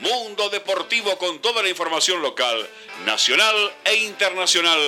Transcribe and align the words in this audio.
Mundo 0.00 0.48
Deportivo 0.48 1.18
con 1.18 1.40
toda 1.40 1.62
la 1.62 1.68
información 1.68 2.22
local, 2.22 2.66
nacional 3.04 3.54
e 3.84 3.96
internacional. 3.96 4.80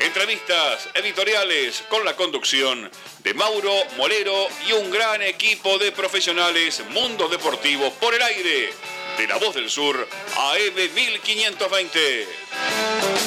Entrevistas 0.00 0.88
editoriales 0.94 1.84
con 1.88 2.04
la 2.04 2.16
conducción 2.16 2.90
de 3.20 3.34
Mauro 3.34 3.72
Molero 3.96 4.48
y 4.68 4.72
un 4.72 4.90
gran 4.90 5.22
equipo 5.22 5.78
de 5.78 5.92
profesionales 5.92 6.82
Mundo 6.90 7.28
Deportivo 7.28 7.92
por 8.00 8.14
el 8.14 8.22
aire 8.22 8.72
de 9.16 9.28
La 9.28 9.36
Voz 9.36 9.54
del 9.54 9.70
Sur 9.70 10.08
AM 10.36 10.94
1520. 10.94 13.19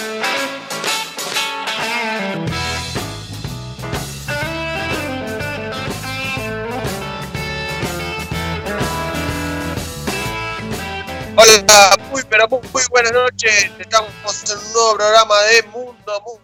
Muy 12.09 12.23
pero 12.23 12.47
muy, 12.47 12.61
buenas 12.89 13.11
noches. 13.11 13.69
Estamos 13.79 14.11
en 14.49 14.57
un 14.57 14.73
nuevo 14.73 14.95
programa 14.95 15.39
de 15.43 15.61
Mundo, 15.63 16.41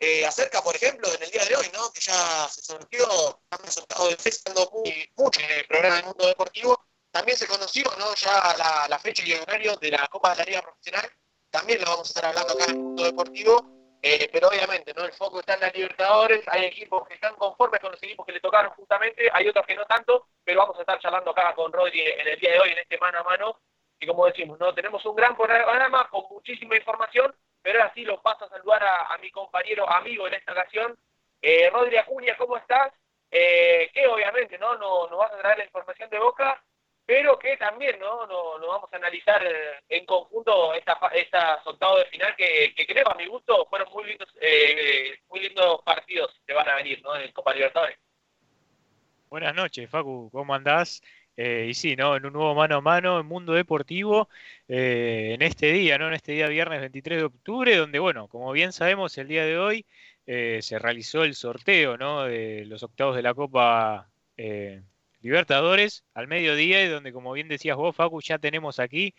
Eh, 0.00 0.24
acerca, 0.24 0.62
por 0.62 0.76
ejemplo, 0.76 1.08
en 1.12 1.22
el 1.24 1.30
día 1.30 1.44
de 1.44 1.56
hoy, 1.56 1.66
¿no? 1.72 1.92
que 1.92 2.00
ya 2.00 2.48
se 2.48 2.62
sortió, 2.62 3.04
estamos 3.50 3.76
estado 3.76 4.08
de 4.08 4.70
muy, 4.72 5.12
mucho 5.16 5.40
en 5.40 5.50
el 5.50 5.66
programa 5.66 5.96
del 5.96 6.04
mundo 6.04 6.26
deportivo, 6.28 6.84
también 7.10 7.36
se 7.36 7.48
conoció 7.48 7.82
¿no? 7.98 8.14
ya 8.14 8.86
la, 8.88 8.98
fecha 9.00 9.24
y 9.26 9.32
el 9.32 9.40
horario 9.40 9.74
de 9.76 9.90
la 9.90 10.06
Copa 10.06 10.30
de 10.30 10.36
la 10.36 10.44
Liga 10.44 10.62
Profesional, 10.62 11.10
también 11.50 11.80
lo 11.80 11.86
vamos 11.86 12.06
a 12.06 12.10
estar 12.10 12.26
hablando 12.26 12.52
acá 12.52 12.64
en 12.66 12.70
el 12.70 12.76
mundo 12.76 13.02
deportivo, 13.02 13.98
eh, 14.00 14.30
pero 14.32 14.48
obviamente 14.48 14.94
¿no? 14.94 15.04
el 15.04 15.12
foco 15.14 15.40
está 15.40 15.54
en 15.54 15.60
la 15.62 15.70
Libertadores, 15.70 16.44
hay 16.46 16.66
equipos 16.66 17.08
que 17.08 17.14
están 17.14 17.34
conformes 17.34 17.80
con 17.80 17.90
los 17.90 18.00
equipos 18.00 18.24
que 18.24 18.32
le 18.32 18.40
tocaron 18.40 18.70
justamente, 18.74 19.28
hay 19.32 19.48
otros 19.48 19.66
que 19.66 19.74
no 19.74 19.84
tanto, 19.86 20.28
pero 20.44 20.60
vamos 20.60 20.76
a 20.78 20.82
estar 20.82 21.00
charlando 21.00 21.32
acá 21.32 21.56
con 21.56 21.72
Rodri 21.72 22.02
en 22.02 22.28
el 22.28 22.38
día 22.38 22.52
de 22.52 22.60
hoy, 22.60 22.70
en 22.70 22.78
este 22.78 22.98
mano 22.98 23.18
a 23.18 23.24
mano, 23.24 23.60
y 24.00 24.06
como 24.06 24.26
decimos, 24.26 24.58
¿no? 24.60 24.74
tenemos 24.74 25.04
un 25.04 25.16
gran 25.16 25.36
programa 25.36 26.08
con 26.08 26.24
muchísima 26.30 26.76
información, 26.76 27.34
pero 27.62 27.80
ahora 27.80 27.92
sí 27.94 28.02
lo 28.02 28.20
paso 28.22 28.44
a 28.44 28.48
saludar 28.48 28.82
a, 28.84 29.18
mi 29.18 29.30
compañero 29.30 29.88
amigo 29.90 30.26
en 30.26 30.34
esta 30.34 30.52
ocasión, 30.52 30.96
eh, 31.42 31.68
Rodri 31.70 31.96
Acuña, 31.96 32.36
¿cómo 32.36 32.56
estás? 32.56 32.92
Eh, 33.30 33.90
que 33.92 34.06
obviamente 34.06 34.56
no 34.56 34.76
nos 34.78 35.10
no 35.10 35.18
vas 35.18 35.32
a 35.32 35.38
traer 35.38 35.58
la 35.58 35.64
información 35.64 36.08
de 36.08 36.18
Boca, 36.18 36.62
pero 37.04 37.38
que 37.38 37.58
también 37.58 37.98
no 37.98 38.26
nos 38.26 38.60
no 38.60 38.68
vamos 38.68 38.90
a 38.92 38.96
analizar 38.96 39.44
eh, 39.46 39.82
en 39.88 40.06
conjunto 40.06 40.72
esta, 40.72 40.98
esta 41.12 41.60
octavos 41.64 41.98
de 41.98 42.06
final 42.06 42.34
que, 42.36 42.74
que, 42.74 42.86
creo 42.86 43.06
a 43.06 43.14
mi 43.14 43.26
gusto 43.26 43.66
fueron 43.68 43.92
muy 43.92 44.04
lindos 44.04 44.28
eh, 44.40 45.18
muy 45.28 45.40
lindos 45.40 45.82
partidos 45.82 46.34
que 46.46 46.54
van 46.54 46.68
a 46.70 46.76
venir 46.76 47.02
¿no? 47.02 47.16
en 47.16 47.30
Copa 47.32 47.52
Libertadores. 47.52 47.98
Buenas 49.28 49.54
noches, 49.54 49.90
Facu, 49.90 50.30
¿cómo 50.32 50.54
andás? 50.54 51.02
Eh, 51.40 51.68
y 51.70 51.74
sí, 51.74 51.94
¿no? 51.94 52.16
En 52.16 52.26
un 52.26 52.32
nuevo 52.32 52.52
mano 52.56 52.76
a 52.78 52.80
mano 52.80 53.20
en 53.20 53.26
Mundo 53.26 53.52
Deportivo, 53.52 54.28
eh, 54.66 55.30
en 55.34 55.42
este 55.42 55.72
día, 55.72 55.96
¿no? 55.96 56.08
En 56.08 56.14
este 56.14 56.32
día 56.32 56.48
viernes 56.48 56.80
23 56.80 57.18
de 57.18 57.24
octubre, 57.26 57.76
donde, 57.76 58.00
bueno, 58.00 58.26
como 58.26 58.50
bien 58.50 58.72
sabemos, 58.72 59.16
el 59.18 59.28
día 59.28 59.44
de 59.44 59.56
hoy 59.56 59.86
eh, 60.26 60.58
se 60.62 60.80
realizó 60.80 61.22
el 61.22 61.36
sorteo, 61.36 61.96
¿no? 61.96 62.24
De 62.24 62.64
los 62.66 62.82
octavos 62.82 63.14
de 63.14 63.22
la 63.22 63.34
Copa 63.34 64.10
Libertadores 65.20 66.04
al 66.14 66.26
mediodía, 66.26 66.84
y 66.84 66.88
donde, 66.88 67.12
como 67.12 67.32
bien 67.32 67.46
decías 67.48 67.76
vos, 67.76 67.94
Facu, 67.94 68.20
ya 68.20 68.38
tenemos 68.38 68.80
aquí 68.80 69.14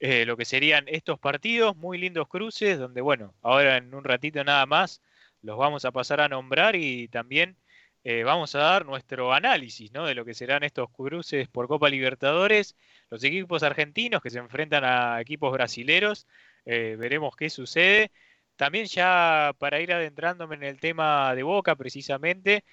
lo 0.00 0.36
que 0.36 0.44
serían 0.44 0.84
estos 0.88 1.18
partidos, 1.18 1.76
muy 1.76 1.96
lindos 1.98 2.28
cruces, 2.28 2.78
donde, 2.78 3.00
bueno, 3.00 3.34
ahora 3.42 3.78
en 3.78 3.94
un 3.94 4.04
ratito 4.04 4.44
nada 4.44 4.66
más 4.66 5.00
los 5.42 5.56
vamos 5.58 5.84
a 5.86 5.92
pasar 5.92 6.20
a 6.20 6.28
nombrar 6.28 6.76
y 6.76 7.08
también 7.08 7.56
eh, 8.04 8.22
vamos 8.22 8.54
a 8.54 8.58
dar 8.58 8.84
nuestro 8.84 9.32
análisis 9.32 9.90
de 9.90 10.14
lo 10.14 10.26
que 10.26 10.34
serán 10.34 10.62
estos 10.62 10.90
cruces 10.90 11.48
por 11.48 11.68
Copa 11.68 11.88
Libertadores, 11.88 12.76
los 13.08 13.24
equipos 13.24 13.62
argentinos 13.62 14.20
que 14.22 14.28
se 14.28 14.38
enfrentan 14.38 14.84
a 14.84 15.20
equipos 15.22 15.50
brasileros, 15.52 16.26
eh, 16.66 16.96
veremos 16.98 17.34
qué 17.34 17.48
sucede. 17.48 18.12
También 18.56 18.86
ya 18.86 19.52
para 19.58 19.80
ir 19.80 19.92
adentrándome 19.92 20.56
en 20.56 20.64
el 20.64 20.80
tema 20.80 21.34
de 21.34 21.42
Boca 21.44 21.76
precisamente, 21.76 22.64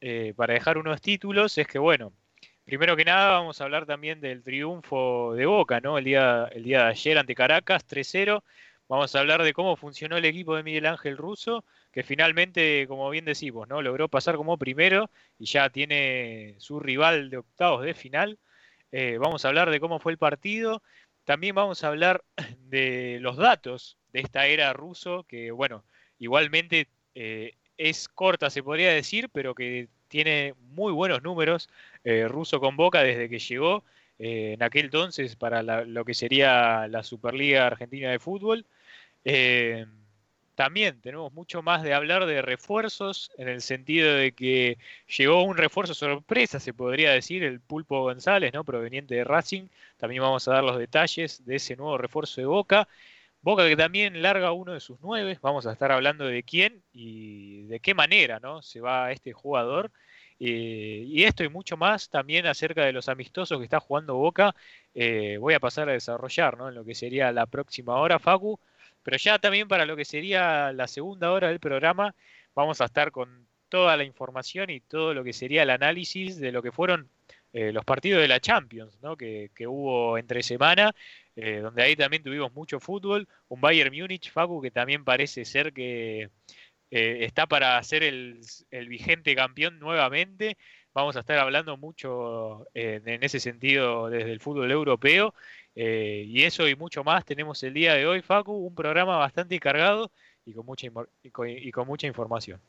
eh, 0.00 0.32
para 0.36 0.54
dejar 0.54 0.78
unos 0.78 1.00
títulos, 1.02 1.58
es 1.58 1.66
que 1.66 1.78
bueno, 1.78 2.14
primero 2.64 2.96
que 2.96 3.04
nada 3.04 3.32
vamos 3.32 3.60
a 3.60 3.64
hablar 3.64 3.86
también 3.86 4.20
del 4.20 4.42
triunfo 4.42 5.34
de 5.34 5.46
Boca, 5.46 5.80
¿no? 5.80 5.98
El 5.98 6.04
día, 6.04 6.48
el 6.52 6.64
día 6.64 6.84
de 6.84 6.90
ayer 6.90 7.18
ante 7.18 7.34
Caracas, 7.34 7.84
3-0. 7.86 8.42
Vamos 8.88 9.14
a 9.14 9.20
hablar 9.20 9.42
de 9.42 9.52
cómo 9.52 9.76
funcionó 9.76 10.16
el 10.16 10.24
equipo 10.24 10.56
de 10.56 10.62
Miguel 10.62 10.86
Ángel 10.86 11.16
Russo 11.18 11.64
que 11.92 12.02
finalmente, 12.02 12.86
como 12.86 13.08
bien 13.10 13.24
decimos, 13.24 13.68
¿no? 13.68 13.82
logró 13.82 14.08
pasar 14.08 14.36
como 14.36 14.58
primero 14.58 15.10
y 15.38 15.46
ya 15.46 15.70
tiene 15.70 16.54
su 16.58 16.80
rival 16.80 17.30
de 17.30 17.38
octavos 17.38 17.84
de 17.84 17.94
final. 17.94 18.38
Eh, 18.92 19.18
vamos 19.18 19.44
a 19.44 19.48
hablar 19.48 19.70
de 19.70 19.80
cómo 19.80 19.98
fue 19.98 20.12
el 20.12 20.18
partido. 20.18 20.82
También 21.24 21.54
vamos 21.54 21.84
a 21.84 21.88
hablar 21.88 22.24
de 22.68 23.18
los 23.20 23.36
datos 23.36 23.96
de 24.12 24.20
esta 24.20 24.46
era 24.46 24.72
ruso, 24.72 25.24
que 25.24 25.50
bueno, 25.50 25.84
igualmente 26.18 26.88
eh, 27.14 27.54
es 27.76 28.08
corta, 28.08 28.50
se 28.50 28.62
podría 28.62 28.92
decir, 28.92 29.28
pero 29.30 29.54
que 29.54 29.88
tiene 30.08 30.54
muy 30.70 30.92
buenos 30.92 31.22
números. 31.22 31.68
Eh, 32.04 32.28
ruso 32.28 32.60
con 32.60 32.76
Boca 32.76 33.02
desde 33.02 33.28
que 33.28 33.38
llegó 33.38 33.84
en 34.20 34.62
aquel 34.64 34.86
entonces 34.86 35.36
para 35.36 35.62
lo 35.62 36.04
que 36.04 36.12
sería 36.12 36.88
la 36.88 37.04
Superliga 37.04 37.66
Argentina 37.66 38.10
de 38.10 38.18
Fútbol. 38.18 38.66
También 40.58 41.00
tenemos 41.00 41.32
mucho 41.32 41.62
más 41.62 41.84
de 41.84 41.94
hablar 41.94 42.26
de 42.26 42.42
refuerzos, 42.42 43.30
en 43.38 43.46
el 43.46 43.60
sentido 43.60 44.12
de 44.12 44.32
que 44.32 44.76
llegó 45.16 45.44
un 45.44 45.56
refuerzo 45.56 45.94
sorpresa, 45.94 46.58
se 46.58 46.74
podría 46.74 47.12
decir, 47.12 47.44
el 47.44 47.60
Pulpo 47.60 48.02
González, 48.02 48.52
¿no? 48.52 48.64
proveniente 48.64 49.14
de 49.14 49.22
Racing. 49.22 49.68
También 49.98 50.20
vamos 50.20 50.48
a 50.48 50.54
dar 50.54 50.64
los 50.64 50.76
detalles 50.76 51.44
de 51.46 51.54
ese 51.54 51.76
nuevo 51.76 51.96
refuerzo 51.96 52.40
de 52.40 52.48
Boca. 52.48 52.88
Boca 53.40 53.68
que 53.68 53.76
también 53.76 54.20
larga 54.20 54.50
uno 54.50 54.72
de 54.72 54.80
sus 54.80 54.98
nueve. 55.00 55.38
Vamos 55.42 55.64
a 55.64 55.72
estar 55.72 55.92
hablando 55.92 56.26
de 56.26 56.42
quién 56.42 56.82
y 56.92 57.62
de 57.68 57.78
qué 57.78 57.94
manera 57.94 58.40
¿no? 58.40 58.60
se 58.60 58.80
va 58.80 59.12
este 59.12 59.32
jugador. 59.32 59.92
Eh, 60.40 61.04
y 61.06 61.22
esto 61.22 61.44
y 61.44 61.48
mucho 61.48 61.76
más 61.76 62.10
también 62.10 62.46
acerca 62.48 62.84
de 62.84 62.92
los 62.92 63.08
amistosos 63.08 63.58
que 63.58 63.64
está 63.64 63.78
jugando 63.78 64.16
Boca. 64.16 64.56
Eh, 64.92 65.36
voy 65.38 65.54
a 65.54 65.60
pasar 65.60 65.88
a 65.88 65.92
desarrollar 65.92 66.58
¿no? 66.58 66.68
en 66.68 66.74
lo 66.74 66.84
que 66.84 66.96
sería 66.96 67.30
la 67.30 67.46
próxima 67.46 67.94
hora, 67.94 68.18
Facu. 68.18 68.58
Pero 69.08 69.16
ya 69.16 69.38
también 69.38 69.68
para 69.68 69.86
lo 69.86 69.96
que 69.96 70.04
sería 70.04 70.70
la 70.74 70.86
segunda 70.86 71.32
hora 71.32 71.48
del 71.48 71.60
programa, 71.60 72.14
vamos 72.54 72.82
a 72.82 72.84
estar 72.84 73.10
con 73.10 73.48
toda 73.70 73.96
la 73.96 74.04
información 74.04 74.68
y 74.68 74.80
todo 74.80 75.14
lo 75.14 75.24
que 75.24 75.32
sería 75.32 75.62
el 75.62 75.70
análisis 75.70 76.38
de 76.38 76.52
lo 76.52 76.62
que 76.62 76.72
fueron 76.72 77.08
eh, 77.54 77.72
los 77.72 77.86
partidos 77.86 78.20
de 78.20 78.28
la 78.28 78.38
Champions, 78.38 79.00
¿no? 79.00 79.16
que, 79.16 79.50
hubo 79.66 80.18
entre 80.18 80.42
semana, 80.42 80.94
eh, 81.36 81.60
donde 81.60 81.84
ahí 81.84 81.96
también 81.96 82.22
tuvimos 82.22 82.52
mucho 82.52 82.80
fútbol. 82.80 83.26
Un 83.48 83.62
Bayern 83.62 83.96
Múnich, 83.96 84.30
Facu, 84.30 84.60
que 84.60 84.70
también 84.70 85.06
parece 85.06 85.46
ser 85.46 85.72
que 85.72 86.28
eh, 86.90 87.18
está 87.24 87.46
para 87.46 87.82
ser 87.82 88.02
el, 88.02 88.42
el, 88.70 88.88
vigente 88.88 89.34
campeón 89.34 89.78
nuevamente. 89.78 90.58
Vamos 90.92 91.16
a 91.16 91.20
estar 91.20 91.38
hablando 91.38 91.78
mucho 91.78 92.66
en 92.74 93.22
ese 93.22 93.40
sentido 93.40 94.10
desde 94.10 94.32
el 94.32 94.40
fútbol 94.40 94.70
europeo 94.70 95.32
eh, 95.80 96.24
y 96.26 96.42
eso 96.42 96.66
y 96.66 96.74
mucho 96.74 97.04
más 97.04 97.24
tenemos 97.24 97.62
el 97.62 97.72
día 97.72 97.94
de 97.94 98.04
hoy, 98.04 98.20
Facu, 98.20 98.52
un 98.52 98.74
programa 98.74 99.16
bastante 99.16 99.60
cargado 99.60 100.10
y 100.44 100.52
con 100.52 100.66
mucha, 100.66 100.88
información. 102.08 102.60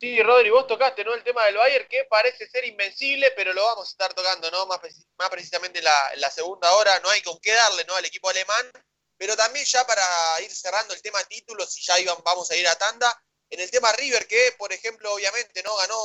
Sí, 0.00 0.22
Rodri, 0.22 0.48
vos 0.48 0.66
tocaste 0.66 1.04
¿no? 1.04 1.12
el 1.12 1.22
tema 1.22 1.44
del 1.44 1.56
Bayern, 1.56 1.86
que 1.90 2.06
parece 2.08 2.48
ser 2.48 2.64
invencible, 2.64 3.32
pero 3.36 3.52
lo 3.52 3.66
vamos 3.66 3.86
a 3.86 3.90
estar 3.90 4.14
tocando 4.14 4.50
¿no? 4.50 4.64
más, 4.64 4.80
más 5.18 5.28
precisamente 5.28 5.80
en 5.80 5.84
la, 5.84 6.30
segunda 6.30 6.72
hora. 6.72 6.98
No 7.00 7.10
hay 7.10 7.20
con 7.20 7.38
qué 7.38 7.52
darle 7.52 7.84
¿no? 7.84 7.96
al 7.96 8.04
equipo 8.06 8.30
alemán, 8.30 8.72
pero 9.18 9.36
también 9.36 9.66
ya 9.66 9.86
para 9.86 10.02
ir 10.42 10.50
cerrando 10.50 10.94
el 10.94 11.02
tema 11.02 11.22
títulos, 11.24 11.76
y 11.76 11.82
ya 11.82 12.00
iban, 12.00 12.16
vamos 12.24 12.50
a 12.50 12.56
ir 12.56 12.66
a 12.66 12.76
tanda, 12.76 13.22
en 13.50 13.60
el 13.60 13.70
tema 13.70 13.92
River, 13.92 14.26
que 14.26 14.54
por 14.56 14.72
ejemplo, 14.72 15.12
obviamente, 15.12 15.62
no 15.62 15.76
ganó 15.76 15.96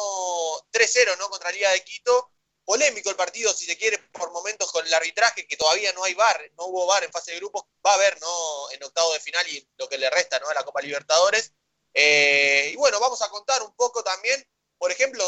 3-0 0.74 1.18
¿no? 1.18 1.30
contra 1.30 1.54
Liga 1.54 1.72
de 1.72 1.86
Quito, 1.86 2.34
polémico 2.68 3.10
el 3.10 3.16
partido, 3.16 3.54
si 3.54 3.66
se 3.66 3.78
quiere, 3.78 3.98
por 4.12 4.30
momentos 4.32 4.70
con 4.74 4.86
el 4.86 4.94
arbitraje, 4.94 5.48
que 5.48 5.56
todavía 5.56 5.94
no 5.94 6.04
hay 6.04 6.14
VAR, 6.16 6.52
no 6.58 6.66
hubo 6.66 6.86
VAR 6.86 7.02
en 7.06 7.12
fase 7.14 7.32
de 7.32 7.38
grupos, 7.38 7.64
va 7.84 7.92
a 7.92 7.94
haber 7.94 8.20
¿no? 8.20 8.72
en 8.72 8.84
octavo 8.84 9.14
de 9.14 9.22
final 9.22 9.48
y 9.48 9.66
lo 9.78 9.88
que 9.88 9.98
le 9.98 10.10
resta 10.10 10.38
¿no? 10.40 10.50
a 10.50 10.54
la 10.54 10.66
Copa 10.66 10.82
Libertadores. 10.82 11.54
Eh, 11.94 12.72
y 12.74 12.76
bueno, 12.76 13.00
vamos 13.00 13.22
a 13.22 13.30
contar 13.30 13.64
un 13.64 13.74
poco 13.74 14.04
también, 14.04 14.46
por 14.78 14.92
ejemplo, 14.92 15.24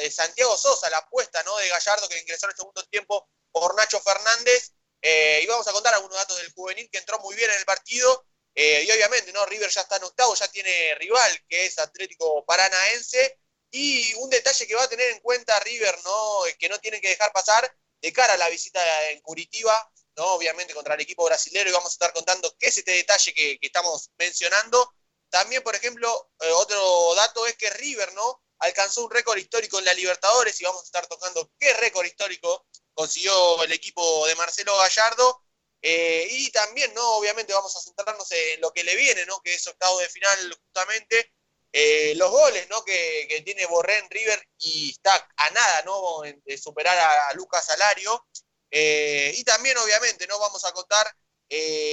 eh, 0.00 0.10
Santiago 0.10 0.56
Sosa, 0.56 0.90
la 0.90 0.98
apuesta 0.98 1.40
¿no? 1.44 1.56
de 1.58 1.68
Gallardo 1.68 2.08
que 2.08 2.18
ingresó 2.18 2.46
en 2.46 2.50
el 2.50 2.56
segundo 2.56 2.84
tiempo 2.86 3.28
por 3.52 3.76
Nacho 3.76 4.00
Fernández. 4.00 4.72
Eh, 5.00 5.40
y 5.44 5.46
vamos 5.46 5.68
a 5.68 5.72
contar 5.72 5.94
algunos 5.94 6.18
datos 6.18 6.38
del 6.38 6.52
juvenil 6.52 6.90
que 6.90 6.98
entró 6.98 7.20
muy 7.20 7.36
bien 7.36 7.52
en 7.52 7.58
el 7.58 7.64
partido. 7.64 8.26
Eh, 8.52 8.82
y 8.84 8.90
obviamente, 8.90 9.32
¿no? 9.32 9.46
River 9.46 9.70
ya 9.70 9.82
está 9.82 9.96
en 9.98 10.02
octavo, 10.02 10.34
ya 10.34 10.48
tiene 10.48 10.96
rival, 10.96 11.40
que 11.48 11.66
es 11.66 11.78
Atlético 11.78 12.44
Paranaense. 12.44 13.38
Y 13.70 14.14
un 14.14 14.30
detalle 14.30 14.66
que 14.66 14.74
va 14.74 14.84
a 14.84 14.88
tener 14.88 15.10
en 15.10 15.20
cuenta 15.20 15.58
River, 15.60 15.98
¿no? 16.04 16.42
Que 16.58 16.68
no 16.68 16.78
tienen 16.78 17.00
que 17.00 17.10
dejar 17.10 17.32
pasar 17.32 17.70
de 18.00 18.12
cara 18.12 18.34
a 18.34 18.36
la 18.36 18.48
visita 18.48 19.10
en 19.10 19.20
Curitiba, 19.20 19.92
¿no? 20.16 20.24
Obviamente 20.34 20.74
contra 20.74 20.94
el 20.94 21.00
equipo 21.00 21.24
brasilero, 21.24 21.68
y 21.68 21.72
vamos 21.72 21.90
a 21.90 21.94
estar 21.94 22.12
contando 22.12 22.54
qué 22.58 22.68
es 22.68 22.78
este 22.78 22.92
detalle 22.92 23.34
que, 23.34 23.58
estamos 23.60 24.10
mencionando. 24.18 24.94
También, 25.30 25.62
por 25.62 25.74
ejemplo, 25.74 26.30
eh, 26.40 26.50
otro 26.52 27.14
dato 27.14 27.46
es 27.46 27.56
que 27.56 27.70
River, 27.70 28.12
¿no? 28.14 28.42
Alcanzó 28.60 29.04
un 29.04 29.10
récord 29.10 29.38
histórico 29.38 29.78
en 29.78 29.84
la 29.84 29.94
Libertadores 29.94 30.60
y 30.60 30.64
vamos 30.64 30.82
a 30.82 30.84
estar 30.84 31.06
tocando 31.06 31.50
qué 31.58 31.74
récord 31.74 32.06
histórico 32.06 32.66
consiguió 32.94 33.62
el 33.62 33.72
equipo 33.72 34.26
de 34.26 34.34
Marcelo 34.34 34.76
Gallardo. 34.76 35.44
Eh, 35.80 36.26
y 36.30 36.50
también, 36.50 36.92
¿no? 36.94 37.16
Obviamente 37.16 37.52
vamos 37.52 37.74
a 37.76 37.80
centrarnos 37.80 38.30
en 38.32 38.60
lo 38.60 38.72
que 38.72 38.82
le 38.82 38.96
viene, 38.96 39.24
¿no? 39.26 39.40
Que 39.40 39.54
es 39.54 39.66
octavo 39.66 39.98
de 40.00 40.08
final 40.08 40.58
justamente. 40.64 41.32
Eh, 41.72 42.14
los 42.16 42.30
goles, 42.30 42.68
¿no? 42.70 42.82
Que, 42.84 43.42
tiene 43.44 43.66
Borré 43.66 43.98
en 43.98 44.10
River 44.10 44.42
y 44.58 44.90
está 44.90 45.28
a 45.36 45.50
nada, 45.50 45.82
¿no? 45.82 46.22
De 46.44 46.58
superar 46.58 46.98
a, 46.98 47.32
Lucas 47.34 47.66
Salario. 47.66 48.26
Eh, 48.70 49.32
y 49.36 49.44
también, 49.44 49.76
obviamente, 49.78 50.26
¿no? 50.26 50.38
Vamos 50.38 50.64
a 50.64 50.72
contar 50.72 51.12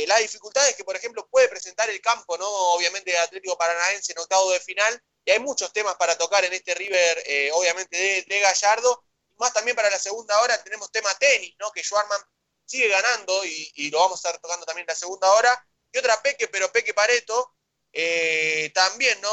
las 0.08 0.20
dificultades 0.20 0.76
que, 0.76 0.84
por 0.84 0.96
ejemplo, 0.96 1.28
puede 1.30 1.48
presentar 1.48 1.90
el 1.90 2.02
campo, 2.02 2.38
¿no? 2.38 2.48
Obviamente, 2.48 3.18
Atlético 3.18 3.58
Paranaense 3.58 4.12
en 4.12 4.20
octavo 4.20 4.52
de 4.52 4.60
final. 4.60 5.02
Y 5.24 5.32
hay 5.32 5.40
muchos 5.40 5.72
temas 5.74 5.96
para 5.96 6.18
tocar 6.18 6.44
en 6.46 6.54
este 6.54 6.76
River, 6.76 7.52
obviamente, 7.54 7.98
de, 7.98 8.22
de 8.24 8.40
Gallardo 8.42 9.06
más 9.38 9.54
también 9.54 9.76
para 9.76 9.90
la 9.90 10.00
segunda 10.00 10.40
hora 10.42 10.62
tenemos 10.64 10.92
tema 10.92 11.14
tenis, 11.18 11.56
¿no? 11.60 11.72
Que 11.72 11.84
Schwarman 11.84 12.22
sigue 12.66 12.88
ganando 12.88 13.46
y, 13.46 13.90
lo 13.92 14.00
vamos 14.00 14.24
a 14.24 14.30
estar 14.30 14.42
tocando 14.42 14.66
también 14.66 14.84
en 14.84 14.94
la 14.94 14.96
segunda 14.96 15.32
hora. 15.34 15.68
Y 15.92 15.98
otra 15.98 16.22
Peque, 16.22 16.48
pero 16.48 16.72
Peque 16.72 16.94
Pareto, 16.94 17.56
eh, 17.98 18.72
también 18.74 19.18
no 19.22 19.30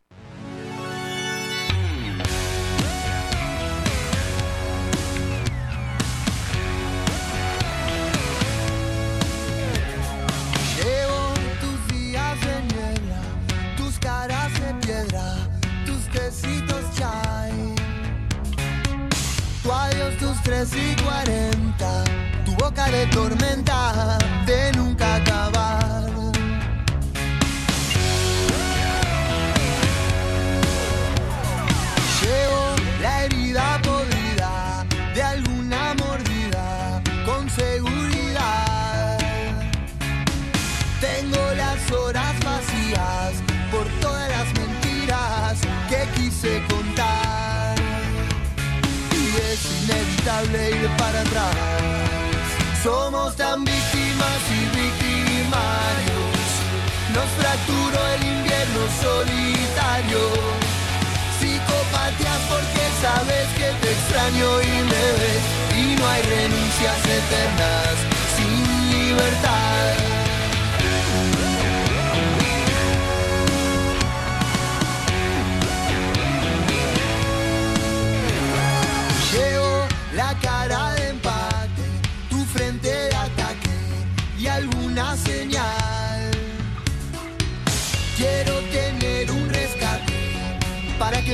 de 22.94 23.08
tormenta 23.08 24.20
de 24.46 24.72
nunca 24.74 25.16
acabar. 25.16 26.12
Llevo 32.22 32.66
la 33.02 33.24
herida 33.24 33.82
podrida 33.82 34.86
de 35.16 35.24
alguna 35.24 35.96
mordida 36.04 37.02
con 37.26 37.50
seguridad. 37.50 39.18
Tengo 41.02 41.44
las 41.64 41.92
horas 41.92 42.36
vacías 42.46 43.34
por 43.72 43.88
todas 44.02 44.30
las 44.30 44.48
mentiras 44.62 45.60
que 45.90 46.02
quise 46.16 46.64
contar. 46.70 47.76
Y 49.12 49.24
es 49.52 49.62
inevitable 49.84 50.70
ir 50.70 50.90
para 50.98 51.22
atrás. 51.22 52.03
Somos 52.84 53.34
tan 53.38 53.64
víctimas 53.64 54.42
y 54.52 54.60
victimarios. 54.78 56.44
Nos 57.16 57.30
fracturó 57.40 58.00
el 58.16 58.24
invierno 58.28 58.82
solitario. 59.02 60.20
Psicopatías 61.40 62.42
porque 62.50 62.84
sabes 63.02 63.48
que 63.56 63.72
te 63.80 63.90
extraño 63.90 64.62
y 64.64 64.84
me 64.92 65.06
ves. 65.22 65.46
Y 65.80 65.96
no 65.96 66.10
hay 66.10 66.24
renuncias 66.24 67.00
eternas 67.06 67.96
sin 68.36 68.92
libertad. 68.92 70.13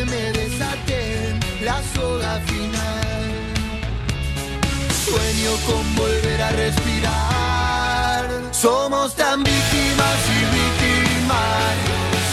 Me 0.06 0.31
desaten 0.31 1.40
la 1.62 1.81
soga 1.96 2.40
final. 2.46 3.30
Sueño 5.06 5.51
con 5.68 5.96
volver 5.96 6.42
a 6.42 6.51
respirar. 6.51 8.25
Somos 8.51 9.16
tan 9.16 9.44
víctimas 9.44 10.19
y 10.38 10.40
victimarios. 10.60 12.25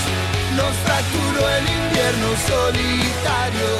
Nos 0.56 0.74
fracturó 0.84 1.48
el 1.58 1.64
invierno 1.80 2.28
solitario. 2.52 3.70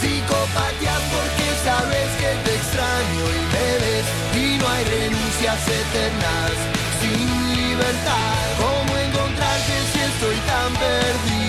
Psicopatía 0.00 0.96
porque 1.12 1.46
sabes 1.64 2.08
que 2.20 2.30
te 2.44 2.54
extraño 2.56 3.24
y 3.38 3.42
me 3.52 3.68
ves. 3.82 4.06
Y 4.34 4.58
no 4.58 4.68
hay 4.68 4.84
renuncias 4.84 5.60
eternas 5.68 6.52
sin 7.00 7.26
libertad. 7.56 8.42
¿Cómo 8.58 8.98
encontrarte 8.98 9.74
si 9.92 10.00
estoy 10.00 10.36
tan 10.50 10.72
perdido? 10.74 11.41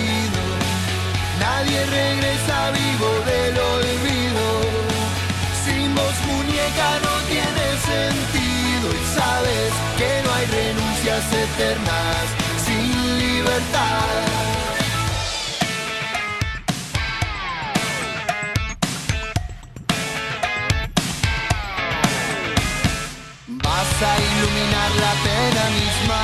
Nadie 1.46 1.84
regresa 1.84 2.70
vivo 2.70 3.10
del 3.30 3.54
olvido. 3.74 4.46
Sin 5.64 5.94
vos 5.94 6.16
muñeca 6.30 6.90
no 7.06 7.14
tiene 7.32 7.66
sentido 7.92 8.86
y 9.00 9.04
sabes 9.18 9.70
que 9.98 10.10
no 10.24 10.28
hay 10.36 10.46
renuncias 10.60 11.24
eternas 11.44 12.24
sin 12.64 13.18
libertad. 13.24 14.08
Vas 23.64 23.92
a 24.10 24.12
iluminar 24.30 24.90
la 25.04 25.12
pena 25.26 25.64
misma, 25.78 26.22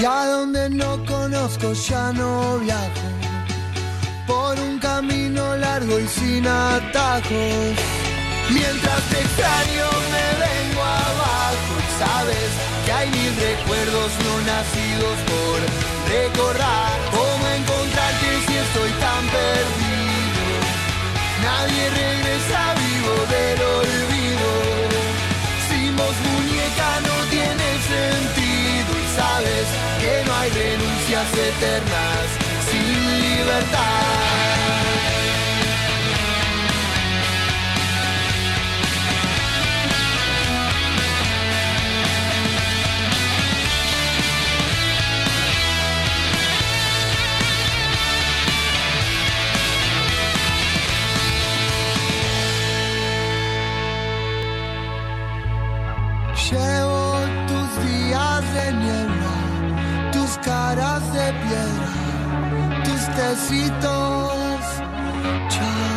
y 0.00 0.04
a 0.04 0.26
donde 0.26 0.70
no 0.70 1.04
conozco 1.04 1.72
ya 1.72 2.12
no 2.12 2.58
viajo, 2.58 3.08
por 4.26 4.56
un 4.60 4.78
camino 4.78 5.56
largo 5.56 5.98
y 5.98 6.06
sin 6.06 6.46
atajos. 6.46 7.74
Mientras 8.50 9.02
te 9.10 9.20
extraño 9.20 9.86
me 10.14 10.26
vengo 10.46 10.82
abajo 10.82 11.72
y 11.82 11.88
sabes 11.98 12.50
que 12.86 12.92
hay 12.92 13.10
mil 13.10 13.34
recuerdos 13.34 14.12
no 14.24 14.34
nacidos 14.46 15.18
por 15.32 15.58
recordar. 16.08 16.98
¿Cómo 17.10 17.46
encontrarte 17.48 18.28
si 18.46 18.54
estoy 18.56 18.90
tan 19.00 19.24
perdido? 19.36 20.42
Nadie 21.42 21.90
regresa 21.90 22.74
vivo 22.74 23.14
del 23.32 23.62
olvido. 23.62 24.17
Sin 25.98 26.06
vos 26.06 26.16
muñeca 26.20 27.00
no 27.00 27.24
tiene 27.28 27.68
sentido 27.82 28.90
y 29.02 29.16
sabes 29.16 29.66
que 30.00 30.24
no 30.26 30.36
hay 30.36 30.50
renuncias 30.50 31.26
eternas 31.32 32.26
sin 32.70 33.20
libertad. 33.20 34.67
Tecitos. 63.18 64.62
Chao. 65.50 65.88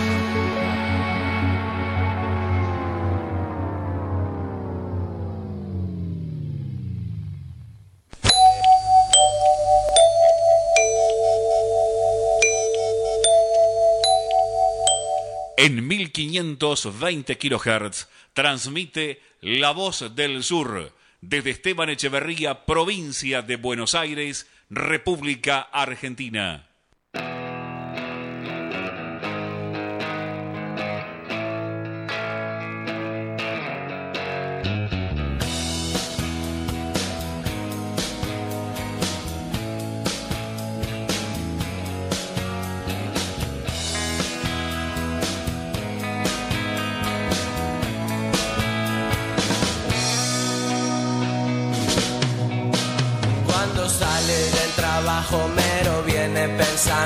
En 15.58 15.88
1520 15.88 17.38
kHz 17.38 18.08
transmite 18.34 19.22
La 19.42 19.72
Voz 19.74 20.16
del 20.16 20.44
Sur 20.44 20.92
desde 21.22 21.52
Esteban 21.52 21.90
Echeverría, 21.90 22.66
provincia 22.66 23.44
de 23.44 23.58
Buenos 23.58 23.94
Aires, 23.94 24.48
República 24.72 25.62
Argentina. 25.62 26.71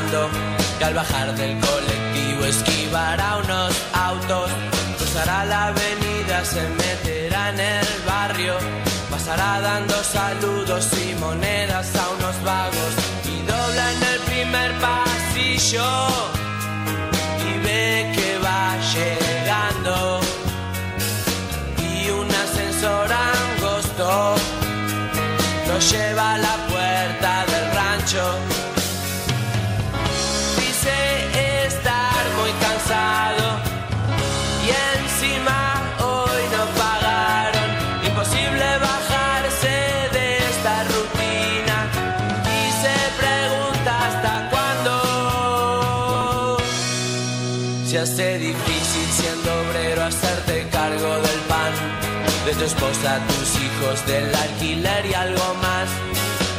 Pensando 0.06 0.30
que 0.78 0.86
al 0.86 0.94
bajar 0.94 1.36
del 1.36 1.60
colectivo 1.60 2.46
esquivará 2.46 3.38
unos 3.38 3.74
autos, 3.94 4.50
cruzará 4.98 5.46
la 5.46 5.68
avenida, 5.68 6.44
se 6.44 6.62
meterá 6.70 7.50
en 7.50 7.60
el 7.60 7.88
barrio, 8.06 8.56
pasará 9.10 9.62
dando 9.62 9.96
saludos 10.04 10.90
y 10.98 11.16
monedas 11.16 11.96
a 11.96 12.10
unos 12.10 12.44
vagos 12.44 12.94
y 13.26 13.46
dobla 13.46 13.92
en 13.94 14.04
el 14.04 14.20
primer 14.22 14.72
pasillo 14.80 16.08
y 17.48 17.66
ve 17.66 18.12
que 18.16 18.38
va 18.44 18.76
llegando 18.94 20.20
y 21.78 22.10
un 22.10 22.30
ascensor 22.32 23.10
angosto 23.12 24.36
lo 25.68 25.80
lleva 25.80 26.34
a 26.34 26.38
la 26.38 26.65
de 52.56 52.60
tu 52.60 52.66
esposa, 52.66 53.20
tus 53.28 53.62
hijos, 53.62 54.06
del 54.06 54.34
alquiler 54.34 55.06
y 55.06 55.14
algo 55.14 55.54
más. 55.62 55.90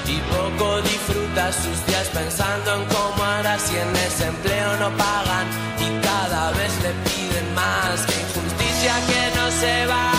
Y 0.06 0.18
poco 0.34 0.80
disfruta 0.82 1.52
sus 1.52 1.86
días 1.86 2.08
pensando 2.12 2.74
en 2.74 2.84
cómo 2.86 3.24
hará 3.24 3.58
si 3.58 3.76
en 3.76 3.96
ese 3.96 4.26
empleo 4.26 4.76
no 4.78 4.90
pagan 4.96 5.46
y 5.78 6.04
cada 6.04 6.50
vez 6.52 6.72
le 6.82 6.92
piden 7.08 7.54
más. 7.54 8.06
Que 8.06 8.14
injusticia 8.20 8.94
que 9.06 9.36
no 9.36 9.50
se 9.50 9.86
valore, 9.86 10.15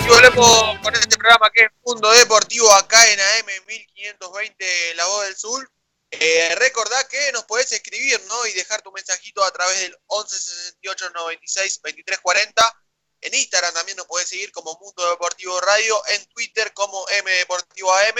Y 0.02 0.09
volvemos 0.09 0.78
con 0.83 0.92
este 0.97 1.16
programa 1.16 1.49
que 1.54 1.62
es 1.62 1.68
Mundo 1.87 2.11
Deportivo 2.11 2.73
acá 2.73 3.09
en 3.12 3.21
AM 3.21 3.47
1520 3.68 4.64
La 4.97 5.07
Voz 5.07 5.26
del 5.26 5.37
Sur. 5.37 5.71
Eh, 6.11 6.55
recordá 6.55 7.07
que 7.07 7.33
nos 7.33 7.45
podés 7.45 7.71
escribir 7.73 8.21
¿no? 8.29 8.47
y 8.47 8.53
dejar 8.53 8.81
tu 8.81 8.91
mensajito 8.93 9.45
a 9.45 9.50
través 9.50 9.81
del 9.81 9.97
11 10.07 10.38
68 10.38 11.11
96 11.11 11.81
23 11.83 12.19
40. 12.21 12.83
En 13.21 13.35
Instagram 13.35 13.75
también 13.75 13.97
nos 13.97 14.07
podés 14.07 14.29
seguir 14.29 14.53
como 14.53 14.79
Mundo 14.81 15.11
Deportivo 15.11 15.61
Radio, 15.61 16.00
en 16.09 16.25
Twitter 16.27 16.73
como 16.73 17.05
M 17.09 17.31
Deportivo 17.31 17.93
AM, 17.93 18.19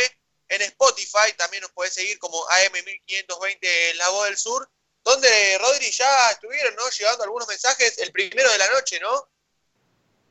en 0.49 0.63
Spotify 0.63 1.33
también 1.37 1.63
nos 1.63 1.71
podés 1.73 1.95
seguir 1.95 2.19
como 2.19 2.39
AM 2.51 2.73
1520 2.73 3.95
La 3.95 4.09
Voz 4.09 4.27
del 4.27 4.37
Sur, 4.37 4.69
donde 5.05 5.29
Rodri 5.59 5.91
ya 5.91 6.31
estuvieron 6.33 6.75
¿no? 6.75 6.89
llegando 6.91 7.25
algunos 7.25 7.47
mensajes 7.49 7.99
el 7.99 8.13
primero 8.13 8.51
de 8.51 8.59
la 8.59 8.71
noche, 8.71 8.99
¿no? 9.01 9.29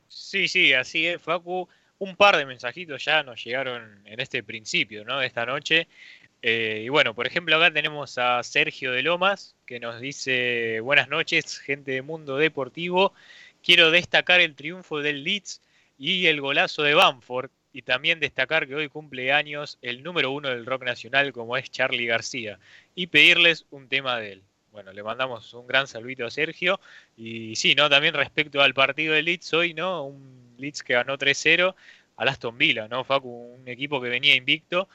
Sí, 0.08 0.48
sí, 0.48 0.72
así 0.74 1.06
es, 1.06 1.22
Facu. 1.22 1.68
Un 2.00 2.16
par 2.16 2.36
de 2.36 2.46
mensajitos 2.46 3.04
ya 3.04 3.22
nos 3.22 3.42
llegaron 3.42 4.06
en 4.06 4.20
este 4.20 4.42
principio, 4.42 5.04
¿no? 5.04 5.18
De 5.18 5.26
esta 5.26 5.44
noche. 5.44 5.88
Eh, 6.42 6.82
y 6.84 6.88
bueno, 6.88 7.14
por 7.14 7.26
ejemplo, 7.26 7.56
acá 7.56 7.72
tenemos 7.72 8.16
a 8.18 8.42
Sergio 8.42 8.92
de 8.92 9.02
Lomas, 9.02 9.56
que 9.66 9.80
nos 9.80 10.00
dice, 10.00 10.80
buenas 10.80 11.08
noches, 11.08 11.58
gente 11.58 11.92
de 11.92 12.02
Mundo 12.02 12.36
Deportivo. 12.36 13.12
Quiero 13.62 13.90
destacar 13.90 14.40
el 14.40 14.54
triunfo 14.54 15.00
del 15.00 15.24
Leeds 15.24 15.60
y 15.98 16.26
el 16.26 16.40
golazo 16.40 16.82
de 16.82 16.94
Bamford. 16.94 17.50
Y 17.72 17.82
también 17.82 18.18
destacar 18.18 18.66
que 18.66 18.74
hoy 18.74 18.88
cumple 18.88 19.32
años 19.32 19.78
el 19.82 20.02
número 20.02 20.30
uno 20.30 20.48
del 20.48 20.64
rock 20.64 20.84
nacional, 20.84 21.32
como 21.32 21.56
es 21.56 21.70
Charlie 21.70 22.06
García. 22.06 22.58
Y 22.94 23.08
pedirles 23.08 23.66
un 23.70 23.88
tema 23.88 24.18
de 24.18 24.32
él. 24.32 24.42
Bueno, 24.72 24.92
le 24.92 25.02
mandamos 25.02 25.52
un 25.54 25.66
gran 25.66 25.86
saludito 25.86 26.24
a 26.24 26.30
Sergio. 26.30 26.80
Y 27.16 27.56
sí, 27.56 27.74
¿no? 27.74 27.90
También 27.90 28.14
respecto 28.14 28.62
al 28.62 28.74
partido 28.74 29.14
de 29.14 29.22
Leeds 29.22 29.52
hoy, 29.54 29.74
¿no? 29.74 30.04
Un 30.04 30.54
Leeds 30.56 30.82
que 30.82 30.94
ganó 30.94 31.18
3-0 31.18 31.74
al 32.16 32.28
Aston 32.28 32.56
Villa, 32.56 32.88
¿no? 32.88 33.04
Facu, 33.04 33.28
un 33.28 33.68
equipo 33.68 34.00
que 34.00 34.08
venía 34.08 34.34
invicto. 34.34 34.88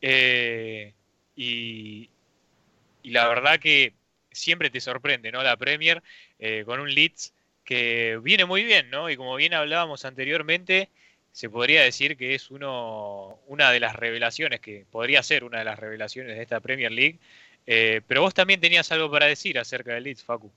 Eh, 0.00 0.94
y, 1.36 2.10
la 3.04 3.28
verdad 3.28 3.58
que 3.58 3.94
siempre 4.30 4.70
te 4.70 4.80
sorprende, 4.80 5.32
¿no? 5.32 5.42
La 5.42 5.56
Premier 5.56 6.02
eh, 6.38 6.64
con 6.66 6.80
un 6.80 6.92
Leeds 6.92 7.32
que 7.64 8.18
viene 8.22 8.44
muy 8.44 8.64
bien, 8.64 8.90
¿no? 8.90 9.10
Y 9.10 9.16
como 9.16 9.36
bien 9.36 9.54
hablábamos 9.54 10.04
anteriormente, 10.04 10.90
se 11.32 11.50
podría 11.50 11.82
decir 11.82 12.16
que 12.16 12.34
es 12.34 12.50
uno, 12.50 13.40
una 13.46 13.70
de 13.70 13.80
las 13.80 13.94
revelaciones, 13.96 14.60
que 14.60 14.86
podría 14.90 15.22
ser 15.22 15.44
una 15.44 15.58
de 15.60 15.64
las 15.64 15.78
revelaciones 15.78 16.36
de 16.36 16.42
esta 16.42 16.60
Premier 16.60 16.90
League, 16.92 17.18
eh, 17.66 18.00
pero 18.06 18.22
vos 18.22 18.34
también 18.34 18.60
tenías 18.60 18.90
algo 18.92 19.10
para 19.10 19.26
decir 19.26 19.58
acerca 19.58 19.94
del 19.94 20.04
Leeds, 20.04 20.24
Facu. 20.24 20.50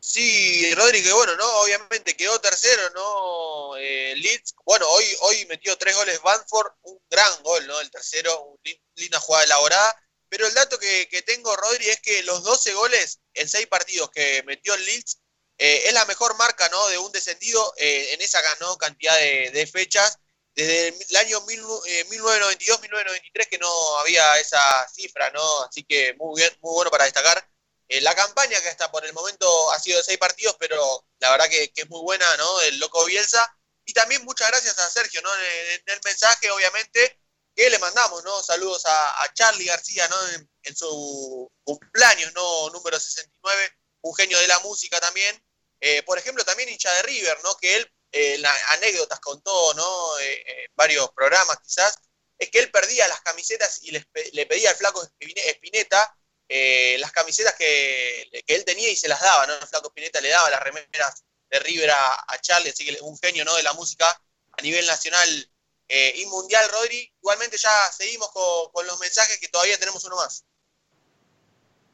Sí, 0.00 0.74
Rodri, 0.74 1.02
bueno, 1.10 1.36
¿no? 1.36 1.60
Obviamente 1.60 2.16
quedó 2.16 2.40
tercero, 2.40 2.90
¿no? 2.90 3.76
Eh, 3.76 4.14
Leeds, 4.16 4.54
bueno, 4.64 4.88
hoy, 4.88 5.04
hoy 5.20 5.46
metió 5.46 5.76
tres 5.76 5.96
goles 5.96 6.22
Banford, 6.22 6.72
un 6.82 7.00
gran 7.10 7.42
gol, 7.42 7.66
¿no? 7.66 7.80
El 7.80 7.90
tercero, 7.90 8.42
una 8.42 8.72
linda 8.94 9.20
jugada 9.20 9.44
elaborada. 9.44 10.02
Pero 10.28 10.46
el 10.46 10.54
dato 10.54 10.78
que, 10.78 11.22
tengo, 11.26 11.56
Rodri, 11.56 11.88
es 11.88 12.00
que 12.00 12.22
los 12.22 12.42
12 12.42 12.74
goles 12.74 13.20
en 13.34 13.48
seis 13.48 13.66
partidos 13.66 14.10
que 14.10 14.42
metió 14.44 14.74
el 14.74 14.84
Leeds 14.84 15.20
eh, 15.58 15.82
es 15.86 15.92
la 15.92 16.04
mejor 16.04 16.36
marca, 16.36 16.68
¿no? 16.68 16.88
De 16.88 16.98
un 16.98 17.10
descendido 17.12 17.72
en 17.76 18.20
esa 18.20 18.40
cantidad 18.78 19.16
de 19.18 19.70
fechas 19.72 20.18
desde 20.58 20.88
el 20.88 21.16
año 21.16 21.40
1992-1993 21.46 23.20
eh, 23.32 23.46
que 23.48 23.58
no 23.58 23.98
había 23.98 24.38
esa 24.40 24.88
cifra, 24.92 25.30
¿no? 25.30 25.62
Así 25.62 25.84
que 25.84 26.14
muy 26.14 26.40
bien, 26.40 26.50
muy 26.60 26.74
bueno 26.74 26.90
para 26.90 27.04
destacar. 27.04 27.48
Eh, 27.88 28.00
la 28.02 28.14
campaña 28.14 28.60
que 28.60 28.68
hasta 28.68 28.90
por 28.90 29.04
el 29.06 29.14
momento 29.14 29.72
ha 29.72 29.80
sido 29.80 29.98
de 29.98 30.04
seis 30.04 30.18
partidos, 30.18 30.56
pero 30.58 31.06
la 31.20 31.30
verdad 31.30 31.48
que, 31.48 31.72
es 31.74 31.88
muy 31.88 32.00
buena, 32.02 32.36
¿no? 32.36 32.60
El 32.62 32.78
loco 32.78 33.04
Bielsa. 33.06 33.54
Y 33.84 33.94
también 33.94 34.22
muchas 34.24 34.48
gracias 34.48 34.78
a 34.78 34.90
Sergio, 34.90 35.22
¿no? 35.22 35.34
En, 35.34 35.82
el 35.86 36.00
mensaje, 36.04 36.50
obviamente, 36.50 37.18
que 37.56 37.70
le 37.70 37.78
mandamos, 37.78 38.22
¿no? 38.24 38.42
Saludos 38.42 38.82
a, 38.86 39.32
Charlie 39.34 39.64
García, 39.64 40.06
¿no? 40.08 40.16
En, 40.62 40.76
su 40.76 41.50
cumpleaños, 41.64 42.32
¿no? 42.34 42.70
Número 42.70 43.00
69, 43.00 43.72
un 44.02 44.14
genio 44.14 44.38
de 44.38 44.46
la 44.48 44.58
música 44.60 45.00
también. 45.00 45.42
Eh, 45.80 46.02
por 46.02 46.18
ejemplo, 46.18 46.44
también 46.44 46.68
hincha 46.68 46.92
de 46.92 47.02
River, 47.02 47.38
¿no? 47.42 47.56
Que 47.56 47.76
él 47.76 47.92
eh, 48.12 48.42
anécdotas 48.68 49.20
contó, 49.20 49.74
¿no? 49.74 50.18
Eh, 50.18 50.42
eh, 50.46 50.68
varios 50.74 51.10
programas 51.12 51.58
quizás, 51.64 51.98
es 52.38 52.50
que 52.50 52.58
él 52.58 52.70
perdía 52.70 53.08
las 53.08 53.20
camisetas 53.22 53.82
y 53.82 53.90
le 53.90 54.46
pedía 54.46 54.70
al 54.70 54.76
flaco 54.76 55.06
Espineta 55.18 56.17
las 56.48 57.12
camisetas 57.12 57.54
que, 57.54 58.42
él 58.46 58.64
tenía 58.64 58.90
y 58.90 58.96
se 58.96 59.08
las 59.08 59.20
daba, 59.20 59.46
¿no? 59.46 59.54
El 59.54 59.66
flaco 59.66 59.88
Espineta 59.88 60.20
le 60.20 60.30
daba 60.30 60.50
las 60.50 60.62
remeras 60.62 61.24
de 61.50 61.58
River 61.60 61.90
a, 61.90 62.38
Charlie, 62.40 62.70
así 62.70 62.84
que 62.84 62.98
un 63.02 63.18
genio, 63.18 63.44
¿no? 63.44 63.54
De 63.56 63.62
la 63.62 63.72
música 63.74 64.06
a 64.52 64.62
nivel 64.62 64.86
nacional 64.86 65.50
y 65.88 66.26
mundial, 66.26 66.68
Rodri. 66.70 67.12
Igualmente 67.20 67.56
ya 67.56 67.70
seguimos 67.92 68.30
con, 68.30 68.70
con 68.72 68.86
los 68.86 68.98
mensajes 69.00 69.38
que 69.38 69.48
todavía 69.48 69.78
tenemos 69.78 70.04
uno 70.04 70.16
más. 70.16 70.44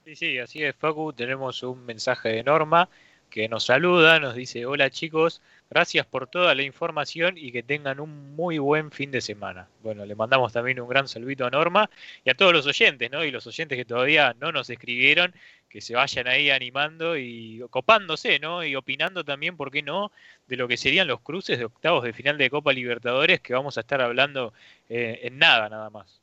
Sí, 0.05 0.17
sí, 0.17 0.39
así 0.39 0.63
es, 0.63 0.77
Facu. 0.77 1.13
Tenemos 1.15 1.63
un 1.63 1.85
mensaje 1.87 2.29
de 2.29 2.43
Norma 2.43 2.91
que 3.31 3.49
nos 3.49 3.65
saluda, 3.65 4.21
nos 4.21 4.35
dice, 4.35 4.67
hola 4.67 4.91
chicos, 4.91 5.41
Gracias 5.71 6.07
por 6.07 6.29
toda 6.29 6.55
la 6.55 6.63
información 6.63 7.37
y 7.37 7.51
que 7.51 7.63
tengan 7.63 7.99
un 7.99 8.37
muy 8.37 8.59
buen 8.59 8.93
fin 8.93 9.11
de 9.11 9.21
semana. 9.21 9.69
Bueno, 9.83 10.05
le 10.05 10.15
mandamos 10.15 10.53
también 10.53 10.79
un 10.79 10.89
gran 10.89 11.09
saludito 11.09 11.47
a 11.47 11.51
Norma 11.51 11.91
y 12.25 12.31
a 12.31 12.35
todos 12.35 12.53
los 12.53 12.67
oyentes, 12.67 13.11
¿no? 13.11 13.25
Y 13.25 13.31
los 13.31 13.47
oyentes 13.47 13.77
que 13.77 13.85
todavía 13.85 14.37
no 14.39 14.53
nos 14.53 14.71
escribieron, 14.71 15.35
que 15.69 15.81
se 15.81 15.97
vayan 15.97 16.29
ahí 16.29 16.51
animando 16.51 17.17
y 17.17 17.65
copándose, 17.71 18.39
¿no? 18.39 18.63
Y 18.63 18.77
opinando 18.77 19.25
también, 19.25 19.57
¿por 19.57 19.73
qué 19.73 19.83
no?, 19.83 20.13
de 20.47 20.57
lo 20.57 20.69
que 20.69 20.77
serían 20.77 21.09
los 21.09 21.21
cruces 21.21 21.59
de 21.59 21.65
octavos 21.65 22.05
de 22.05 22.13
final 22.13 22.39
de 22.39 22.51
Copa 22.51 22.73
Libertadores, 22.73 23.41
que 23.41 23.55
vamos 23.55 23.77
a 23.77 23.81
estar 23.81 24.01
hablando 24.01 24.53
eh, 24.89 25.21
en 25.23 25.39
nada, 25.39 25.69
nada 25.69 25.91
más. 25.91 26.21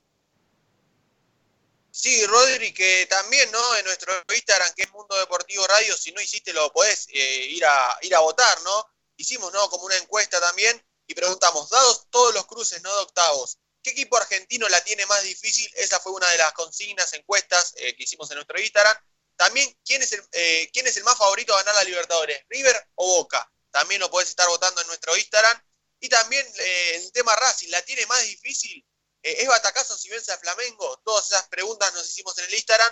Sí, 1.91 2.25
Rodri, 2.25 2.73
que 2.73 3.05
también, 3.09 3.51
¿no? 3.51 3.77
En 3.77 3.83
nuestro 3.83 4.13
Instagram, 4.33 4.69
que 4.75 4.83
es 4.83 4.91
Mundo 4.93 5.13
Deportivo 5.19 5.67
Radio, 5.67 5.97
si 5.97 6.13
no 6.13 6.21
hiciste, 6.21 6.53
lo 6.53 6.71
podés 6.71 7.09
eh, 7.11 7.47
ir, 7.49 7.65
a, 7.65 7.97
ir 8.03 8.15
a 8.15 8.21
votar, 8.21 8.57
¿no? 8.63 8.87
Hicimos 9.21 9.51
¿no? 9.53 9.69
como 9.69 9.85
una 9.85 9.97
encuesta 9.97 10.39
también 10.39 10.83
y 11.07 11.13
preguntamos, 11.13 11.69
dados 11.69 12.07
todos 12.09 12.33
los 12.33 12.45
cruces 12.45 12.81
¿no? 12.81 12.93
de 12.93 13.01
octavos, 13.01 13.57
¿qué 13.83 13.91
equipo 13.91 14.17
argentino 14.17 14.67
la 14.69 14.83
tiene 14.83 15.05
más 15.05 15.23
difícil? 15.23 15.69
Esa 15.75 15.99
fue 15.99 16.11
una 16.11 16.29
de 16.29 16.37
las 16.37 16.53
consignas, 16.53 17.13
encuestas 17.13 17.73
eh, 17.77 17.95
que 17.95 18.03
hicimos 18.03 18.29
en 18.31 18.35
nuestro 18.35 18.59
Instagram. 18.59 18.95
También, 19.35 19.75
¿quién 19.83 20.01
es, 20.01 20.11
el, 20.13 20.23
eh, 20.33 20.69
¿quién 20.71 20.87
es 20.87 20.97
el 20.97 21.03
más 21.03 21.17
favorito 21.17 21.53
a 21.53 21.57
ganar 21.57 21.75
la 21.75 21.83
Libertadores? 21.83 22.43
¿River 22.49 22.89
o 22.95 23.07
Boca? 23.17 23.51
También 23.71 24.01
lo 24.01 24.11
podés 24.11 24.29
estar 24.29 24.47
votando 24.47 24.81
en 24.81 24.87
nuestro 24.87 25.15
Instagram. 25.17 25.61
Y 25.99 26.09
también 26.09 26.45
eh, 26.59 26.95
el 26.95 27.11
tema 27.11 27.35
Racing, 27.35 27.69
¿la 27.69 27.81
tiene 27.83 28.05
más 28.07 28.21
difícil? 28.23 28.85
¿Es 29.21 29.47
batacazo 29.47 29.95
si 29.97 30.09
vence 30.09 30.31
a 30.31 30.37
Flamengo? 30.37 30.99
Todas 31.05 31.27
esas 31.27 31.47
preguntas 31.47 31.93
nos 31.93 32.09
hicimos 32.09 32.35
en 32.39 32.45
el 32.45 32.53
Instagram 32.55 32.91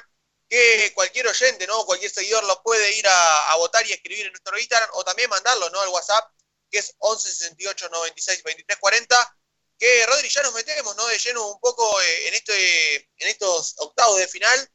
que 0.49 0.91
cualquier 0.95 1.27
oyente, 1.27 1.67
¿no? 1.67 1.85
Cualquier 1.85 2.11
seguidor 2.11 2.43
lo 2.45 2.61
puede 2.63 2.91
ir 2.97 3.07
a, 3.07 3.55
votar 3.57 3.85
y 3.85 3.93
escribir 3.93 4.25
en 4.25 4.31
nuestro 4.31 4.57
Instagram 4.57 4.89
o 4.93 5.03
también 5.03 5.29
mandarlo, 5.29 5.69
¿no? 5.69 5.79
Al 5.81 5.89
WhatsApp, 5.89 6.31
que 6.71 6.79
es 6.79 6.95
11 6.97 7.31
68 7.31 7.89
96 7.89 8.43
23 8.43 8.79
40. 8.79 9.35
Que 9.77 10.05
Rodri, 10.07 10.27
ya 10.27 10.41
nos 10.41 10.53
metemos, 10.53 10.95
¿no? 10.95 11.05
De 11.07 11.17
lleno 11.17 11.51
un 11.51 11.59
poco 11.59 12.01
eh, 12.01 12.27
en, 12.27 12.33
este, 12.33 12.95
en 12.95 13.27
estos 13.27 13.75
octavos 13.77 14.17
de 14.17 14.27
final 14.27 14.69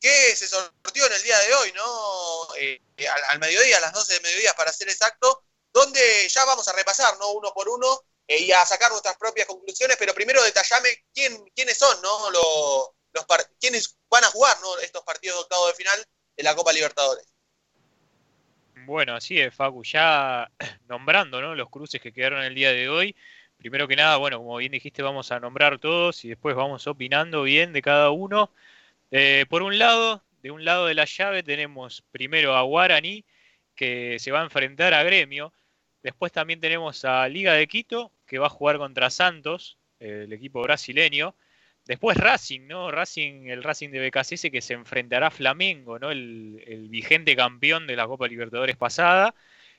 que 0.00 0.36
se 0.36 0.46
sortió 0.46 1.06
en 1.06 1.12
el 1.12 1.22
día 1.22 1.38
de 1.40 1.54
hoy, 1.54 1.72
¿no? 1.72 2.54
Eh, 2.56 2.80
al, 3.28 3.38
mediodía, 3.38 3.78
a 3.78 3.80
las 3.80 3.92
12 3.92 4.14
de 4.14 4.20
mediodía 4.20 4.54
para 4.54 4.72
ser 4.72 4.88
exacto, 4.88 5.44
donde 5.72 6.28
ya 6.28 6.44
vamos 6.44 6.68
a 6.68 6.72
repasar, 6.72 7.18
¿no? 7.18 7.30
Uno 7.32 7.52
por 7.52 7.68
uno 7.68 8.04
eh, 8.28 8.38
y 8.38 8.52
a 8.52 8.64
sacar 8.64 8.90
nuestras 8.90 9.16
propias 9.16 9.46
conclusiones, 9.46 9.96
pero 9.98 10.14
primero 10.14 10.42
detallame 10.42 11.04
quién, 11.12 11.50
quiénes 11.54 11.76
son, 11.76 12.00
¿no? 12.00 12.30
Los 12.30 12.95
quiénes 13.60 13.98
van 14.10 14.24
a 14.24 14.28
jugar 14.28 14.56
estos 14.82 15.02
partidos 15.04 15.36
de 15.36 15.42
octavo 15.42 15.66
de 15.68 15.74
final 15.74 16.06
de 16.36 16.42
la 16.42 16.54
Copa 16.54 16.72
Libertadores. 16.72 17.26
Bueno, 18.84 19.14
así 19.14 19.40
es, 19.40 19.54
Facu, 19.54 19.82
ya 19.82 20.50
nombrando 20.88 21.40
los 21.54 21.70
cruces 21.70 22.00
que 22.00 22.12
quedaron 22.12 22.42
el 22.42 22.54
día 22.54 22.72
de 22.72 22.88
hoy. 22.88 23.16
Primero 23.56 23.88
que 23.88 23.96
nada, 23.96 24.16
bueno, 24.18 24.38
como 24.38 24.58
bien 24.58 24.72
dijiste, 24.72 25.02
vamos 25.02 25.32
a 25.32 25.40
nombrar 25.40 25.78
todos 25.78 26.24
y 26.24 26.28
después 26.28 26.54
vamos 26.54 26.86
opinando 26.86 27.42
bien 27.42 27.72
de 27.72 27.82
cada 27.82 28.10
uno. 28.10 28.52
Eh, 29.10 29.46
por 29.48 29.62
un 29.62 29.78
lado, 29.78 30.22
de 30.42 30.50
un 30.50 30.64
lado 30.64 30.86
de 30.86 30.94
la 30.94 31.04
llave 31.06 31.42
tenemos 31.42 32.02
primero 32.12 32.54
a 32.54 32.62
Guaraní, 32.62 33.24
que 33.74 34.18
se 34.18 34.30
va 34.30 34.40
a 34.40 34.44
enfrentar 34.44 34.94
a 34.94 35.02
Gremio. 35.02 35.52
Después 36.02 36.32
también 36.32 36.60
tenemos 36.60 37.04
a 37.04 37.28
Liga 37.28 37.54
de 37.54 37.66
Quito, 37.66 38.12
que 38.26 38.38
va 38.38 38.46
a 38.46 38.50
jugar 38.50 38.78
contra 38.78 39.10
Santos, 39.10 39.78
el 39.98 40.32
equipo 40.32 40.62
brasileño. 40.62 41.34
Después 41.86 42.16
Racing, 42.16 42.66
¿no? 42.66 42.90
Racing, 42.90 43.46
el 43.46 43.62
Racing 43.62 43.90
de 43.90 44.08
BKCS 44.08 44.50
que 44.50 44.60
se 44.60 44.74
enfrentará 44.74 45.28
a 45.28 45.30
Flamengo, 45.30 45.98
¿no? 46.00 46.10
El, 46.10 46.88
vigente 46.90 47.36
campeón 47.36 47.86
de 47.86 47.94
la 47.96 48.06
Copa 48.06 48.26
Libertadores 48.26 48.76
pasada. 48.76 49.34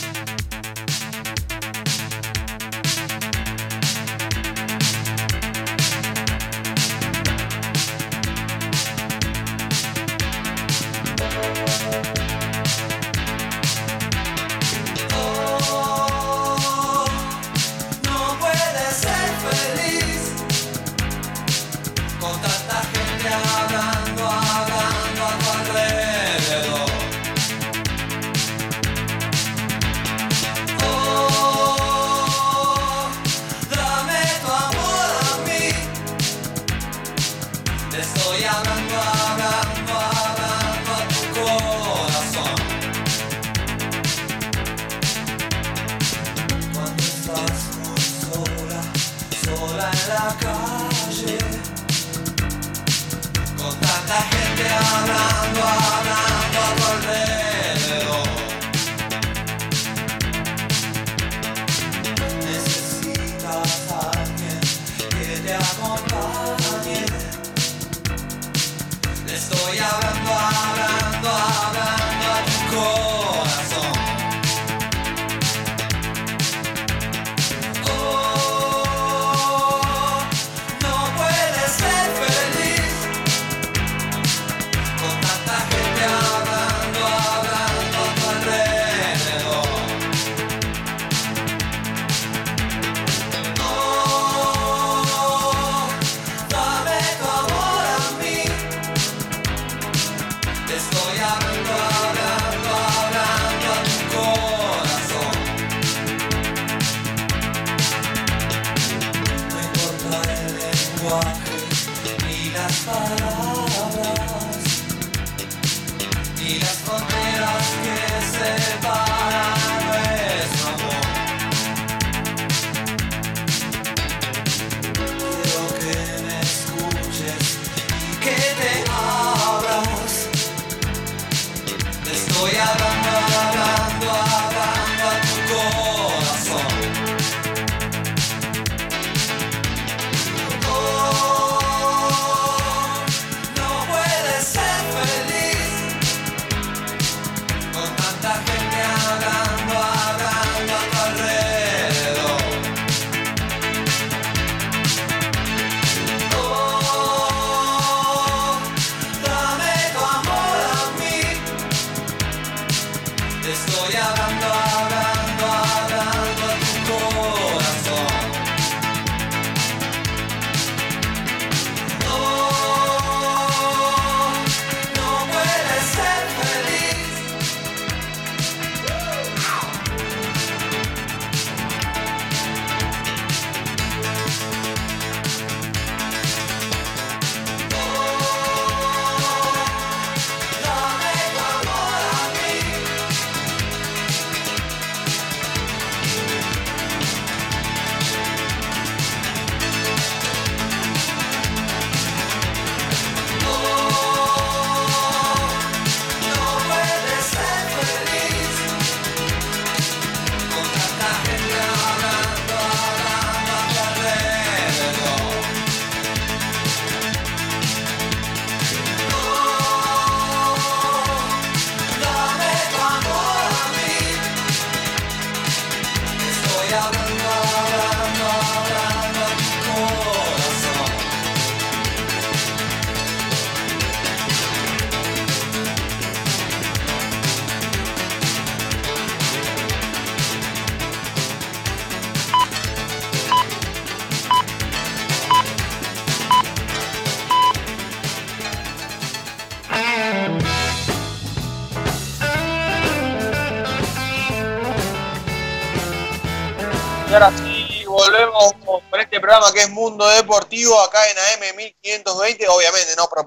Programa 259.41 259.53
que 259.53 259.61
es 259.61 259.69
Mundo 259.71 260.07
Deportivo 260.07 260.79
acá 260.81 260.99
en 261.09 261.17
AM 261.17 261.55
1520, 261.55 262.47
obviamente 262.47 262.95
no 262.95 263.09
por, 263.09 263.25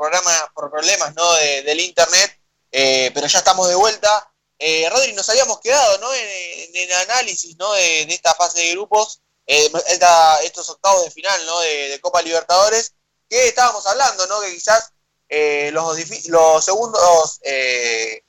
por 0.54 0.70
problemas 0.70 1.12
¿no? 1.16 1.32
del 1.34 1.80
internet, 1.80 2.38
eh, 2.70 3.10
pero 3.12 3.26
ya 3.26 3.38
estamos 3.38 3.68
de 3.68 3.74
vuelta. 3.74 4.32
Eh, 4.56 4.88
Rodri, 4.90 5.12
nos 5.12 5.28
habíamos 5.28 5.58
quedado 5.60 5.98
¿no? 5.98 6.14
en, 6.14 6.76
el 6.76 6.92
análisis 6.92 7.56
¿no? 7.58 7.72
de, 7.72 8.02
esta 8.02 8.32
fase 8.34 8.60
de 8.60 8.70
grupos, 8.70 9.22
eh, 9.46 9.68
estos 10.44 10.70
octavos 10.70 11.04
de 11.04 11.10
final 11.10 11.44
¿no? 11.46 11.58
de, 11.60 11.98
Copa 12.00 12.22
Libertadores, 12.22 12.94
que 13.28 13.48
estábamos 13.48 13.84
hablando, 13.86 14.24
¿no? 14.28 14.40
que 14.40 14.54
quizás 14.54 14.92
eh, 15.28 15.70
los, 15.72 15.98
los 16.28 16.64
segundos 16.64 17.40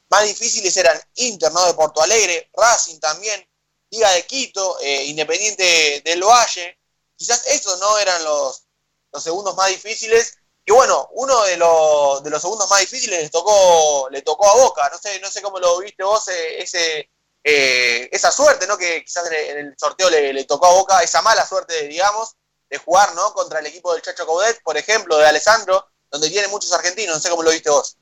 más 0.10 0.24
difíciles 0.26 0.76
eran 0.78 1.00
Inter 1.16 1.52
¿no? 1.52 1.68
de 1.68 1.76
Porto 1.76 2.02
Alegre, 2.02 2.50
Racing 2.54 3.00
también, 3.00 3.48
Liga 3.92 4.10
de 4.12 4.26
Quito, 4.26 4.80
Independiente 4.82 6.02
del 6.04 6.24
Valle. 6.24 6.80
Quizás 7.16 7.48
esos 7.48 7.80
no 7.80 7.98
eran 7.98 8.24
los, 8.24 8.66
los 9.12 9.24
segundos 9.24 9.56
más 9.56 9.70
difíciles. 9.70 10.38
Y 10.66 10.72
bueno, 10.72 11.10
uno 11.14 11.44
de 11.44 11.58
los, 11.58 12.24
de 12.24 12.30
los 12.30 12.42
segundos 12.42 12.70
más 12.70 12.80
difíciles 12.80 13.24
le 13.24 13.30
tocó, 13.30 14.08
le 14.10 14.22
tocó 14.22 14.48
a 14.48 14.56
Boca. 14.56 14.90
No 14.92 14.98
sé, 14.98 15.20
no 15.20 15.30
sé 15.30 15.42
cómo 15.42 15.60
lo 15.60 15.80
viste 15.80 16.04
vos, 16.04 16.28
eh, 16.28 16.62
ese, 16.62 17.10
eh, 17.44 18.10
esa 18.12 18.32
suerte, 18.32 18.66
¿no? 18.66 18.78
Que 18.78 19.04
quizás 19.04 19.30
en 19.32 19.58
el 19.58 19.76
sorteo 19.78 20.10
le, 20.10 20.44
tocó 20.46 20.66
a 20.68 20.74
Boca, 20.74 21.04
esa 21.04 21.22
mala 21.22 21.46
suerte, 21.46 21.88
digamos, 21.88 22.36
de 22.70 22.78
jugar, 22.78 23.14
¿no? 23.14 23.34
Contra 23.34 23.60
el 23.60 23.68
equipo 23.68 23.94
del 23.94 24.02
Chacho 24.02 24.26
Caudet, 24.26 24.62
por 24.64 24.76
ejemplo, 24.78 25.18
de 25.18 25.28
Alessandro, 25.28 25.88
donde 26.10 26.30
tiene 26.30 26.48
muchos 26.48 26.74
argentinos. 26.74 27.16
No 27.16 27.22
sé 27.22 27.30
cómo 27.30 27.44
lo 27.44 27.52
viste 27.52 27.70
vos. 27.70 27.98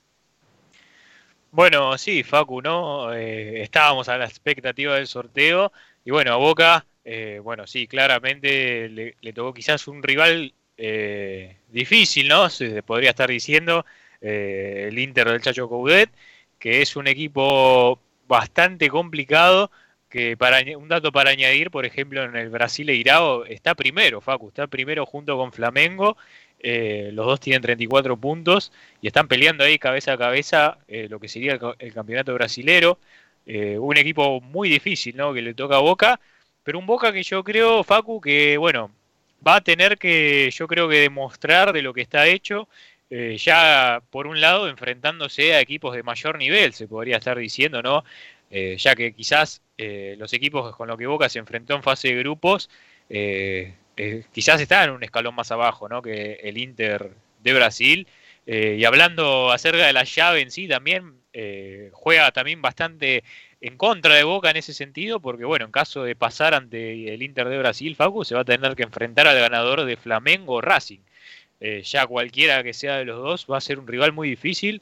Bueno, 1.52 1.98
sí, 1.98 2.24
Facu, 2.24 2.62
¿no? 2.62 3.14
Eh, 3.14 3.62
estábamos 3.62 4.08
a 4.08 4.18
la 4.18 4.26
expectativa 4.26 4.96
del 4.96 5.08
sorteo 5.08 5.72
y 6.04 6.10
bueno, 6.10 6.34
a 6.34 6.38
Boca, 6.38 6.86
eh, 7.06 7.40
bueno, 7.44 7.68
sí, 7.68 7.88
claramente 7.88 8.90
le, 8.90 9.34
tocó 9.34 9.54
quizás 9.54 9.88
un 9.88 10.04
rival 10.04 10.54
eh, 10.78 11.58
difícil, 11.70 12.28
¿no? 12.28 12.50
Se 12.50 12.84
podría 12.84 13.12
estar 13.12 13.30
diciendo 13.30 13.86
el 14.22 14.98
Inter 14.98 15.30
del 15.30 15.42
Chacho 15.42 15.68
Coudet, 15.68 16.10
que 16.58 16.82
es 16.82 16.96
un 16.96 17.08
equipo 17.08 18.00
bastante 18.26 18.90
complicado, 18.90 19.70
que 20.10 20.38
para 20.38 20.60
un 20.78 20.88
dato 20.88 21.12
para 21.12 21.32
añadir, 21.32 21.72
por 21.72 21.86
ejemplo, 21.86 22.24
en 22.24 22.36
el 22.38 22.50
Brasil 22.50 22.90
Irao 22.90 23.46
está 23.46 23.76
primero, 23.76 24.22
Facu, 24.22 24.48
está 24.48 24.68
primero 24.68 25.06
junto 25.06 25.38
con 25.38 25.52
Flamengo 25.52 26.16
eh, 26.66 27.10
los 27.14 27.26
dos 27.26 27.42
tienen 27.42 27.62
34 27.62 28.16
puntos 28.18 28.72
y 29.02 29.08
están 29.08 29.28
peleando 29.28 29.66
ahí 29.66 29.78
cabeza 29.78 30.14
a 30.14 30.18
cabeza 30.18 30.78
eh, 30.88 31.08
lo 31.10 31.20
que 31.20 31.28
sería 31.28 31.60
el, 31.78 31.94
campeonato 31.94 32.34
brasilero. 32.34 33.00
Eh, 33.46 33.78
un 33.78 33.98
equipo 33.98 34.40
muy 34.40 34.70
difícil, 34.70 35.18
¿no? 35.18 35.34
Que 35.34 35.42
le 35.42 35.54
toca 35.54 35.76
a 35.76 35.80
Boca, 35.80 36.22
pero 36.64 36.80
un 36.80 36.86
Boca 36.86 37.12
que 37.12 37.24
yo 37.24 37.44
creo, 37.44 37.84
Facu, 37.84 38.22
que 38.22 38.58
bueno, 38.58 38.92
va 39.46 39.58
a 39.58 39.62
tener 39.62 39.98
que, 39.98 40.50
yo 40.52 40.68
creo 40.68 40.88
que 40.90 41.00
demostrar 41.00 41.74
de 41.74 41.82
lo 41.82 41.94
que 41.94 42.02
está 42.02 42.28
hecho. 42.28 42.68
ya 43.38 44.02
por 44.10 44.28
un 44.28 44.42
lado 44.42 44.68
enfrentándose 44.68 45.54
a 45.54 45.62
equipos 45.62 45.96
de 45.96 46.04
mayor 46.04 46.38
nivel, 46.38 46.74
se 46.74 46.88
podría 46.88 47.18
estar 47.18 47.38
diciendo, 47.38 47.82
¿no? 47.82 48.04
ya 48.50 48.96
que 48.96 49.14
quizás 49.14 49.62
los 49.78 50.34
equipos 50.34 50.76
con 50.76 50.88
los 50.88 50.98
que 50.98 51.08
Boca 51.08 51.30
se 51.30 51.40
enfrentó 51.40 51.76
en 51.76 51.84
fase 51.84 52.10
de 52.10 52.16
grupos 52.20 52.70
eh, 53.96 54.24
quizás 54.32 54.60
está 54.60 54.84
en 54.84 54.92
un 54.92 55.04
escalón 55.04 55.36
más 55.36 55.52
abajo 55.52 55.88
¿no? 55.88 56.02
que 56.02 56.34
el 56.44 56.58
Inter 56.58 57.12
de 57.44 57.54
Brasil. 57.54 58.08
Eh, 58.46 58.78
y 58.80 58.86
hablando 58.86 59.52
acerca 59.52 59.86
de 59.86 59.94
la 59.94 60.04
llave 60.04 60.42
en 60.42 60.52
sí, 60.52 60.68
también 60.68 61.22
eh, 61.34 61.90
juega 61.94 62.32
también 62.32 62.62
bastante 62.62 63.24
en 63.62 63.78
contra 63.78 64.16
de 64.16 64.24
Boca 64.24 64.50
en 64.50 64.58
ese 64.58 64.74
sentido, 64.74 65.20
porque 65.20 65.46
bueno, 65.46 65.66
en 65.66 65.72
caso 65.72 66.04
de 66.04 66.16
pasar 66.16 66.54
ante 66.54 67.14
el 67.14 67.24
Inter 67.24 67.48
de 67.50 67.58
Brasil, 67.58 67.96
Facu 67.96 68.26
se 68.26 68.36
va 68.36 68.42
a 68.42 68.46
tener 68.46 68.76
que 68.76 68.84
enfrentar 68.84 69.28
al 69.28 69.40
ganador 69.40 69.86
de 69.86 69.98
Flamengo 69.98 70.62
Racing. 70.62 71.00
ya 71.84 72.06
cualquiera 72.08 72.64
que 72.64 72.74
sea 72.74 72.98
de 72.98 73.06
los 73.06 73.18
dos 73.18 73.48
va 73.50 73.58
a 73.58 73.62
ser 73.62 73.80
un 73.80 73.88
rival 73.88 74.12
muy 74.12 74.30
difícil, 74.30 74.82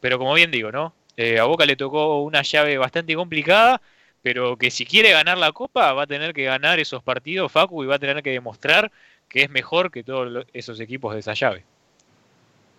pero 0.00 0.18
como 0.18 0.34
bien 0.34 0.50
digo, 0.50 0.70
¿no? 0.72 0.94
a 1.40 1.44
Boca 1.44 1.64
le 1.66 1.76
tocó 1.76 2.22
una 2.22 2.42
llave 2.42 2.76
bastante 2.78 3.14
complicada 3.14 3.80
pero 4.24 4.56
que 4.56 4.70
si 4.70 4.86
quiere 4.86 5.10
ganar 5.12 5.36
la 5.36 5.52
Copa 5.52 5.92
va 5.92 6.04
a 6.04 6.06
tener 6.06 6.32
que 6.32 6.44
ganar 6.44 6.80
esos 6.80 7.02
partidos, 7.02 7.52
Facu, 7.52 7.84
y 7.84 7.86
va 7.86 7.96
a 7.96 7.98
tener 7.98 8.22
que 8.22 8.30
demostrar 8.30 8.90
que 9.28 9.42
es 9.42 9.50
mejor 9.50 9.90
que 9.90 10.02
todos 10.02 10.46
esos 10.54 10.80
equipos 10.80 11.12
de 11.12 11.20
esa 11.20 11.34
llave. 11.34 11.66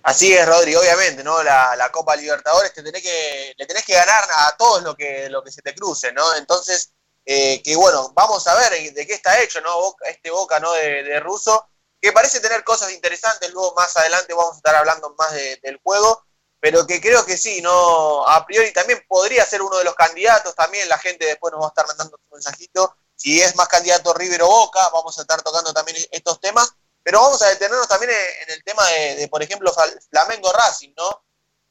Así 0.05 0.31
es, 0.31 0.45
Rodri, 0.45 0.75
obviamente, 0.75 1.23
¿no? 1.23 1.41
La, 1.41 1.89
Copa 1.91 2.15
Libertadores 2.15 2.71
te 2.71 2.83
tenés 2.83 3.01
que, 3.01 3.55
le 3.57 3.65
tenés 3.65 3.83
que 3.83 3.95
ganar 3.95 4.23
a 4.35 4.55
todos 4.55 4.83
lo 4.83 4.95
que, 4.95 5.27
lo 5.31 5.43
que 5.43 5.51
se 5.51 5.63
te 5.63 5.73
cruce, 5.73 6.11
¿no? 6.11 6.35
Entonces, 6.35 6.91
eh, 7.25 7.59
que 7.63 7.75
bueno, 7.75 8.11
vamos 8.13 8.45
a 8.45 8.53
ver 8.53 8.93
de 8.93 9.07
qué 9.07 9.13
está 9.15 9.41
hecho, 9.41 9.61
¿no? 9.61 9.95
este 10.05 10.29
Boca, 10.29 10.59
¿no? 10.59 10.71
De, 10.73 11.01
de 11.01 11.19
Russo, 11.19 11.67
que 11.99 12.11
parece 12.11 12.39
tener 12.39 12.63
cosas 12.63 12.91
interesantes, 12.91 13.51
luego 13.51 13.73
más 13.73 13.97
adelante 13.97 14.35
vamos 14.35 14.53
a 14.53 14.57
estar 14.57 14.75
hablando 14.75 15.15
más 15.17 15.33
del 15.33 15.79
juego, 15.83 16.23
pero 16.59 16.85
que 16.85 17.01
creo 17.01 17.25
que 17.25 17.35
sí, 17.35 17.59
no 17.63 18.27
a 18.27 18.45
priori 18.45 18.71
también 18.73 19.03
podría 19.07 19.43
ser 19.43 19.63
uno 19.63 19.79
de 19.79 19.85
los 19.85 19.95
candidatos, 19.95 20.53
también 20.53 20.87
la 20.87 20.99
gente 20.99 21.25
después 21.25 21.51
nos 21.51 21.63
va 21.63 21.65
a 21.65 21.69
estar 21.69 21.87
mandando 21.87 22.15
un 22.29 22.35
mensajito, 22.37 22.95
si 23.15 23.41
es 23.41 23.55
más 23.55 23.67
candidato 23.69 24.13
River 24.13 24.43
o 24.43 24.47
Boca, 24.47 24.87
vamos 24.93 25.17
a 25.17 25.21
estar 25.21 25.41
tocando 25.41 25.73
también 25.73 25.97
estos 26.11 26.39
temas, 26.39 26.75
pero 27.05 27.21
vamos 27.21 27.39
a 27.43 27.49
detenernos 27.49 27.87
también 27.87 28.11
en 28.41 28.49
el 28.49 28.63
tema 28.63 28.83
de, 28.89 29.27
por 29.27 29.43
ejemplo, 29.43 29.71
Flamengo 30.09 30.51
Racing, 30.51 30.91
¿no? 30.97 31.23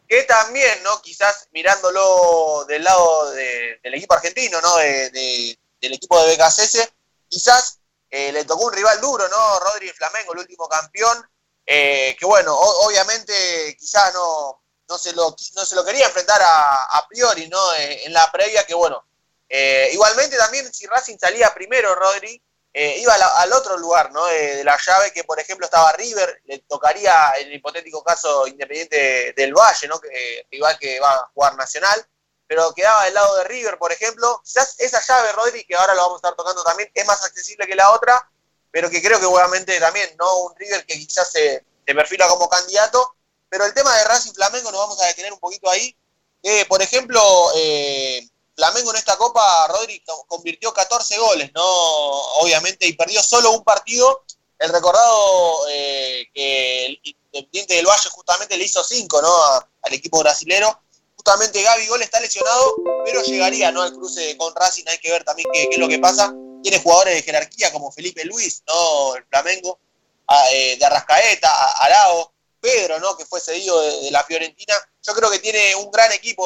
Que 0.06 0.22
también, 0.22 0.80
¿no? 0.84 1.02
Quizás 1.02 1.48
mirándolo 1.50 2.64
del 2.68 2.84
lado 2.84 3.32
del 3.32 3.94
equipo 3.94 4.14
argentino, 4.14 4.60
¿no? 4.60 4.76
del 4.76 5.58
equipo 5.80 6.22
de 6.22 6.36
BKCS, 6.36 6.88
quizás 7.28 7.80
eh, 8.10 8.30
le 8.30 8.44
tocó 8.44 8.66
un 8.66 8.74
rival 8.74 9.00
duro, 9.00 9.28
¿no? 9.28 9.58
Rodri 9.58 9.90
Flamengo, 9.90 10.34
el 10.34 10.38
último 10.38 10.68
campeón, 10.68 11.28
eh, 11.66 12.14
que 12.16 12.26
bueno, 12.26 12.56
obviamente 12.56 13.76
quizás 13.76 14.14
no, 14.14 14.62
no 14.88 14.98
se 14.98 15.14
lo, 15.14 15.34
no 15.56 15.64
se 15.64 15.74
lo 15.74 15.84
quería 15.84 16.06
enfrentar 16.06 16.40
a, 16.44 17.04
priori, 17.08 17.48
¿no? 17.48 17.74
Eh, 17.74 18.04
en 18.04 18.12
la 18.12 18.30
previa, 18.30 18.64
que 18.64 18.74
bueno. 18.74 19.04
Eh, 19.48 19.90
igualmente 19.92 20.36
también 20.36 20.72
si 20.72 20.86
Racing 20.86 21.18
salía 21.18 21.52
primero, 21.52 21.92
Rodri, 21.96 22.40
eh, 22.76 22.98
iba 22.98 23.14
al 23.14 23.52
otro 23.52 23.78
lugar, 23.78 24.10
¿no? 24.10 24.26
De, 24.26 24.64
la 24.64 24.76
llave, 24.76 25.12
que 25.12 25.22
por 25.22 25.38
ejemplo 25.38 25.64
estaba 25.64 25.92
River, 25.92 26.42
le 26.46 26.58
tocaría 26.58 27.30
el 27.38 27.52
hipotético 27.52 28.02
caso 28.02 28.48
Independiente 28.48 29.32
del 29.36 29.54
Valle, 29.54 29.86
¿no? 29.86 30.00
Que, 30.00 30.48
igual 30.50 30.76
que 30.80 30.98
va 30.98 31.12
a 31.12 31.30
jugar 31.32 31.54
Nacional, 31.54 32.04
pero 32.48 32.74
quedaba 32.74 33.04
del 33.04 33.14
lado 33.14 33.36
de 33.36 33.44
River, 33.44 33.78
por 33.78 33.92
ejemplo. 33.92 34.40
Quizás 34.44 34.74
esa 34.78 35.00
llave, 35.00 35.30
Rodri, 35.32 35.64
que 35.64 35.76
ahora 35.76 35.94
lo 35.94 36.02
vamos 36.02 36.16
a 36.16 36.18
estar 36.18 36.34
tocando 36.34 36.64
también, 36.64 36.90
es 36.92 37.06
más 37.06 37.24
accesible 37.24 37.64
que 37.64 37.76
la 37.76 37.92
otra, 37.92 38.28
pero 38.72 38.90
que 38.90 39.00
creo 39.00 39.20
que 39.20 39.26
obviamente 39.26 39.78
también, 39.78 40.10
¿no? 40.18 40.40
Un 40.40 40.56
River 40.56 40.84
que 40.84 40.94
quizás 40.94 41.30
se, 41.30 41.64
se 41.86 41.94
perfila 41.94 42.26
como 42.26 42.48
candidato, 42.48 43.14
pero 43.48 43.66
el 43.66 43.72
tema 43.72 43.96
de 43.96 44.04
Racing 44.04 44.32
Flamengo 44.32 44.72
nos 44.72 44.80
vamos 44.80 45.00
a 45.00 45.06
detener 45.06 45.32
un 45.32 45.38
poquito 45.38 45.70
ahí. 45.70 45.96
Eh, 46.42 46.64
por 46.66 46.82
ejemplo, 46.82 47.22
eh, 47.54 48.28
Flamengo 48.56 48.90
en 48.90 48.96
esta 48.96 49.16
Copa, 49.16 49.66
Rodri 49.68 50.02
convirtió 50.28 50.72
14 50.72 51.18
goles, 51.18 51.50
¿no? 51.54 51.64
Obviamente, 51.64 52.86
y 52.86 52.92
perdió 52.92 53.22
solo 53.22 53.50
un 53.52 53.64
partido. 53.64 54.24
El 54.58 54.70
recordado 54.70 55.68
eh, 55.70 56.28
que 56.32 56.86
el 56.86 57.00
Independiente 57.02 57.74
del 57.74 57.86
Valle 57.86 58.08
justamente 58.10 58.56
le 58.56 58.64
hizo 58.64 58.82
5, 58.84 59.22
¿no? 59.22 59.34
al 59.82 59.92
equipo 59.92 60.20
brasilero. 60.20 60.80
Justamente 61.16 61.62
Gaby 61.62 61.86
Gol 61.88 62.02
está 62.02 62.20
lesionado, 62.20 62.76
pero 63.04 63.22
llegaría, 63.22 63.72
¿no? 63.72 63.82
Al 63.82 63.92
cruce 63.92 64.36
con 64.36 64.54
Racing. 64.54 64.84
Hay 64.86 64.98
que 64.98 65.10
ver 65.10 65.24
también 65.24 65.48
qué, 65.52 65.68
es 65.70 65.78
lo 65.78 65.88
que 65.88 65.98
pasa. 65.98 66.32
Tiene 66.62 66.80
jugadores 66.80 67.14
de 67.14 67.22
jerarquía 67.22 67.72
como 67.72 67.90
Felipe 67.90 68.24
Luis, 68.24 68.62
¿no? 68.66 69.16
El 69.16 69.24
Flamengo, 69.24 69.78
ah, 70.28 70.46
de 70.50 70.84
Arrascaeta, 70.84 71.50
Arao, 71.82 72.34
Pedro, 72.64 72.98
¿no? 72.98 73.14
que 73.14 73.26
fue 73.26 73.40
cedido 73.40 73.78
de, 73.80 74.10
la 74.10 74.24
Fiorentina. 74.24 74.74
Yo 75.02 75.12
creo 75.14 75.30
que 75.30 75.38
tiene 75.38 75.74
un 75.76 75.90
gran 75.90 76.10
equipo 76.12 76.44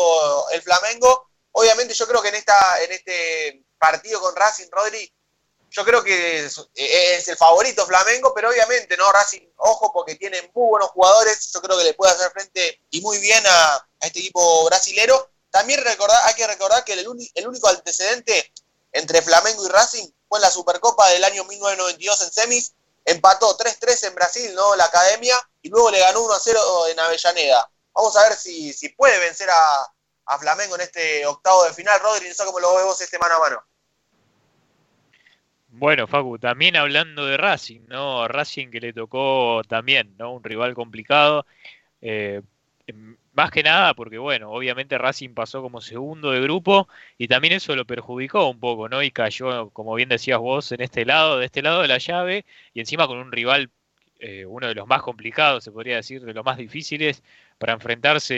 el 0.50 0.60
Flamengo. 0.62 1.27
Obviamente 1.58 1.92
yo 1.92 2.06
creo 2.06 2.22
que 2.22 2.28
en, 2.28 2.36
esta, 2.36 2.80
en 2.84 2.92
este 2.92 3.64
partido 3.80 4.20
con 4.20 4.36
Racing, 4.36 4.68
Rodri, 4.70 5.12
yo 5.70 5.84
creo 5.84 6.04
que 6.04 6.44
es, 6.44 7.28
el 7.28 7.36
favorito 7.36 7.84
Flamengo, 7.84 8.32
pero 8.32 8.50
obviamente, 8.50 8.96
¿no? 8.96 9.10
Racing, 9.10 9.42
ojo, 9.56 9.92
porque 9.92 10.14
tiene 10.14 10.40
muy 10.54 10.68
buenos 10.68 10.90
jugadores, 10.90 11.50
yo 11.52 11.60
creo 11.60 11.76
que 11.76 11.82
le 11.82 11.94
puede 11.94 12.12
hacer 12.12 12.30
frente 12.30 12.80
y 12.90 13.00
muy 13.00 13.18
bien 13.18 13.42
a, 13.44 13.88
este 14.00 14.20
equipo 14.20 14.66
brasilero. 14.66 15.32
También 15.50 15.82
recordar, 15.82 16.24
hay 16.26 16.34
que 16.34 16.46
recordar 16.46 16.84
que 16.84 16.92
el, 16.92 17.08
único 17.08 17.66
antecedente 17.66 18.52
entre 18.92 19.20
Flamengo 19.20 19.66
y 19.66 19.68
Racing 19.68 20.08
fue 20.28 20.38
en 20.38 20.42
la 20.42 20.52
Supercopa 20.52 21.08
del 21.08 21.24
año 21.24 21.42
1992 21.42 22.20
en 22.20 22.30
semis, 22.30 22.74
empató 23.04 23.58
3-3 23.58 24.06
en 24.06 24.14
Brasil, 24.14 24.54
¿no? 24.54 24.76
La 24.76 24.84
academia, 24.84 25.36
y 25.60 25.70
luego 25.70 25.90
le 25.90 25.98
ganó 25.98 26.24
1-0 26.24 26.90
en 26.90 27.00
Avellaneda. 27.00 27.68
Vamos 27.92 28.16
a 28.16 28.28
ver 28.28 28.38
si, 28.38 28.72
si 28.72 28.90
puede 28.90 29.18
vencer 29.18 29.50
a, 29.50 29.92
Flamengo 30.36 30.74
en 30.74 30.80
este 30.80 31.24
octavo 31.24 31.64
de 31.64 31.72
final. 31.72 31.98
Rodri, 32.02 32.28
no 32.28 32.34
sé 32.34 32.44
cómo 32.44 32.60
lo 32.60 32.74
ves 32.74 32.84
vos 32.84 33.00
este 33.00 33.18
mano 33.18 33.36
a 33.36 33.38
mano. 33.38 33.62
Bueno, 35.70 36.06
Facu, 36.06 36.38
también 36.38 36.76
hablando 36.76 37.24
de 37.26 37.36
Racing, 37.36 37.82
¿no? 37.88 38.26
Racing 38.26 38.68
que 38.68 38.80
le 38.80 38.92
tocó 38.92 39.62
también, 39.68 40.16
¿no? 40.18 40.32
Un 40.32 40.42
rival 40.42 40.74
complicado. 40.74 41.46
Eh, 42.00 42.42
más 43.32 43.50
que 43.50 43.62
nada 43.62 43.94
porque, 43.94 44.18
bueno, 44.18 44.50
obviamente 44.50 44.98
Racing 44.98 45.30
pasó 45.34 45.62
como 45.62 45.80
segundo 45.80 46.32
de 46.32 46.40
grupo 46.40 46.88
y 47.18 47.28
también 47.28 47.54
eso 47.54 47.76
lo 47.76 47.84
perjudicó 47.86 48.48
un 48.48 48.58
poco, 48.60 48.88
¿no? 48.88 49.02
Y 49.02 49.10
cayó, 49.10 49.70
como 49.70 49.94
bien 49.94 50.08
decías 50.08 50.38
vos, 50.38 50.72
en 50.72 50.80
este 50.80 51.04
lado, 51.04 51.38
de 51.38 51.46
este 51.46 51.62
lado 51.62 51.82
de 51.82 51.88
la 51.88 51.98
llave 51.98 52.44
y 52.74 52.80
encima 52.80 53.06
con 53.06 53.18
un 53.18 53.30
rival, 53.30 53.70
eh, 54.20 54.44
uno 54.46 54.66
de 54.66 54.74
los 54.74 54.86
más 54.88 55.02
complicados, 55.02 55.62
se 55.64 55.70
podría 55.70 55.96
decir, 55.96 56.24
de 56.24 56.34
los 56.34 56.44
más 56.44 56.56
difíciles 56.56 57.22
para 57.58 57.74
enfrentarse 57.74 58.34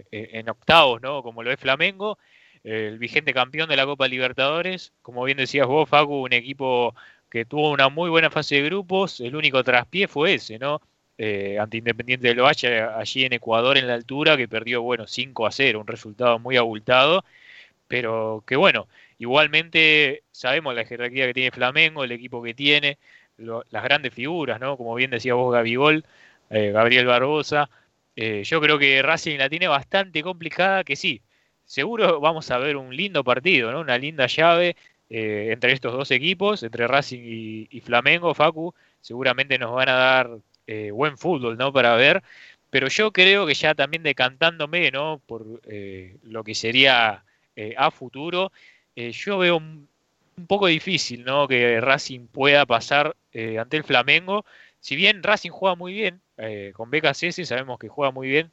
eh, 0.00 0.06
en 0.10 0.48
octavos, 0.48 1.00
¿no? 1.02 1.22
Como 1.22 1.42
lo 1.42 1.50
es 1.52 1.60
Flamengo, 1.60 2.18
el 2.64 2.98
vigente 2.98 3.32
campeón 3.34 3.68
de 3.68 3.76
la 3.76 3.86
Copa 3.86 4.08
Libertadores, 4.08 4.92
como 5.02 5.24
bien 5.24 5.38
decías 5.38 5.66
vos, 5.66 5.88
Facu, 5.88 6.22
un 6.24 6.32
equipo 6.32 6.94
que 7.30 7.44
tuvo 7.44 7.70
una 7.70 7.88
muy 7.88 8.10
buena 8.10 8.30
fase 8.30 8.56
de 8.56 8.62
grupos, 8.62 9.20
el 9.20 9.36
único 9.36 9.62
traspié 9.64 10.08
fue 10.08 10.34
ese, 10.34 10.58
¿no? 10.58 10.80
eh, 11.22 11.58
ante 11.58 11.76
Independiente 11.76 12.28
del 12.28 12.40
Valle 12.40 12.80
allí 12.82 13.24
en 13.24 13.34
Ecuador 13.34 13.76
en 13.76 13.86
la 13.86 13.94
altura, 13.94 14.38
que 14.38 14.48
perdió, 14.48 14.80
bueno, 14.80 15.06
5 15.06 15.46
a 15.46 15.52
0, 15.52 15.80
un 15.80 15.86
resultado 15.86 16.38
muy 16.38 16.56
abultado, 16.56 17.24
pero 17.88 18.42
que 18.46 18.56
bueno, 18.56 18.88
igualmente 19.18 20.24
sabemos 20.32 20.74
la 20.74 20.86
jerarquía 20.86 21.26
que 21.26 21.34
tiene 21.34 21.50
Flamengo, 21.50 22.04
el 22.04 22.12
equipo 22.12 22.42
que 22.42 22.54
tiene, 22.54 22.98
las 23.36 23.84
grandes 23.84 24.14
figuras, 24.14 24.60
¿no? 24.60 24.78
Como 24.78 24.94
bien 24.94 25.10
decía 25.10 25.34
vos, 25.34 25.52
Gabigol, 25.52 26.06
eh, 26.50 26.72
Gabriel 26.72 27.06
Barbosa, 27.06 27.70
eh, 28.22 28.44
yo 28.44 28.60
creo 28.60 28.78
que 28.78 29.00
Racing 29.00 29.38
la 29.38 29.48
tiene 29.48 29.66
bastante 29.66 30.22
complicada, 30.22 30.84
que 30.84 30.94
sí, 30.94 31.22
seguro 31.64 32.20
vamos 32.20 32.50
a 32.50 32.58
ver 32.58 32.76
un 32.76 32.94
lindo 32.94 33.24
partido, 33.24 33.72
¿no? 33.72 33.80
Una 33.80 33.96
linda 33.96 34.26
llave 34.26 34.76
eh, 35.08 35.48
entre 35.52 35.72
estos 35.72 35.94
dos 35.94 36.10
equipos, 36.10 36.62
entre 36.62 36.86
Racing 36.86 37.20
y, 37.70 37.80
Flamengo, 37.80 38.34
Facu, 38.34 38.74
seguramente 39.00 39.58
nos 39.58 39.72
van 39.72 39.88
a 39.88 39.94
dar 39.94 40.30
eh, 40.66 40.90
buen 40.90 41.16
fútbol, 41.16 41.56
¿no? 41.56 41.72
Para 41.72 41.94
ver. 41.96 42.22
Pero 42.68 42.88
yo 42.88 43.10
creo 43.10 43.46
que 43.46 43.54
ya 43.54 43.74
también 43.74 44.02
decantándome, 44.02 44.90
¿no? 44.90 45.22
Por 45.26 45.62
lo 46.22 46.44
que 46.44 46.54
sería 46.54 47.24
a 47.76 47.90
futuro, 47.90 48.52
yo 48.94 49.38
veo 49.38 49.56
un, 49.56 49.88
poco 50.46 50.66
difícil, 50.66 51.24
¿no? 51.24 51.48
Que 51.48 51.80
Racing 51.80 52.26
pueda 52.26 52.66
pasar 52.66 53.16
ante 53.58 53.78
el 53.78 53.84
Flamengo. 53.84 54.44
Si 54.80 54.94
bien 54.94 55.22
Racing 55.22 55.50
juega 55.50 55.74
muy 55.74 55.94
bien, 55.94 56.20
con 56.72 56.90
BKC 56.90 57.32
sabemos 57.44 57.78
que 57.78 57.88
juega 57.88 58.10
muy 58.10 58.28
bien 58.28 58.50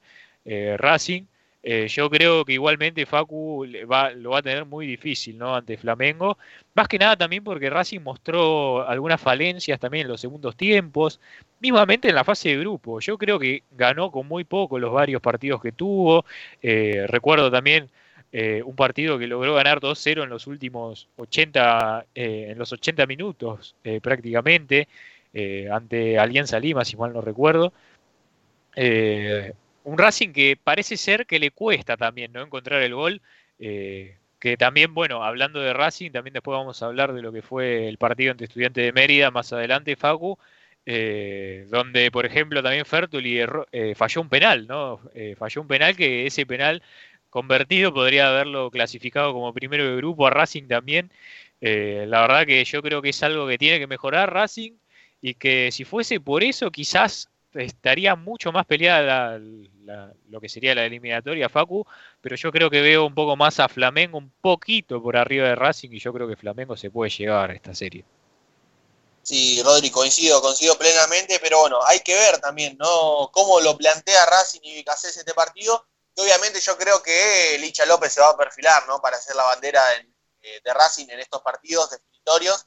Racing, 0.77 1.23
eh, 1.69 1.89
yo 1.89 2.09
creo 2.09 2.45
que 2.45 2.53
igualmente 2.53 3.05
Facu 3.05 3.65
lo 3.65 4.29
va 4.29 4.37
a 4.37 4.41
tener 4.41 4.63
muy 4.63 4.87
difícil 4.87 5.37
¿no? 5.37 5.53
ante 5.53 5.75
Flamengo. 5.75 6.37
Más 6.73 6.87
que 6.87 6.97
nada 6.97 7.17
también 7.17 7.43
porque 7.43 7.69
Racing 7.69 7.99
mostró 7.99 8.87
algunas 8.87 9.19
falencias 9.19 9.77
también 9.77 10.03
en 10.03 10.11
los 10.11 10.21
segundos 10.21 10.55
tiempos, 10.55 11.19
mismamente 11.59 12.07
en 12.07 12.15
la 12.15 12.23
fase 12.23 12.49
de 12.49 12.59
grupo. 12.59 13.01
Yo 13.01 13.17
creo 13.17 13.37
que 13.37 13.63
ganó 13.71 14.11
con 14.11 14.27
muy 14.29 14.45
poco 14.45 14.79
los 14.79 14.93
varios 14.93 15.21
partidos 15.21 15.61
que 15.61 15.73
tuvo. 15.73 16.23
Eh, 16.61 17.05
recuerdo 17.07 17.51
también 17.51 17.89
eh, 18.31 18.61
un 18.63 18.77
partido 18.77 19.19
que 19.19 19.27
logró 19.27 19.55
ganar 19.55 19.81
2-0 19.81 20.23
en 20.23 20.29
los 20.29 20.47
últimos 20.47 21.09
80, 21.17 22.05
en 22.15 22.57
los 22.57 22.71
80 22.71 23.05
minutos 23.07 23.75
prácticamente, 24.01 24.87
ante 25.71 26.19
Alianza 26.19 26.59
Lima, 26.59 26.85
si 26.85 26.97
mal 26.97 27.13
no 27.13 27.21
recuerdo 27.21 27.73
un 29.87 29.97
Racing 29.97 30.33
que 30.33 30.57
parece 30.61 30.97
ser 30.97 31.25
que 31.25 31.39
le 31.39 31.51
cuesta 31.51 31.95
también 31.95 32.33
no 32.33 32.41
encontrar 32.41 32.81
el 32.81 32.93
gol. 32.93 33.21
Eh, 33.57 34.17
que 34.37 34.57
también, 34.57 34.93
bueno, 34.93 35.23
hablando 35.23 35.61
de 35.61 35.73
Racing, 35.73 36.11
también 36.11 36.33
después 36.33 36.57
vamos 36.57 36.83
a 36.83 36.87
hablar 36.87 37.13
de 37.13 37.21
lo 37.21 37.31
que 37.31 37.41
fue 37.41 37.87
el 37.87 37.97
partido 37.97 38.31
ante 38.31 38.43
Estudiantes 38.43 38.85
de 38.85 38.91
Mérida 38.91 39.31
más 39.31 39.53
adelante, 39.53 39.95
Facu, 39.95 40.37
eh, 40.85 41.67
donde, 41.69 42.11
por 42.11 42.25
ejemplo, 42.25 42.61
también 42.61 42.85
Fertuli 42.85 43.39
eh, 43.71 43.95
falló 43.95 44.21
un 44.21 44.29
penal, 44.29 44.67
¿no? 44.67 44.99
falló 45.37 45.61
un 45.61 45.67
penal 45.69 45.95
que 45.95 46.27
ese 46.27 46.45
penal 46.45 46.83
convertido 47.29 47.93
podría 47.93 48.29
haberlo 48.29 48.69
clasificado 48.69 49.33
como 49.33 49.53
primero 49.53 49.89
de 49.89 49.95
grupo 49.95 50.27
a 50.27 50.31
Racing 50.31 50.67
también. 50.67 51.11
la 51.61 52.21
verdad 52.21 52.45
que 52.45 52.63
yo 52.65 52.81
creo 52.81 53.01
que 53.01 53.09
es 53.09 53.23
algo 53.23 53.47
que 53.47 53.57
tiene 53.57 53.79
que 53.79 53.87
mejorar 53.87 54.33
Racing 54.33 54.73
y 55.27 55.35
que 55.35 55.71
si 55.73 55.83
fuese 55.83 56.21
por 56.21 56.41
eso 56.41 56.71
quizás 56.71 57.27
estaría 57.53 58.15
mucho 58.15 58.53
más 58.53 58.65
peleada 58.65 59.37
lo 60.29 60.39
que 60.39 60.47
sería 60.47 60.73
la 60.73 60.85
eliminatoria, 60.85 61.49
Facu, 61.49 61.85
pero 62.21 62.37
yo 62.37 62.49
creo 62.49 62.69
que 62.69 62.81
veo 62.81 63.05
un 63.05 63.13
poco 63.13 63.35
más 63.35 63.59
a 63.59 63.67
Flamengo 63.67 64.17
un 64.17 64.31
poquito 64.41 65.01
por 65.01 65.17
arriba 65.17 65.49
de 65.49 65.55
Racing 65.55 65.89
y 65.91 65.99
yo 65.99 66.13
creo 66.13 66.29
que 66.29 66.37
Flamengo 66.37 66.77
se 66.77 66.91
puede 66.91 67.11
llevar 67.11 67.51
a 67.51 67.53
esta 67.53 67.75
serie. 67.75 68.05
Sí, 69.21 69.61
Rodri, 69.61 69.89
coincido, 69.89 70.41
coincido 70.41 70.77
plenamente, 70.77 71.39
pero 71.41 71.59
bueno, 71.59 71.79
hay 71.85 71.99
que 71.99 72.15
ver 72.15 72.39
también, 72.39 72.77
¿no? 72.77 73.29
Cómo 73.33 73.59
lo 73.59 73.77
plantea 73.77 74.25
Racing 74.27 74.61
y 74.63 74.75
Vicacés 74.75 75.17
este 75.17 75.33
partido, 75.33 75.85
que 76.15 76.21
obviamente 76.21 76.61
yo 76.61 76.77
creo 76.77 77.03
que 77.03 77.57
Licha 77.59 77.85
López 77.85 78.13
se 78.13 78.21
va 78.21 78.29
a 78.29 78.37
perfilar, 78.37 78.87
¿no? 78.87 79.01
Para 79.01 79.17
hacer 79.17 79.35
la 79.35 79.43
bandera 79.43 79.81
eh, 80.41 80.61
de 80.63 80.73
Racing 80.73 81.07
en 81.09 81.19
estos 81.19 81.41
partidos 81.41 81.89
definitorios 81.89 82.65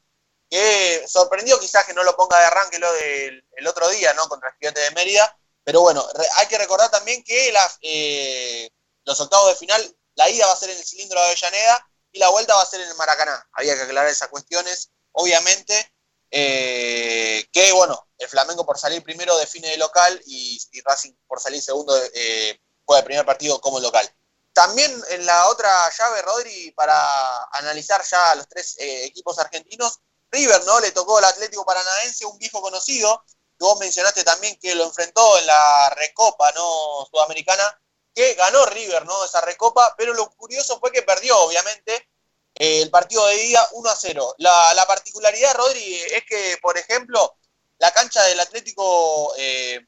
que 0.50 1.04
sorprendió 1.06 1.58
quizás 1.60 1.84
que 1.84 1.94
no 1.94 2.02
lo 2.02 2.16
ponga 2.16 2.38
de 2.38 2.46
arranque 2.46 2.78
lo 2.78 2.92
del 2.94 3.44
el 3.56 3.66
otro 3.66 3.88
día, 3.88 4.12
¿no? 4.14 4.28
Contra 4.28 4.50
Estudiantes 4.50 4.82
de 4.82 4.90
Mérida. 4.90 5.36
Pero 5.62 5.82
bueno, 5.82 6.04
hay 6.36 6.46
que 6.48 6.58
recordar 6.58 6.90
también 6.90 7.22
que 7.22 7.54
eh, 7.82 8.70
los 9.04 9.20
octavos 9.20 9.50
de 9.50 9.56
final, 9.56 9.96
la 10.14 10.28
ida 10.28 10.46
va 10.46 10.52
a 10.52 10.56
ser 10.56 10.70
en 10.70 10.78
el 10.78 10.84
cilindro 10.84 11.20
de 11.20 11.26
Avellaneda 11.26 11.86
y 12.12 12.18
la 12.18 12.30
vuelta 12.30 12.56
va 12.56 12.62
a 12.62 12.66
ser 12.66 12.80
en 12.80 12.88
el 12.88 12.96
Maracaná. 12.96 13.48
Había 13.52 13.76
que 13.76 13.82
aclarar 13.82 14.10
esas 14.10 14.28
cuestiones, 14.28 14.90
obviamente. 15.12 15.92
Eh, 16.32 17.48
que 17.52 17.72
bueno, 17.72 18.08
el 18.18 18.28
Flamengo 18.28 18.64
por 18.64 18.78
salir 18.78 19.02
primero 19.02 19.36
define 19.36 19.68
de 19.68 19.76
local 19.76 20.20
y, 20.26 20.60
Racing 20.84 21.12
por 21.26 21.40
salir 21.40 21.60
segundo 21.60 21.92
eh, 22.14 22.60
juega 22.84 23.00
el 23.00 23.06
primer 23.06 23.26
partido 23.26 23.60
como 23.60 23.80
local. 23.80 24.08
También 24.52 24.92
en 25.10 25.26
la 25.26 25.48
otra 25.48 25.90
llave, 25.96 26.22
Rodri, 26.22 26.70
para 26.72 27.44
analizar 27.52 28.02
ya 28.04 28.34
los 28.34 28.48
tres 28.48 28.76
eh, 28.78 29.04
equipos 29.04 29.38
argentinos, 29.38 30.00
River, 30.30 30.64
¿no? 30.64 30.80
Le 30.80 30.92
tocó 30.92 31.18
al 31.18 31.24
Atlético 31.24 31.64
Paranaense, 31.64 32.24
un 32.26 32.38
viejo 32.38 32.60
conocido, 32.60 33.24
que 33.26 33.64
vos 33.64 33.78
mencionaste 33.78 34.24
también 34.24 34.58
que 34.58 34.74
lo 34.74 34.84
enfrentó 34.84 35.38
en 35.38 35.46
la 35.46 35.90
Recopa, 35.90 36.52
¿no? 36.52 37.06
Sudamericana, 37.10 37.80
que 38.14 38.34
ganó 38.34 38.64
River, 38.66 39.04
¿no? 39.06 39.24
Esa 39.24 39.40
Recopa, 39.40 39.94
pero 39.96 40.14
lo 40.14 40.30
curioso 40.30 40.78
fue 40.80 40.92
que 40.92 41.02
perdió, 41.02 41.38
obviamente, 41.38 42.08
el 42.54 42.90
partido 42.90 43.26
de 43.26 43.44
ida 43.44 43.68
1 43.72 43.90
a 43.90 43.96
0. 43.96 44.34
La, 44.38 44.84
particularidad, 44.86 45.54
Rodri, 45.54 45.94
es 45.94 46.24
que, 46.24 46.58
por 46.60 46.76
ejemplo, 46.76 47.36
la 47.78 47.92
cancha 47.92 48.22
del 48.24 48.40
Atlético, 48.40 49.32
eh, 49.36 49.80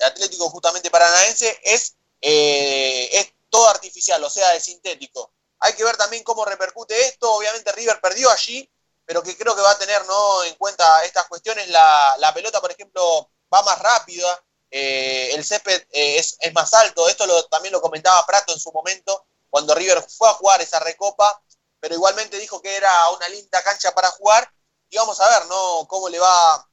Atlético 0.00 0.48
justamente 0.50 0.90
Paranaense 0.90 1.60
es, 1.62 1.96
eh, 2.20 3.08
es 3.12 3.32
todo 3.50 3.68
artificial, 3.68 4.22
o 4.24 4.30
sea, 4.30 4.54
es 4.54 4.64
sintético. 4.64 5.32
Hay 5.60 5.74
que 5.74 5.84
ver 5.84 5.96
también 5.96 6.24
cómo 6.24 6.44
repercute 6.44 6.98
esto. 7.06 7.32
Obviamente 7.32 7.72
River 7.72 8.00
perdió 8.00 8.30
allí, 8.30 8.68
pero 9.06 9.22
que 9.22 9.36
creo 9.36 9.54
que 9.54 9.62
va 9.62 9.72
a 9.72 9.78
tener 9.78 10.04
¿no? 10.06 10.44
en 10.44 10.54
cuenta 10.54 11.04
estas 11.04 11.26
cuestiones. 11.26 11.68
La, 11.68 12.14
la 12.18 12.32
pelota, 12.32 12.60
por 12.60 12.70
ejemplo, 12.70 13.30
va 13.52 13.62
más 13.62 13.78
rápida, 13.78 14.42
eh, 14.76 15.32
el 15.34 15.44
césped 15.44 15.82
eh, 15.92 16.18
es, 16.18 16.36
es, 16.40 16.52
más 16.52 16.72
alto. 16.74 17.08
Esto 17.08 17.26
lo, 17.26 17.44
también 17.46 17.72
lo 17.72 17.80
comentaba 17.80 18.26
Prato 18.26 18.52
en 18.52 18.58
su 18.58 18.72
momento, 18.72 19.26
cuando 19.48 19.72
River 19.74 20.02
fue 20.02 20.28
a 20.28 20.32
jugar 20.32 20.60
esa 20.62 20.80
recopa, 20.80 21.40
pero 21.78 21.94
igualmente 21.94 22.38
dijo 22.38 22.60
que 22.60 22.76
era 22.76 23.10
una 23.10 23.28
linda 23.28 23.62
cancha 23.62 23.92
para 23.92 24.10
jugar. 24.10 24.50
Y 24.90 24.96
vamos 24.96 25.20
a 25.20 25.28
ver 25.28 25.46
¿no? 25.46 25.86
cómo 25.88 26.08
le 26.08 26.18
va 26.18 26.68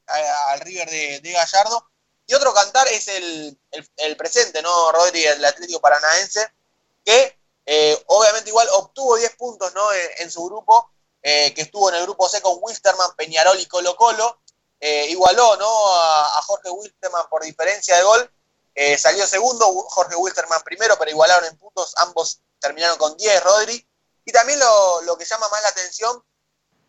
al 0.48 0.60
River 0.60 0.90
de, 0.90 1.20
de, 1.20 1.32
Gallardo. 1.32 1.90
Y 2.26 2.34
otro 2.34 2.52
cantar 2.52 2.88
es 2.88 3.08
el, 3.08 3.58
el, 3.96 4.16
presente, 4.16 4.62
¿no, 4.62 4.92
Rodri, 4.92 5.24
el 5.24 5.44
Atlético 5.44 5.80
Paranaense, 5.80 6.52
que 7.04 7.38
eh, 7.66 8.02
obviamente 8.06 8.50
igual 8.50 8.68
obtuvo 8.72 9.16
10 9.16 9.36
puntos 9.36 9.72
¿no? 9.74 9.92
en, 9.92 10.10
en 10.18 10.30
su 10.30 10.44
grupo 10.44 10.90
eh, 11.22 11.54
que 11.54 11.62
estuvo 11.62 11.88
en 11.88 11.94
el 11.94 12.02
grupo 12.02 12.28
C 12.28 12.40
con 12.42 12.58
Wilstermann, 12.60 13.14
Peñarol 13.14 13.58
y 13.60 13.66
Colo 13.66 13.96
Colo. 13.96 14.42
Eh, 14.80 15.06
igualó 15.10 15.56
¿no? 15.56 15.94
a, 15.94 16.42
Jorge 16.42 16.68
Wilstermann 16.70 17.28
por 17.28 17.44
diferencia 17.44 17.96
de 17.96 18.02
gol. 18.02 18.32
Eh, 18.74 18.98
salió 18.98 19.26
segundo, 19.26 19.66
Jorge 19.88 20.16
Wilstermann 20.16 20.62
primero, 20.62 20.98
pero 20.98 21.10
igualaron 21.10 21.44
en 21.44 21.56
puntos. 21.56 21.94
Ambos 21.98 22.40
terminaron 22.58 22.98
con 22.98 23.16
10, 23.16 23.42
Rodri. 23.44 23.88
Y 24.24 24.32
también 24.32 24.58
lo, 24.58 25.16
que 25.16 25.24
llama 25.24 25.48
más 25.48 25.62
la 25.62 25.68
atención 25.68 26.24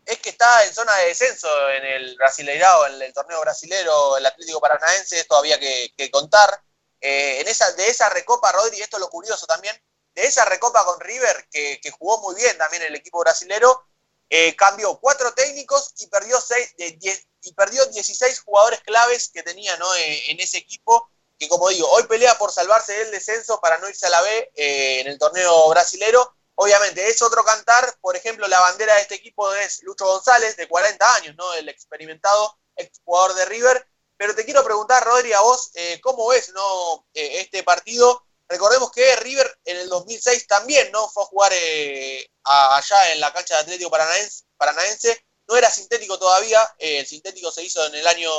es 0.05 0.17
que 0.19 0.29
está 0.29 0.65
en 0.65 0.73
zona 0.73 0.95
de 0.97 1.07
descenso 1.07 1.47
en 1.69 1.85
el 1.85 2.15
Brasileirao, 2.17 2.87
en 2.87 3.01
el 3.01 3.13
torneo 3.13 3.39
brasilero, 3.41 4.17
el 4.17 4.25
Atlético 4.25 4.59
Paranaense, 4.59 5.19
esto 5.19 5.35
había 5.35 5.59
que, 5.59 6.09
contar. 6.11 6.61
en 6.99 7.47
esa, 7.47 7.71
de 7.71 7.87
esa 7.87 8.09
recopa, 8.09 8.51
Rodri, 8.51 8.81
esto 8.81 8.97
es 8.97 9.01
lo 9.01 9.09
curioso 9.09 9.45
también, 9.47 9.75
de 10.13 10.25
esa 10.25 10.45
recopa 10.45 10.83
con 10.85 10.99
River, 10.99 11.47
que, 11.49 11.79
que 11.81 11.91
jugó 11.91 12.19
muy 12.19 12.35
bien 12.35 12.57
también 12.57 12.83
el 12.83 12.95
equipo 12.95 13.19
brasilero, 13.19 13.87
eh, 14.29 14.55
cambió 14.55 14.97
cuatro 14.99 15.33
técnicos 15.33 15.93
y 15.97 16.07
perdió, 16.07 16.39
seis, 16.41 16.75
de 16.77 16.97
y 17.41 17.53
perdió 17.53 17.85
16 17.85 18.39
jugadores 18.39 18.79
claves 18.81 19.29
que 19.33 19.43
tenía 19.43 19.73
eh, 19.97 20.23
en 20.29 20.39
ese 20.39 20.57
equipo, 20.57 21.09
que 21.37 21.47
como 21.49 21.69
digo, 21.69 21.89
hoy 21.89 22.03
pelea 22.03 22.37
por 22.37 22.51
salvarse 22.51 22.93
del 22.93 23.11
descenso 23.11 23.59
para 23.59 23.77
no 23.79 23.89
irse 23.89 24.05
a 24.05 24.09
la 24.09 24.21
B 24.21 24.51
eh, 24.55 25.01
en 25.01 25.07
el 25.07 25.19
torneo 25.19 25.69
brasilero. 25.69 26.35
Obviamente 26.55 27.07
es 27.07 27.21
otro 27.21 27.43
cantar, 27.43 27.97
por 27.99 28.15
ejemplo, 28.15 28.47
la 28.47 28.59
bandera 28.59 28.95
de 28.95 29.01
este 29.01 29.15
equipo 29.15 29.53
es 29.53 29.83
Lucho 29.83 30.05
González, 30.05 30.55
de 30.55 30.67
40 30.67 31.15
años, 31.15 31.35
¿no? 31.35 31.53
el 31.53 31.67
experimentado 31.67 32.57
exjugador 32.75 33.35
de 33.35 33.45
River. 33.45 33.87
Pero 34.15 34.35
te 34.35 34.45
quiero 34.45 34.63
preguntar, 34.63 35.03
Rodri, 35.03 35.33
a 35.33 35.41
vos, 35.41 35.71
¿cómo 36.01 36.27
ves 36.27 36.49
¿no? 36.53 37.07
este 37.13 37.63
partido? 37.63 38.23
Recordemos 38.47 38.91
que 38.91 39.15
River 39.17 39.59
en 39.65 39.77
el 39.77 39.89
2006 39.89 40.47
también 40.47 40.91
no 40.91 41.09
fue 41.09 41.23
a 41.23 41.27
jugar 41.27 41.51
eh, 41.55 42.29
allá 42.43 43.13
en 43.13 43.19
la 43.19 43.33
cancha 43.33 43.55
de 43.55 43.61
Atlético 43.61 43.89
Paranaense, 43.89 45.25
no 45.47 45.57
era 45.57 45.69
sintético 45.69 46.17
todavía, 46.19 46.61
eh, 46.77 46.99
el 46.99 47.07
sintético 47.07 47.51
se 47.51 47.63
hizo 47.63 47.85
en 47.85 47.95
el 47.95 48.07
año 48.07 48.29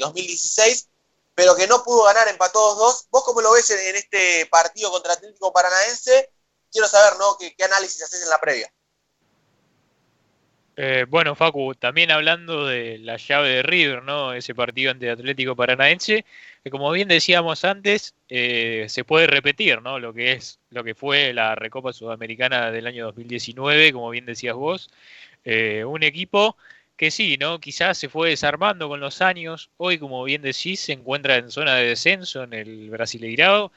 2016, 0.00 0.88
pero 1.34 1.56
que 1.56 1.66
no 1.66 1.82
pudo 1.82 2.04
ganar, 2.04 2.28
empató 2.28 2.76
2-2. 2.76 3.06
¿Vos 3.10 3.24
cómo 3.24 3.40
lo 3.40 3.52
ves 3.52 3.70
en, 3.70 3.96
este 3.96 4.46
partido 4.46 4.90
contra 4.90 5.14
Atlético 5.14 5.52
Paranaense? 5.52 6.30
Quiero 6.70 6.88
saber, 6.88 7.18
¿no? 7.18 7.36
¿Qué, 7.38 7.54
qué 7.56 7.64
análisis 7.64 8.02
haces 8.02 8.22
en 8.22 8.28
la 8.28 8.40
previa? 8.40 8.72
Eh, 10.76 11.04
bueno, 11.08 11.34
Facu, 11.34 11.74
también 11.74 12.10
hablando 12.10 12.66
de 12.66 12.98
la 12.98 13.18
llave 13.18 13.50
de 13.50 13.62
River, 13.62 14.02
¿no? 14.02 14.32
Ese 14.32 14.54
partido 14.54 14.90
ante 14.90 15.10
Atlético 15.10 15.54
Paranaense, 15.54 16.24
que 16.64 16.70
como 16.70 16.90
bien 16.92 17.08
decíamos 17.08 17.64
antes, 17.64 18.14
eh, 18.28 18.86
se 18.88 19.04
puede 19.04 19.26
repetir, 19.26 19.82
¿no? 19.82 19.98
Lo 19.98 20.14
que 20.14 20.32
es, 20.32 20.60
lo 20.70 20.82
que 20.82 20.94
fue 20.94 21.34
la 21.34 21.54
Recopa 21.54 21.92
Sudamericana 21.92 22.70
del 22.70 22.86
año 22.86 23.04
2019, 23.06 23.92
como 23.92 24.08
bien 24.10 24.24
decías 24.24 24.54
vos, 24.54 24.90
eh, 25.44 25.84
un 25.84 26.02
equipo 26.04 26.56
que 26.96 27.10
sí, 27.10 27.36
¿no? 27.38 27.60
Quizás 27.60 27.98
se 27.98 28.08
fue 28.08 28.30
desarmando 28.30 28.88
con 28.88 29.00
los 29.00 29.20
años. 29.20 29.70
Hoy, 29.76 29.98
como 29.98 30.24
bien 30.24 30.42
decís, 30.42 30.80
se 30.80 30.92
encuentra 30.92 31.36
en 31.36 31.50
zona 31.50 31.74
de 31.76 31.86
descenso 31.88 32.44
en 32.44 32.54
el 32.54 32.90
Brasileirado. 32.90 33.72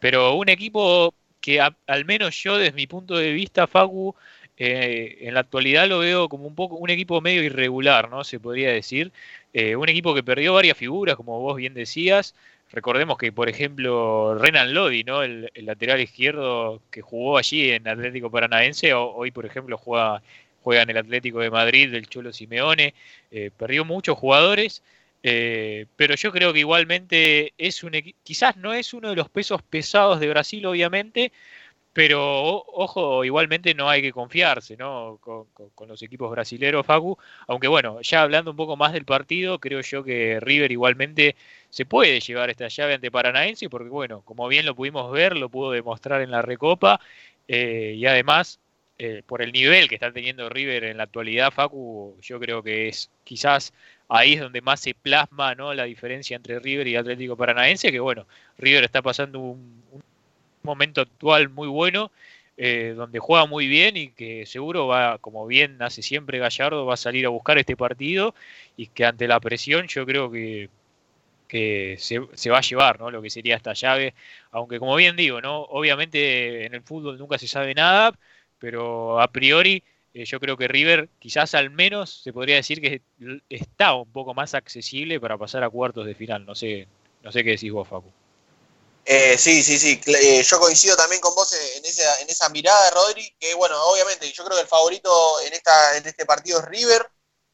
pero 0.00 0.34
un 0.34 0.48
equipo 0.48 1.14
que 1.40 1.60
al 1.60 2.04
menos 2.04 2.36
yo, 2.42 2.56
desde 2.58 2.72
mi 2.72 2.86
punto 2.86 3.16
de 3.16 3.32
vista, 3.32 3.66
Facu, 3.66 4.14
eh, 4.58 5.18
en 5.20 5.34
la 5.34 5.40
actualidad 5.40 5.88
lo 5.88 6.00
veo 6.00 6.28
como 6.28 6.46
un 6.46 6.54
poco 6.56 6.76
un 6.76 6.90
equipo 6.90 7.20
medio 7.20 7.42
irregular, 7.44 8.10
¿no? 8.10 8.24
Se 8.24 8.40
podría 8.40 8.70
decir. 8.72 9.12
Eh, 9.52 9.76
un 9.76 9.88
equipo 9.88 10.14
que 10.14 10.22
perdió 10.22 10.54
varias 10.54 10.76
figuras, 10.76 11.16
como 11.16 11.40
vos 11.40 11.56
bien 11.56 11.74
decías. 11.74 12.34
Recordemos 12.72 13.18
que, 13.18 13.32
por 13.32 13.48
ejemplo, 13.48 14.36
Renan 14.36 14.74
Lodi, 14.74 15.04
¿no? 15.04 15.22
El, 15.22 15.50
lateral 15.54 16.00
izquierdo 16.00 16.82
que 16.90 17.02
jugó 17.02 17.38
allí 17.38 17.70
en 17.70 17.88
Atlético 17.88 18.30
Paranaense, 18.30 18.92
hoy, 18.94 19.30
por 19.30 19.46
ejemplo, 19.46 19.78
juega, 19.78 20.22
juega 20.62 20.82
en 20.82 20.90
el 20.90 20.98
Atlético 20.98 21.40
de 21.40 21.50
Madrid 21.50 21.90
del 21.90 22.08
Cholo 22.08 22.32
Simeone. 22.32 22.94
Eh, 23.30 23.50
perdió 23.56 23.84
muchos 23.84 24.18
jugadores. 24.18 24.82
pero 25.22 26.14
yo 26.16 26.32
creo 26.32 26.52
que 26.52 26.60
igualmente 26.60 27.52
es 27.58 27.82
un 27.84 27.92
quizás 28.22 28.56
no 28.56 28.72
es 28.72 28.94
uno 28.94 29.10
de 29.10 29.16
los 29.16 29.28
pesos 29.28 29.62
pesados 29.62 30.20
de 30.20 30.28
Brasil, 30.28 30.64
obviamente, 30.66 31.32
pero 31.98 32.64
ojo, 32.74 33.24
igualmente 33.24 33.74
no 33.74 33.88
hay 33.90 34.00
que 34.00 34.12
confiarse 34.12 34.76
¿no? 34.76 35.18
Con, 35.20 35.88
los 35.88 36.00
equipos 36.00 36.30
brasileños, 36.30 36.86
Facu. 36.86 37.18
Aunque 37.48 37.66
bueno, 37.66 38.00
ya 38.02 38.22
hablando 38.22 38.52
un 38.52 38.56
poco 38.56 38.76
más 38.76 38.92
del 38.92 39.04
partido, 39.04 39.58
creo 39.58 39.80
yo 39.80 40.04
que 40.04 40.38
River 40.38 40.70
igualmente 40.70 41.34
se 41.70 41.86
puede 41.86 42.20
llevar 42.20 42.50
esta 42.50 42.68
llave 42.68 42.94
ante 42.94 43.10
Paranaense, 43.10 43.68
porque 43.68 43.88
bueno, 43.88 44.22
como 44.24 44.46
bien 44.46 44.64
lo 44.64 44.76
pudimos 44.76 45.10
ver, 45.10 45.36
lo 45.36 45.48
pudo 45.48 45.72
demostrar 45.72 46.20
en 46.20 46.30
la 46.30 46.40
Recopa, 46.40 47.00
eh, 47.48 47.94
y 47.96 48.06
además, 48.06 48.60
eh, 48.98 49.24
por 49.26 49.42
el 49.42 49.50
nivel 49.50 49.88
que 49.88 49.96
está 49.96 50.12
teniendo 50.12 50.48
River 50.48 50.84
en 50.84 50.98
la 50.98 51.02
actualidad, 51.02 51.50
Facu, 51.50 52.16
yo 52.22 52.38
creo 52.38 52.62
que 52.62 52.86
es 52.86 53.10
quizás 53.24 53.72
ahí 54.08 54.34
es 54.34 54.40
donde 54.40 54.60
más 54.60 54.78
se 54.78 54.94
plasma 54.94 55.56
¿no? 55.56 55.74
la 55.74 55.82
diferencia 55.82 56.36
entre 56.36 56.60
River 56.60 56.86
y 56.86 56.94
Atlético 56.94 57.36
Paranaense, 57.36 57.90
que 57.90 57.98
bueno, 57.98 58.24
River 58.56 58.84
está 58.84 59.02
pasando 59.02 59.40
un 59.40 59.82
momento 60.68 61.00
actual 61.00 61.48
muy 61.48 61.68
bueno, 61.68 62.10
eh, 62.56 62.94
donde 62.96 63.20
juega 63.20 63.46
muy 63.46 63.68
bien 63.68 63.96
y 63.96 64.08
que 64.10 64.44
seguro 64.46 64.86
va, 64.88 65.18
como 65.18 65.46
bien 65.46 65.80
hace 65.82 66.02
siempre 66.02 66.38
Gallardo, 66.38 66.86
va 66.86 66.94
a 66.94 66.96
salir 66.96 67.26
a 67.26 67.30
buscar 67.30 67.58
este 67.58 67.76
partido 67.76 68.34
y 68.76 68.88
que 68.88 69.04
ante 69.04 69.28
la 69.28 69.40
presión 69.40 69.86
yo 69.88 70.04
creo 70.06 70.30
que, 70.30 70.68
que 71.48 71.96
se, 71.98 72.50
va 72.50 72.58
a 72.58 72.60
llevar 72.62 73.00
¿no? 73.00 73.10
lo 73.10 73.22
que 73.22 73.30
sería 73.30 73.56
esta 73.56 73.74
llave, 73.74 74.14
aunque 74.50 74.78
como 74.78 74.96
bien 74.96 75.16
digo, 75.16 75.40
¿no? 75.40 75.62
obviamente 75.62 76.66
en 76.66 76.74
el 76.74 76.82
fútbol 76.82 77.18
nunca 77.18 77.38
se 77.38 77.48
sabe 77.48 77.74
nada, 77.74 78.18
pero 78.58 79.20
a 79.20 79.28
priori 79.28 79.82
eh, 80.14 80.24
yo 80.24 80.40
creo 80.40 80.56
que 80.56 80.68
River 80.68 81.08
quizás 81.20 81.54
al 81.54 81.70
menos 81.70 82.22
se 82.22 82.32
podría 82.32 82.56
decir 82.56 82.80
que 82.80 83.02
está 83.48 83.94
un 83.94 84.10
poco 84.10 84.34
más 84.34 84.54
accesible 84.54 85.20
para 85.20 85.38
pasar 85.38 85.62
a 85.64 85.70
cuartos 85.70 86.06
de 86.06 86.14
final, 86.14 86.44
no 86.44 86.54
sé, 86.54 86.88
no 87.22 87.32
sé 87.32 87.44
qué 87.44 87.50
decís 87.50 87.72
vos, 87.72 87.86
Facu. 87.88 88.12
Eh, 89.04 89.38
sí, 89.38 89.62
sí, 89.62 89.78
sí. 89.78 90.00
Eh, 90.06 90.42
yo 90.42 90.60
coincido 90.60 90.96
también 90.96 91.20
con 91.20 91.34
vos 91.34 91.52
en 91.52 91.84
esa, 91.84 92.20
en 92.20 92.28
esa 92.28 92.48
mirada 92.50 92.90
Rodri, 92.90 93.34
que 93.40 93.54
bueno, 93.54 93.82
obviamente 93.84 94.30
yo 94.32 94.44
creo 94.44 94.56
que 94.56 94.62
el 94.62 94.68
favorito 94.68 95.40
en, 95.40 95.54
esta, 95.54 95.96
en 95.96 96.06
este 96.06 96.26
partido 96.26 96.58
es 96.60 96.66
River. 96.66 97.10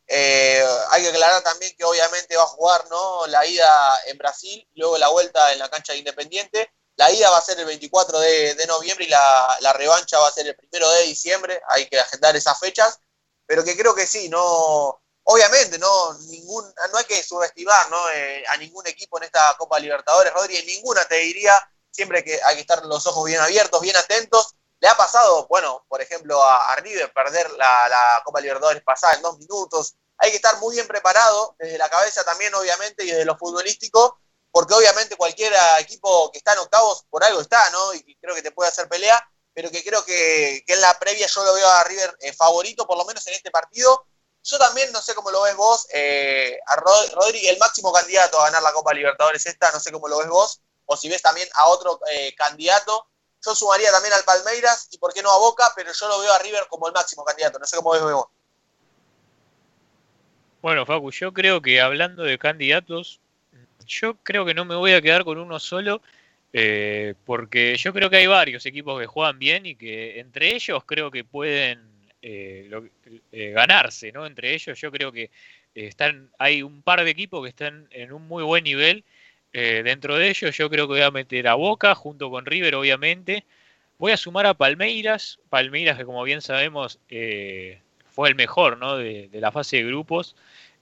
Eh, 0.07 0.65
hay 0.91 1.03
que 1.03 1.09
aclarar 1.09 1.43
también 1.43 1.75
que 1.77 1.85
obviamente 1.85 2.37
va 2.37 2.43
a 2.43 2.47
jugar 2.47 2.85
¿no? 2.91 3.27
la 3.29 3.47
ida 3.47 4.01
en 4.07 4.19
Brasil, 4.19 4.69
luego 4.75 4.99
la 4.99 5.09
vuelta 5.09 5.53
en 5.53 5.59
la 5.61 5.71
cancha 5.71 5.93
de 5.93 6.01
Independiente. 6.01 6.73
La 6.97 7.11
ida 7.11 7.31
va 7.31 7.39
a 7.39 7.43
ser 7.43 7.59
el 7.59 7.67
24 7.67 8.21
de, 8.21 8.55
de 8.55 8.67
noviembre 8.67 9.05
y 9.07 9.09
la, 9.09 9.57
la, 9.61 9.73
revancha 9.73 10.19
va 10.19 10.29
a 10.29 10.33
ser 10.33 10.47
el 10.47 10.57
1 10.73 10.91
de 10.91 11.03
diciembre. 11.05 11.61
Hay 11.69 11.89
que 11.89 11.99
agendar 11.99 12.37
esas 12.37 12.59
fechas. 12.59 13.01
Pero 13.47 13.65
que 13.65 13.77
creo 13.77 13.95
que 13.95 14.07
sí, 14.07 14.29
no, 14.29 15.03
obviamente 15.25 15.79
no 15.79 16.15
ningún 16.29 16.65
no 16.93 16.99
hay 16.99 17.05
que 17.05 17.23
subestimar 17.23 17.91
¿no? 17.91 18.11
Eh, 18.11 18.45
a 18.49 18.57
ningún 18.57 18.87
equipo 18.87 19.19
en 19.19 19.25
esta 19.25 19.55
Copa 19.59 19.79
Libertadores 19.79 20.33
Rodri 20.33 20.57
en 20.57 20.67
ninguna 20.67 21.05
te 21.07 21.17
diría 21.17 21.53
siempre 21.91 22.23
que 22.23 22.41
hay 22.43 22.57
que 22.57 22.61
estar 22.63 22.85
los 22.85 23.07
ojos 23.07 23.25
bien 23.25 23.41
abiertos 23.41 23.81
bien 23.81 23.97
atentos. 23.97 24.55
Le 24.81 24.89
ha 24.89 24.97
pasado 24.97 25.47
bueno 25.49 25.85
por 25.89 26.03
ejemplo 26.03 26.43
a, 26.43 26.77
River 26.77 27.13
perder 27.13 27.51
la, 27.53 28.23
Copa 28.25 28.41
Libertadores 28.41 28.83
pasada 28.83 29.15
en 29.15 29.23
dos 29.23 29.39
minutos. 29.39 29.95
Hay 30.19 30.31
que 30.31 30.37
estar 30.37 30.59
muy 30.59 30.75
bien 30.75 30.87
preparado 30.87 31.57
desde 31.59 31.79
la 31.79 31.89
cabeza 31.89 32.23
también 32.25 32.55
obviamente 32.55 33.05
y 33.05 33.11
desde 33.11 33.25
lo 33.25 33.37
futbolístico 33.37 34.19
porque 34.51 34.75
obviamente 34.75 35.17
cualquier 35.17 35.53
equipo 35.81 36.31
que 36.31 36.39
está 36.39 36.53
en 36.53 36.61
octavos 36.61 37.05
por 37.09 37.25
algo 37.25 37.41
está 37.41 37.71
no 37.71 37.95
y 37.95 38.17
creo 38.17 38.35
que 38.35 38.43
te 38.43 38.53
puede 38.53 38.69
hacer 38.69 38.89
pelea 38.89 39.27
pero 39.55 39.71
que 39.71 39.85
creo 39.85 40.05
que, 40.05 40.65
en 40.67 40.81
la 40.81 40.99
previa 40.99 41.29
yo 41.29 41.45
lo 41.45 41.55
veo 41.55 41.69
a 41.69 41.85
River 41.85 42.17
eh, 42.21 42.33
favorito 42.33 42.87
por 42.87 42.99
lo 42.99 43.05
menos 43.05 43.27
en 43.27 43.35
este 43.35 43.51
partido 43.51 44.07
yo 44.45 44.59
también, 44.59 44.93
no 44.93 45.01
sé 45.01 45.15
cómo 45.15 45.31
lo 45.31 45.43
ves 45.43 45.57
vos, 45.57 45.89
eh, 45.93 46.59
a 46.67 46.77
Rodri, 46.77 47.47
el 47.49 47.59
máximo 47.59 47.93
candidato 47.93 48.39
a 48.39 48.45
ganar 48.45 48.63
la 48.63 48.73
Copa 48.73 48.93
Libertadores 48.93 49.47
esta, 49.47 49.73
no 49.73 49.81
sé 49.81 49.91
cómo 49.91 50.07
lo 50.07 50.19
ves 50.19 50.29
vos, 50.29 50.61
o 50.85 50.97
si 50.97 51.09
ves 51.09 51.23
también 51.23 51.49
a 51.55 51.69
otro 51.69 51.99
eh, 52.13 52.35
candidato. 52.35 53.07
Yo 53.45 53.55
sumaría 53.55 53.91
también 53.91 54.13
al 54.13 54.25
Palmeiras 54.25 54.89
y 54.91 54.99
por 54.99 55.13
qué 55.15 55.23
no 55.23 55.31
a 55.31 55.39
Boca, 55.39 55.73
pero 55.75 55.93
yo 55.93 56.09
lo 56.09 56.21
veo 56.21 56.33
a 56.33 56.39
River 56.39 56.67
como 56.69 56.87
el 56.87 56.93
máximo 56.93 57.25
candidato, 57.25 57.59
no 57.59 57.67
sé 57.67 57.77
cómo 57.77 57.93
ves 57.93 58.03
vos. 58.03 58.27
Bueno, 60.61 60.85
Facu, 60.85 61.11
yo 61.11 61.33
creo 61.33 61.63
que 61.63 61.81
hablando 61.81 62.23
de 62.23 62.39
candidatos, 62.39 63.21
yo 63.87 64.17
creo 64.23 64.45
que 64.45 64.55
no 64.55 64.67
me 64.67 64.77
voy 64.77 64.93
a 64.93 65.01
quedar 65.01 65.25
con 65.25 65.39
uno 65.39 65.59
solo, 65.59 66.03
eh, 66.53 67.15
porque 67.25 67.77
yo 67.77 67.95
creo 67.95 68.11
que 68.11 68.17
hay 68.19 68.27
varios 68.27 68.65
equipos 68.67 69.01
que 69.01 69.07
juegan 69.07 69.39
bien 69.39 69.65
y 69.65 69.75
que 69.75 70.21
entre 70.21 70.55
ellos 70.55 70.83
creo 70.87 71.11
que 71.11 71.25
pueden 71.25 71.94
eh, 72.27 72.71
eh, 73.33 73.51
ganarse, 73.51 74.11
¿no? 74.11 74.25
Entre 74.25 74.55
ellos 74.55 74.81
yo 74.81 74.91
creo 74.91 75.13
que 75.13 75.31
están, 75.75 76.31
hay 76.39 76.63
un 76.63 76.81
par 76.81 77.05
de 77.05 77.11
equipos 77.11 77.43
que 77.43 77.51
están 77.51 77.87
en 77.91 78.15
un 78.15 78.27
muy 78.27 78.43
buen 78.43 78.65
nivel. 78.65 79.05
Eh, 79.53 79.83
dentro 79.85 80.17
de 80.17 80.31
ellos 80.31 80.57
yo 80.57 80.71
creo 80.71 80.87
que 80.87 80.95
voy 80.95 81.03
a 81.03 81.11
meter 81.11 81.47
a 81.49 81.55
Boca 81.55 81.95
junto 81.95 82.31
con 82.31 82.47
River, 82.47 82.77
obviamente. 82.77 83.45
Voy 83.99 84.13
a 84.13 84.17
sumar 84.17 84.47
a 84.47 84.55
Palmeiras, 84.55 85.39
Palmeiras 85.51 85.99
que 85.99 86.07
como 86.07 86.23
bien 86.23 86.41
sabemos 86.41 86.99
fue 88.09 88.29
el 88.31 88.37
mejor 88.37 88.79
¿no? 88.79 88.97
de, 88.97 89.29
de, 89.29 89.41
la 89.43 89.53
fase 89.53 89.77
de 89.77 89.85
grupos 89.85 90.35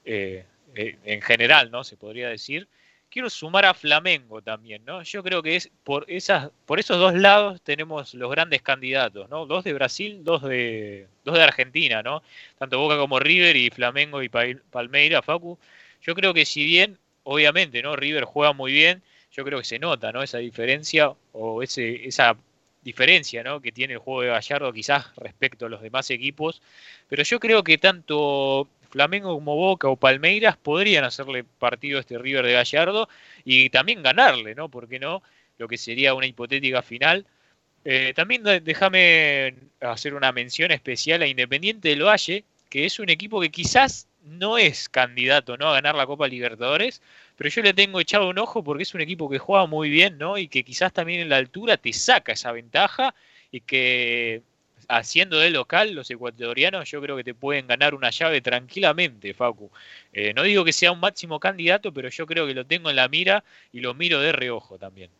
en 0.05 1.23
general, 1.23 1.73
¿no? 1.73 1.83
Se 1.83 1.97
podría 1.97 2.29
decir 2.29 2.69
quiero 3.13 3.29
sumar 3.29 3.67
a 3.67 3.75
Flamengo 3.75 4.41
también, 4.41 4.85
¿no? 4.87 5.03
Yo 5.03 5.23
creo 5.23 5.43
que 5.43 5.57
es 5.57 5.71
por 5.85 6.07
esas, 6.09 6.51
por 6.65 6.81
esos 6.81 6.99
dos 6.99 7.15
lados 7.15 7.61
tenemos 7.63 8.15
los 8.15 8.31
grandes 8.31 8.63
candidatos, 8.63 9.29
¿no? 9.29 9.45
Dos 9.47 9.65
de 9.65 9.75
Brasil, 9.75 10.25
dos 10.25 10.43
de, 10.43 11.07
dos 11.23 11.35
de 11.35 11.43
Argentina, 11.43 12.03
¿no? 12.03 12.23
Tanto 12.59 12.79
Boca 12.79 12.97
como 12.97 13.19
River 13.21 13.55
y 13.57 13.71
Flamengo 13.71 14.23
y 14.23 14.31
Palmeiras, 14.31 15.25
Facu. 15.25 15.59
Yo 16.01 16.15
creo 16.15 16.33
que 16.33 16.47
si 16.47 16.65
bien, 16.65 16.99
obviamente, 17.25 17.83
¿no? 17.83 17.97
River 17.97 18.25
juega 18.25 18.55
muy 18.55 18.73
bien, 18.73 19.03
yo 19.31 19.45
creo 19.45 19.59
que 19.59 19.67
se 19.67 19.79
nota, 19.79 20.11
¿no? 20.11 20.23
Esa 20.23 20.39
diferencia 20.39 21.13
o 21.33 21.63
ese, 21.63 22.07
esa 22.09 22.37
diferencia, 22.83 23.43
¿no? 23.43 23.61
Que 23.61 23.73
tiene 23.73 23.95
el 23.95 23.99
juego 23.99 24.23
de 24.23 24.29
Gallardo 24.29 24.73
quizás 24.73 25.15
respecto 25.17 25.67
a 25.67 25.69
los 25.69 25.83
demás 25.83 26.11
equipos. 26.11 26.63
Pero 27.09 27.23
yo 27.25 27.39
creo 27.39 27.63
que 27.63 27.77
tanto 27.77 28.69
Flamengo 28.93 29.35
como 29.35 29.57
Boca 29.57 29.89
o 29.89 29.97
Palmeiras 29.97 30.59
podrían 30.59 31.05
hacerle 31.05 31.45
partido 31.45 31.97
a 31.97 32.03
este 32.03 32.19
River 32.19 32.45
de 32.45 32.53
Gallardo 32.53 33.09
y 33.43 33.71
también 33.71 34.03
ganarle, 34.03 34.55
¿no? 34.55 34.69
¿Por 34.69 34.87
qué 34.87 34.99
no? 34.99 35.23
Lo 35.57 35.67
que 35.67 35.79
sería 35.79 36.13
una 36.13 36.27
hipotética 36.27 36.83
final. 36.83 37.25
Eh, 37.87 38.13
también 38.15 38.43
déjame 38.63 39.55
hacer 39.81 40.15
una 40.15 40.31
mención 40.31 40.71
especial 40.73 41.23
a 41.23 41.27
Independiente 41.27 41.89
del 41.89 42.05
Valle, 42.05 42.45
que 42.69 42.85
es 42.85 42.99
un 42.99 43.09
equipo 43.09 43.41
que 43.41 43.51
quizás 43.51 44.09
no 44.25 44.59
es 44.59 44.91
candidato 44.91 45.57
¿no? 45.57 45.71
a 45.71 45.73
ganar 45.73 45.95
la 45.95 46.07
Copa 46.07 46.29
Libertadores, 46.29 47.01
pero 47.37 47.49
yo 47.49 47.63
le 47.63 47.73
tengo 47.73 47.99
echado 47.99 48.29
un 48.29 48.39
ojo 48.39 48.63
porque 48.63 48.83
es 48.83 48.95
un 48.95 49.01
equipo 49.01 49.31
que 49.31 49.39
juega 49.39 49.67
muy 49.67 49.89
bien, 49.89 50.19
¿no? 50.19 50.37
Y 50.37 50.49
que 50.49 50.65
quizás 50.65 50.93
también 50.93 51.21
en 51.21 51.31
la 51.31 51.39
altura 51.39 51.79
te 51.79 51.95
saca 51.95 52.33
esa 52.33 52.53
ventaja 52.53 53.15
y 53.51 53.63
que 53.63 54.43
haciendo 54.93 55.39
de 55.39 55.51
local, 55.51 55.93
los 55.93 56.11
ecuatorianos 56.11 56.91
yo 56.91 57.01
creo 57.01 57.17
que 57.17 57.25
te 57.25 57.35
pueden 57.35 57.67
ganar 57.67 57.95
una 57.95 58.11
llave 58.11 58.41
tranquilamente, 58.41 59.33
Facu. 59.33 59.71
Eh, 60.13 60.35
no 60.35 60.43
digo 60.43 60.65
que 60.65 60.73
sea 60.73 60.93
un 60.93 61.01
máximo 61.01 61.41
candidato, 61.41 61.93
pero 61.93 62.11
yo 62.11 62.27
creo 62.27 62.47
que 62.47 62.55
lo 62.55 62.67
tengo 62.67 62.91
en 62.91 62.97
la 62.97 63.09
mira 63.09 63.43
y 63.73 63.81
lo 63.81 63.95
miro 63.95 64.21
de 64.21 64.33
reojo 64.33 64.79
también. 64.79 65.11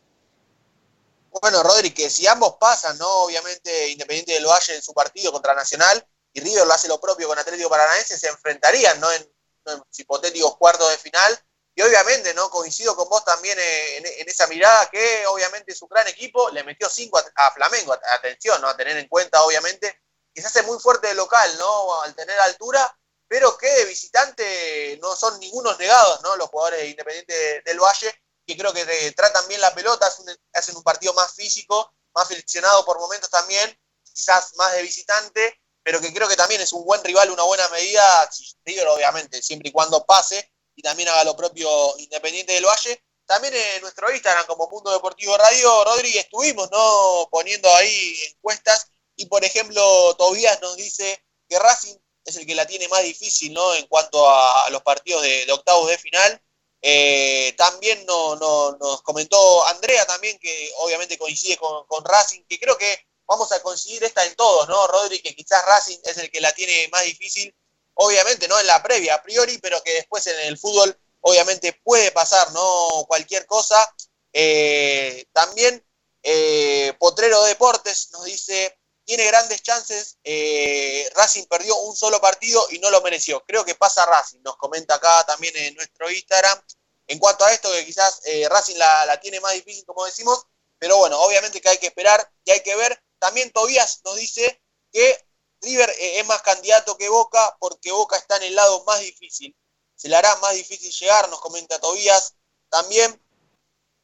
Bueno, 1.41 1.63
Rodri, 1.63 1.89
que 1.89 2.09
si 2.09 2.27
ambos 2.27 2.57
pasan, 2.59 2.97
¿no? 2.99 3.07
Obviamente 3.23 3.89
Independiente 3.89 4.33
del 4.33 4.45
Valle 4.45 4.75
en 4.75 4.83
su 4.83 4.93
partido 4.93 5.31
contra 5.31 5.55
Nacional 5.55 6.05
y 6.31 6.39
River 6.41 6.67
lo 6.67 6.73
hace 6.73 6.87
lo 6.87 7.01
propio 7.01 7.27
con 7.27 7.39
Atlético 7.39 7.69
Paranaense, 7.69 8.17
se 8.17 8.27
enfrentarían, 8.27 8.99
¿no? 8.99 9.11
En, 9.11 9.21
en 9.65 9.81
hipotéticos 9.97 10.55
cuartos 10.57 10.89
de 10.91 10.97
final. 10.97 11.39
Y 11.75 11.81
obviamente, 11.81 12.33
¿no? 12.33 12.49
Coincido 12.49 12.95
con 12.95 13.09
vos 13.09 13.25
también 13.25 13.57
en, 13.59 14.29
esa 14.29 14.47
mirada 14.47 14.89
que 14.89 15.25
obviamente 15.27 15.73
su 15.73 15.87
gran 15.87 16.07
equipo 16.07 16.49
le 16.51 16.63
metió 16.63 16.89
cinco 16.89 17.19
a, 17.35 17.51
Flamengo. 17.51 17.93
Atención, 18.11 18.61
¿no? 18.61 18.67
A 18.67 18.77
tener 18.77 18.95
en 18.97 19.07
cuenta, 19.07 19.43
obviamente, 19.43 20.01
que 20.33 20.41
se 20.41 20.47
hace 20.47 20.61
muy 20.63 20.79
fuerte 20.79 21.07
de 21.07 21.15
local, 21.15 21.57
¿no? 21.57 22.01
Al 22.01 22.13
tener 22.15 22.39
altura, 22.39 22.95
pero 23.27 23.57
que 23.57 23.67
de 23.67 23.85
visitante 23.85 24.99
no 25.01 25.15
son 25.15 25.39
ningunos 25.39 25.79
negados, 25.79 26.21
¿no? 26.21 26.35
Los 26.35 26.49
jugadores 26.49 26.85
independientes 26.85 27.63
del 27.63 27.79
Valle 27.79 28.13
que 28.45 28.57
creo 28.57 28.73
que 28.73 29.11
tratan 29.15 29.47
bien 29.47 29.61
la 29.61 29.73
pelota, 29.73 30.09
hacen 30.53 30.75
un 30.75 30.83
partido 30.83 31.13
más 31.13 31.33
físico, 31.33 31.93
más 32.13 32.27
friccionado 32.27 32.85
por 32.85 32.99
momentos 32.99 33.29
también, 33.29 33.79
quizás 34.03 34.53
más 34.55 34.73
de 34.73 34.81
visitante, 34.81 35.61
pero 35.81 35.99
que 36.01 36.13
creo 36.13 36.27
que 36.27 36.35
también 36.35 36.61
es 36.61 36.73
un 36.73 36.85
buen 36.85 37.03
rival, 37.03 37.31
una 37.31 37.43
buena 37.43 37.67
medida, 37.69 38.29
obviamente, 38.89 39.41
siempre 39.41 39.69
y 39.69 39.71
cuando 39.71 40.05
pase 40.05 40.52
y 40.75 40.81
también 40.81 41.09
haga 41.09 41.23
lo 41.23 41.35
propio 41.35 41.69
Independiente 41.97 42.53
del 42.53 42.65
Valle. 42.65 43.03
También 43.25 43.53
en 43.55 43.81
nuestro 43.81 44.11
Instagram 44.11 44.45
como 44.47 44.69
Mundo 44.69 44.91
Deportivo 44.91 45.37
Radio, 45.37 45.83
Rodríguez, 45.85 46.25
estuvimos 46.25 46.69
¿no? 46.71 47.27
poniendo 47.31 47.73
ahí 47.73 48.17
encuestas 48.29 48.87
y 49.15 49.25
por 49.27 49.43
ejemplo 49.45 50.15
Tobías 50.17 50.61
nos 50.61 50.75
dice 50.75 51.23
que 51.47 51.57
Racing 51.57 51.95
es 52.25 52.35
el 52.35 52.45
que 52.45 52.55
la 52.55 52.67
tiene 52.67 52.87
más 52.89 53.03
difícil 53.03 53.53
¿no? 53.53 53.75
en 53.75 53.87
cuanto 53.87 54.29
a 54.29 54.69
los 54.71 54.81
partidos 54.81 55.21
de 55.21 55.51
octavos 55.51 55.89
de 55.89 55.97
final 55.97 56.41
eh, 56.85 57.55
también 57.57 58.05
nos 58.05 59.01
comentó 59.03 59.65
Andrea 59.67 60.05
también, 60.05 60.37
que 60.37 60.69
obviamente 60.79 61.17
coincide 61.17 61.57
con, 61.57 62.03
Racing, 62.03 62.43
que 62.43 62.59
creo 62.59 62.77
que 62.77 63.07
vamos 63.25 63.49
a 63.53 63.61
coincidir 63.61 64.03
esta 64.03 64.25
en 64.25 64.35
todos, 64.35 64.67
¿no, 64.67 64.85
Rodri? 64.87 65.21
Que 65.21 65.33
quizás 65.33 65.65
Racing 65.65 65.99
es 66.03 66.17
el 66.17 66.29
que 66.29 66.41
la 66.41 66.51
tiene 66.51 66.89
más 66.89 67.05
difícil, 67.05 67.55
obviamente 67.95 68.47
no 68.47 68.59
en 68.59 68.67
la 68.67 68.81
previa 68.81 69.15
a 69.15 69.23
priori, 69.23 69.57
pero 69.59 69.81
que 69.83 69.93
después 69.93 70.25
en 70.27 70.39
el 70.41 70.57
fútbol 70.57 70.97
obviamente 71.21 71.79
puede 71.83 72.11
pasar, 72.11 72.51
¿no? 72.51 73.05
Cualquier 73.07 73.45
cosa. 73.45 73.95
Eh, 74.31 75.25
también 75.31 75.85
eh, 76.21 76.93
Potrero 76.99 77.43
Deportes 77.43 78.09
nos 78.11 78.25
dice, 78.25 78.77
tiene 79.05 79.25
grandes 79.25 79.61
chances, 79.61 80.17
Racing 81.15 81.45
perdió 81.45 81.75
un 81.75 81.95
solo 81.95 82.19
partido 82.21 82.65
y 82.71 82.79
no 82.79 82.89
lo 82.89 83.01
mereció. 83.01 83.43
Creo 83.45 83.65
que 83.65 83.75
pasa 83.75 84.05
Racing, 84.05 84.39
nos 84.43 84.57
comenta 84.57 84.95
acá 84.95 85.23
también 85.25 85.55
en 85.57 85.75
nuestro 85.75 86.09
Instagram. 86.09 86.59
En 87.07 87.19
cuanto 87.19 87.45
a 87.45 87.53
esto, 87.53 87.71
que 87.71 87.85
quizás 87.85 88.21
eh, 88.25 88.47
Racing 88.49 88.77
la, 88.77 89.19
tiene 89.21 89.39
más 89.39 89.53
difícil, 89.53 89.85
como 89.85 90.05
decimos, 90.05 90.45
pero 90.79 90.97
bueno, 90.97 91.19
obviamente 91.21 91.61
que 91.61 91.69
hay 91.69 91.77
que 91.77 91.87
esperar 91.87 92.29
y 92.45 92.51
hay 92.51 92.61
que 92.61 92.75
ver. 92.75 93.01
También 93.19 93.51
Tobías 93.51 94.01
nos 94.03 94.15
dice 94.15 94.61
que 94.91 95.25
River 95.63 95.89
eh, 95.89 96.19
es 96.19 96.25
más 96.27 96.41
candidato 96.41 96.97
que 96.97 97.09
Boca 97.09 97.57
porque 97.59 97.91
Boca 97.91 98.17
está 98.17 98.37
en 98.37 98.43
el 98.43 98.55
lado 98.55 98.83
más 98.85 98.99
difícil. 98.99 99.55
Se 99.95 100.09
le 100.09 100.15
hará 100.15 100.35
más 100.37 100.53
difícil 100.53 100.91
llegar, 100.91 101.29
nos 101.29 101.39
comenta 101.39 101.79
Tobías 101.79 102.35
también. 102.69 103.19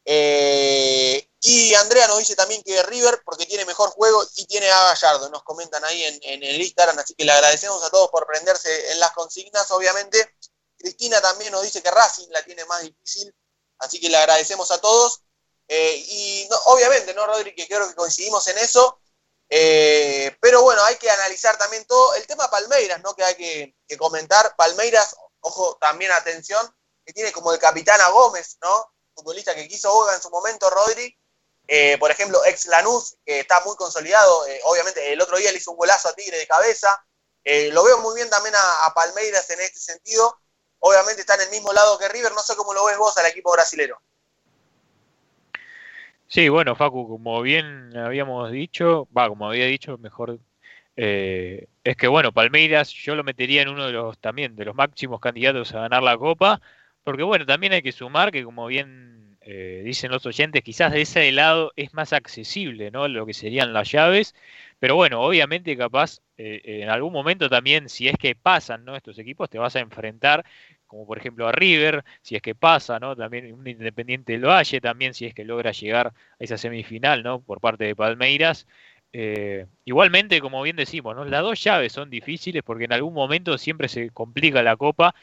Eh, 0.04 1.28
y 1.40 1.74
Andrea 1.74 2.08
nos 2.08 2.18
dice 2.18 2.34
también 2.34 2.62
que 2.62 2.82
River 2.84 3.22
porque 3.24 3.46
tiene 3.46 3.64
mejor 3.64 3.90
juego 3.90 4.24
y 4.36 4.46
tiene 4.46 4.70
a 4.70 4.84
Gallardo. 4.84 5.28
Nos 5.30 5.42
comentan 5.42 5.84
ahí 5.84 6.02
en, 6.04 6.42
el 6.42 6.60
Instagram, 6.60 6.98
así 6.98 7.14
que 7.14 7.24
le 7.24 7.32
agradecemos 7.32 7.82
a 7.82 7.90
todos 7.90 8.10
por 8.10 8.26
prenderse 8.26 8.92
en 8.92 9.00
las 9.00 9.12
consignas, 9.12 9.70
obviamente. 9.70 10.34
Cristina 10.78 11.20
también 11.20 11.52
nos 11.52 11.62
dice 11.62 11.82
que 11.82 11.90
Racing 11.90 12.28
la 12.30 12.42
tiene 12.42 12.64
más 12.64 12.82
difícil, 12.82 13.34
así 13.78 14.00
que 14.00 14.08
le 14.08 14.16
agradecemos 14.16 14.70
a 14.70 14.80
todos. 14.80 15.20
Eh, 15.68 16.04
y 16.08 16.48
obviamente, 16.66 17.14
¿no, 17.14 17.26
Rodri? 17.26 17.54
Creo 17.54 17.88
que 17.88 17.94
coincidimos 17.94 18.46
en 18.48 18.58
eso. 18.58 19.00
Eh, 19.50 20.36
pero 20.40 20.62
bueno, 20.62 20.82
hay 20.84 20.96
que 20.96 21.10
analizar 21.10 21.58
también 21.58 21.84
todo. 21.84 22.14
El 22.14 22.26
tema 22.26 22.50
Palmeiras, 22.50 23.00
¿no? 23.02 23.14
Que 23.14 23.24
hay 23.24 23.34
que, 23.34 23.96
comentar. 23.98 24.54
Palmeiras, 24.56 25.16
ojo, 25.40 25.76
también 25.80 26.12
atención, 26.12 26.74
que 27.04 27.12
tiene 27.12 27.32
como 27.32 27.52
el 27.52 27.58
capitán 27.58 28.00
a 28.00 28.08
Gómez, 28.08 28.56
¿no? 28.62 28.92
Futbolista 29.14 29.54
que 29.54 29.68
quiso 29.68 29.92
Boga 29.92 30.14
en 30.14 30.22
su 30.22 30.30
momento, 30.30 30.70
Rodri. 30.70 31.16
Eh, 31.66 31.98
por 31.98 32.10
ejemplo, 32.10 32.44
ex 32.46 32.66
Lanús, 32.66 33.16
que 33.24 33.40
está 33.40 33.60
muy 33.60 33.76
consolidado. 33.76 34.44
obviamente, 34.64 35.12
el 35.12 35.20
otro 35.20 35.36
día 35.36 35.52
le 35.52 35.58
hizo 35.58 35.72
un 35.72 35.76
golazo 35.76 36.08
a 36.08 36.14
Tigre 36.14 36.38
de 36.38 36.46
cabeza. 36.46 37.04
lo 37.44 37.84
veo 37.84 37.98
muy 37.98 38.14
bien 38.14 38.30
también 38.30 38.54
a 38.56 38.92
Palmeiras 38.94 39.50
en 39.50 39.60
este 39.60 39.80
sentido 39.80 40.40
obviamente 40.80 41.20
está 41.20 41.34
en 41.34 41.42
el 41.42 41.50
mismo 41.50 41.72
lado 41.72 41.98
que 41.98 42.08
River. 42.08 42.32
No 42.32 42.42
sé 42.42 42.56
cómo 42.56 42.74
lo 42.74 42.84
ves 42.84 42.98
vos 42.98 43.16
al 43.16 43.26
equipo 43.26 43.52
brasilero. 43.52 44.00
Sí, 46.32 46.48
bueno, 46.48 46.76
Facu, 46.76 47.08
como 47.08 47.42
bien 47.42 47.96
habíamos 47.96 48.52
dicho, 48.52 49.08
va, 49.16 49.28
como 49.28 49.48
había 49.48 49.66
dicho, 49.66 49.98
mejor 49.98 50.38
eh, 50.96 51.68
es 51.84 51.96
que 51.96 52.08
bueno, 52.08 52.32
Palmeiras 52.32 52.92
yo 52.92 53.16
lo 53.16 53.24
metería 53.24 53.62
en 53.62 53.68
uno 53.70 53.86
de 53.86 53.92
los 53.92 54.18
también 54.20 54.54
de 54.56 54.64
los 54.66 54.74
máximos 54.76 55.20
candidatos 55.20 55.74
a 55.74 55.80
ganar 55.82 56.02
la 56.04 56.18
Copa, 56.18 56.60
porque 57.04 57.24
bueno, 57.24 57.46
también 57.46 57.72
hay 57.72 57.82
que 57.82 57.92
sumar 57.92 58.30
que 58.32 58.44
como 58.44 58.66
bien 58.68 59.38
eh, 59.42 59.82
dicen 59.84 60.12
los 60.12 60.26
oyentes, 60.26 60.62
quizás 60.62 60.92
de 60.92 61.02
ese 61.02 61.32
lado 61.32 61.72
es 61.76 61.94
más 61.94 62.12
accesible, 62.12 62.90
¿no? 62.92 63.08
Lo 63.08 63.26
que 63.26 63.34
serían 63.34 63.72
las 63.72 63.90
llaves, 63.92 64.34
pero 64.78 64.96
bueno, 64.96 65.22
obviamente 65.22 65.76
capaz 65.76 66.20
eh, 66.36 66.60
en 66.64 66.90
algún 66.90 67.12
momento 67.12 67.48
también, 67.48 67.88
si 67.88 68.08
es 68.08 68.16
que 68.18 68.34
pasan 68.36 68.84
¿no? 68.84 68.96
estos 68.96 69.18
equipos, 69.18 69.50
te 69.50 69.58
vas 69.58 69.76
a 69.76 69.80
enfrentar, 69.80 70.44
como 70.90 71.06
por 71.06 71.18
ejemplo 71.18 71.46
a 71.46 71.52
River, 71.52 72.04
si 72.20 72.34
es 72.34 72.42
que 72.42 72.56
pasa, 72.56 72.98
¿no? 72.98 73.14
También 73.14 73.52
un 73.54 73.66
Independiente 73.66 74.32
del 74.32 74.44
Valle, 74.44 74.80
también 74.80 75.14
si 75.14 75.24
es 75.24 75.34
que 75.34 75.44
logra 75.44 75.70
llegar 75.70 76.08
a 76.08 76.12
esa 76.40 76.58
semifinal, 76.58 77.22
¿no? 77.22 77.40
Por 77.40 77.60
parte 77.60 77.84
de 77.84 77.94
Palmeiras. 77.94 78.66
Eh, 79.12 79.66
igualmente, 79.84 80.40
como 80.40 80.62
bien 80.62 80.76
decimos, 80.76 81.14
¿no? 81.16 81.24
las 81.24 81.42
dos 81.42 81.62
llaves 81.62 81.92
son 81.92 82.10
difíciles 82.10 82.62
porque 82.64 82.84
en 82.84 82.92
algún 82.92 83.14
momento 83.14 83.56
siempre 83.58 83.88
se 83.88 84.10
complica 84.10 84.62
la 84.64 84.76
copa. 84.76 85.14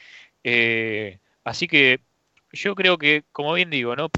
Eh, 0.44 1.20
así 1.44 1.68
que 1.68 2.00
yo 2.54 2.76
creo 2.76 2.98
que, 2.98 3.26
como 3.34 3.54
bien 3.54 3.70
digo, 3.70 3.96
¿no? 3.98 4.10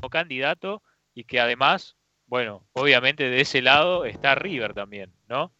Como 0.00 0.10
candidato, 0.10 0.82
y 1.14 1.24
que 1.24 1.40
además, 1.40 1.96
bueno, 2.26 2.64
obviamente 2.74 3.28
de 3.28 3.40
ese 3.40 3.60
lado 3.62 4.04
está 4.04 4.36
River 4.36 4.74
también, 4.74 5.12
¿no? 5.28 5.52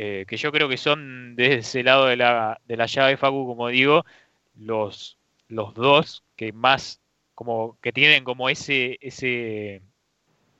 Eh, 0.00 0.26
que 0.28 0.36
yo 0.36 0.52
creo 0.52 0.68
que 0.68 0.76
son 0.76 1.34
de 1.34 1.56
ese 1.56 1.82
lado 1.82 2.06
de 2.06 2.16
la, 2.16 2.60
de 2.68 2.76
la 2.76 2.86
llave 2.86 3.16
Facu, 3.16 3.46
como 3.48 3.66
digo, 3.66 4.06
los, 4.54 5.18
los 5.48 5.74
dos 5.74 6.22
que 6.36 6.52
más, 6.52 7.00
como 7.34 7.76
que 7.80 7.92
tienen 7.92 8.22
como 8.22 8.48
ese, 8.48 8.98
ese, 9.00 9.82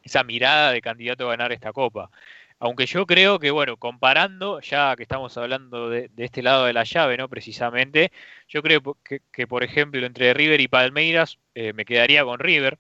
esa 0.03 0.24
mirada 0.24 0.72
de 0.72 0.80
candidato 0.82 1.26
a 1.26 1.30
ganar 1.30 1.53
esta 1.53 1.72
copa. 1.72 2.11
Aunque 2.59 2.86
yo 2.86 3.07
creo 3.07 3.39
que, 3.39 3.53
bueno, 3.53 3.76
comparando, 3.76 4.61
ya 4.61 4.97
que 4.97 5.05
estamos 5.05 5.36
hablando 5.39 5.89
de, 5.89 6.11
este 6.16 6.43
lado 6.43 6.64
de 6.64 6.72
la 6.72 6.82
llave, 6.82 7.16
¿no? 7.16 7.28
Precisamente, 7.28 8.11
yo 8.49 8.61
creo 8.62 8.82
que, 9.05 9.47
por 9.47 9.62
ejemplo, 9.62 10.05
entre 10.05 10.34
River 10.34 10.61
y 10.61 10.66
Palmeiras, 10.68 11.39
eh, 11.55 11.72
me 11.74 11.84
quedaría 11.84 12.24
con 12.24 12.41
River. 12.41 12.78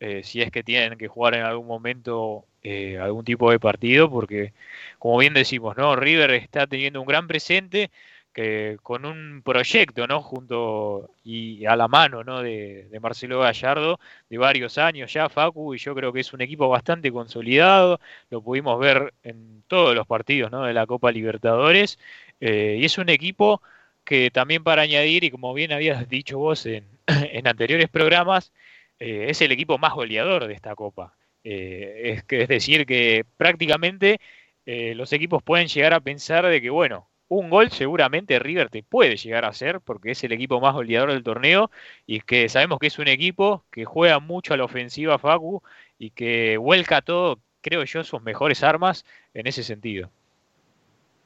Eh, 0.00 0.22
si 0.22 0.42
es 0.42 0.50
que 0.52 0.62
tienen 0.62 0.96
que 0.96 1.08
jugar 1.08 1.34
en 1.34 1.42
algún 1.42 1.66
momento 1.66 2.44
eh, 2.62 2.98
algún 2.98 3.24
tipo 3.24 3.50
de 3.50 3.58
partido, 3.58 4.10
porque 4.10 4.52
como 4.98 5.18
bien 5.18 5.34
decimos, 5.34 5.76
¿no? 5.76 5.96
River 5.96 6.30
está 6.32 6.66
teniendo 6.66 7.00
un 7.00 7.06
gran 7.06 7.26
presente 7.26 7.90
que 8.32 8.78
con 8.82 9.04
un 9.04 9.42
proyecto, 9.44 10.06
¿no? 10.06 10.22
Junto 10.22 11.10
y 11.24 11.66
a 11.66 11.74
la 11.76 11.88
mano, 11.88 12.22
¿no? 12.24 12.42
De, 12.42 12.88
Marcelo 13.00 13.40
Gallardo 13.40 13.98
de 14.28 14.38
varios 14.38 14.78
años 14.78 15.12
ya, 15.12 15.28
Facu, 15.28 15.74
y 15.74 15.78
yo 15.78 15.94
creo 15.94 16.12
que 16.12 16.20
es 16.20 16.32
un 16.32 16.40
equipo 16.42 16.68
bastante 16.68 17.10
consolidado, 17.10 18.00
lo 18.30 18.42
pudimos 18.42 18.78
ver 18.78 19.14
en 19.24 19.64
todos 19.66 19.94
los 19.94 20.06
partidos, 20.06 20.52
¿no? 20.52 20.64
De 20.64 20.74
la 20.74 20.86
Copa 20.86 21.10
Libertadores, 21.10 21.98
eh, 22.40 22.76
y 22.80 22.84
es 22.84 22.98
un 22.98 23.08
equipo 23.08 23.62
que 24.04 24.30
también 24.30 24.62
para 24.64 24.82
añadir, 24.82 25.24
y 25.24 25.30
como 25.30 25.52
bien 25.54 25.72
habías 25.72 26.08
dicho 26.08 26.38
vos 26.38 26.66
en, 26.66 26.84
en 27.06 27.48
anteriores 27.48 27.88
programas, 27.88 28.52
eh, 28.98 29.26
es 29.28 29.40
el 29.40 29.52
equipo 29.52 29.78
más 29.78 29.94
goleador 29.94 30.46
de 30.46 30.54
esta 30.54 30.74
Copa. 30.74 31.14
Eh, 31.44 32.14
es, 32.16 32.24
es, 32.28 32.48
decir, 32.48 32.86
que 32.86 33.24
prácticamente 33.36 34.20
eh, 34.66 34.94
los 34.94 35.12
equipos 35.12 35.42
pueden 35.42 35.68
llegar 35.68 35.94
a 35.94 36.00
pensar 36.00 36.46
de 36.46 36.60
que, 36.60 36.70
bueno, 36.70 37.08
un 37.28 37.50
gol 37.50 37.70
seguramente 37.70 38.38
River 38.38 38.70
te 38.70 38.82
puede 38.82 39.16
llegar 39.16 39.44
a 39.44 39.48
hacer 39.48 39.80
porque 39.80 40.12
es 40.12 40.24
el 40.24 40.32
equipo 40.32 40.60
más 40.60 40.74
goleador 40.74 41.12
del 41.12 41.22
torneo 41.22 41.70
y 42.06 42.20
que 42.22 42.48
sabemos 42.48 42.78
que 42.78 42.88
es 42.88 42.98
un 42.98 43.08
equipo 43.08 43.64
que 43.70 43.84
juega 43.84 44.18
mucho 44.18 44.54
a 44.54 44.56
la 44.56 44.64
ofensiva 44.64 45.18
Facu 45.18 45.62
y 45.98 46.10
que 46.10 46.56
vuelca 46.56 47.02
todo, 47.02 47.38
creo 47.60 47.84
yo, 47.84 48.02
sus 48.04 48.22
mejores 48.22 48.62
armas 48.62 49.04
en 49.34 49.46
ese 49.46 49.62
sentido. 49.62 50.10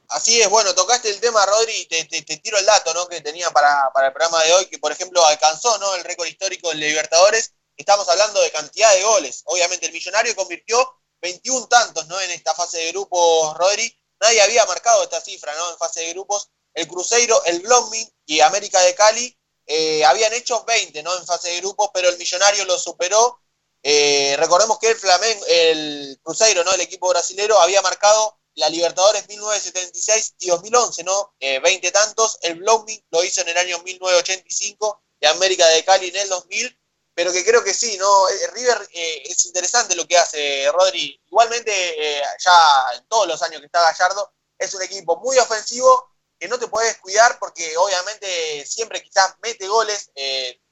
Así 0.09 0.41
es, 0.41 0.49
bueno, 0.51 0.75
tocaste 0.75 1.09
el 1.09 1.21
tema, 1.21 1.41
Rodri, 1.47 1.73
y 1.73 1.87
te, 1.87 2.37
tiro 2.37 2.59
el 2.59 2.67
dato 2.67 2.93
¿no? 2.93 3.07
que 3.09 3.23
tenía 3.23 3.51
para, 3.51 3.91
para, 3.95 4.09
el 4.09 4.13
programa 4.13 4.43
de 4.45 4.53
hoy, 4.53 4.67
que 4.67 4.79
por 4.79 4.93
ejemplo 4.93 5.25
alcanzó 5.25 5.79
¿no? 5.79 5.95
el 5.95 6.05
récord 6.05 6.27
histórico 6.27 6.69
del 6.69 6.81
Libertadores 6.81 7.55
Estamos 7.77 8.09
hablando 8.09 8.41
de 8.41 8.51
cantidad 8.51 8.93
de 8.95 9.03
goles. 9.03 9.43
Obviamente 9.47 9.87
el 9.87 9.93
Millonario 9.93 10.37
convirtió 10.37 11.03
21 11.21 11.69
tantos 11.69 12.07
¿no? 12.07 12.21
en 12.21 12.31
esta 12.31 12.55
fase 12.55 12.79
de 12.79 12.93
grupos, 12.93 13.57
Rodri. 13.57 13.97
Nadie 14.21 14.43
había 14.43 14.65
marcado 14.67 15.03
esta 15.03 15.21
cifra 15.21 15.55
¿no? 15.55 15.71
en 15.71 15.79
fase 15.79 16.01
de 16.01 16.11
grupos. 16.13 16.51
El 16.75 16.87
Cruzeiro, 16.89 17.43
el 17.45 17.61
Blooming 17.61 18.09
y 18.27 18.41
América 18.41 18.81
de 18.81 18.95
Cali 18.95 19.39
eh, 19.67 20.05
habían 20.05 20.33
hecho 20.33 20.65
20 20.65 21.03
¿no? 21.03 21.17
en 21.17 21.27
fase 21.27 21.51
de 21.51 21.61
grupos, 21.61 21.91
pero 21.95 22.09
el 22.09 22.19
Millonario 22.19 22.65
lo 22.65 22.79
superó. 22.79 23.41
Eh, 23.83 24.37
recordemos 24.39 24.79
que 24.79 24.91
el 24.91 24.97
Flamengo, 24.97 25.45
el 25.47 26.21
Cruzeiro, 26.23 26.65
¿no? 26.65 26.73
el 26.73 26.81
equipo 26.81 27.09
brasilero, 27.09 27.61
había 27.61 27.83
marcado 27.83 28.39
la 28.55 28.69
Libertadores 28.69 29.27
1976 29.29 30.35
y 30.41 30.49
2011, 30.49 31.05
¿no? 31.05 31.35
20 31.41 31.91
tantos. 31.91 32.39
El 32.43 32.57
Blooming 32.57 33.03
lo 33.11 33.25
hizo 33.25 33.41
en 33.41 33.49
el 33.49 33.57
año 33.57 33.79
1985 33.79 35.03
de 35.23 35.29
América 35.29 35.67
de 35.69 35.83
Cali 35.85 36.09
en 36.09 36.17
el 36.17 36.29
2000 36.29 36.82
pero 37.15 37.33
que 37.33 37.45
creo 37.45 37.63
que 37.63 37.75
sí, 37.75 37.97
¿no? 37.99 38.29
Eh, 38.29 38.47
River 38.55 38.89
eh, 38.93 39.23
es 39.27 39.45
interesante 39.47 39.95
lo 39.95 40.07
que 40.07 40.17
hace 40.17 40.71
Rodri. 40.73 41.21
Igualmente, 41.27 41.73
eh, 41.73 42.23
ya 42.39 42.53
en 42.97 43.07
todos 43.07 43.27
los 43.27 43.43
años 43.43 43.61
que 43.61 43.67
está 43.67 43.83
Gallardo, 43.83 44.33
es 44.59 44.73
un 44.75 44.83
equipo 44.83 45.17
muy 45.19 45.39
ofensivo 45.39 46.11
que 46.39 46.49
no 46.49 46.59
te 46.59 46.69
puedes 46.69 46.97
cuidar 46.99 47.39
porque 47.39 47.77
obviamente 47.77 48.65
siempre 48.67 49.03
quizás 49.03 49.35
mete 49.43 49.69
goles, 49.69 50.11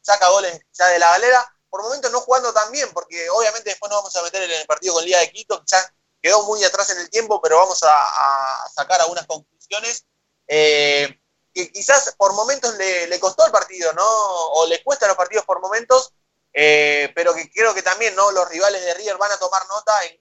saca 0.01 0.29
goles 0.31 0.61
quizás 0.71 0.91
de 0.93 0.99
la 0.99 1.11
galera, 1.11 1.57
por 1.69 1.83
momentos 1.83 2.11
no 2.11 2.21
jugando 2.21 2.53
tan 2.53 2.73
bien, 2.73 2.89
porque 2.93 3.31
obviamente 3.31 3.71
después 3.71 3.89
nos 3.91 4.01
vamos 4.01 4.17
a 4.17 4.23
meter 4.23 4.43
en 4.43 4.51
el 4.51 4.67
partido 4.67 4.95
con 4.95 5.05
Liga 5.05 5.21
de 5.21 5.31
Quito, 5.31 5.63
quizás 5.65 5.93
quedó 6.21 6.43
muy 6.45 6.65
atrás 6.65 6.91
en 6.91 6.99
el 6.99 7.11
tiempo, 7.11 7.41
pero 7.41 7.59
vamos 7.59 7.81
a, 7.85 8.69
sacar 8.75 9.01
algunas 9.01 9.27
conclusiones. 9.27 10.05
que 10.49 11.73
quizás 11.73 12.15
por 12.17 12.33
momentos 12.33 12.75
le, 12.75 13.07
le, 13.07 13.21
costó 13.21 13.47
el 13.47 13.53
partido, 13.53 13.93
¿no? 13.93 14.05
O 14.07 14.67
le 14.67 14.83
cuesta 14.83 15.07
los 15.07 15.17
partidos 15.17 15.45
por 15.45 15.61
momentos, 15.61 16.13
eh, 16.53 17.13
pero 17.15 17.35
que 17.35 17.51
creo 17.51 17.75
que 17.75 17.83
también 17.83 18.15
los 18.17 18.49
rivales 18.49 18.85
de 18.85 18.95
River 18.95 19.17
van 19.19 19.33
a 19.33 19.39
tomar 19.39 19.63
nota 19.69 20.05
en 20.05 20.21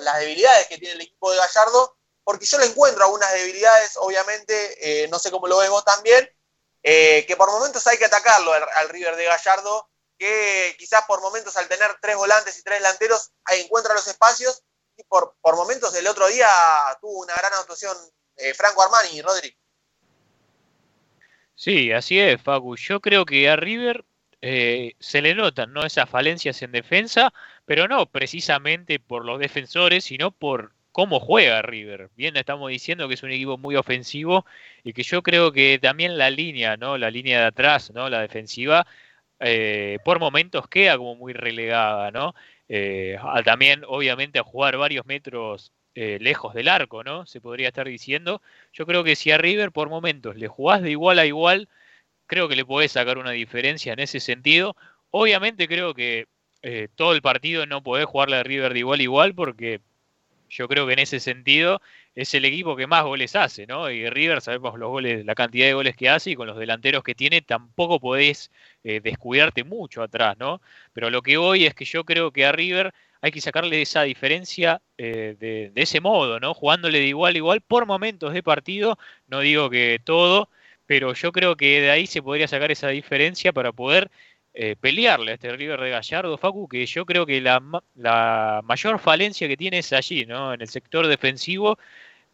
las 0.00 0.18
debilidades 0.18 0.66
que 0.66 0.78
tiene 0.78 0.94
el 0.94 1.00
equipo 1.02 1.30
de 1.30 1.38
Gallardo, 1.38 1.96
porque 2.24 2.44
yo 2.44 2.58
le 2.58 2.66
encuentro 2.66 3.04
algunas 3.04 3.32
debilidades, 3.32 3.96
obviamente, 3.96 5.04
eh, 5.04 5.08
no 5.08 5.18
sé 5.18 5.30
cómo 5.30 5.46
lo 5.46 5.58
ves 5.58 5.70
vos 5.70 5.84
también, 5.84 6.28
eh, 6.82 7.24
que 7.26 7.36
por 7.36 7.50
momentos 7.50 7.86
hay 7.86 7.96
que 7.96 8.04
atacarlo 8.04 8.52
al, 8.52 8.88
River 8.88 9.16
de 9.16 9.24
Gallardo, 9.24 9.88
que 10.18 10.74
quizás 10.78 11.04
por 11.06 11.20
momentos 11.20 11.56
al 11.56 11.68
tener 11.68 11.96
tres 12.02 12.16
volantes 12.16 12.58
y 12.58 12.62
tres 12.62 12.78
delanteros 12.78 13.30
encuentra 13.48 13.94
los 13.94 14.06
espacios, 14.06 14.62
y 14.96 15.04
por, 15.04 15.36
por 15.40 15.56
momentos 15.56 15.94
el 15.94 16.06
otro 16.06 16.26
día 16.26 16.48
tuvo 17.00 17.20
una 17.20 17.34
gran 17.34 17.52
actuación 17.54 17.96
Franco 18.54 18.82
Armani 18.82 19.10
y 19.10 19.22
Rodri. 19.22 19.56
Sí, 21.54 21.92
así 21.92 22.18
es, 22.18 22.42
Facu. 22.42 22.74
Yo 22.76 23.00
creo 23.00 23.26
que 23.26 23.48
a 23.48 23.56
River 23.56 24.04
eh, 24.42 24.94
se 24.98 25.20
le 25.20 25.34
notan 25.34 25.72
¿no? 25.72 25.84
esas 25.84 26.08
falencias 26.08 26.62
en 26.62 26.72
defensa, 26.72 27.32
pero 27.66 27.88
no 27.88 28.06
precisamente 28.06 28.98
por 28.98 29.24
los 29.24 29.38
defensores, 29.38 30.04
sino 30.04 30.30
por 30.30 30.72
cómo 30.92 31.20
juega 31.20 31.62
River. 31.62 32.10
Bien, 32.16 32.36
estamos 32.36 32.70
diciendo 32.70 33.06
que 33.08 33.14
es 33.14 33.22
un 33.22 33.30
equipo 33.32 33.58
muy 33.58 33.76
ofensivo 33.76 34.46
y 34.82 34.92
que 34.92 35.02
yo 35.02 35.22
creo 35.22 35.52
que 35.52 35.78
también 35.80 36.16
la 36.18 36.30
línea, 36.30 36.76
¿no? 36.76 36.96
La 36.98 37.10
línea 37.10 37.40
de 37.40 37.46
atrás, 37.46 37.92
¿no? 37.92 38.08
La 38.08 38.20
defensiva, 38.22 38.86
eh, 39.40 39.98
por 40.04 40.18
momentos 40.20 40.68
queda 40.68 40.96
como 40.96 41.16
muy 41.16 41.32
relegada, 41.32 42.10
¿no? 42.10 42.34
Eh, 42.68 43.18
también, 43.44 43.82
obviamente, 43.86 44.38
a 44.38 44.42
jugar 44.44 44.76
varios 44.76 45.06
metros 45.06 45.72
lejos 45.94 46.54
del 46.54 46.68
arco, 46.68 47.04
¿no? 47.04 47.26
Se 47.26 47.40
podría 47.42 47.68
estar 47.68 47.86
diciendo. 47.86 48.40
Yo 48.72 48.86
creo 48.86 49.04
que 49.04 49.16
si 49.16 49.32
a 49.32 49.38
River 49.38 49.70
por 49.70 49.90
momentos 49.90 50.34
le 50.36 50.48
jugás 50.48 50.80
de 50.82 50.90
igual 50.92 51.18
a 51.18 51.26
igual, 51.26 51.68
creo 52.30 52.48
que 52.48 52.54
le 52.54 52.64
podés 52.64 52.92
sacar 52.92 53.18
una 53.18 53.32
diferencia 53.32 53.92
en 53.92 53.98
ese 53.98 54.20
sentido. 54.20 54.76
Obviamente 55.10 55.66
creo 55.66 55.94
que 55.94 56.28
eh, 56.62 56.86
todo 56.94 57.12
el 57.12 57.22
partido 57.22 57.66
no 57.66 57.82
podés 57.82 58.06
jugarle 58.06 58.36
a 58.36 58.44
River 58.44 58.72
de 58.72 58.78
igual 58.78 59.00
a 59.00 59.02
igual 59.02 59.34
porque 59.34 59.80
yo 60.48 60.68
creo 60.68 60.86
que 60.86 60.92
en 60.92 61.00
ese 61.00 61.18
sentido 61.18 61.82
es 62.14 62.32
el 62.34 62.44
equipo 62.44 62.76
que 62.76 62.86
más 62.86 63.02
goles 63.02 63.34
hace, 63.34 63.66
¿no? 63.66 63.90
Y 63.90 64.08
River 64.08 64.40
sabemos 64.42 64.78
los 64.78 64.90
goles, 64.90 65.24
la 65.24 65.34
cantidad 65.34 65.66
de 65.66 65.72
goles 65.74 65.96
que 65.96 66.08
hace 66.08 66.30
y 66.30 66.36
con 66.36 66.46
los 66.46 66.56
delanteros 66.56 67.02
que 67.02 67.16
tiene 67.16 67.42
tampoco 67.42 67.98
podés 67.98 68.52
eh, 68.84 69.00
descuidarte 69.00 69.64
mucho 69.64 70.00
atrás, 70.00 70.36
¿no? 70.38 70.60
Pero 70.92 71.10
lo 71.10 71.22
que 71.22 71.36
hoy 71.36 71.66
es 71.66 71.74
que 71.74 71.84
yo 71.84 72.04
creo 72.04 72.30
que 72.30 72.46
a 72.46 72.52
River 72.52 72.94
hay 73.22 73.32
que 73.32 73.40
sacarle 73.40 73.82
esa 73.82 74.02
diferencia 74.02 74.80
eh, 74.98 75.36
de, 75.38 75.70
de, 75.70 75.82
ese 75.82 76.00
modo, 76.00 76.38
¿no? 76.38 76.54
Jugándole 76.54 77.00
de 77.00 77.06
igual 77.06 77.34
a 77.34 77.38
igual 77.38 77.60
por 77.60 77.86
momentos 77.86 78.32
de 78.32 78.42
partido, 78.44 78.98
no 79.26 79.40
digo 79.40 79.68
que 79.68 80.00
todo, 80.04 80.48
pero 80.90 81.14
yo 81.14 81.30
creo 81.30 81.56
que 81.56 81.80
de 81.80 81.90
ahí 81.92 82.08
se 82.08 82.20
podría 82.20 82.48
sacar 82.48 82.72
esa 82.72 82.88
diferencia 82.88 83.52
para 83.52 83.70
poder 83.70 84.10
eh, 84.54 84.74
pelearle 84.74 85.30
a 85.30 85.34
este 85.34 85.56
River 85.56 85.80
de 85.80 85.90
Gallardo, 85.90 86.36
Facu, 86.36 86.66
que 86.68 86.84
yo 86.84 87.06
creo 87.06 87.26
que 87.26 87.40
la, 87.40 87.60
mayor 88.64 88.98
falencia 88.98 89.46
que 89.46 89.56
tiene 89.56 89.78
es 89.78 89.92
allí, 89.92 90.26
¿no? 90.26 90.52
En 90.52 90.60
el 90.62 90.66
sector 90.66 91.06
defensivo, 91.06 91.78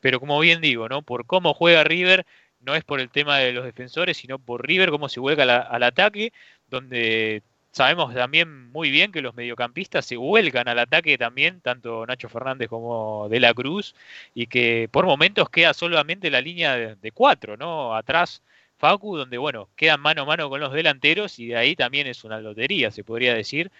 pero 0.00 0.20
como 0.20 0.40
bien 0.40 0.62
digo, 0.62 0.88
¿no? 0.88 1.02
Por 1.02 1.26
cómo 1.26 1.52
juega 1.52 1.84
River, 1.84 2.24
no 2.60 2.74
es 2.74 2.82
por 2.82 3.00
el 3.00 3.10
tema 3.10 3.36
de 3.36 3.52
los 3.52 3.66
defensores, 3.66 4.16
sino 4.16 4.38
por 4.38 4.66
River, 4.66 4.88
cómo 4.90 5.10
se 5.10 5.20
vuelca 5.20 5.42
al 5.42 5.82
ataque, 5.82 6.32
donde 6.68 7.42
sabemos 7.76 8.14
también 8.14 8.72
muy 8.72 8.90
bien 8.90 9.12
que 9.12 9.20
los 9.20 9.34
mediocampistas 9.34 10.06
se 10.06 10.16
vuelcan 10.16 10.66
al 10.66 10.78
ataque 10.78 11.18
también, 11.18 11.60
tanto 11.60 12.06
Nacho 12.06 12.30
Fernández 12.30 12.68
como 12.70 13.28
De 13.28 13.38
la 13.38 13.52
Cruz, 13.52 13.94
y 14.34 14.46
que 14.46 14.88
por 14.90 15.04
momentos 15.04 15.50
queda 15.50 15.74
solamente 15.74 16.30
la 16.30 16.40
línea 16.40 16.74
de, 16.96 17.12
cuatro, 17.12 17.58
¿no? 17.58 17.94
Atrás 17.94 18.42
Facu, 18.78 19.18
donde 19.18 19.36
bueno, 19.36 19.68
quedan 19.76 20.00
mano 20.00 20.22
a 20.22 20.24
mano 20.24 20.48
con 20.48 20.58
los 20.58 20.72
delanteros, 20.72 21.38
y 21.38 21.48
de 21.48 21.56
ahí 21.56 21.76
también 21.76 22.06
es 22.06 22.24
una 22.24 22.40
lotería, 22.40 22.90
se 22.90 23.04
podría 23.04 23.34
decir, 23.34 23.70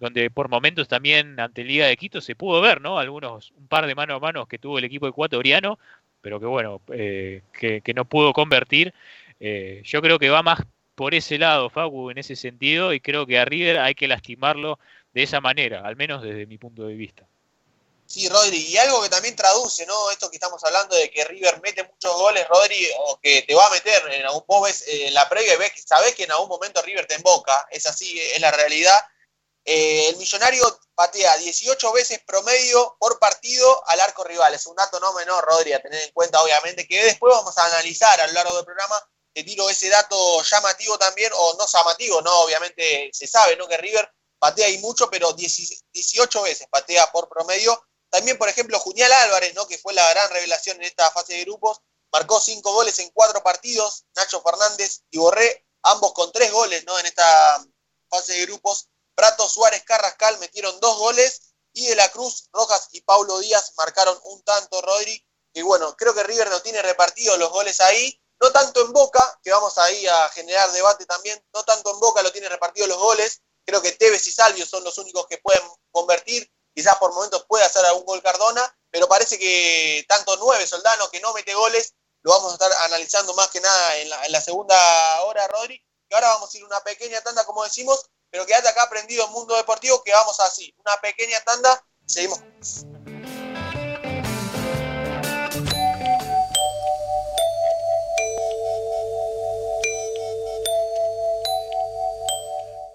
donde 0.00 0.28
por 0.28 0.48
momentos 0.48 0.88
también 0.88 1.38
ante 1.38 1.62
Liga 1.62 1.86
de 1.86 1.96
Quito 1.96 2.20
se 2.20 2.34
pudo 2.34 2.60
ver, 2.60 2.80
¿no? 2.80 2.98
Algunos, 2.98 3.52
un 3.52 3.68
par 3.68 3.86
de 3.86 3.94
mano 3.94 4.16
a 4.16 4.20
mano 4.20 4.46
que 4.46 4.58
tuvo 4.58 4.78
el 4.78 4.84
equipo 4.84 5.06
ecuatoriano, 5.06 5.78
pero 6.20 6.40
que 6.40 6.46
bueno, 6.46 6.80
eh, 6.92 7.42
que, 7.52 7.94
no 7.94 8.06
pudo 8.06 8.32
convertir. 8.32 8.92
Eh, 9.38 9.82
yo 9.84 10.02
creo 10.02 10.18
que 10.18 10.30
va 10.30 10.42
más 10.42 10.60
por 10.96 11.14
ese 11.14 11.38
lado, 11.38 11.70
Facu, 11.70 12.10
en 12.10 12.18
ese 12.18 12.34
sentido, 12.34 12.92
y 12.92 13.00
creo 13.00 13.26
que 13.26 13.38
a 13.38 13.44
River 13.44 13.78
hay 13.78 13.94
que 13.94 14.08
lastimarlo 14.08 14.78
de 15.12 15.22
esa 15.22 15.40
manera, 15.40 15.82
al 15.84 15.94
menos 15.94 16.22
desde 16.22 16.46
mi 16.46 16.58
punto 16.58 16.86
de 16.86 16.94
vista. 16.94 17.28
Sí, 18.06 18.28
Rodri, 18.28 18.56
y 18.56 18.78
algo 18.78 19.02
que 19.02 19.08
también 19.08 19.36
traduce, 19.36 19.84
¿no? 19.84 20.10
Esto 20.10 20.30
que 20.30 20.36
estamos 20.36 20.62
hablando 20.64 20.96
de 20.96 21.10
que 21.10 21.24
River 21.24 21.60
mete 21.60 21.84
muchos 21.84 22.14
goles, 22.14 22.48
Rodri, 22.48 22.88
o 22.98 23.20
que 23.20 23.42
te 23.42 23.54
va 23.54 23.66
a 23.66 23.70
meter, 23.70 24.10
en 24.10 24.24
algún, 24.24 24.44
vos 24.46 24.62
ves 24.62 24.84
eh, 24.86 25.10
la 25.10 25.28
previa 25.28 25.54
y 25.54 25.58
ves, 25.58 25.72
sabés 25.84 26.14
que 26.14 26.24
en 26.24 26.32
algún 26.32 26.48
momento 26.48 26.80
River 26.82 27.06
te 27.06 27.14
emboca, 27.14 27.66
es 27.70 27.84
así, 27.86 28.18
es 28.18 28.40
la 28.40 28.50
realidad. 28.52 28.98
Eh, 29.64 30.08
el 30.08 30.16
millonario 30.16 30.80
patea 30.94 31.36
18 31.36 31.92
veces 31.92 32.20
promedio 32.24 32.96
por 32.98 33.18
partido 33.18 33.86
al 33.88 34.00
arco 34.00 34.24
rival, 34.24 34.54
es 34.54 34.64
un 34.66 34.76
dato 34.76 34.98
no 35.00 35.12
menor, 35.12 35.44
Rodri, 35.44 35.74
a 35.74 35.82
tener 35.82 36.02
en 36.02 36.12
cuenta, 36.12 36.40
obviamente, 36.40 36.86
que 36.86 37.04
después 37.04 37.34
vamos 37.34 37.58
a 37.58 37.66
analizar 37.66 38.18
a 38.20 38.26
lo 38.28 38.32
largo 38.32 38.56
del 38.56 38.64
programa 38.64 38.96
te 39.36 39.44
tiro 39.44 39.68
ese 39.68 39.90
dato 39.90 40.42
llamativo 40.42 40.96
también, 40.96 41.30
o 41.36 41.54
no 41.58 41.66
llamativo, 41.66 42.22
no, 42.22 42.40
obviamente 42.40 43.10
se 43.12 43.26
sabe, 43.26 43.54
¿no? 43.54 43.68
Que 43.68 43.76
River 43.76 44.10
patea 44.38 44.70
y 44.70 44.78
mucho, 44.78 45.10
pero 45.10 45.34
18 45.34 46.40
veces 46.40 46.66
patea 46.70 47.12
por 47.12 47.28
promedio. 47.28 47.78
También, 48.08 48.38
por 48.38 48.48
ejemplo, 48.48 48.78
Junial 48.78 49.12
Álvarez, 49.12 49.52
¿no? 49.54 49.68
Que 49.68 49.76
fue 49.76 49.92
la 49.92 50.08
gran 50.08 50.30
revelación 50.30 50.78
en 50.78 50.84
esta 50.84 51.10
fase 51.10 51.34
de 51.34 51.42
grupos, 51.42 51.82
marcó 52.10 52.40
cinco 52.40 52.72
goles 52.72 52.98
en 52.98 53.10
cuatro 53.10 53.42
partidos. 53.42 54.06
Nacho 54.14 54.40
Fernández 54.40 55.02
y 55.10 55.18
Borré, 55.18 55.66
ambos 55.82 56.14
con 56.14 56.32
tres 56.32 56.50
goles, 56.50 56.86
¿no? 56.86 56.98
En 56.98 57.04
esta 57.04 57.62
fase 58.08 58.32
de 58.32 58.46
grupos. 58.46 58.88
Prato 59.14 59.46
Suárez 59.50 59.82
Carrascal 59.84 60.38
metieron 60.38 60.80
dos 60.80 60.96
goles 60.96 61.52
y 61.74 61.84
de 61.88 61.94
la 61.94 62.08
Cruz, 62.08 62.48
Rojas 62.54 62.88
y 62.92 63.02
Paulo 63.02 63.38
Díaz 63.40 63.74
marcaron 63.76 64.18
un 64.24 64.42
tanto, 64.44 64.80
Rodri. 64.80 65.22
Y 65.52 65.60
bueno, 65.60 65.94
creo 65.94 66.14
que 66.14 66.22
River 66.22 66.48
no 66.48 66.62
tiene 66.62 66.80
repartido 66.80 67.36
los 67.36 67.50
goles 67.50 67.80
ahí, 67.80 68.18
no 68.46 68.52
tanto 68.52 68.80
en 68.80 68.92
Boca, 68.92 69.40
que 69.42 69.50
vamos 69.50 69.76
ahí 69.78 70.06
a 70.06 70.28
generar 70.28 70.70
debate 70.70 71.04
también, 71.04 71.44
no 71.52 71.64
tanto 71.64 71.90
en 71.90 71.98
Boca 71.98 72.22
lo 72.22 72.30
tiene 72.30 72.48
repartido 72.48 72.86
los 72.86 72.98
goles, 72.98 73.42
creo 73.64 73.82
que 73.82 73.90
Tevez 73.92 74.24
y 74.28 74.32
Salvio 74.32 74.64
son 74.64 74.84
los 74.84 74.96
únicos 74.98 75.26
que 75.26 75.38
pueden 75.38 75.62
convertir, 75.90 76.48
quizás 76.72 76.96
por 76.98 77.12
momentos 77.12 77.44
puede 77.48 77.64
hacer 77.64 77.84
algún 77.84 78.04
gol 78.04 78.22
Cardona, 78.22 78.62
pero 78.88 79.08
parece 79.08 79.36
que 79.36 80.04
tanto 80.08 80.36
nueve 80.36 80.64
Soldano 80.64 81.10
que 81.10 81.20
no 81.20 81.32
mete 81.34 81.54
goles, 81.54 81.94
lo 82.22 82.30
vamos 82.30 82.52
a 82.52 82.54
estar 82.54 82.72
analizando 82.84 83.34
más 83.34 83.48
que 83.48 83.60
nada 83.60 83.96
en 83.98 84.10
la, 84.32 84.40
segunda 84.40 85.22
hora, 85.22 85.48
Rodri, 85.48 85.82
y 86.08 86.14
ahora 86.14 86.28
vamos 86.28 86.54
a 86.54 86.56
ir 86.56 86.64
una 86.64 86.80
pequeña 86.84 87.20
tanda, 87.22 87.44
como 87.44 87.64
decimos, 87.64 88.08
pero 88.30 88.46
quédate 88.46 88.68
acá 88.68 88.84
aprendido 88.84 89.26
en 89.26 89.32
Mundo 89.32 89.56
Deportivo, 89.56 90.04
que 90.04 90.12
vamos 90.12 90.38
así, 90.38 90.72
una 90.78 90.96
pequeña 91.00 91.40
tanda, 91.40 91.84
seguimos. 92.06 92.38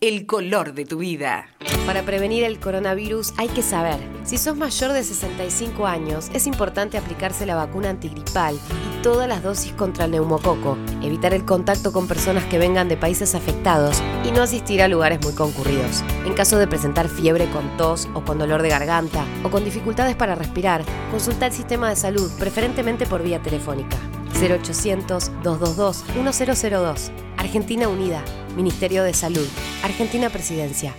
el 0.00 0.26
color 0.26 0.74
de 0.74 0.84
tu 0.84 0.98
vida. 0.98 1.46
Para 1.86 2.02
prevenir 2.02 2.44
el 2.44 2.60
coronavirus 2.60 3.32
hay 3.38 3.48
que 3.48 3.62
saber, 3.62 3.98
si 4.24 4.36
sos 4.36 4.56
mayor 4.56 4.92
de 4.92 5.02
65 5.02 5.86
años, 5.86 6.28
es 6.34 6.46
importante 6.46 6.98
aplicarse 6.98 7.46
la 7.46 7.54
vacuna 7.54 7.90
antigripal 7.90 8.56
y 8.56 9.02
todas 9.02 9.26
las 9.26 9.42
dosis 9.42 9.72
contra 9.72 10.04
el 10.04 10.10
neumococo, 10.10 10.76
evitar 11.02 11.32
el 11.32 11.46
contacto 11.46 11.92
con 11.92 12.08
personas 12.08 12.44
que 12.44 12.58
vengan 12.58 12.88
de 12.88 12.98
países 12.98 13.34
afectados 13.34 14.02
y 14.24 14.32
no 14.32 14.42
asistir 14.42 14.82
a 14.82 14.88
lugares 14.88 15.20
muy 15.22 15.32
concurridos. 15.32 16.02
En 16.26 16.34
caso 16.34 16.58
de 16.58 16.66
presentar 16.66 17.08
fiebre 17.08 17.48
con 17.50 17.76
tos 17.78 18.08
o 18.12 18.22
con 18.22 18.38
dolor 18.38 18.60
de 18.60 18.68
garganta 18.68 19.24
o 19.44 19.50
con 19.50 19.64
dificultades 19.64 20.16
para 20.16 20.34
respirar, 20.34 20.84
consulta 21.10 21.46
el 21.46 21.52
sistema 21.52 21.88
de 21.88 21.96
salud, 21.96 22.30
preferentemente 22.38 23.06
por 23.06 23.22
vía 23.22 23.40
telefónica. 23.40 23.96
0800-222-1002. 24.36 27.10
Argentina 27.36 27.88
Unida, 27.88 28.24
Ministerio 28.56 29.02
de 29.04 29.14
Salud, 29.14 29.46
Argentina 29.82 30.30
Presidencia. 30.30 30.94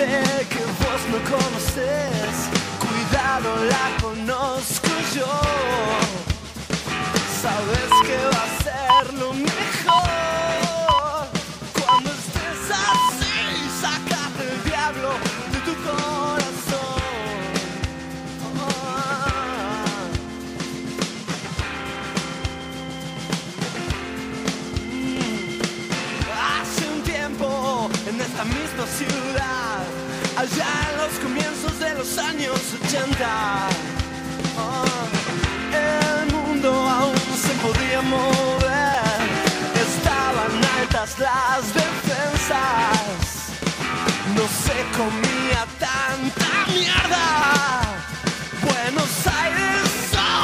Parte 0.00 0.46
que 0.48 0.58
vos 0.58 1.02
no 1.10 1.18
conoces, 1.30 2.48
cuidado 2.78 3.64
la 3.64 4.02
conozco 4.02 4.88
yo. 5.14 5.26
Sabes 7.42 7.90
que 8.06 8.18
va 8.26 8.44
a 8.44 9.04
ser 9.04 9.14
lo 9.14 9.32
mejor 9.34 10.19
los 32.10 32.18
años 32.18 32.58
80. 32.86 33.26
Ah, 33.26 33.68
el 35.72 36.32
mundo 36.32 36.70
aún 36.72 37.14
se 37.16 37.52
podía 37.64 38.00
mover, 38.02 39.20
estaban 39.88 40.52
altas 40.78 41.18
las 41.18 41.74
defensas. 41.74 43.00
No 44.34 44.44
se 44.64 44.76
comía 44.96 45.66
tanta 45.78 46.50
mierda. 46.72 47.26
Buenos 48.62 49.10
Aires, 49.42 49.90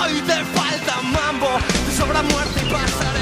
hoy 0.03 0.21
te 0.21 0.45
falta 0.57 1.03
mambo, 1.03 1.51
te 1.87 1.97
sobra 1.97 2.23
muerte 2.23 2.61
y 2.63 2.73
pasará. 2.73 3.16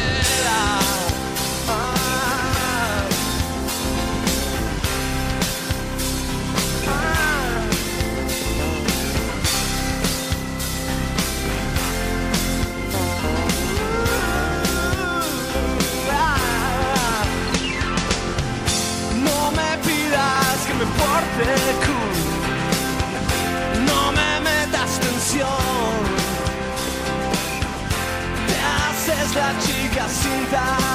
No 23.87 24.12
me 24.12 24.41
metas 24.41 25.01
tensión. 25.01 25.49
Te 28.47 28.55
haces 28.55 29.35
la 29.35 29.59
chica 29.59 30.07
cinta. 30.09 30.94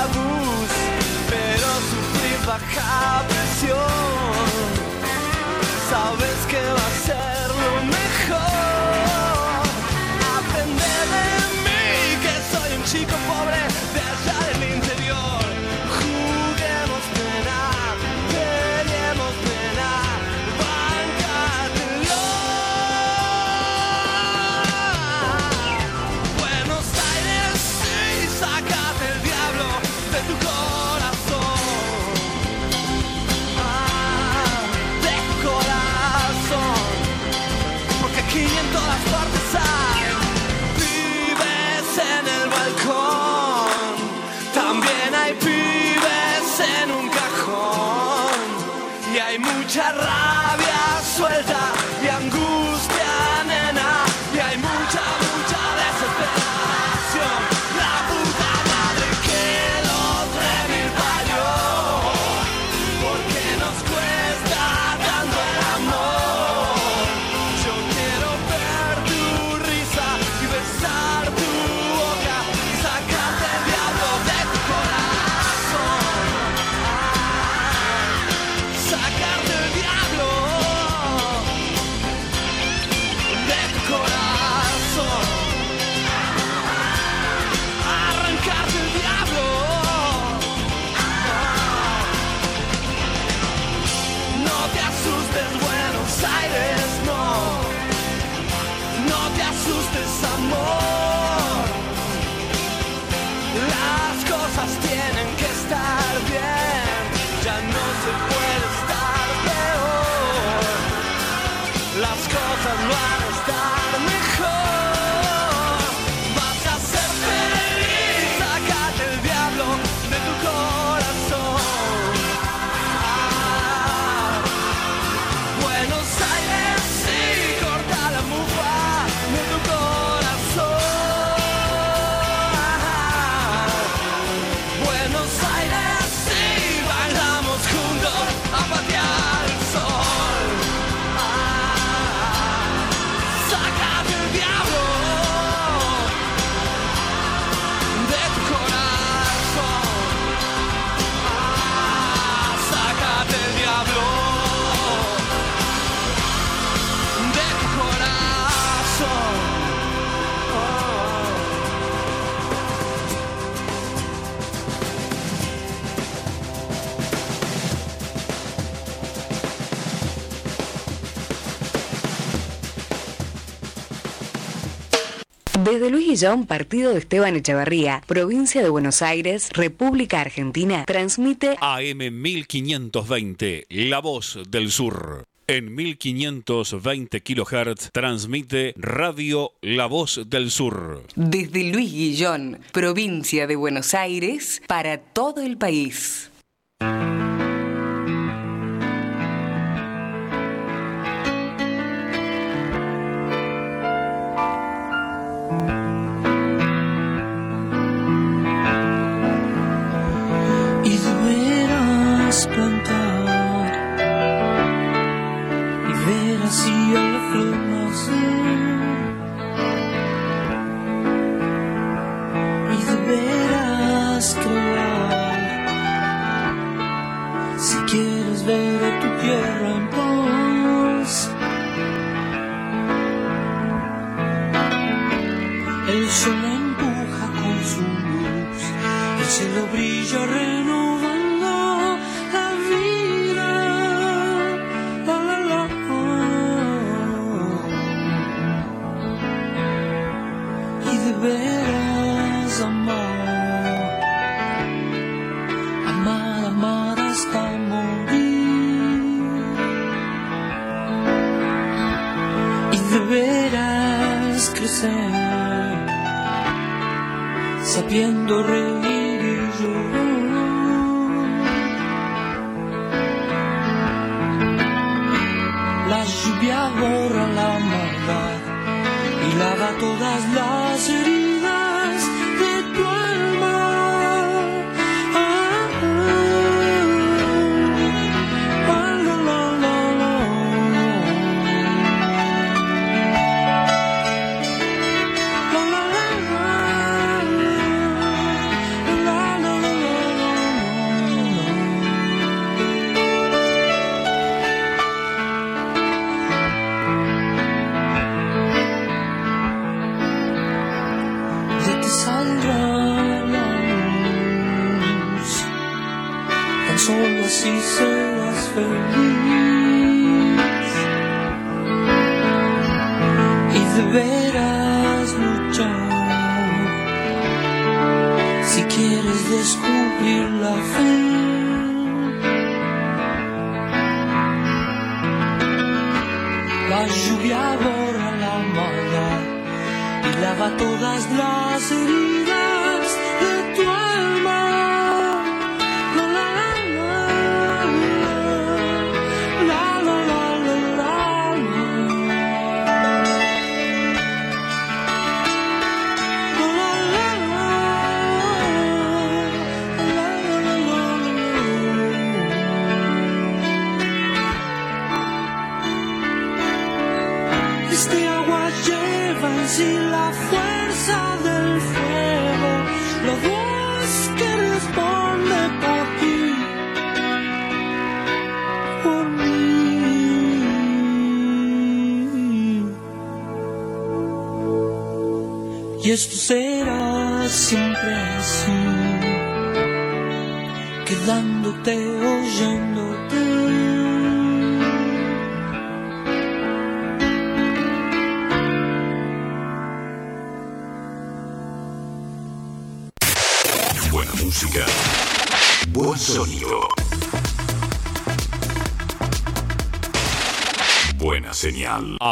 Desde 175.71 175.91
Luis 175.91 176.07
Guillón, 176.07 176.47
partido 176.47 176.93
de 176.93 176.97
Esteban 176.97 177.35
Echevarría, 177.35 178.01
provincia 178.07 178.63
de 178.63 178.69
Buenos 178.69 179.03
Aires, 179.03 179.51
República 179.53 180.19
Argentina, 180.19 180.83
transmite 180.87 181.57
AM 181.61 181.99
1520, 182.11 183.67
La 183.69 183.99
Voz 183.99 184.39
del 184.49 184.71
Sur. 184.71 185.25
En 185.45 185.75
1520 185.75 187.21
kHz 187.21 187.91
transmite 187.91 188.73
Radio 188.77 189.51
La 189.61 189.85
Voz 189.85 190.21
del 190.25 190.49
Sur. 190.49 191.03
Desde 191.15 191.71
Luis 191.71 191.93
Guillón, 191.93 192.57
provincia 192.71 193.45
de 193.45 193.55
Buenos 193.55 193.93
Aires, 193.93 194.63
para 194.67 194.97
todo 194.97 195.43
el 195.43 195.59
país. 195.59 196.31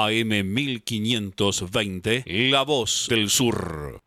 AM 0.07 0.53
1520, 0.53 2.23
La 2.49 2.63
Voz 2.63 3.07
del 3.09 3.29
Sur. 3.29 4.01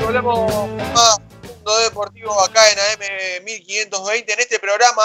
Con 0.00 0.76
más 0.92 1.18
Mundo 1.42 1.78
Deportivo 1.78 2.38
acá 2.42 2.70
en 2.72 2.78
AM 2.78 3.44
1520 3.44 4.32
en 4.34 4.40
este 4.40 4.58
programa 4.58 5.02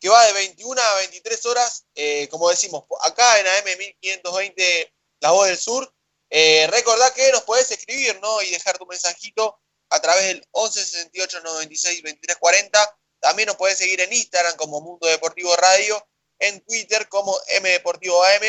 que 0.00 0.08
va 0.08 0.24
de 0.24 0.32
21 0.32 0.80
a 0.80 0.94
23 1.00 1.46
horas, 1.46 1.84
eh, 1.94 2.28
como 2.30 2.48
decimos, 2.48 2.84
acá 3.02 3.40
en 3.40 3.46
AM 3.46 3.78
1520 3.78 4.94
La 5.20 5.32
Voz 5.32 5.48
del 5.48 5.58
Sur. 5.58 5.92
Eh, 6.30 6.66
recordá 6.68 7.12
que 7.12 7.30
nos 7.30 7.42
podés 7.42 7.70
escribir 7.70 8.18
¿no? 8.22 8.40
y 8.40 8.50
dejar 8.50 8.78
tu 8.78 8.86
mensajito 8.86 9.58
a 9.90 10.00
través 10.00 10.24
del 10.24 10.46
11 10.52 10.84
68 10.84 11.40
96 11.40 12.02
23 12.02 12.36
40. 12.38 12.96
También 13.20 13.46
nos 13.46 13.56
podés 13.56 13.78
seguir 13.78 14.00
en 14.00 14.12
Instagram 14.12 14.56
como 14.56 14.80
Mundo 14.80 15.06
Deportivo 15.06 15.54
Radio, 15.56 16.06
en 16.38 16.60
Twitter 16.64 17.08
como 17.08 17.36
M 17.48 17.68
Deportivo 17.68 18.22
AM 18.24 18.42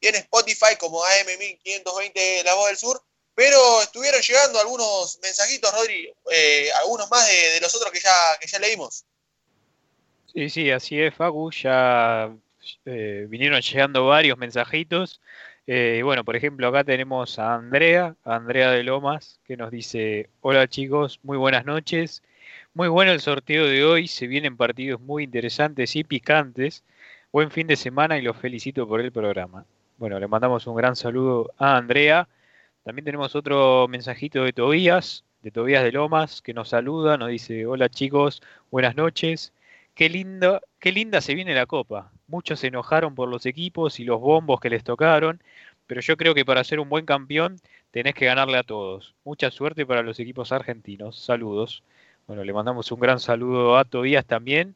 y 0.00 0.06
en 0.08 0.16
Spotify 0.16 0.76
como 0.78 1.04
AM 1.04 1.38
1520 1.38 2.44
La 2.44 2.54
Voz 2.54 2.68
del 2.68 2.76
Sur. 2.76 3.02
Pero 3.34 3.80
estuvieron 3.80 4.20
llegando 4.20 4.60
algunos 4.60 5.18
mensajitos, 5.22 5.72
Rodri, 5.72 6.12
eh, 6.30 6.70
algunos 6.80 7.10
más 7.10 7.26
de, 7.26 7.52
de 7.52 7.60
los 7.60 7.74
otros 7.74 7.90
que 7.90 8.00
ya, 8.00 8.36
que 8.38 8.46
ya 8.46 8.58
leímos. 8.58 9.06
Sí, 10.34 10.50
sí, 10.50 10.70
así 10.70 11.00
es, 11.00 11.14
Facu. 11.14 11.50
Ya 11.50 12.30
eh, 12.84 13.26
vinieron 13.28 13.60
llegando 13.60 14.06
varios 14.06 14.38
mensajitos. 14.38 15.20
Eh, 15.66 16.00
bueno, 16.04 16.24
por 16.24 16.34
ejemplo, 16.36 16.66
acá 16.68 16.82
tenemos 16.84 17.38
a 17.38 17.54
Andrea, 17.54 18.16
Andrea 18.24 18.70
de 18.72 18.82
Lomas, 18.82 19.40
que 19.44 19.56
nos 19.56 19.70
dice, 19.70 20.28
hola 20.40 20.66
chicos, 20.66 21.20
muy 21.22 21.36
buenas 21.38 21.64
noches. 21.64 22.22
Muy 22.74 22.88
bueno 22.88 23.12
el 23.12 23.20
sorteo 23.20 23.66
de 23.66 23.84
hoy, 23.84 24.08
se 24.08 24.26
vienen 24.26 24.56
partidos 24.56 25.00
muy 25.00 25.24
interesantes 25.24 25.94
y 25.96 26.04
picantes. 26.04 26.84
Buen 27.32 27.50
fin 27.50 27.66
de 27.66 27.76
semana 27.76 28.18
y 28.18 28.22
los 28.22 28.36
felicito 28.36 28.88
por 28.88 29.00
el 29.00 29.12
programa. 29.12 29.64
Bueno, 29.98 30.18
le 30.18 30.26
mandamos 30.26 30.66
un 30.66 30.74
gran 30.76 30.96
saludo 30.96 31.52
a 31.58 31.76
Andrea. 31.76 32.28
También 32.84 33.04
tenemos 33.04 33.36
otro 33.36 33.86
mensajito 33.88 34.44
de 34.44 34.52
Tobías, 34.52 35.24
de 35.42 35.50
Tobías 35.52 35.84
de 35.84 35.92
Lomas, 35.92 36.42
que 36.42 36.54
nos 36.54 36.70
saluda, 36.70 37.16
nos 37.16 37.28
dice, 37.28 37.66
hola 37.66 37.88
chicos, 37.88 38.42
buenas 38.70 38.96
noches. 38.96 39.52
Qué 39.94 40.08
linda, 40.08 40.60
qué 40.80 40.92
linda 40.92 41.20
se 41.20 41.34
viene 41.34 41.54
la 41.54 41.66
copa. 41.66 42.10
Muchos 42.32 42.60
se 42.60 42.68
enojaron 42.68 43.14
por 43.14 43.28
los 43.28 43.44
equipos 43.44 44.00
y 44.00 44.04
los 44.04 44.18
bombos 44.18 44.58
que 44.58 44.70
les 44.70 44.82
tocaron, 44.82 45.42
pero 45.86 46.00
yo 46.00 46.16
creo 46.16 46.34
que 46.34 46.46
para 46.46 46.64
ser 46.64 46.80
un 46.80 46.88
buen 46.88 47.04
campeón 47.04 47.58
tenés 47.90 48.14
que 48.14 48.24
ganarle 48.24 48.56
a 48.56 48.62
todos. 48.62 49.14
Mucha 49.22 49.50
suerte 49.50 49.84
para 49.84 50.02
los 50.02 50.18
equipos 50.18 50.50
argentinos. 50.50 51.18
Saludos. 51.22 51.82
Bueno, 52.26 52.42
le 52.42 52.54
mandamos 52.54 52.90
un 52.90 53.00
gran 53.00 53.20
saludo 53.20 53.76
a 53.76 53.84
Tobías 53.84 54.24
también. 54.24 54.74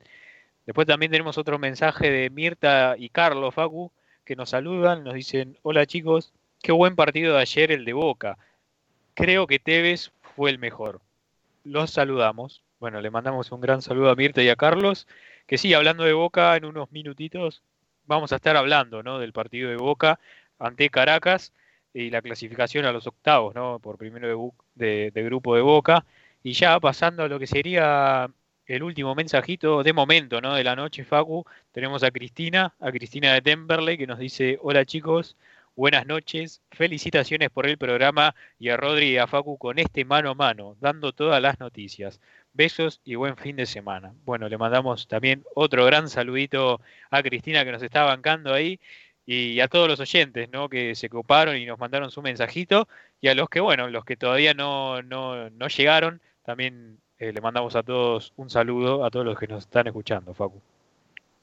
Después 0.67 0.87
también 0.87 1.11
tenemos 1.11 1.39
otro 1.39 1.59
mensaje 1.59 2.11
de 2.11 2.29
Mirta 2.29 2.95
y 2.99 3.09
Carlos 3.09 3.55
Facu 3.55 3.91
que 4.27 4.37
nos 4.37 4.51
saludan, 4.51 5.03
nos 5.03 5.15
dicen, 5.15 5.57
hola 5.63 5.87
chicos, 5.87 6.35
qué 6.61 6.73
buen 6.73 6.95
partido 6.95 7.37
de 7.37 7.41
ayer 7.41 7.73
el 7.73 7.87
de 7.87 7.95
Boca. 7.95 8.37
Creo 9.15 9.47
que 9.47 9.59
Tevez 9.59 10.13
fue 10.37 10.51
el 10.51 10.59
mejor. 10.59 11.01
Los 11.65 11.91
saludamos. 11.91 12.61
Bueno, 12.81 13.01
le 13.01 13.09
mandamos 13.09 13.51
un 13.51 13.63
gran 13.63 13.81
saludo 13.81 14.11
a 14.11 14.15
Mirta 14.15 14.43
y 14.43 14.51
a 14.51 14.57
Carlos, 14.57 15.07
que 15.47 15.59
sí, 15.59 15.75
hablando 15.75 16.05
de 16.05 16.13
Boca, 16.13 16.57
en 16.57 16.65
unos 16.65 16.91
minutitos 16.93 17.63
vamos 18.07 18.33
a 18.33 18.37
estar 18.37 18.57
hablando 18.57 19.03
¿no? 19.03 19.19
del 19.19 19.33
partido 19.33 19.71
de 19.71 19.77
Boca 19.77 20.19
ante 20.59 20.91
Caracas 20.91 21.53
y 21.93 22.11
la 22.11 22.23
clasificación 22.23 22.85
a 22.85 22.93
los 22.93 23.07
octavos, 23.07 23.55
¿no? 23.55 23.79
por 23.81 23.99
primero 23.99 24.53
de, 24.75 25.11
de 25.13 25.23
grupo 25.23 25.55
de 25.57 25.63
Boca. 25.63 26.05
Y 26.43 26.53
ya 26.53 26.79
pasando 26.81 27.25
a 27.25 27.29
lo 27.29 27.39
que 27.39 27.47
sería 27.47 28.31
el 28.67 28.83
último 28.83 29.15
mensajito 29.15 29.83
de 29.83 29.93
momento 29.93 30.41
¿no? 30.41 30.55
de 30.55 30.65
la 30.65 30.77
noche, 30.77 31.05
Facu, 31.05 31.45
tenemos 31.73 32.03
a 32.03 32.11
Cristina, 32.11 32.75
a 32.81 32.91
Cristina 32.93 33.33
de 33.33 33.43
Temperley, 33.43 33.97
que 33.97 34.07
nos 34.07 34.19
dice, 34.19 34.59
hola 34.63 34.85
chicos, 34.85 35.37
buenas 35.77 36.07
noches, 36.07 36.63
felicitaciones 36.71 37.51
por 37.51 37.67
el 37.67 37.79
programa 37.79 38.35
y 38.59 38.71
a 38.71 38.77
Rodri 38.77 39.11
y 39.13 39.19
a 39.19 39.27
Facu 39.27 39.59
con 39.59 39.79
este 39.79 40.05
mano 40.05 40.31
a 40.31 40.35
mano, 40.35 40.77
dando 40.81 41.13
todas 41.13 41.41
las 41.41 41.61
noticias. 41.61 42.21
Besos 42.57 43.01
y 43.05 43.15
buen 43.17 43.37
fin 43.37 43.57
de 43.57 43.67
semana. 43.67 44.15
Bueno, 44.25 44.49
le 44.49 44.57
mandamos 44.57 45.07
también 45.07 45.45
otro 45.55 45.85
gran 45.85 46.09
saludito 46.09 46.81
a 47.11 47.23
Cristina 47.23 47.65
que 47.65 47.73
nos 47.73 47.83
está 47.83 48.05
bancando 48.05 48.55
ahí 48.55 48.81
y 49.27 49.61
a 49.61 49.69
todos 49.69 49.89
los 49.89 50.01
oyentes, 50.01 50.49
¿no? 50.51 50.69
Que 50.69 50.95
se 50.95 51.11
coparon 51.11 51.57
y 51.57 51.67
nos 51.67 51.79
mandaron 51.79 52.11
su 52.11 52.23
mensajito 52.23 52.89
y 53.21 53.29
a 53.29 53.35
los 53.35 53.51
que, 53.51 53.61
bueno, 53.61 53.89
los 53.89 54.05
que 54.05 54.17
todavía 54.17 54.55
no, 54.55 55.03
no, 55.03 55.51
no 55.51 55.69
llegaron, 55.69 56.23
también 56.45 56.99
eh, 57.19 57.33
le 57.33 57.41
mandamos 57.41 57.77
a 57.77 57.83
todos 57.83 58.33
un 58.37 58.49
saludo, 58.49 59.05
a 59.05 59.11
todos 59.11 59.27
los 59.27 59.39
que 59.39 59.49
nos 59.49 59.65
están 59.65 59.87
escuchando, 59.87 60.33
Facu. 60.33 60.63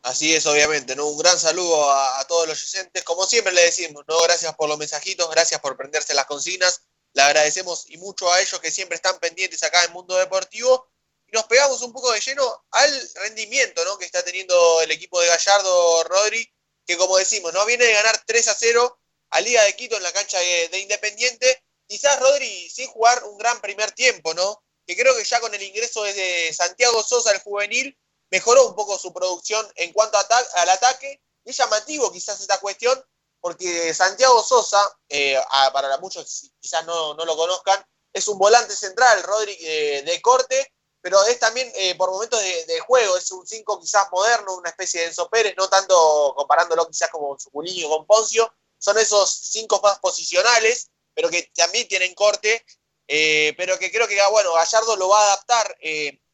Así 0.01 0.33
es, 0.33 0.45
obviamente, 0.47 0.95
¿no? 0.95 1.07
Un 1.07 1.17
gran 1.19 1.37
saludo 1.37 1.91
a, 1.91 2.19
a 2.19 2.25
todos 2.25 2.47
los 2.47 2.73
oyentes. 2.73 3.03
Como 3.03 3.25
siempre 3.25 3.53
le 3.53 3.61
decimos, 3.61 4.03
¿no? 4.07 4.15
Gracias 4.23 4.53
por 4.55 4.67
los 4.67 4.77
mensajitos, 4.77 5.29
gracias 5.29 5.61
por 5.61 5.77
prenderse 5.77 6.13
las 6.15 6.25
consignas. 6.25 6.81
Le 7.13 7.21
agradecemos 7.21 7.89
y 7.89 7.97
mucho 7.97 8.31
a 8.31 8.41
ellos 8.41 8.59
que 8.59 8.71
siempre 8.71 8.95
están 8.95 9.19
pendientes 9.19 9.61
acá 9.63 9.83
en 9.85 9.93
Mundo 9.93 10.15
Deportivo. 10.15 10.87
Nos 11.33 11.45
pegamos 11.45 11.81
un 11.81 11.91
poco 11.91 12.11
de 12.11 12.21
lleno 12.21 12.63
al 12.69 13.11
rendimiento 13.15 13.83
¿no? 13.85 13.97
que 13.97 14.05
está 14.05 14.23
teniendo 14.23 14.81
el 14.81 14.91
equipo 14.91 15.19
de 15.19 15.27
Gallardo 15.27 16.03
Rodri, 16.03 16.47
que 16.85 16.95
como 16.95 17.17
decimos, 17.17 17.51
no 17.51 17.65
viene 17.65 17.85
de 17.85 17.93
ganar 17.93 18.21
3 18.23 18.47
a 18.49 18.53
0 18.53 18.99
a 19.31 19.41
Liga 19.41 19.63
de 19.63 19.75
Quito 19.75 19.97
en 19.97 20.03
la 20.03 20.11
cancha 20.11 20.37
de, 20.37 20.69
de 20.69 20.79
Independiente. 20.79 21.63
Quizás 21.87 22.19
Rodri 22.19 22.69
sin 22.69 22.87
jugar 22.87 23.23
un 23.23 23.39
gran 23.39 23.59
primer 23.61 23.91
tiempo, 23.93 24.35
¿no? 24.35 24.63
Que 24.85 24.95
creo 24.95 25.15
que 25.17 25.23
ya 25.23 25.39
con 25.39 25.51
el 25.55 25.63
ingreso 25.63 26.03
de 26.03 26.53
Santiago 26.53 27.01
Sosa, 27.01 27.31
el 27.31 27.39
juvenil, 27.39 27.97
mejoró 28.29 28.67
un 28.67 28.75
poco 28.75 28.99
su 28.99 29.11
producción 29.11 29.67
en 29.75 29.91
cuanto 29.91 30.19
a 30.19 30.27
al 30.55 30.69
ataque. 30.69 31.19
Es 31.43 31.57
llamativo 31.57 32.11
quizás 32.11 32.39
esta 32.41 32.59
cuestión, 32.59 33.03
porque 33.41 33.91
Santiago 33.95 34.43
Sosa, 34.43 34.79
eh, 35.09 35.39
para 35.73 35.97
muchos 35.97 36.51
quizás 36.59 36.85
no, 36.85 37.15
no, 37.15 37.25
lo 37.25 37.35
conozcan, 37.35 37.83
es 38.13 38.27
un 38.27 38.37
volante 38.37 38.75
central, 38.75 39.23
Rodri 39.23 39.57
eh, 39.59 40.03
de 40.05 40.21
corte, 40.21 40.72
pero 41.03 41.23
es 41.25 41.37
también 41.37 41.69
eh, 41.75 41.95
por 41.95 42.09
momentos 42.09 42.41
de, 42.41 42.79
juego, 42.79 43.17
es 43.17 43.29
un 43.31 43.45
5 43.45 43.79
quizás 43.79 44.07
moderno, 44.11 44.55
una 44.55 44.69
especie 44.69 45.01
de 45.01 45.07
Enzo 45.07 45.29
Pérez, 45.29 45.53
no 45.57 45.67
tanto 45.67 46.33
comparándolo 46.35 46.87
quizás 46.87 47.09
como 47.09 47.37
Suculiño 47.37 47.89
con 47.89 48.07
Poncio, 48.07 48.51
son 48.79 48.97
esos 48.97 49.29
cinco 49.29 49.79
más 49.83 49.99
posicionales, 49.99 50.89
pero 51.13 51.29
que 51.29 51.51
también 51.55 51.87
tienen 51.87 52.15
corte, 52.15 52.65
pero 53.05 53.77
que 53.77 53.91
creo 53.91 54.07
que, 54.07 54.19
ah, 54.19 54.29
bueno, 54.29 54.53
Gallardo 54.53 54.95
lo 54.95 55.09
va 55.09 55.19
a 55.19 55.33
adaptar 55.33 55.77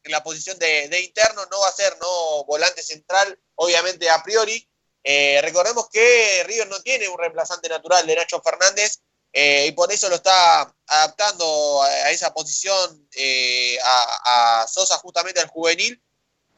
en 0.02 0.12
la 0.12 0.22
posición 0.22 0.58
de, 0.58 1.00
interno, 1.00 1.44
no 1.50 1.60
va 1.60 1.68
a 1.68 1.72
ser 1.72 1.96
no 2.00 2.44
volante 2.44 2.82
central, 2.82 3.38
obviamente 3.56 4.08
a 4.08 4.22
priori. 4.22 4.66
Eh, 5.02 5.40
recordemos 5.42 5.88
que 5.90 6.44
River 6.46 6.68
no 6.68 6.80
tiene 6.82 7.08
un 7.08 7.18
reemplazante 7.18 7.68
natural 7.68 8.06
de 8.06 8.16
Nacho 8.16 8.40
Fernández 8.42 9.00
eh, 9.32 9.66
y 9.68 9.72
por 9.72 9.92
eso 9.92 10.08
lo 10.08 10.16
está 10.16 10.74
adaptando 10.86 11.82
a, 11.82 12.10
esa 12.10 12.32
posición 12.34 13.08
eh, 13.14 13.78
a, 13.82 14.66
Sosa, 14.68 14.96
justamente 14.98 15.40
al 15.40 15.48
juvenil. 15.48 16.02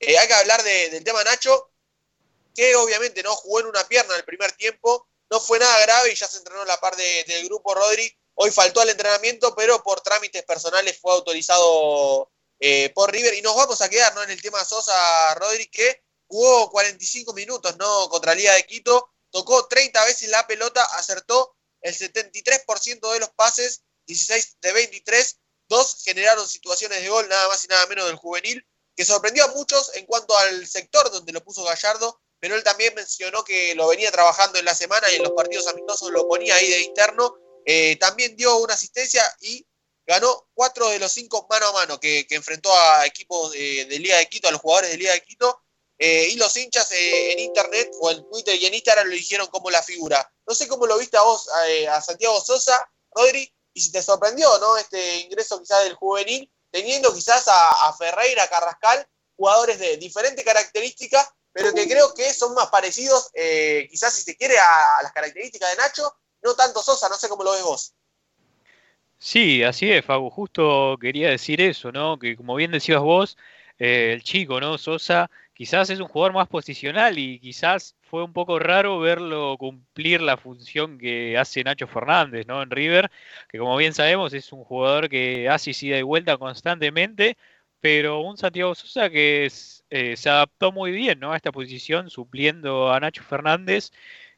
hay 0.00 0.26
que 0.26 0.34
hablar 0.34 0.62
de, 0.62 0.90
del 0.90 1.04
tema 1.04 1.22
Nacho, 1.24 1.70
que 2.54 2.74
obviamente 2.76 3.22
no 3.22 3.34
jugó 3.36 3.60
en 3.60 3.66
una 3.66 3.86
pierna 3.86 4.16
el 4.16 4.24
primer 4.24 4.52
tiempo, 4.52 5.08
no 5.30 5.40
fue 5.40 5.58
nada 5.58 5.80
grave 5.80 6.12
y 6.12 6.14
ya 6.14 6.28
se 6.28 6.38
entrenó 6.38 6.62
en 6.62 6.68
la 6.68 6.78
par 6.78 6.94
de, 6.94 7.24
del 7.24 7.46
grupo 7.46 7.74
Rodri. 7.74 8.14
Hoy 8.34 8.50
faltó 8.50 8.80
al 8.80 8.90
entrenamiento, 8.90 9.54
pero 9.54 9.82
por 9.82 10.02
trámites 10.02 10.42
personales 10.44 10.98
fue 11.00 11.12
autorizado 11.12 12.30
eh, 12.60 12.90
por 12.94 13.10
River. 13.10 13.34
Y 13.34 13.42
nos 13.42 13.56
vamos 13.56 13.80
a 13.80 13.88
quedar 13.88 14.14
¿no? 14.14 14.22
en 14.22 14.30
el 14.30 14.42
tema 14.42 14.62
Sosa 14.62 15.34
Rodri, 15.36 15.68
que 15.68 16.02
jugó 16.26 16.70
45 16.70 17.32
minutos 17.32 17.76
¿no? 17.78 18.08
contra 18.10 18.34
Liga 18.34 18.52
de 18.52 18.66
Quito, 18.66 19.10
tocó 19.30 19.66
30 19.68 20.04
veces 20.04 20.28
la 20.28 20.46
pelota, 20.46 20.84
acertó 20.96 21.56
el 21.82 21.94
73% 21.94 23.12
de 23.12 23.20
los 23.20 23.30
pases, 23.30 23.82
16 24.06 24.58
de 24.60 24.72
23, 24.72 25.38
dos 25.68 26.02
generaron 26.04 26.48
situaciones 26.48 27.02
de 27.02 27.08
gol, 27.08 27.28
nada 27.28 27.48
más 27.48 27.64
y 27.64 27.68
nada 27.68 27.86
menos 27.86 28.06
del 28.06 28.16
juvenil, 28.16 28.66
que 28.96 29.04
sorprendió 29.04 29.44
a 29.44 29.48
muchos 29.48 29.94
en 29.94 30.06
cuanto 30.06 30.36
al 30.36 30.66
sector 30.66 31.10
donde 31.10 31.32
lo 31.32 31.42
puso 31.42 31.64
Gallardo, 31.64 32.20
pero 32.42 32.56
él 32.56 32.64
también 32.64 32.94
mencionó 32.94 33.44
que 33.44 33.74
lo 33.74 33.88
venía 33.88 34.10
trabajando 34.10 34.58
en 34.58 34.64
la 34.64 34.74
semana 34.74 35.10
y 35.10 35.16
en 35.16 35.22
los 35.22 35.32
partidos 35.32 35.68
amistosos 35.68 36.10
lo 36.10 36.26
ponía 36.26 36.56
ahí 36.56 36.68
de 36.68 36.80
interno. 36.80 37.36
Eh, 37.64 37.96
también 37.96 38.36
dio 38.36 38.56
una 38.56 38.74
asistencia 38.74 39.22
y 39.40 39.64
ganó 40.04 40.48
cuatro 40.52 40.88
de 40.88 40.98
los 40.98 41.12
cinco 41.12 41.46
mano 41.48 41.66
a 41.68 41.72
mano 41.72 42.00
que, 42.00 42.26
enfrentó 42.30 42.76
a 42.76 43.06
equipos 43.06 43.52
de, 43.52 43.86
Liga 44.00 44.18
de 44.18 44.26
Quito, 44.26 44.48
a 44.48 44.50
los 44.50 44.60
jugadores 44.60 44.90
de 44.90 44.98
Liga 44.98 45.12
de 45.12 45.22
Quito. 45.22 45.62
Eh, 46.04 46.30
y 46.32 46.34
los 46.34 46.56
hinchas 46.56 46.90
eh, 46.90 47.32
en 47.32 47.38
internet 47.38 47.92
o 48.00 48.10
en 48.10 48.28
Twitter 48.28 48.56
y 48.60 48.66
en 48.66 48.74
Instagram 48.74 49.06
lo 49.06 49.14
dijeron 49.14 49.46
como 49.46 49.70
la 49.70 49.84
figura. 49.84 50.28
No 50.44 50.52
sé 50.52 50.66
cómo 50.66 50.84
lo 50.84 50.98
viste 50.98 51.16
a 51.16 51.22
vos, 51.22 51.48
a, 51.48 51.96
a 51.96 52.00
Santiago 52.02 52.40
Sosa, 52.40 52.90
Rodri, 53.14 53.48
y 53.72 53.80
si 53.80 53.92
te 53.92 54.02
sorprendió, 54.02 54.58
¿no? 54.58 54.76
Este 54.76 55.18
ingreso 55.18 55.60
quizás 55.60 55.84
del 55.84 55.94
juvenil, 55.94 56.50
teniendo 56.72 57.14
quizás 57.14 57.46
a, 57.46 57.86
a 57.86 57.96
Ferreira, 57.96 58.48
Carrascal, 58.48 59.06
jugadores 59.36 59.78
de 59.78 59.96
diferentes 59.98 60.44
características, 60.44 61.28
pero 61.52 61.72
que 61.72 61.86
creo 61.86 62.12
que 62.14 62.34
son 62.34 62.52
más 62.54 62.66
parecidos, 62.68 63.30
eh, 63.34 63.86
quizás 63.88 64.12
si 64.12 64.22
se 64.22 64.36
quiere, 64.36 64.58
a, 64.58 64.98
a 64.98 65.02
las 65.04 65.12
características 65.12 65.70
de 65.70 65.76
Nacho, 65.76 66.16
no 66.42 66.56
tanto 66.56 66.82
Sosa, 66.82 67.08
no 67.08 67.16
sé 67.16 67.28
cómo 67.28 67.44
lo 67.44 67.52
ves 67.52 67.62
vos. 67.62 67.94
Sí, 69.20 69.62
así 69.62 69.92
es, 69.92 70.04
Fabu. 70.04 70.30
Justo 70.30 70.96
quería 71.00 71.30
decir 71.30 71.60
eso, 71.60 71.92
¿no? 71.92 72.18
Que 72.18 72.36
como 72.36 72.56
bien 72.56 72.72
decías 72.72 73.00
vos, 73.00 73.36
eh, 73.78 74.14
el 74.14 74.24
chico, 74.24 74.60
¿no? 74.60 74.78
Sosa, 74.78 75.30
quizás 75.62 75.90
es 75.90 76.00
un 76.00 76.08
jugador 76.08 76.32
más 76.34 76.48
posicional 76.48 77.18
y 77.18 77.38
quizás 77.38 77.96
fue 78.02 78.24
un 78.24 78.32
poco 78.32 78.58
raro 78.58 78.98
verlo 78.98 79.56
cumplir 79.58 80.20
la 80.20 80.36
función 80.36 80.98
que 80.98 81.38
hace 81.38 81.62
Nacho 81.62 81.86
Fernández, 81.86 82.48
¿no? 82.48 82.62
En 82.62 82.70
River, 82.70 83.10
que 83.48 83.58
como 83.58 83.76
bien 83.76 83.94
sabemos 83.94 84.34
es 84.34 84.52
un 84.52 84.64
jugador 84.64 85.08
que 85.08 85.48
hace 85.48 85.70
ida 85.86 85.98
y 85.98 86.02
vuelta 86.02 86.36
constantemente, 86.36 87.36
pero 87.80 88.20
un 88.22 88.36
Santiago 88.36 88.74
Sosa 88.74 89.08
que 89.08 89.44
es, 89.46 89.84
eh, 89.90 90.16
se 90.16 90.30
adaptó 90.30 90.72
muy 90.72 90.90
bien, 90.90 91.20
¿no? 91.20 91.32
A 91.32 91.36
esta 91.36 91.52
posición, 91.52 92.10
supliendo 92.10 92.92
a 92.92 92.98
Nacho 92.98 93.22
Fernández 93.22 93.92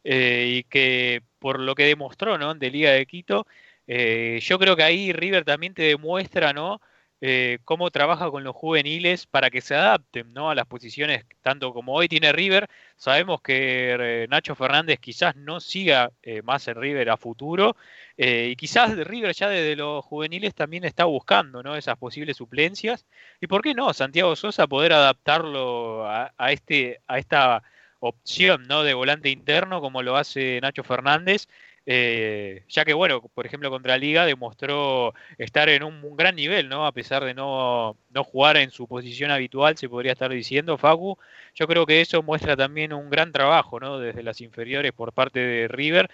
eh, 0.05 0.47
y 0.59 0.65
que 0.65 1.23
por 1.39 1.59
lo 1.59 1.75
que 1.75 1.85
demostró, 1.87 2.37
¿no? 2.37 2.55
De 2.55 2.71
Liga 2.71 2.91
de 2.91 3.07
Quito 3.07 3.47
eh, 3.87 4.41
yo 4.43 4.59
creo 4.59 4.77
que 4.77 4.83
ahí 4.83 5.13
River 5.13 5.45
también 5.45 5.73
te 5.75 5.83
demuestra, 5.85 6.53
¿no? 6.53 6.81
Eh, 7.21 7.59
cómo 7.65 7.91
trabaja 7.91 8.31
con 8.31 8.45
los 8.45 8.55
juveniles 8.55 9.27
para 9.27 9.49
que 9.49 9.61
se 9.61 9.75
adapten 9.75 10.35
¿no? 10.35 10.51
a 10.51 10.55
las 10.55 10.67
posiciones, 10.67 11.25
tanto 11.43 11.73
como 11.73 11.95
hoy 11.95 12.09
tiene 12.09 12.33
River. 12.33 12.69
Sabemos 12.97 13.41
que 13.41 13.97
eh, 13.99 14.27
Nacho 14.29 14.55
Fernández 14.55 14.99
quizás 15.01 15.35
no 15.37 15.61
siga 15.61 16.13
eh, 16.23 16.43
más 16.43 16.69
en 16.69 16.75
River 16.75 17.11
a 17.11 17.17
futuro 17.17 17.77
y 18.17 18.55
quizás 18.57 18.97
River 18.97 19.35
ya 19.35 19.49
desde 19.49 19.75
los 19.75 20.05
juveniles 20.05 20.55
también 20.55 20.85
está 20.85 21.05
buscando 21.05 21.63
¿no? 21.63 21.77
esas 21.77 21.97
posibles 21.99 22.37
suplencias. 22.37 23.07
¿Y 23.41 23.47
por 23.47 23.63
qué 23.63 23.75
no? 23.75 23.93
Santiago 23.93 24.37
Sosa 24.37 24.67
poder 24.67 24.93
adaptarlo 24.93 26.07
a, 26.07 26.33
a, 26.37 26.53
este, 26.53 27.01
a 27.09 27.19
esta 27.19 27.63
opción 28.01 28.69
¿no? 28.69 28.83
de 28.83 28.95
volante 28.95 29.31
interno 29.31 29.81
como 29.81 30.03
lo 30.03 30.17
hace 30.17 30.61
Nacho 30.61 30.85
Fernández 30.85 31.49
eh, 31.87 32.65
ya 32.69 32.85
que, 32.85 32.95
bueno, 32.95 33.21
por 33.21 33.45
ejemplo, 33.45 33.71
contra 33.71 33.99
Liga 33.99 34.25
demostró 34.25 35.15
estar 35.37 35.69
en 35.69 35.83
un, 35.83 36.17
gran 36.17 36.35
nivel, 36.37 36.69
¿no? 36.69 36.87
A 36.87 36.93
pesar 36.93 37.25
de 37.25 37.35
no, 37.35 37.97
no 38.11 38.25
jugar 38.25 38.57
en 38.57 38.71
su 38.71 38.89
posición 38.89 39.31
habitual, 39.31 39.77
se 39.77 39.89
podría 39.89 40.13
estar 40.13 40.31
diciendo, 40.31 40.79
Facu. 40.79 41.19
Yo 41.55 41.67
creo 41.67 41.85
que 41.87 42.01
eso 42.01 42.23
muestra 42.23 42.57
también 42.57 42.93
un 42.93 43.11
gran 43.11 43.33
trabajo, 43.33 43.81
¿no? 43.81 43.99
Desde 43.99 44.23
las 44.23 44.41
inferiores 44.41 44.93
por 44.93 45.13
parte 45.13 45.41
de 45.41 45.69
River. 45.69 46.11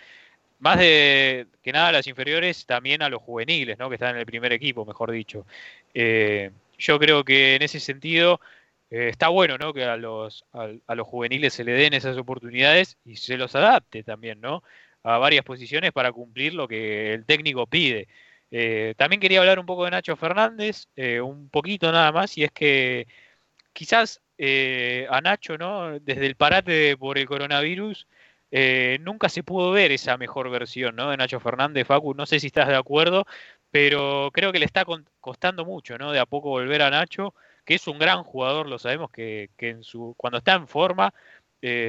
Más 0.58 0.78
de 0.78 1.46
que 1.62 1.72
nada 1.72 1.92
las 1.92 2.06
inferiores, 2.06 2.66
también 2.66 3.02
a 3.02 3.08
los 3.08 3.22
juveniles, 3.22 3.78
¿no? 3.78 3.88
Que 3.88 3.94
están 3.96 4.14
en 4.16 4.20
el 4.20 4.26
primer 4.26 4.52
equipo, 4.52 4.84
mejor 4.84 5.10
dicho. 5.12 5.46
Eh, 5.94 6.50
yo 6.78 6.98
creo 6.98 7.24
que 7.24 7.56
en 7.56 7.62
ese 7.62 7.80
sentido 7.80 8.40
eh, 8.90 9.08
está 9.10 9.28
bueno, 9.28 9.58
¿no? 9.58 9.72
Que 9.72 9.84
a 9.84 9.96
los, 9.96 10.44
a, 10.52 10.68
a 10.86 10.94
los 10.94 11.06
juveniles 11.06 11.54
se 11.54 11.64
le 11.64 11.72
den 11.72 11.94
esas 11.94 12.16
oportunidades 12.18 12.98
y 13.04 13.16
se 13.16 13.36
los 13.36 13.54
adapte 13.54 14.02
también, 14.02 14.40
¿no? 14.40 14.62
A 15.02 15.18
varias 15.18 15.44
posiciones 15.44 15.92
para 15.92 16.12
cumplir 16.12 16.54
lo 16.54 16.68
que 16.68 17.14
el 17.14 17.24
técnico 17.26 17.66
pide. 17.66 18.08
Eh, 18.50 18.94
también 18.96 19.20
quería 19.20 19.40
hablar 19.40 19.58
un 19.58 19.66
poco 19.66 19.84
de 19.84 19.92
Nacho 19.92 20.16
Fernández, 20.16 20.88
eh, 20.96 21.20
un 21.20 21.48
poquito 21.50 21.90
nada 21.92 22.12
más, 22.12 22.36
y 22.36 22.44
es 22.44 22.50
que 22.52 23.06
quizás 23.72 24.20
eh, 24.38 25.06
a 25.10 25.20
Nacho, 25.20 25.58
¿no? 25.58 25.98
Desde 26.00 26.26
el 26.26 26.36
parate 26.36 26.96
por 26.96 27.18
el 27.18 27.26
coronavirus, 27.26 28.06
nunca 29.00 29.28
se 29.28 29.44
pudo 29.44 29.70
ver 29.70 29.92
esa 29.92 30.16
mejor 30.16 30.50
versión, 30.50 30.96
¿no? 30.96 31.10
De 31.10 31.16
Nacho 31.16 31.40
Fernández, 31.40 31.86
Facu, 31.86 32.14
no 32.14 32.26
sé 32.26 32.40
si 32.40 32.48
estás 32.48 32.68
de 32.68 32.76
acuerdo, 32.76 33.26
pero 33.70 34.30
creo 34.32 34.52
que 34.52 34.58
le 34.58 34.66
está 34.66 34.84
costando 35.20 35.64
mucho, 35.64 35.98
¿no? 35.98 36.12
De 36.12 36.18
a 36.18 36.26
poco 36.26 36.50
volver 36.50 36.82
a 36.82 36.90
Nacho, 36.90 37.34
que 37.64 37.74
es 37.74 37.86
un 37.86 37.98
gran 37.98 38.24
jugador, 38.24 38.68
lo 38.68 38.78
sabemos 38.78 39.10
que, 39.10 39.50
que 39.56 39.68
en 39.70 39.84
su, 39.84 40.14
cuando 40.16 40.38
está 40.38 40.54
en 40.54 40.66
forma, 40.68 41.14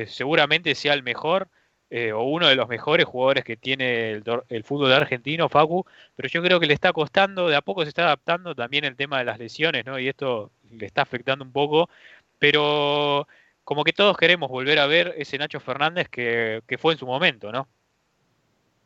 seguramente 0.07 0.75
sea 0.75 0.93
el 0.93 1.03
mejor 1.03 1.49
eh, 1.93 2.13
o 2.13 2.23
uno 2.23 2.47
de 2.47 2.55
los 2.55 2.69
mejores 2.69 3.05
jugadores 3.05 3.43
que 3.43 3.57
tiene 3.57 4.11
el, 4.11 4.63
fútbol 4.63 4.93
argentino, 4.93 5.49
Facu, 5.49 5.85
pero 6.15 6.29
yo 6.29 6.41
creo 6.41 6.57
que 6.57 6.65
le 6.65 6.73
está 6.73 6.93
costando, 6.93 7.49
de 7.49 7.57
a 7.57 7.61
poco 7.61 7.83
se 7.83 7.89
está 7.89 8.03
adaptando 8.03 8.55
también 8.55 8.85
el 8.85 8.95
tema 8.95 9.19
de 9.19 9.25
las 9.25 9.37
lesiones, 9.37 9.85
¿no? 9.85 9.99
Y 9.99 10.07
esto 10.07 10.51
le 10.71 10.85
está 10.85 11.01
afectando 11.01 11.43
un 11.43 11.51
poco, 11.51 11.89
pero 12.39 13.27
como 13.65 13.83
que 13.83 13.91
todos 13.91 14.15
queremos 14.15 14.49
volver 14.49 14.79
a 14.79 14.87
ver 14.87 15.13
ese 15.17 15.37
Nacho 15.37 15.59
Fernández 15.59 16.07
que, 16.07 16.61
que 16.65 16.77
fue 16.77 16.93
en 16.93 16.99
su 16.99 17.05
momento, 17.05 17.51
¿no? 17.51 17.67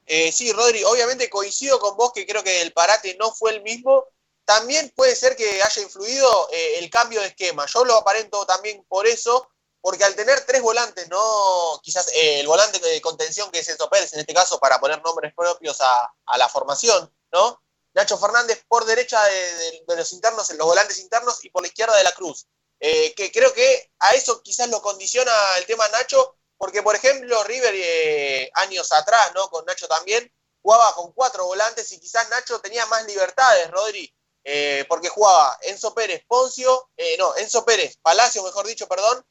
Eh, 0.07 0.31
sí, 0.31 0.51
Rodri, 0.51 0.83
obviamente 0.83 1.29
coincido 1.29 1.79
con 1.79 1.95
vos 1.97 2.11
que 2.11 2.25
creo 2.25 2.43
que 2.43 2.63
el 2.63 2.73
parate 2.73 3.15
no 3.19 3.31
fue 3.31 3.51
el 3.55 3.61
mismo. 3.61 4.05
También 4.45 4.91
puede 4.95 5.15
ser 5.15 5.35
que 5.35 5.61
haya 5.61 5.81
influido 5.81 6.49
eh, 6.51 6.79
el 6.79 6.89
cambio 6.89 7.21
de 7.21 7.27
esquema. 7.27 7.67
Yo 7.67 7.85
lo 7.85 7.97
aparento 7.97 8.45
también 8.47 8.83
por 8.87 9.05
eso, 9.05 9.47
porque 9.85 10.03
al 10.03 10.15
tener 10.15 10.43
tres 10.47 10.63
volantes, 10.63 11.07
no 11.09 11.79
quizás 11.83 12.07
eh, 12.07 12.39
el 12.39 12.47
volante 12.47 12.79
de 12.79 12.99
contención 13.01 13.51
que 13.51 13.59
es 13.59 13.69
Enzo 13.69 13.87
Pérez, 13.87 14.11
en 14.13 14.19
este 14.21 14.33
caso, 14.33 14.59
para 14.59 14.79
poner 14.79 14.99
nombres 15.03 15.31
propios 15.35 15.79
a, 15.79 16.11
a 16.25 16.37
la 16.39 16.49
formación, 16.49 17.13
¿no? 17.31 17.61
Nacho 17.93 18.17
Fernández 18.17 18.63
por 18.67 18.83
derecha 18.85 19.23
de, 19.23 19.83
los 19.95 20.11
internos, 20.13 20.49
los 20.49 20.65
volantes 20.65 20.97
internos, 20.97 21.45
y 21.45 21.51
por 21.51 21.61
la 21.61 21.67
izquierda 21.67 21.95
de 21.97 22.03
la 22.03 22.13
Cruz. 22.13 22.47
Eh, 22.79 23.13
que 23.13 23.31
creo 23.31 23.53
que 23.53 23.91
a 23.99 24.15
eso 24.15 24.41
quizás 24.41 24.67
lo 24.69 24.81
condiciona 24.81 25.31
el 25.59 25.67
tema 25.67 25.87
Nacho, 25.89 26.35
porque 26.57 26.81
por 26.81 26.95
ejemplo 26.95 27.43
River 27.43 27.75
eh, 27.75 28.49
años 28.55 28.91
atrás, 28.91 29.33
¿no? 29.35 29.51
Con 29.51 29.65
Nacho 29.65 29.87
también, 29.87 30.33
jugaba 30.63 30.95
con 30.95 31.11
cuatro 31.11 31.45
volantes 31.45 31.91
y 31.91 31.99
quizás 31.99 32.27
Nacho 32.31 32.59
tenía 32.59 32.87
más 32.87 33.05
libertades, 33.05 33.69
Rodri, 33.69 34.11
eh, 34.45 34.83
porque 34.89 35.09
jugaba 35.09 35.59
Enzo 35.61 35.93
Pérez, 35.93 36.23
Poncio, 36.27 36.89
no, 37.19 37.37
Enzo 37.37 37.63
Pérez, 37.63 37.99
Palacio, 38.01 38.41
mejor 38.41 38.65
dicho, 38.65 38.87
perdón, 38.87 39.23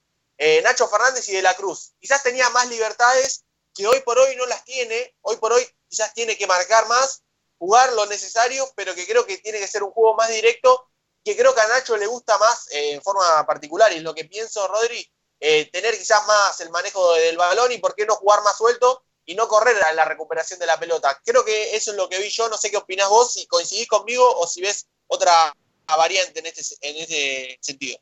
Nacho 0.62 0.88
Fernández 0.88 1.28
y 1.28 1.32
De 1.32 1.42
la 1.42 1.54
Cruz. 1.54 1.92
Quizás 2.00 2.22
tenía 2.22 2.48
más 2.50 2.68
libertades 2.68 3.44
que 3.74 3.86
hoy 3.86 4.00
por 4.00 4.18
hoy 4.18 4.36
no 4.36 4.46
las 4.46 4.64
tiene, 4.64 5.14
hoy 5.22 5.36
por 5.36 5.52
hoy 5.52 5.66
quizás 5.88 6.14
tiene 6.14 6.38
que 6.38 6.46
marcar 6.46 6.86
más, 6.88 7.22
jugar 7.58 7.92
lo 7.92 8.06
necesario, 8.06 8.70
pero 8.76 8.94
que 8.94 9.06
creo 9.06 9.26
que 9.26 9.38
tiene 9.38 9.58
que 9.58 9.68
ser 9.68 9.82
un 9.82 9.90
juego 9.90 10.14
más 10.14 10.28
directo, 10.28 10.88
que 11.24 11.36
creo 11.36 11.54
que 11.54 11.60
a 11.60 11.68
Nacho 11.68 11.96
le 11.96 12.06
gusta 12.06 12.38
más 12.38 12.68
en 12.70 13.02
forma 13.02 13.44
particular, 13.46 13.92
y 13.92 13.96
es 13.96 14.02
lo 14.02 14.14
que 14.14 14.24
pienso, 14.24 14.66
Rodri, 14.68 15.10
eh, 15.40 15.68
tener 15.70 15.98
quizás 15.98 16.26
más 16.26 16.60
el 16.60 16.70
manejo 16.70 17.14
del 17.14 17.36
balón 17.36 17.72
y 17.72 17.78
por 17.78 17.94
qué 17.94 18.06
no 18.06 18.14
jugar 18.16 18.42
más 18.42 18.56
suelto 18.56 19.04
y 19.26 19.34
no 19.34 19.48
correr 19.48 19.82
a 19.82 19.92
la 19.92 20.04
recuperación 20.04 20.60
de 20.60 20.66
la 20.66 20.78
pelota. 20.78 21.20
Creo 21.24 21.44
que 21.44 21.74
eso 21.74 21.90
es 21.90 21.96
lo 21.96 22.08
que 22.08 22.18
vi 22.18 22.28
yo, 22.28 22.48
no 22.48 22.56
sé 22.56 22.70
qué 22.70 22.76
opinás 22.76 23.08
vos, 23.08 23.32
si 23.32 23.46
coincidís 23.46 23.88
conmigo 23.88 24.38
o 24.38 24.46
si 24.46 24.60
ves 24.60 24.86
otra 25.06 25.54
variante 25.86 26.40
en 26.40 26.46
este, 26.46 26.62
en 26.80 26.96
este 26.96 27.58
sentido. 27.60 27.98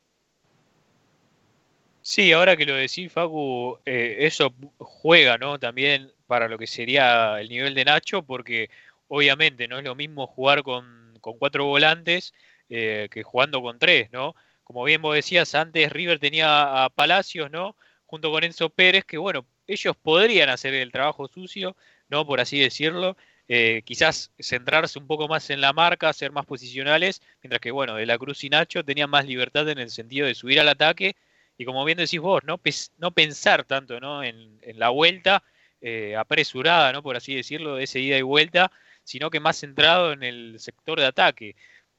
Sí, 2.05 2.33
ahora 2.33 2.57
que 2.57 2.65
lo 2.65 2.75
decís, 2.75 3.11
Facu, 3.11 3.79
eh, 3.85 4.17
eso 4.19 4.53
juega, 4.77 5.37
¿no? 5.37 5.57
También 5.57 6.11
para 6.27 6.47
lo 6.49 6.57
que 6.57 6.67
sería 6.67 7.39
el 7.39 7.47
nivel 7.49 7.73
de 7.73 7.85
Nacho, 7.85 8.23
porque 8.23 8.69
obviamente 9.07 9.67
no 9.69 9.77
es 9.77 9.85
lo 9.85 9.95
mismo 9.95 10.27
jugar 10.27 10.63
con, 10.63 11.17
cuatro 11.21 11.65
volantes 11.65 12.33
eh, 12.69 13.07
que 13.09 13.23
jugando 13.23 13.61
con 13.61 13.79
tres, 13.79 14.11
¿no? 14.11 14.35
como 14.63 14.83
bien 14.83 15.01
vos 15.01 15.15
decías, 15.15 15.55
antes 15.55 15.91
River 15.91 16.19
tenía 16.19 16.83
a 16.85 16.89
Palacios, 16.89 17.51
¿no? 17.51 17.75
Junto 18.05 18.31
con 18.31 18.43
Enzo 18.43 18.69
Pérez, 18.69 19.05
que 19.05 19.17
bueno, 19.17 19.45
ellos 19.67 19.95
podrían 19.95 20.49
hacer 20.49 20.73
el 20.73 20.91
trabajo 20.91 21.27
sucio, 21.27 21.75
¿no? 22.09 22.25
Por 22.25 22.39
así 22.39 22.59
decirlo. 22.59 23.17
Eh, 23.47 23.81
quizás 23.85 24.31
centrarse 24.39 24.97
un 24.99 25.07
poco 25.07 25.27
más 25.27 25.49
en 25.49 25.61
la 25.61 25.73
marca, 25.73 26.13
ser 26.13 26.31
más 26.31 26.45
posicionales, 26.45 27.21
mientras 27.41 27.59
que, 27.61 27.71
bueno, 27.71 27.95
De 27.95 28.05
la 28.05 28.17
Cruz 28.17 28.43
y 28.43 28.49
Nacho 28.49 28.83
tenían 28.83 29.09
más 29.09 29.25
libertad 29.25 29.67
en 29.69 29.79
el 29.79 29.89
sentido 29.89 30.27
de 30.27 30.35
subir 30.35 30.59
al 30.59 30.69
ataque 30.69 31.15
y, 31.57 31.65
como 31.65 31.85
bien 31.85 31.97
decís 31.97 32.19
vos, 32.19 32.43
no, 32.43 32.59
no 32.97 33.11
pensar 33.11 33.63
tanto 33.63 33.99
¿no? 33.99 34.23
En, 34.23 34.59
la 34.75 34.89
vuelta 34.89 35.43
eh, 35.81 36.15
apresurada, 36.15 36.91
¿no? 36.93 37.03
Por 37.03 37.15
así 37.15 37.35
decirlo, 37.35 37.75
de 37.75 37.83
esa 37.83 37.99
ida 37.99 38.17
y 38.17 38.21
vuelta, 38.21 38.71
sino 39.03 39.29
que 39.29 39.39
más 39.39 39.59
centrado 39.59 40.13
en 40.13 40.23
el 40.23 40.59
sector 40.59 40.99
de 40.99 41.05
ataque 41.05 41.55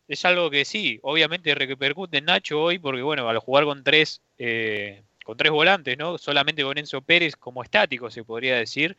es 0.09 0.25
algo 0.25 0.51
que 0.51 0.65
sí, 0.65 0.99
obviamente 1.03 1.55
repercute 1.55 2.19
en 2.19 2.27
Nacho 2.27 2.61
hoy, 2.61 2.79
porque 2.79 3.03
bueno, 3.03 3.29
al 3.29 3.39
jugar 3.39 3.65
con 3.65 3.83
tres, 3.85 4.21
eh, 4.39 5.03
con 5.25 5.37
tres 5.37 5.51
volantes, 5.51 5.97
¿no? 5.97 6.19
Solamente 6.19 6.63
con 6.63 6.77
Enzo 6.77 7.01
Pérez 7.01 7.37
como 7.37 7.63
estático, 7.63 8.11
se 8.11 8.25
podría 8.25 8.57
decir, 8.57 8.97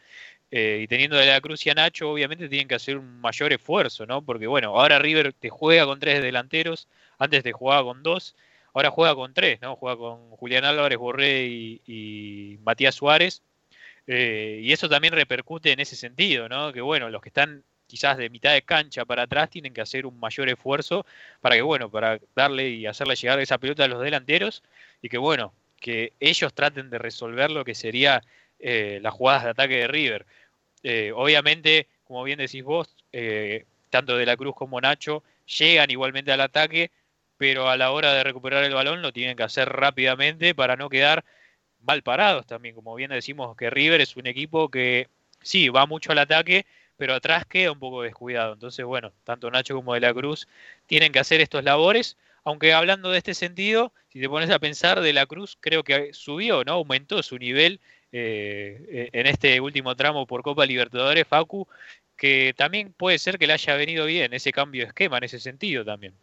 eh, 0.52 0.80
y 0.84 0.88
teniendo 0.88 1.18
de 1.18 1.27
la 1.27 1.41
Cruz 1.41 1.65
y 1.65 1.69
a 1.69 1.73
Nacho, 1.73 2.10
obviamente 2.10 2.49
tienen 2.49 2.68
que 2.68 2.76
hacer 2.76 2.98
un 2.98 3.19
mayor 3.22 3.53
esfuerzo, 3.53 4.06
¿no? 4.06 4.23
Porque 4.23 4.48
bueno, 4.48 4.69
ahora 4.80 4.99
River 4.99 5.34
te 5.34 5.49
juega 5.49 5.86
con 5.86 5.99
tres 5.99 6.22
delanteros, 6.23 6.88
antes 7.19 7.44
te 7.44 7.52
jugaba 7.52 7.84
con 7.84 8.03
dos, 8.03 8.36
ahora 8.76 8.91
juega 8.91 9.15
con 9.15 9.34
tres, 9.34 9.60
¿no? 9.61 9.77
Juega 9.77 9.97
con 9.97 10.31
Julián 10.31 10.65
Álvarez, 10.65 10.97
Borré 10.97 11.45
y, 11.45 12.60
Matías 12.64 12.95
Suárez. 12.95 13.41
Eh, 14.06 14.60
y 14.61 14.73
eso 14.73 14.89
también 14.89 15.14
repercute 15.14 15.72
en 15.72 15.80
ese 15.80 15.95
sentido, 15.95 16.49
¿no? 16.49 16.73
Que 16.73 16.81
bueno, 16.81 17.10
los 17.10 17.22
que 17.22 17.30
están 17.30 17.64
quizás 17.88 18.18
de 18.18 18.30
mitad 18.30 18.52
de 18.52 18.64
cancha 18.64 19.06
para 19.06 19.23
atrás 19.23 19.49
tienen 19.49 19.73
que 19.73 19.81
hacer 19.81 20.06
un 20.06 20.19
mayor 20.19 20.49
esfuerzo 20.49 21.06
para 21.39 21.56
que, 21.56 21.61
bueno, 21.61 21.89
para 21.89 22.19
darle 22.35 22.69
y 22.69 22.85
hacerle 22.85 23.15
llegar 23.15 23.39
esa 23.39 23.57
pelota 23.57 23.85
a 23.85 23.88
los 23.88 24.02
delanteros 24.02 24.61
y 25.02 25.07
que, 25.07 25.18
bueno, 25.18 25.53
que 25.80 26.11
ellos 26.19 26.53
traten 26.53 26.89
de 26.89 26.97
resolver 26.97 27.52
lo 27.52 27.64
que 27.64 27.76
sería 27.76 28.23
eh, 28.60 28.99
las 29.02 29.14
jugadas 29.14 29.45
de 29.45 29.49
ataque 29.52 29.77
de 29.77 29.88
River. 29.88 30.26
Eh, 30.84 31.14
obviamente, 31.15 31.88
como 32.03 32.23
bien 32.23 32.39
decís 32.39 32.64
vos, 32.64 32.93
tanto 33.89 34.18
De 34.18 34.26
la 34.26 34.35
Cruz 34.35 34.53
como 34.53 34.81
Nacho 34.81 35.23
llegan 35.45 35.89
igualmente 35.89 36.34
al 36.34 36.41
ataque, 36.41 36.91
pero 37.38 37.70
a 37.70 37.78
la 37.78 37.91
hora 37.91 38.14
de 38.14 38.24
recuperar 38.24 38.64
el 38.64 38.74
balón 38.74 39.02
lo 39.02 39.12
tienen 39.14 39.36
que 39.36 39.44
hacer 39.44 39.70
rápidamente 39.70 40.56
para 40.56 40.76
no 40.76 40.90
quedar 40.90 41.26
mal 41.82 42.02
parados 42.03 42.45
también. 42.45 42.76
Como 42.76 42.95
bien 42.95 43.12
decimos 43.12 43.56
que 43.57 43.70
River 43.70 44.02
es 44.02 44.16
un 44.18 44.28
equipo 44.28 44.70
que 44.70 45.07
sí, 45.41 45.70
va 45.70 45.86
mucho 45.86 46.12
al 46.12 46.20
ataque, 46.20 46.66
pero 46.98 47.14
atrás 47.14 47.45
queda 47.45 47.72
un 47.72 47.80
poco 47.80 48.02
descuidado. 48.02 48.53
Entonces, 48.53 48.86
bueno, 48.86 49.14
tanto 49.24 49.52
Nacho 49.52 49.76
como 49.76 49.94
De 49.94 49.99
la 49.99 50.14
Cruz 50.14 50.48
tienen 50.88 51.12
que 51.12 51.20
hacer 51.20 51.41
estos 51.41 51.64
labores, 51.64 52.18
aunque 52.44 52.74
hablando 52.74 53.12
de 53.12 53.18
este 53.18 53.34
sentido, 53.34 53.94
si 54.10 54.20
te 54.20 54.30
pones 54.30 54.49
a 54.49 54.60
pensar, 54.60 55.02
De 55.02 55.14
la 55.14 55.26
Cruz 55.26 55.57
creo 55.60 55.84
que 55.84 56.14
subió, 56.14 56.64
¿no? 56.64 56.74
Aumentó 56.74 57.22
su 57.24 57.38
nivel 57.38 57.80
eh, 58.12 59.10
en 59.14 59.28
este 59.28 59.60
último 59.60 59.95
tramo 59.95 60.26
por 60.26 60.41
Copa 60.41 60.66
Libertadores, 60.66 61.28
Facu, 61.28 61.68
que 62.16 62.53
también 62.56 62.94
puede 62.94 63.20
ser 63.20 63.38
que 63.38 63.48
le 63.48 63.53
haya 63.53 63.76
venido 63.76 64.06
bien 64.06 64.34
ese 64.34 64.52
cambio 64.52 64.84
de 64.84 64.88
esquema 64.88 65.18
en 65.18 65.26
ese 65.26 65.40
sentido 65.40 65.84
también. 65.84 66.14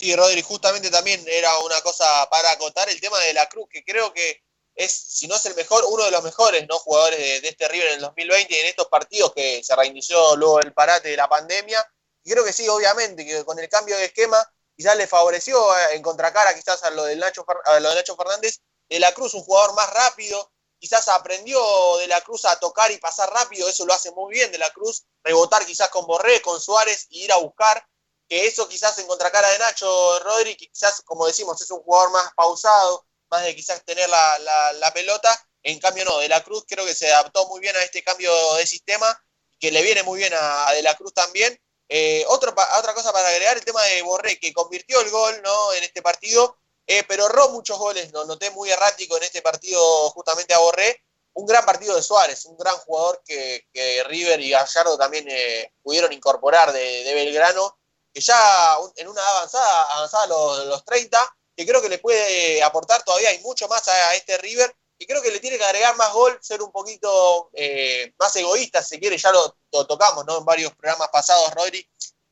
Sí, 0.00 0.16
Rodri, 0.16 0.40
justamente 0.40 0.90
también 0.90 1.22
era 1.28 1.58
una 1.58 1.78
cosa 1.82 2.26
para 2.30 2.52
acotar 2.52 2.88
el 2.88 2.98
tema 3.02 3.18
de 3.18 3.34
la 3.34 3.46
Cruz, 3.50 3.68
que 3.70 3.84
creo 3.84 4.14
que 4.14 4.42
es, 4.74 4.90
si 4.90 5.28
no 5.28 5.36
es 5.36 5.44
el 5.44 5.54
mejor, 5.54 5.84
uno 5.86 6.06
de 6.06 6.10
los 6.10 6.22
mejores 6.22 6.66
¿no? 6.66 6.78
jugadores 6.78 7.18
de, 7.18 7.46
este 7.46 7.68
River 7.68 7.88
en 7.88 7.94
el 7.96 8.00
2020 8.00 8.50
y 8.50 8.60
en 8.60 8.66
estos 8.68 8.88
partidos 8.88 9.34
que 9.34 9.62
se 9.62 9.76
reinició 9.76 10.36
luego 10.36 10.58
el 10.60 10.72
parate 10.72 11.10
de 11.10 11.18
la 11.18 11.28
pandemia. 11.28 11.86
Y 12.24 12.30
creo 12.30 12.42
que 12.46 12.54
sí, 12.54 12.66
obviamente, 12.66 13.26
que 13.26 13.44
con 13.44 13.58
el 13.58 13.68
cambio 13.68 13.94
de 13.98 14.06
esquema 14.06 14.38
quizás 14.74 14.96
le 14.96 15.06
favoreció 15.06 15.58
eh, 15.76 15.96
en 15.96 16.00
contracara 16.00 16.54
quizás 16.54 16.82
a 16.84 16.90
lo, 16.92 17.04
del 17.04 17.18
Nacho, 17.18 17.44
a 17.66 17.78
lo 17.78 17.90
de 17.90 17.96
Nacho 17.96 18.16
Fernández. 18.16 18.60
De 18.88 19.00
la 19.00 19.12
Cruz, 19.12 19.34
un 19.34 19.42
jugador 19.42 19.74
más 19.74 19.92
rápido, 19.92 20.50
quizás 20.78 21.08
aprendió 21.08 21.60
de 21.98 22.06
la 22.06 22.22
Cruz 22.22 22.46
a 22.46 22.58
tocar 22.58 22.90
y 22.90 22.96
pasar 22.96 23.30
rápido, 23.30 23.68
eso 23.68 23.84
lo 23.84 23.92
hace 23.92 24.12
muy 24.12 24.32
bien 24.32 24.50
de 24.50 24.56
la 24.56 24.70
Cruz, 24.70 25.04
rebotar 25.22 25.66
quizás 25.66 25.90
con 25.90 26.06
Borré, 26.06 26.40
con 26.40 26.58
Suárez 26.58 27.06
y 27.10 27.24
ir 27.24 27.32
a 27.32 27.36
buscar, 27.36 27.86
que 28.30 28.46
eso 28.46 28.68
quizás 28.68 28.96
en 29.00 29.08
contracara 29.08 29.50
de 29.50 29.58
Nacho 29.58 30.20
Rodri, 30.20 30.54
quizás 30.54 31.02
como 31.02 31.26
decimos 31.26 31.60
es 31.60 31.70
un 31.72 31.82
jugador 31.82 32.12
más 32.12 32.32
pausado, 32.36 33.04
más 33.28 33.42
de 33.42 33.56
quizás 33.56 33.84
tener 33.84 34.08
la, 34.08 34.92
pelota. 34.94 35.36
En 35.64 35.80
cambio, 35.80 36.04
no, 36.04 36.18
De 36.18 36.28
la 36.28 36.42
Cruz 36.42 36.64
creo 36.66 36.86
que 36.86 36.94
se 36.94 37.12
adaptó 37.12 37.48
muy 37.48 37.60
bien 37.60 37.74
a 37.76 37.82
este 37.82 38.04
cambio 38.04 38.32
de 38.54 38.66
sistema, 38.68 39.20
que 39.58 39.72
le 39.72 39.82
viene 39.82 40.04
muy 40.04 40.20
bien 40.20 40.32
a, 40.34 40.72
De 40.72 40.82
la 40.82 40.96
Cruz 40.96 41.12
también. 41.12 41.60
Eh, 41.88 42.24
otra 42.28 42.54
cosa 42.94 43.12
para 43.12 43.28
agregar, 43.28 43.56
el 43.56 43.64
tema 43.64 43.82
de 43.82 44.02
Borré, 44.02 44.38
que 44.38 44.52
convirtió 44.52 45.00
el 45.00 45.10
gol 45.10 45.42
¿no? 45.42 45.72
en 45.72 45.82
este 45.82 46.00
partido, 46.00 46.56
eh, 46.86 47.02
pero 47.08 47.26
erró 47.26 47.48
muchos 47.48 47.78
goles, 47.78 48.12
¿no? 48.12 48.24
noté 48.26 48.50
muy 48.50 48.70
errático 48.70 49.16
en 49.16 49.24
este 49.24 49.42
partido 49.42 49.82
justamente 50.10 50.54
a 50.54 50.58
Borré. 50.58 51.02
Un 51.32 51.46
gran 51.46 51.64
partido 51.66 51.96
de 51.96 52.02
Suárez, 52.02 52.44
un 52.44 52.56
gran 52.56 52.76
jugador 52.78 53.22
que, 53.24 53.64
River 54.06 54.40
y 54.40 54.50
Gallardo 54.50 54.96
también 54.96 55.26
eh, 55.28 55.72
pudieron 55.82 56.12
incorporar 56.12 56.72
de, 56.72 57.12
Belgrano, 57.14 57.79
que 58.12 58.20
ya 58.20 58.76
en 58.96 59.08
una 59.08 59.26
avanzada, 59.28 59.82
avanzada 59.92 60.26
los, 60.26 60.66
los 60.66 60.84
30, 60.84 61.36
que 61.60 61.66
creo 61.66 61.82
que 61.82 61.90
le 61.90 61.98
puede 61.98 62.62
aportar 62.62 63.02
todavía 63.04 63.34
y 63.34 63.40
mucho 63.40 63.68
más 63.68 63.86
a, 63.86 64.14
este 64.14 64.38
River, 64.38 64.74
y 64.96 65.06
creo 65.06 65.20
que 65.20 65.30
le 65.30 65.40
tiene 65.40 65.58
que 65.58 65.64
agregar 65.64 65.94
más 65.96 66.10
gol, 66.12 66.38
ser 66.40 66.62
un 66.62 66.72
poquito 66.72 67.50
eh, 67.52 68.14
más 68.18 68.34
egoísta, 68.36 68.82
si 68.82 68.98
quiere, 68.98 69.18
ya 69.18 69.30
lo, 69.30 69.56
tocamos 69.86 70.24
¿no? 70.24 70.38
en 70.38 70.44
varios 70.46 70.74
programas 70.74 71.08
pasados, 71.08 71.52
Rodri, 71.54 71.78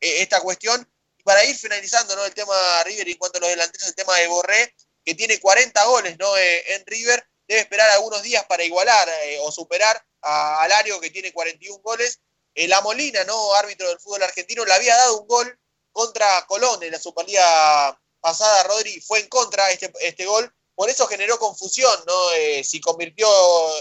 eh, 0.00 0.22
esta 0.22 0.40
cuestión. 0.40 0.86
Y 1.18 1.22
para 1.22 1.44
ir 1.44 1.55
finalizando 1.56 2.16
¿no? 2.16 2.24
el 2.24 2.32
tema 2.32 2.55
River 2.84 3.09
y 3.09 3.12
en 3.12 3.18
cuanto 3.18 3.36
a 3.36 3.40
los 3.42 3.50
delanteros, 3.50 3.88
el 3.88 3.94
tema 3.94 4.16
de 4.16 4.28
Borré, 4.28 4.74
que 5.05 5.14
tiene 5.14 5.38
40 5.38 5.84
goles 5.84 6.18
¿no? 6.18 6.34
Eh, 6.36 6.74
en 6.74 6.86
River, 6.86 7.22
debe 7.46 7.60
esperar 7.60 7.90
algunos 7.90 8.22
días 8.22 8.46
para 8.46 8.64
igualar 8.64 9.09
o 9.42 9.52
superar 9.52 10.02
a 10.22 10.62
Alario, 10.62 11.00
que 11.00 11.10
tiene 11.10 11.32
41 11.32 11.82
goles. 11.82 12.20
la 12.55 12.80
Molina, 12.80 13.24
¿no? 13.24 13.55
árbitro 13.55 13.88
del 13.88 14.00
fútbol 14.00 14.22
argentino, 14.22 14.64
le 14.64 14.72
había 14.72 14.96
dado 14.96 15.20
un 15.20 15.28
gol 15.28 15.59
contra 15.93 16.47
Colón 16.47 16.82
en 16.82 16.93
la 16.93 16.98
Superliga 16.98 17.98
pasada 18.20 18.65
Rodri 18.65 19.01
fue 19.01 19.20
en 19.20 19.28
contra 19.28 19.70
este, 19.70 19.93
este 20.01 20.27
gol, 20.27 20.52
por 20.78 20.89
eso 20.89 21.09
generó 21.09 21.40
confusión, 21.40 21.93
¿no? 22.06 22.32
Eh, 22.36 22.62
si 22.62 22.81
convirtió 22.81 23.28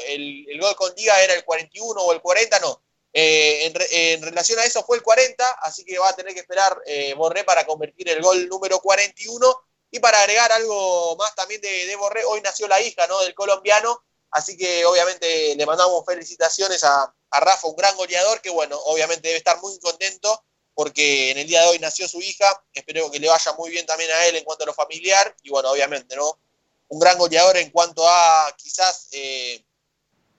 el, 0.07 0.47
gol 0.59 0.75
con 0.75 0.95
Diga 0.95 1.21
era 1.21 1.35
el 1.35 1.45
41 1.45 2.01
o 2.01 2.11
el 2.11 2.21
40, 2.21 2.59
no. 2.59 2.81
Eh, 3.13 3.71
en, 3.91 4.21
relación 4.23 4.57
a 4.57 4.65
eso 4.65 4.83
fue 4.83 4.97
el 4.97 5.03
40, 5.03 5.47
así 5.61 5.85
que 5.85 5.99
va 5.99 6.09
a 6.09 6.15
tener 6.15 6.33
que 6.33 6.39
esperar 6.39 6.75
eh, 6.87 7.13
Borré 7.13 7.43
para 7.43 7.67
convertir 7.67 8.09
el 8.09 8.19
gol 8.21 8.49
número 8.49 8.79
41. 8.79 9.61
Y 9.91 9.99
para 9.99 10.19
agregar 10.21 10.51
algo 10.51 11.15
más 11.17 11.35
también 11.35 11.61
de, 11.61 11.95
Borré, 11.97 12.25
hoy 12.25 12.41
nació 12.41 12.67
la 12.67 12.81
hija 12.81 13.05
¿no? 13.05 13.19
del 13.21 13.35
colombiano, 13.35 14.03
así 14.31 14.57
que 14.57 14.83
obviamente 14.83 15.55
le 15.55 15.65
mandamos 15.67 16.03
felicitaciones 16.03 16.83
a, 16.83 17.13
a 17.29 17.39
Rafa, 17.39 17.67
un 17.67 17.75
gran 17.75 17.95
goleador, 17.95 18.41
que 18.41 18.49
bueno, 18.49 18.75
obviamente 18.85 19.27
debe 19.27 19.37
estar 19.37 19.61
muy 19.61 19.79
contento 19.79 20.43
porque 20.77 21.31
en 21.31 21.39
el 21.39 21.47
día 21.47 21.63
de 21.63 21.69
hoy 21.69 21.79
nació 21.79 22.07
su 22.07 22.21
hija, 22.21 22.63
espero 22.71 23.09
que 23.09 23.19
le 23.19 23.27
vaya 23.27 23.51
muy 23.53 23.71
bien 23.71 23.87
también 23.87 24.11
a 24.11 24.27
él 24.27 24.35
en 24.35 24.43
cuanto 24.43 24.63
a 24.63 24.67
lo 24.67 24.75
familiar, 24.75 25.35
y 25.41 25.49
bueno, 25.49 25.71
obviamente, 25.71 26.15
¿no? 26.15 26.39
Un 26.89 26.99
gran 26.99 27.17
goleador 27.17 27.57
en 27.57 27.71
cuanto 27.71 28.07
a 28.07 28.55
quizás 28.55 29.07
eh, 29.13 29.65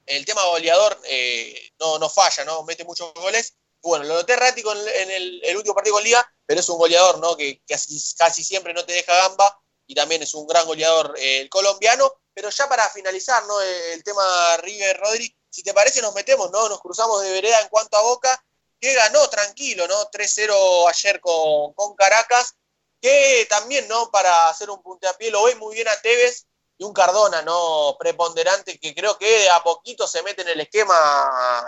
el 0.06 0.24
tema 0.24 0.44
goleador 0.44 0.96
eh, 1.06 1.72
no, 1.80 1.98
no 1.98 2.08
falla, 2.08 2.44
¿no? 2.44 2.62
Mete 2.62 2.84
muchos 2.84 3.12
goles, 3.14 3.54
bueno, 3.82 4.04
lo 4.04 4.14
noté 4.14 4.34
errático 4.34 4.72
en, 4.72 5.10
el, 5.10 5.40
el, 5.42 5.56
último 5.56 5.74
partido 5.74 5.96
con 5.96 6.04
Liga, 6.04 6.24
pero 6.46 6.60
es 6.60 6.68
un 6.68 6.78
goleador, 6.78 7.18
¿no? 7.18 7.36
Que, 7.36 7.60
casi, 7.66 8.00
casi, 8.16 8.44
siempre 8.44 8.72
no 8.72 8.84
te 8.84 8.92
deja 8.92 9.12
gamba 9.12 9.60
y 9.88 9.94
también 9.96 10.22
es 10.22 10.34
un 10.34 10.46
gran 10.46 10.64
goleador 10.66 11.16
eh, 11.18 11.40
el 11.40 11.50
colombiano. 11.50 12.12
Pero 12.32 12.50
ya 12.50 12.68
para 12.68 12.88
finalizar, 12.90 13.44
¿no? 13.46 13.60
El 13.60 14.04
tema 14.04 14.56
River 14.58 15.00
Rodri, 15.00 15.36
si 15.50 15.64
te 15.64 15.74
parece, 15.74 16.00
nos 16.00 16.14
metemos, 16.14 16.48
¿no? 16.52 16.68
Nos 16.68 16.80
cruzamos 16.80 17.22
de 17.22 17.32
vereda 17.32 17.60
en 17.60 17.68
cuanto 17.68 17.96
a 17.96 18.02
Boca, 18.02 18.44
que 18.80 18.94
ganó 18.94 19.28
tranquilo, 19.28 19.86
¿no? 19.88 20.10
3-0 20.10 20.88
ayer 20.88 21.20
con, 21.20 21.72
con 21.74 21.94
Caracas, 21.96 22.56
que 23.00 23.46
también, 23.48 23.86
¿no? 23.88 24.10
Para 24.10 24.48
hacer 24.48 24.70
un 24.70 24.82
punteapié 24.82 25.30
lo 25.30 25.44
ve 25.44 25.54
muy 25.56 25.74
bien 25.74 25.88
a 25.88 26.00
Tevez 26.00 26.46
y 26.78 26.84
un 26.84 26.92
Cardona, 26.92 27.42
¿no? 27.42 27.96
Preponderante, 27.98 28.78
que 28.78 28.94
creo 28.94 29.18
que 29.18 29.48
a 29.50 29.62
poquito 29.62 30.06
se 30.06 30.22
mete 30.22 30.42
en 30.42 30.48
el 30.48 30.60
esquema 30.60 30.94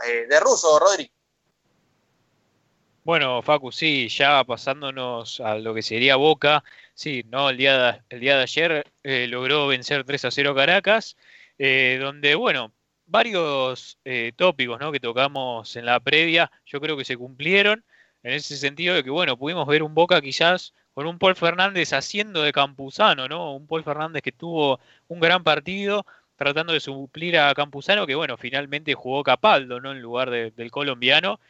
eh, 0.07 0.27
de 0.29 0.41
Russo, 0.41 0.79
Rodri. 0.79 1.11
Bueno, 3.03 3.43
Facu, 3.43 3.73
sí, 3.73 4.09
ya 4.09 4.45
pasándonos 4.45 5.41
a 5.41 5.57
lo 5.57 5.75
que 5.75 5.83
sería 5.83 6.17
Boca, 6.17 6.63
sí, 6.95 7.25
no, 7.27 7.49
el 7.49 7.57
día 7.57 7.79
de, 7.79 8.03
el 8.11 8.21
día 8.21 8.37
de 8.37 8.43
ayer 8.43 8.93
eh, 9.03 9.27
logró 9.27 9.67
vencer 9.67 10.05
3 10.05 10.27
a 10.27 10.31
0 10.31 10.55
Caracas, 10.55 11.17
eh, 11.59 11.99
donde, 12.01 12.35
bueno, 12.35 12.73
varios 13.11 13.99
eh, 14.05 14.33
tópicos 14.37 14.79
¿no? 14.81 14.93
que 14.93 15.01
tocamos 15.01 15.77
en 15.77 15.85
la 15.85 16.01
previa, 16.01 16.51
yo 16.65 16.81
creo 16.81 16.97
que 16.97 17.05
se 17.05 17.17
cumplieron, 17.17 17.85
en 18.23 18.33
ese 18.35 18.57
sentido 18.57 18.95
de 18.95 19.03
que, 19.03 19.11
bueno, 19.11 19.37
pudimos 19.37 19.67
ver 19.67 19.83
un 19.83 19.95
Boca 19.95 20.21
quizás 20.21 20.75
con 20.95 21.07
un 21.07 21.19
Paul 21.19 21.37
Fernández 21.37 21.93
haciendo 21.93 22.43
de 22.43 22.53
Campuzano, 22.53 23.29
¿no? 23.29 23.55
Un 23.55 23.67
Paul 23.67 23.85
Fernández 23.85 24.23
que 24.23 24.33
tuvo 24.33 24.81
un 25.09 25.21
gran 25.21 25.43
partido, 25.43 26.05
tratando 26.37 26.73
de 26.73 26.81
suplir 26.81 27.39
a 27.39 27.55
Campuzano, 27.55 28.07
que 28.07 28.15
bueno, 28.15 28.37
finalmente 28.37 28.95
jugó 28.95 29.23
Capaldo, 29.23 29.81
¿no? 29.81 29.93
En 29.93 30.01
lugar 30.01 30.31
del 30.31 30.71
colombiano. 30.71 31.41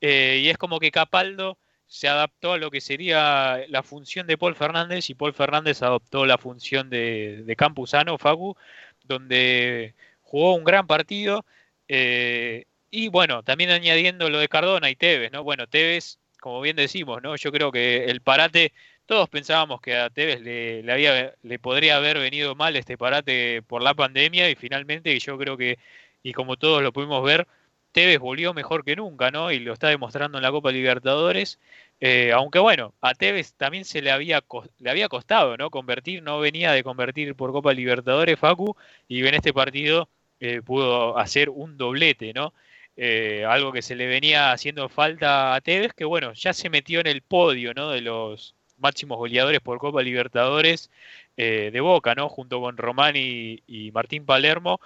Eh, 0.00 0.40
y 0.44 0.48
es 0.48 0.58
como 0.58 0.78
que 0.80 0.90
Capaldo 0.90 1.58
se 1.86 2.08
adaptó 2.08 2.52
a 2.52 2.58
lo 2.58 2.70
que 2.70 2.80
sería 2.80 3.60
la 3.68 3.82
función 3.82 4.26
de 4.26 4.38
Paul 4.38 4.54
Fernández 4.54 5.10
y 5.10 5.14
Paul 5.14 5.34
Fernández 5.34 5.82
adoptó 5.82 6.24
la 6.24 6.38
función 6.38 6.88
de, 6.90 7.42
de 7.44 7.56
Campuzano, 7.56 8.16
Facu, 8.18 8.56
donde 9.04 9.94
jugó 10.30 10.54
un 10.54 10.64
gran 10.64 10.86
partido. 10.86 11.44
Eh, 11.88 12.66
y 12.90 13.08
bueno, 13.08 13.42
también 13.42 13.70
añadiendo 13.70 14.30
lo 14.30 14.38
de 14.38 14.48
Cardona 14.48 14.90
y 14.90 14.96
Tevez, 14.96 15.32
¿no? 15.32 15.42
Bueno, 15.42 15.66
Tevez, 15.66 16.18
como 16.40 16.60
bien 16.60 16.76
decimos, 16.76 17.20
¿no? 17.22 17.36
Yo 17.36 17.52
creo 17.52 17.72
que 17.72 18.04
el 18.04 18.20
parate, 18.20 18.72
todos 19.06 19.28
pensábamos 19.28 19.80
que 19.80 19.96
a 19.96 20.10
Tevez 20.10 20.40
le, 20.40 20.82
le, 20.84 20.92
había, 20.92 21.34
le 21.42 21.58
podría 21.58 21.96
haber 21.96 22.18
venido 22.18 22.54
mal 22.54 22.76
este 22.76 22.96
parate 22.96 23.62
por 23.62 23.82
la 23.82 23.94
pandemia 23.94 24.48
y 24.50 24.54
finalmente 24.54 25.18
yo 25.18 25.36
creo 25.38 25.56
que, 25.56 25.78
y 26.22 26.32
como 26.32 26.56
todos 26.56 26.82
lo 26.82 26.92
pudimos 26.92 27.24
ver, 27.24 27.46
Tevez 27.92 28.20
volvió 28.20 28.54
mejor 28.54 28.84
que 28.84 28.96
nunca, 28.96 29.30
¿no? 29.30 29.50
Y 29.50 29.58
lo 29.58 29.72
está 29.72 29.88
demostrando 29.88 30.38
en 30.38 30.42
la 30.42 30.52
Copa 30.52 30.70
Libertadores. 30.70 31.58
Eh, 32.00 32.32
aunque 32.32 32.58
bueno, 32.60 32.94
a 33.00 33.14
Tevez 33.14 33.54
también 33.54 33.84
se 33.84 34.00
le 34.02 34.10
había, 34.12 34.44
le 34.78 34.90
había 34.90 35.08
costado, 35.08 35.56
¿no? 35.56 35.70
Convertir, 35.70 36.22
no 36.22 36.38
venía 36.38 36.72
de 36.72 36.84
convertir 36.84 37.34
por 37.34 37.52
Copa 37.52 37.72
Libertadores, 37.72 38.38
Facu, 38.38 38.76
y 39.08 39.26
en 39.26 39.34
este 39.34 39.52
partido 39.52 40.08
eh, 40.40 40.62
pudo 40.62 41.18
hacer 41.18 41.50
un 41.50 41.76
doblete, 41.76 42.32
¿no? 42.32 42.52
Eh, 42.96 43.44
algo 43.48 43.72
que 43.72 43.82
se 43.82 43.94
le 43.94 44.06
venía 44.06 44.52
haciendo 44.52 44.88
falta 44.88 45.54
a 45.54 45.60
Tevez, 45.60 45.92
que 45.94 46.04
bueno, 46.04 46.32
ya 46.34 46.52
se 46.52 46.70
metió 46.70 47.00
en 47.00 47.06
el 47.06 47.22
podio, 47.22 47.72
¿no? 47.74 47.90
De 47.90 48.00
los 48.00 48.54
máximos 48.78 49.18
goleadores 49.18 49.60
por 49.60 49.78
Copa 49.78 50.02
Libertadores 50.02 50.90
de 51.36 51.80
Boca, 51.80 52.14
¿no? 52.14 52.28
Junto 52.28 52.60
con 52.60 52.76
Román 52.76 53.14
y, 53.16 53.90
Martín 53.94 54.26
Palermo. 54.26 54.78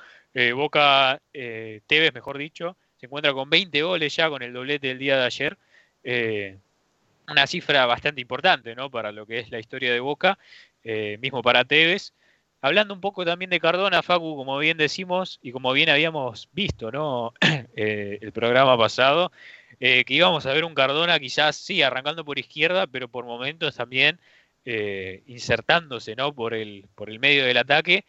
Boca, 0.55 1.20
Tevez, 1.32 2.14
mejor 2.14 2.39
dicho, 2.39 2.76
se 3.05 3.06
encuentra 3.06 3.35
con 3.35 3.51
20 3.51 3.82
goles 3.82 4.16
ya 4.16 4.31
con 4.31 4.43
el 4.43 4.52
doblete 4.52 4.89
del 4.89 4.98
día 4.98 5.18
de 5.18 5.24
ayer. 5.24 5.59
Eh, 6.05 6.56
una 7.28 7.47
cifra 7.47 7.85
bastante 7.85 8.22
importante 8.22 8.74
¿no? 8.74 8.90
para 8.90 9.12
lo 9.12 9.26
que 9.26 9.40
es 9.40 9.51
la 9.51 9.59
historia 9.59 9.93
de 9.93 10.01
Boca, 10.01 10.39
eh, 10.82 11.18
mismo 11.20 11.43
para 11.43 11.64
Tevez. 11.66 12.14
Hablando 12.65 12.95
un 12.95 13.01
poco 13.01 13.27
también 13.27 13.51
de 13.51 13.61
Cardona, 13.61 14.03
Facu, 14.03 14.36
como 14.36 14.57
bien 14.57 14.78
decimos 14.78 15.39
y 15.43 15.53
como 15.53 15.73
bien 15.73 15.91
habíamos 15.91 16.49
visto 16.53 16.91
¿no? 16.91 17.35
Eh, 17.77 18.19
el 18.23 18.31
programa 18.32 18.78
pasado, 18.78 19.32
que 19.81 20.05
íbamos 20.07 20.47
a 20.47 20.53
ver 20.53 20.65
un 20.65 20.74
Cardona 20.74 21.19
quizás 21.19 21.57
sí 21.57 21.82
arrancando 21.82 22.24
por 22.24 22.39
izquierda, 22.39 22.86
pero 22.86 23.09
por 23.09 23.24
momentos 23.24 23.74
también 23.74 24.20
insertándose 25.27 26.15
¿no? 26.16 26.32
por, 26.32 26.55
el, 26.55 26.86
por 26.95 27.11
el 27.11 27.19
medio 27.19 27.45
del 27.45 27.57
ataque 27.57 28.07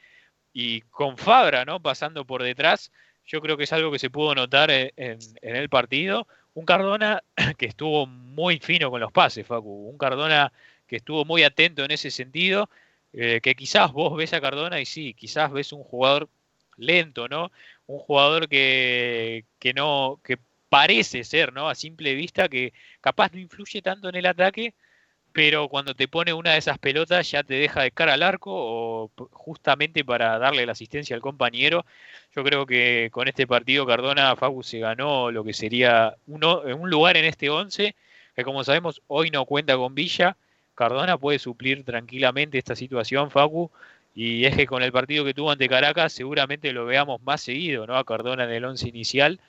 y 0.54 0.82
con 0.82 1.18
Fabra 1.18 1.66
¿no? 1.66 1.82
pasando 1.82 2.26
por 2.26 2.44
detrás 2.44 2.92
yo 3.26 3.42
creo 3.42 3.58
que 3.58 3.64
es 3.64 3.74
algo 3.74 3.92
que 3.92 4.00
se 4.00 4.10
pudo 4.10 4.36
notar 4.36 4.70
en, 4.72 5.20
el 5.42 5.70
partido. 5.70 6.28
Un 6.54 6.66
Cardona 6.66 7.24
que 7.58 7.66
estuvo 7.66 8.06
muy 8.06 8.60
fino 8.60 8.92
con 8.92 9.02
los 9.02 9.12
pases, 9.12 9.46
Facu. 9.46 9.90
Un 9.90 9.98
Cardona 9.98 10.54
que 10.88 10.98
estuvo 10.98 11.26
muy 11.26 11.44
atento 11.44 11.84
en 11.84 11.92
ese 11.92 12.12
sentido. 12.12 12.70
Eh, 13.18 13.40
que 13.42 13.56
quizás 13.56 13.94
vos 13.94 14.16
ves 14.18 14.34
a 14.34 14.42
Cardona 14.42 14.82
y 14.82 14.86
sí, 14.86 15.14
quizás 15.14 15.52
ves 15.52 15.72
un 15.72 15.84
jugador 15.84 16.30
lento, 16.78 17.28
¿no? 17.30 17.52
Un 17.88 18.00
jugador 18.00 18.50
que, 18.50 19.46
que 19.60 19.74
no, 19.74 20.20
que 20.24 20.38
parece 20.70 21.24
ser, 21.24 21.54
¿no? 21.54 21.70
A 21.70 21.76
simple 21.76 22.14
vista, 22.16 22.50
que 22.50 22.74
capaz 23.02 23.32
no 23.34 23.40
influye 23.40 23.82
tanto 23.82 24.10
en 24.10 24.16
el 24.16 24.26
ataque, 24.26 24.74
pero 25.32 25.70
cuando 25.70 25.96
te 25.96 26.08
pone 26.08 26.34
una 26.34 26.54
de 26.54 26.60
esas 26.60 26.80
pelotas 26.80 27.30
ya 27.32 27.44
te 27.44 27.56
deja 27.56 27.82
de 27.84 27.92
cara 27.92 28.14
al 28.14 28.24
arco 28.24 28.52
o 28.54 29.12
justamente 29.32 30.06
para 30.06 30.40
darle 30.40 30.66
la 30.66 30.74
asistencia 30.74 31.16
al 31.16 31.22
compañero. 31.22 31.86
Yo 32.36 32.44
creo 32.44 32.66
que 32.66 33.10
con 33.12 33.28
este 33.28 33.48
partido 33.48 33.86
Cardona 33.86 34.36
Facu 34.36 34.64
se 34.64 34.80
ganó 34.80 35.32
lo 35.32 35.44
que 35.44 35.54
sería 35.54 36.16
uno, 36.28 36.62
un 36.62 36.90
lugar 36.90 37.18
en 37.18 37.26
este 37.26 37.50
11, 37.50 37.96
que 38.36 38.44
como 38.44 38.64
sabemos 38.64 39.02
hoy 39.08 39.30
no 39.32 39.46
cuenta 39.46 39.78
con 39.78 39.96
Villa. 39.96 40.38
Cardona 40.76 41.18
puede 41.18 41.40
suplir 41.40 41.84
tranquilamente 41.84 42.58
esta 42.58 42.76
situación, 42.76 43.32
Facu, 43.32 43.72
y 44.14 44.46
es 44.46 44.56
que 44.56 44.68
con 44.68 44.84
el 44.84 44.92
partido 44.92 45.26
que 45.26 45.34
tuvo 45.34 45.52
ante 45.52 45.68
Caracas 45.68 46.14
seguramente 46.14 46.72
lo 46.72 46.86
veamos 46.86 47.22
más 47.24 47.42
seguido, 47.42 47.88
¿no? 47.88 47.98
A 47.98 48.06
Cardona 48.06 48.46
en 48.46 48.52
el 48.52 48.66
11 48.66 48.88
inicial, 48.90 49.40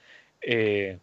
eh, 0.41 0.99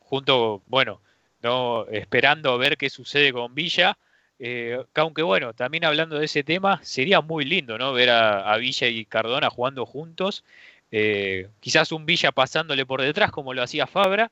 junto, 0.00 0.62
bueno, 0.66 1.00
¿no? 1.42 1.86
esperando 1.88 2.56
ver 2.58 2.76
qué 2.76 2.90
sucede 2.90 3.32
con 3.32 3.54
Villa. 3.54 3.96
Eh, 4.38 4.82
aunque 4.94 5.22
bueno, 5.22 5.52
también 5.54 5.84
hablando 5.84 6.18
de 6.18 6.24
ese 6.26 6.42
tema, 6.42 6.80
sería 6.82 7.20
muy 7.20 7.44
lindo 7.44 7.78
¿no? 7.78 7.92
ver 7.92 8.10
a, 8.10 8.56
Villa 8.56 8.88
y 8.88 9.04
Cardona 9.04 9.50
jugando 9.50 9.86
juntos. 9.86 10.44
Eh, 10.92 11.48
quizás 11.60 11.92
un 11.92 12.06
Villa 12.06 12.32
pasándole 12.32 12.86
por 12.86 13.02
detrás 13.02 13.30
como 13.30 13.54
lo 13.54 13.62
hacía 13.62 13.86
Fabra 13.86 14.30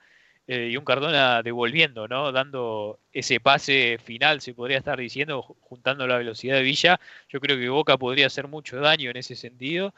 eh, 0.48 0.70
y 0.72 0.76
un 0.78 0.84
Cardona 0.84 1.42
devolviendo, 1.42 2.08
¿no? 2.08 2.32
dando 2.32 2.98
ese 3.12 3.38
pase 3.38 3.98
final, 4.02 4.40
se 4.40 4.54
podría 4.54 4.78
estar 4.78 4.98
diciendo, 4.98 5.42
juntando 5.42 6.06
la 6.06 6.16
velocidad 6.16 6.56
de 6.56 6.62
Villa. 6.62 6.98
Yo 7.28 7.38
creo 7.40 7.58
que 7.58 7.68
Boca 7.68 7.98
podría 7.98 8.26
hacer 8.26 8.48
mucho 8.48 8.80
daño 8.80 9.10
en 9.10 9.18
ese 9.18 9.36
sentido. 9.36 9.94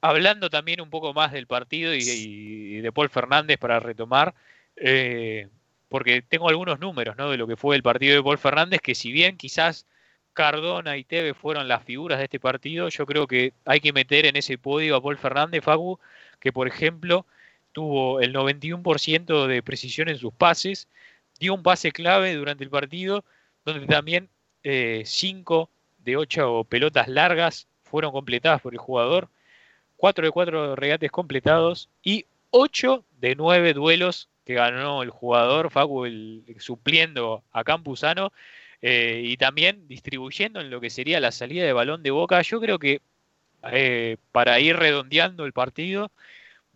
hablando 0.00 0.50
también 0.50 0.80
un 0.80 0.90
poco 0.90 1.14
más 1.14 1.32
del 1.32 1.46
partido 1.46 1.94
y, 1.94 2.80
de 2.80 2.92
Paul 2.92 3.08
Fernández 3.08 3.58
para 3.58 3.80
retomar, 3.80 4.34
porque 5.88 6.22
tengo 6.22 6.48
algunos 6.48 6.78
números 6.78 7.16
¿no? 7.16 7.30
de 7.30 7.38
lo 7.38 7.46
que 7.46 7.56
fue 7.56 7.76
el 7.76 7.82
partido 7.82 8.14
de 8.16 8.22
Paul 8.22 8.38
Fernández, 8.38 8.80
que 8.80 8.94
si 8.94 9.10
bien 9.12 9.36
quizás 9.36 9.86
Cardona 10.34 10.96
y 10.96 11.04
Teve 11.04 11.34
fueron 11.34 11.66
las 11.66 11.82
figuras 11.82 12.18
de 12.18 12.24
este 12.24 12.38
partido, 12.38 12.88
yo 12.90 13.06
creo 13.06 13.26
que 13.26 13.54
hay 13.64 13.80
que 13.80 13.92
meter 13.92 14.26
en 14.26 14.36
ese 14.36 14.58
podio 14.58 14.96
a 14.96 15.02
Paul 15.02 15.16
Fernández, 15.18 15.64
Fagu, 15.64 15.98
que 16.40 16.52
por 16.52 16.68
ejemplo 16.68 17.26
tuvo 17.78 18.18
el 18.18 18.34
91% 18.34 19.46
de 19.46 19.62
precisión 19.62 20.08
en 20.08 20.18
sus 20.18 20.34
pases, 20.34 20.88
dio 21.38 21.54
un 21.54 21.62
pase 21.62 21.92
clave 21.92 22.34
durante 22.34 22.64
el 22.64 22.70
partido, 22.70 23.24
donde 23.64 23.86
también 23.86 24.28
5 24.64 24.64
eh, 24.64 26.04
de 26.04 26.16
8 26.16 26.66
pelotas 26.68 27.06
largas 27.06 27.68
fueron 27.84 28.10
completadas 28.10 28.60
por 28.62 28.74
el 28.74 28.80
jugador, 28.80 29.28
4 29.96 30.24
de 30.24 30.30
4 30.32 30.74
regates 30.74 31.12
completados 31.12 31.88
y 32.02 32.26
8 32.50 33.04
de 33.20 33.36
9 33.36 33.74
duelos 33.74 34.28
que 34.44 34.54
ganó 34.54 35.04
el 35.04 35.10
jugador, 35.10 35.70
Facu, 35.70 36.04
supliendo 36.58 37.44
a 37.52 37.62
Campuzano 37.62 38.32
eh, 38.82 39.22
y 39.24 39.36
también 39.36 39.86
distribuyendo 39.86 40.60
en 40.60 40.70
lo 40.70 40.80
que 40.80 40.90
sería 40.90 41.20
la 41.20 41.30
salida 41.30 41.64
de 41.64 41.72
balón 41.72 42.02
de 42.02 42.10
Boca. 42.10 42.42
Yo 42.42 42.60
creo 42.60 42.80
que 42.80 43.02
eh, 43.70 44.16
para 44.32 44.58
ir 44.58 44.74
redondeando 44.74 45.44
el 45.44 45.52
partido, 45.52 46.10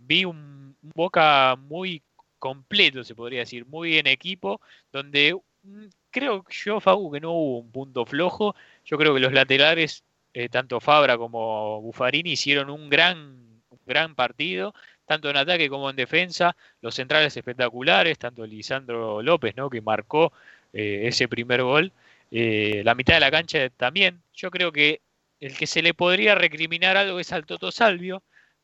vi 0.06 0.24
un, 0.24 0.76
Boca 0.94 1.56
muy 1.56 2.02
completo, 2.38 3.04
se 3.04 3.14
podría 3.14 3.40
decir, 3.40 3.66
muy 3.66 3.98
en 3.98 4.08
equipo, 4.08 4.60
donde 4.92 5.38
mm, 5.62 5.86
creo 6.10 6.44
yo, 6.50 6.80
Facu, 6.80 7.12
que 7.12 7.20
no 7.20 7.32
hubo 7.32 7.58
un 7.60 7.70
punto 7.70 8.04
flojo. 8.04 8.54
Yo 8.84 8.98
creo 8.98 9.14
que 9.14 9.20
los 9.20 9.32
laterales, 9.32 10.04
eh, 10.34 10.48
tanto 10.48 10.80
Fabra 10.80 11.16
como 11.18 11.80
Buffarini, 11.82 12.32
hicieron 12.32 12.70
un 12.70 12.90
gran, 12.90 13.62
gran 13.86 14.14
partido 14.14 14.74
tanto 15.12 15.28
en 15.28 15.36
ataque 15.36 15.68
como 15.68 15.90
en 15.90 15.96
defensa, 15.96 16.56
los 16.80 16.94
centrales 16.94 17.36
espectaculares, 17.36 18.18
tanto 18.18 18.46
Lisandro 18.46 19.22
López, 19.22 19.54
¿no? 19.56 19.68
que 19.68 19.82
marcó 19.82 20.32
eh, 20.72 21.02
ese 21.04 21.28
primer 21.28 21.62
gol, 21.62 21.92
eh, 22.30 22.82
la 22.84 22.94
mitad 22.94 23.14
de 23.14 23.20
la 23.20 23.30
cancha 23.30 23.68
también. 23.70 24.22
Yo 24.32 24.50
creo 24.50 24.72
que 24.72 25.02
el 25.40 25.56
que 25.56 25.66
se 25.66 25.82
le 25.82 25.92
podría 25.92 26.34
recriminar 26.34 26.96
algo 26.96 27.20
es 27.20 27.32
al 27.32 27.44
Toto 27.44 27.70
Salvio, 27.70 28.22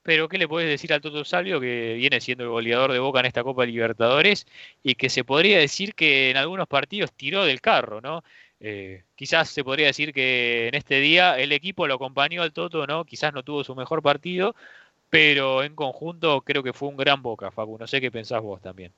pero 0.09 0.27
¿qué 0.27 0.39
le 0.39 0.49
podés 0.49 0.71
decir 0.71 0.91
al 0.95 1.03
Toto 1.03 1.23
Salvio 1.23 1.61
que 1.61 1.93
viene 1.99 2.19
siendo 2.23 2.45
el 2.45 2.49
goleador 2.49 2.93
de 2.93 2.99
Boca 2.99 3.21
en 3.21 3.27
esta 3.27 3.45
Copa 3.45 3.67
Libertadores 3.67 4.47
y 4.83 4.95
que 4.95 5.11
se 5.11 5.23
podría 5.23 5.59
decir 5.59 5.95
que 5.95 6.31
en 6.31 6.39
algunos 6.39 6.67
partidos 6.67 7.13
tiró 7.13 7.45
del 7.45 7.61
carro, 7.61 8.01
¿no? 8.01 8.25
Eh, 8.59 9.05
quizás 9.17 9.51
se 9.51 9.63
podría 9.63 9.89
decir 9.89 10.15
que 10.15 10.69
en 10.69 10.77
este 10.77 11.01
día 11.01 11.39
el 11.39 11.53
equipo 11.53 11.87
lo 11.87 11.97
acompañó 11.97 12.41
al 12.41 12.55
Toto, 12.55 12.87
¿no? 12.87 13.05
Quizás 13.05 13.35
no 13.35 13.43
tuvo 13.43 13.65
su 13.65 13.75
mejor 13.75 14.03
partido, 14.03 14.55
pero 15.11 15.63
en 15.63 15.75
conjunto 15.75 16.41
creo 16.41 16.63
que 16.63 16.73
fue 16.73 16.89
un 16.89 16.97
gran 16.97 17.21
Boca, 17.21 17.51
Facu. 17.51 17.77
No 17.79 17.87
sé 17.87 18.01
qué 18.01 18.11
pensás 18.11 18.41
vos 18.41 18.63
también. 18.63 18.95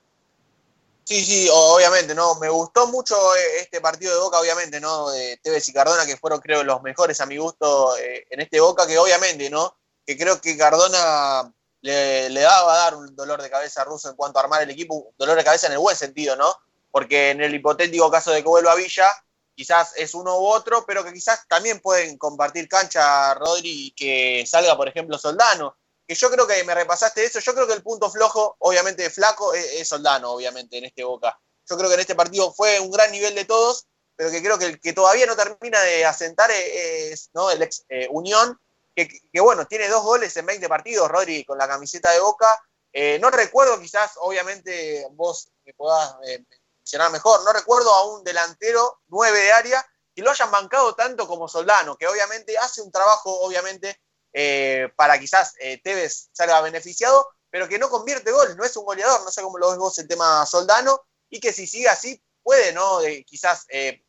Sí, 1.02 1.24
sí, 1.24 1.48
obviamente, 1.52 2.14
¿no? 2.14 2.36
Me 2.36 2.50
gustó 2.50 2.86
mucho 2.86 3.16
eh, 3.34 3.62
este 3.62 3.80
partido 3.80 4.14
de 4.14 4.20
Boca, 4.20 4.38
obviamente, 4.38 4.78
¿no? 4.78 5.10
De 5.10 5.40
Tevez 5.42 5.68
y 5.68 5.72
Cardona, 5.72 6.06
que 6.06 6.16
fueron, 6.16 6.38
creo, 6.38 6.62
los 6.62 6.80
mejores 6.82 7.20
a 7.20 7.26
mi 7.26 7.36
gusto 7.36 7.96
eh, 7.96 8.28
en 8.30 8.38
este 8.38 8.60
Boca, 8.60 8.86
que 8.86 8.96
obviamente, 8.96 9.50
¿no? 9.50 9.80
Que 10.10 10.18
creo 10.18 10.40
que 10.40 10.58
Cardona 10.58 11.52
le, 11.82 12.28
le, 12.30 12.40
daba 12.40 12.74
a 12.74 12.76
dar 12.78 12.94
un 12.96 13.14
dolor 13.14 13.40
de 13.40 13.48
cabeza 13.48 13.82
a 13.82 13.84
Russo 13.84 14.10
en 14.10 14.16
cuanto 14.16 14.40
a 14.40 14.42
armar 14.42 14.60
el 14.60 14.70
equipo, 14.70 14.94
un 14.94 15.14
dolor 15.16 15.36
de 15.36 15.44
cabeza 15.44 15.68
en 15.68 15.74
el 15.74 15.78
buen 15.78 15.96
sentido, 15.96 16.34
¿no? 16.34 16.52
Porque 16.90 17.30
en 17.30 17.40
el 17.40 17.54
hipotético 17.54 18.10
caso 18.10 18.32
de 18.32 18.42
que 18.42 18.48
vuelva 18.48 18.72
a 18.72 18.74
Villa, 18.74 19.08
quizás 19.54 19.92
es 19.96 20.12
uno 20.14 20.36
u 20.40 20.46
otro, 20.46 20.84
pero 20.84 21.04
que 21.04 21.12
quizás 21.12 21.46
también 21.46 21.78
pueden 21.78 22.18
compartir 22.18 22.68
cancha 22.68 23.34
Rodri 23.34 23.86
y 23.86 23.90
que 23.92 24.44
salga, 24.48 24.76
por 24.76 24.88
ejemplo, 24.88 25.16
Soldano 25.16 25.76
que 26.10 26.16
yo 26.16 26.28
creo 26.28 26.44
que 26.44 26.64
me 26.64 26.74
repasaste 26.74 27.24
eso, 27.24 27.38
yo 27.38 27.54
creo 27.54 27.68
que 27.68 27.72
el 27.72 27.84
punto 27.84 28.10
flojo, 28.10 28.56
obviamente 28.58 29.08
flaco, 29.10 29.54
es, 29.54 29.86
Soldano, 29.86 30.32
obviamente, 30.32 30.76
en 30.76 30.86
este 30.86 31.04
Boca. 31.04 31.38
Yo 31.68 31.76
creo 31.76 31.88
que 31.88 31.94
en 31.94 32.00
este 32.00 32.16
partido 32.16 32.52
fue 32.52 32.80
un 32.80 32.90
gran 32.90 33.12
nivel 33.12 33.32
de 33.36 33.44
todos, 33.44 33.86
pero 34.16 34.28
que 34.32 34.42
creo 34.42 34.58
que 34.58 34.64
el 34.64 34.80
que 34.80 34.92
todavía 34.92 35.26
no 35.26 35.36
termina 35.36 35.80
de 35.82 36.04
asentar 36.04 36.50
es 36.50 37.30
¿no? 37.32 37.52
el 37.52 37.62
ex 37.62 37.84
eh, 37.88 38.08
Unión, 38.10 38.58
que, 38.94 39.40
bueno, 39.40 39.66
tiene 39.66 39.88
dos 39.88 40.02
goles 40.02 40.36
en 40.36 40.46
20 40.46 40.68
partidos, 40.68 41.08
Rodri, 41.08 41.44
con 41.44 41.58
la 41.58 41.68
camiseta 41.68 42.10
de 42.12 42.20
Boca. 42.20 42.60
Eh, 42.92 43.18
no 43.20 43.30
recuerdo, 43.30 43.80
quizás, 43.80 44.12
obviamente, 44.16 45.06
vos 45.12 45.48
me 45.64 45.72
puedas 45.74 46.16
eh, 46.26 46.44
mencionar 46.78 47.12
mejor, 47.12 47.44
no 47.44 47.52
recuerdo 47.52 47.92
a 47.92 48.16
un 48.16 48.24
delantero 48.24 49.00
9 49.08 49.38
de 49.38 49.52
área 49.52 49.86
que 50.14 50.22
lo 50.22 50.30
hayan 50.30 50.50
bancado 50.50 50.94
tanto 50.94 51.28
como 51.28 51.48
Soldano, 51.48 51.96
que 51.96 52.08
obviamente 52.08 52.58
hace 52.58 52.82
un 52.82 52.90
trabajo, 52.90 53.40
obviamente, 53.40 54.00
eh, 54.32 54.88
para 54.96 55.18
quizás 55.18 55.54
eh, 55.60 55.80
Tevez 55.82 56.30
salga 56.32 56.60
beneficiado, 56.60 57.28
pero 57.48 57.68
que 57.68 57.78
no 57.78 57.88
convierte 57.88 58.32
goles, 58.32 58.56
no 58.56 58.64
es 58.64 58.76
un 58.76 58.84
goleador, 58.84 59.22
no 59.24 59.30
sé 59.30 59.42
cómo 59.42 59.58
lo 59.58 59.70
ves 59.70 59.78
vos 59.78 59.98
el 59.98 60.08
tema 60.08 60.44
Soldano, 60.46 61.00
y 61.28 61.38
que 61.38 61.52
si 61.52 61.66
sigue 61.66 61.88
así 61.88 62.20
puede, 62.42 62.72
¿no? 62.72 63.00
quizás 63.26 63.66
eh, 63.68 64.02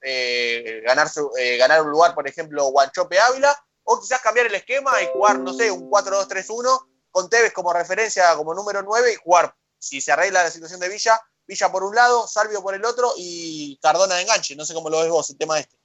ganar, 0.83 1.11
ganar 1.59 1.81
un 1.83 1.91
lugar, 1.91 2.15
por 2.15 2.27
ejemplo, 2.27 2.65
Guanchope 2.65 3.19
Ávila, 3.19 3.55
o 3.83 3.99
quizás 3.99 4.21
cambiar 4.21 4.47
el 4.47 4.55
esquema 4.55 4.91
y 5.01 5.07
jugar, 5.13 5.39
no 5.39 5.53
sé, 5.53 5.71
un 5.71 5.89
4-2-3-1 5.89 6.87
con 7.11 7.29
Tevez 7.29 7.53
como 7.53 7.73
referencia, 7.73 8.35
como 8.35 8.53
número 8.53 8.81
9, 8.81 9.13
y 9.13 9.15
jugar, 9.15 9.53
si 9.77 10.01
se 10.01 10.11
arregla 10.11 10.43
la 10.43 10.51
situación 10.51 10.79
de 10.79 10.89
Villa, 10.89 11.19
Villa 11.47 11.71
por 11.71 11.83
un 11.83 11.95
lado, 11.95 12.27
Salvio 12.27 12.61
por 12.61 12.75
el 12.75 12.85
otro 12.85 13.11
y 13.17 13.77
Cardona 13.81 14.15
de 14.15 14.21
enganche. 14.21 14.55
No 14.55 14.63
sé 14.63 14.73
cómo 14.73 14.89
lo 14.89 15.01
ves 15.01 15.09
vos, 15.09 15.29
el 15.29 15.37
tema 15.37 15.59
este. 15.59 15.75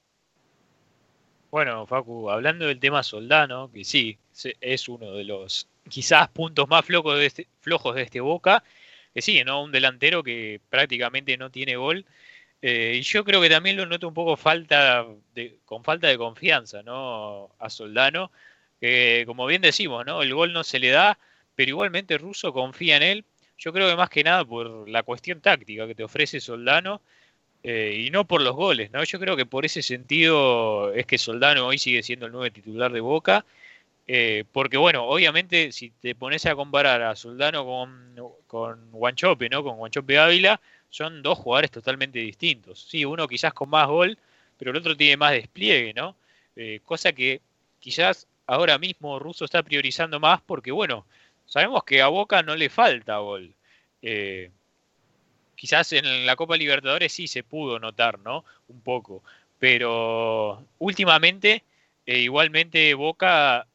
Bueno, 1.50 1.86
Facu, 1.86 2.30
hablando 2.30 2.66
del 2.66 2.78
tema 2.78 3.02
Soldano, 3.02 3.70
que 3.72 3.84
sí, 3.84 4.18
es 4.60 4.88
uno 4.88 5.12
de 5.12 5.24
los 5.24 5.68
quizás 5.88 6.28
puntos 6.28 6.68
más 6.68 6.84
flojos 6.84 7.18
de 7.18 7.26
este, 7.26 7.48
flojos 7.60 7.94
de 7.94 8.02
este 8.02 8.20
Boca, 8.20 8.62
que 9.14 9.22
sí, 9.22 9.42
¿no? 9.44 9.62
Un 9.62 9.72
delantero 9.72 10.22
que 10.22 10.60
prácticamente 10.68 11.36
no 11.36 11.50
tiene 11.50 11.76
gol. 11.76 12.04
Eh, 12.68 12.96
y 12.96 13.02
yo 13.02 13.24
creo 13.24 13.40
que 13.40 13.48
también 13.48 13.76
lo 13.76 13.86
noto 13.86 14.08
un 14.08 14.14
poco 14.14 14.36
falta 14.36 15.06
de, 15.36 15.60
con 15.64 15.84
falta 15.84 16.08
de 16.08 16.18
confianza, 16.18 16.82
¿no? 16.82 17.54
A 17.60 17.70
Soldano, 17.70 18.32
que 18.80 19.22
como 19.24 19.46
bien 19.46 19.62
decimos, 19.62 20.04
¿no? 20.04 20.20
El 20.20 20.34
gol 20.34 20.52
no 20.52 20.64
se 20.64 20.80
le 20.80 20.88
da, 20.90 21.16
pero 21.54 21.68
igualmente 21.68 22.18
Russo 22.18 22.52
confía 22.52 22.96
en 22.96 23.04
él. 23.04 23.24
Yo 23.56 23.72
creo 23.72 23.88
que 23.88 23.94
más 23.94 24.10
que 24.10 24.24
nada 24.24 24.44
por 24.44 24.88
la 24.88 25.04
cuestión 25.04 25.40
táctica 25.40 25.86
que 25.86 25.94
te 25.94 26.02
ofrece 26.02 26.40
Soldano 26.40 27.02
eh, 27.62 28.04
y 28.04 28.10
no 28.10 28.26
por 28.26 28.42
los 28.42 28.56
goles, 28.56 28.90
¿no? 28.90 29.04
Yo 29.04 29.20
creo 29.20 29.36
que 29.36 29.46
por 29.46 29.64
ese 29.64 29.80
sentido 29.80 30.92
es 30.92 31.06
que 31.06 31.18
Soldano 31.18 31.68
hoy 31.68 31.78
sigue 31.78 32.02
siendo 32.02 32.26
el 32.26 32.32
nuevo 32.32 32.52
titular 32.52 32.92
de 32.92 33.00
Boca, 33.00 33.44
eh, 34.08 34.42
porque 34.50 34.76
bueno, 34.76 35.04
obviamente 35.04 35.70
si 35.70 35.90
te 35.90 36.16
pones 36.16 36.46
a 36.46 36.56
comparar 36.56 37.02
a 37.02 37.14
Soldano 37.14 37.64
con, 37.64 38.12
con 38.48 38.90
¿no? 38.90 39.62
Con 39.62 39.76
Guanchope 39.76 40.18
Ávila, 40.18 40.60
son 40.90 41.22
dos 41.22 41.38
jugadores 41.38 41.70
totalmente 41.70 42.18
distintos. 42.18 42.86
Sí, 42.88 43.04
uno 43.04 43.28
quizás 43.28 43.52
con 43.52 43.70
más 43.70 43.86
gol, 43.88 44.18
pero 44.58 44.70
el 44.70 44.76
otro 44.76 44.96
tiene 44.96 45.16
más 45.16 45.32
despliegue, 45.32 45.92
¿no? 45.94 46.16
Eh, 46.56 46.80
cosa 46.84 47.12
que 47.12 47.40
quizás 47.80 48.26
ahora 48.46 48.78
mismo 48.78 49.18
Russo 49.18 49.44
está 49.44 49.62
priorizando 49.62 50.18
más 50.20 50.40
porque, 50.40 50.72
bueno, 50.72 51.06
sabemos 51.44 51.84
que 51.84 52.00
a 52.00 52.08
Boca 52.08 52.42
no 52.42 52.56
le 52.56 52.70
falta 52.70 53.18
gol. 53.18 53.54
Eh, 54.02 54.50
quizás 55.54 55.92
en 55.92 56.26
la 56.26 56.36
Copa 56.36 56.56
Libertadores 56.56 57.12
sí 57.12 57.26
se 57.26 57.42
pudo 57.42 57.78
notar, 57.78 58.18
¿no? 58.20 58.44
Un 58.68 58.80
poco. 58.80 59.22
Pero 59.58 60.64
últimamente, 60.78 61.64
eh, 62.06 62.18
igualmente 62.18 62.94
Boca 62.94 63.66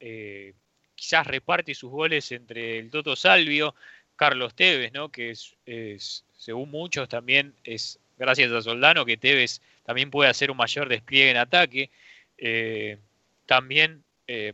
quizás 0.96 1.26
reparte 1.26 1.74
sus 1.74 1.90
goles 1.90 2.32
entre 2.32 2.78
el 2.78 2.92
Toto 2.92 3.16
Salvio, 3.16 3.74
Carlos 4.16 4.54
Tevez, 4.54 4.94
¿no? 4.94 5.10
Que 5.10 5.32
es, 5.32 6.26
según 6.42 6.72
muchos 6.72 7.08
también 7.08 7.54
es 7.64 8.00
gracias 8.18 8.52
a 8.52 8.62
Soldano 8.62 9.06
que 9.06 9.16
Tevez 9.16 9.62
también 9.86 10.10
puede 10.10 10.30
hacer 10.30 10.50
un 10.50 10.58
mayor 10.58 10.90
despliegue 10.90 11.30
en 11.30 11.38
ataque. 11.38 11.92
Eh, 12.38 12.98
también, 13.46 14.04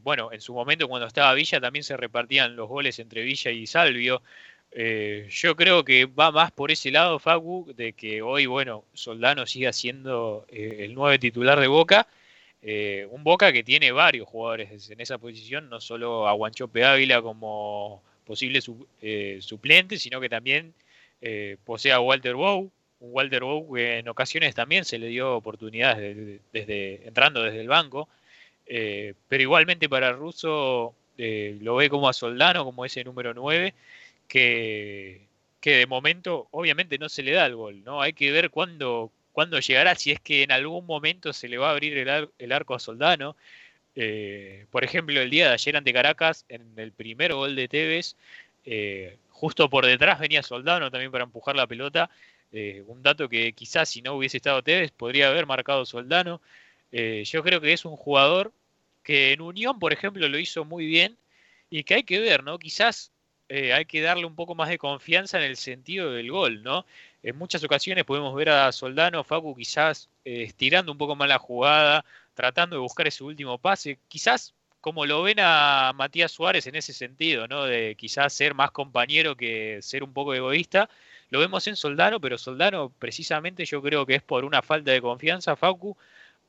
bueno, 0.01 0.31
en 0.31 0.41
su 0.41 0.53
momento 0.53 0.87
cuando 0.87 1.07
estaba 1.07 1.33
Villa 1.33 1.61
también 1.61 1.83
se 1.83 1.95
repartían 1.95 2.55
los 2.55 2.67
goles 2.67 2.97
entre 2.99 3.21
Villa 3.21 3.51
y 3.51 3.67
Salvio. 3.67 4.21
Eh, 4.71 5.27
yo 5.29 5.55
creo 5.55 5.83
que 5.83 6.05
va 6.05 6.31
más 6.31 6.51
por 6.51 6.71
ese 6.71 6.91
lado, 6.91 7.19
Facu, 7.19 7.73
de 7.75 7.93
que 7.93 8.21
hoy, 8.21 8.45
bueno, 8.45 8.85
Soldano 8.93 9.45
siga 9.45 9.73
siendo 9.73 10.45
eh, 10.49 10.77
el 10.81 10.93
nuevo 10.93 11.17
titular 11.19 11.59
de 11.59 11.67
Boca. 11.67 12.07
Eh, 12.61 13.07
un 13.11 13.23
Boca 13.23 13.53
que 13.53 13.63
tiene 13.63 13.91
varios 13.91 14.27
jugadores 14.27 14.89
en 14.89 14.99
esa 15.01 15.17
posición, 15.17 15.69
no 15.69 15.79
solo 15.79 16.27
a 16.27 16.33
Guanchope 16.33 16.83
Ávila 16.83 17.21
como 17.21 18.03
posible 18.25 18.59
suplente, 19.41 19.97
sino 19.97 20.19
que 20.19 20.29
también 20.29 20.73
posee 21.63 21.91
a 21.91 21.99
Walter 21.99 22.35
Bow, 22.35 22.71
un 22.99 23.09
Walter 23.11 23.43
Bow 23.43 23.73
que 23.73 23.99
en 23.99 24.09
ocasiones 24.09 24.55
también 24.55 24.85
se 24.85 24.97
le 24.97 25.07
dio 25.07 25.35
oportunidades 25.35 26.41
desde, 26.51 27.07
entrando 27.07 27.43
desde 27.43 27.61
el 27.61 27.67
banco. 27.67 28.09
pero 28.65 29.43
igualmente 29.43 29.89
para 29.89 30.11
Russo 30.11 30.93
lo 31.17 31.75
ve 31.75 31.89
como 31.89 32.09
a 32.09 32.13
Soldano, 32.13 32.63
como 32.63 32.85
ese 32.85 33.03
número 33.03 33.33
9 33.33 33.73
que, 34.27 35.27
que 35.59 35.77
de 35.77 35.87
momento 35.87 36.47
obviamente 36.51 36.97
no 36.97 37.09
se 37.09 37.23
le 37.23 37.31
da 37.33 37.45
el 37.45 37.55
gol, 37.55 37.83
¿no? 37.83 38.01
Hay 38.01 38.13
que 38.13 38.31
ver 38.31 38.49
cuándo, 38.49 39.11
cuándo 39.31 39.59
llegará, 39.59 39.95
si 39.95 40.11
es 40.11 40.19
que 40.19 40.43
en 40.43 40.51
algún 40.51 40.85
momento 40.85 41.33
se 41.33 41.47
le 41.47 41.57
va 41.57 41.69
a 41.69 41.71
abrir 41.71 41.97
el, 41.97 42.51
arco 42.51 42.75
a 42.75 42.79
Soldano. 42.79 43.35
Eh, 43.95 44.65
por 44.71 44.83
ejemplo, 44.83 45.19
el 45.19 45.29
día 45.29 45.47
de 45.47 45.53
ayer 45.53 45.75
ante 45.75 45.93
Caracas, 45.93 46.45
en 46.49 46.73
el 46.77 46.91
primer 46.91 47.33
gol 47.33 47.55
de 47.55 47.67
Tevez, 47.67 48.15
eh, 48.65 49.17
justo 49.37 49.69
por 49.69 49.85
detrás 49.85 50.19
venía 50.19 50.43
Soldano 50.43 50.91
también 50.91 51.11
para 51.11 51.23
empujar 51.23 51.55
la 51.55 51.67
pelota. 51.67 52.09
Eh, 52.51 52.83
un 52.87 53.03
dato 53.03 53.29
que 53.29 53.53
quizás 53.53 53.89
si 53.89 54.01
no 54.01 54.13
hubiese 54.13 54.37
estado 54.37 54.63
Tevez 54.63 54.91
podría 54.91 55.27
haber 55.29 55.45
marcado 55.45 55.85
Soldano. 55.85 56.41
yo 56.91 57.43
creo 57.43 57.61
que 57.61 57.73
es 57.73 57.85
un 57.85 57.95
jugador 57.97 58.51
que 59.03 59.33
en 59.33 59.41
Unión, 59.41 59.79
por 59.79 59.93
ejemplo, 59.93 60.27
lo 60.27 60.39
hizo 60.39 60.65
muy 60.65 60.85
bien 60.85 61.17
y 61.69 61.83
que 61.83 61.95
hay 61.95 62.03
que 62.03 62.19
ver, 62.19 62.43
¿no? 62.43 62.59
Quizás 62.59 63.11
eh, 63.49 63.71
hay 63.73 63.85
que 63.85 64.01
darle 64.01 64.25
un 64.25 64.35
poco 64.35 64.55
más 64.55 64.69
de 64.69 64.77
confianza 64.77 65.37
en 65.37 65.45
el 65.45 65.55
sentido 65.55 66.11
del 66.11 66.29
gol, 66.31 66.63
¿no? 66.63 66.85
En 67.23 67.37
muchas 67.37 67.63
ocasiones 67.63 68.03
podemos 68.03 68.35
ver 68.35 68.49
a 68.49 68.71
Soldano, 68.73 69.23
Facu 69.23 69.55
quizás 69.55 70.09
eh, 70.25 70.43
estirando 70.43 70.91
un 70.91 70.97
poco 70.97 71.15
más 71.15 71.29
la 71.29 71.39
jugada, 71.39 72.03
tratando 72.33 72.75
de 72.75 72.81
buscar 72.81 73.07
ese 73.07 73.23
último 73.23 73.57
pase, 73.57 73.99
quizás 74.09 74.53
como 74.87 75.05
lo 75.05 75.21
ven 75.21 75.39
a 75.41 75.91
Matías 75.93 76.31
Suárez 76.31 76.65
en 76.65 76.75
ese 76.75 76.93
sentido, 76.93 77.45
¿no? 77.45 77.65
De 77.65 77.95
quizás 77.95 78.31
ser 78.31 78.53
más 78.53 78.71
compañero 78.71 79.35
que 79.35 79.81
ser 79.81 80.01
un 80.01 80.13
poco 80.13 80.33
egoísta. 80.33 80.89
Lo 81.29 81.41
vemos 81.41 81.67
en 81.67 81.75
Soldano, 81.75 82.21
pero 82.21 82.37
Soldano 82.37 82.89
precisamente 82.97 83.65
yo 83.65 83.81
creo 83.81 84.05
que 84.05 84.15
es 84.15 84.23
por 84.23 84.45
una 84.45 84.61
falta 84.61 84.91
de 84.91 85.01
confianza, 85.01 85.57
Facu, 85.57 85.97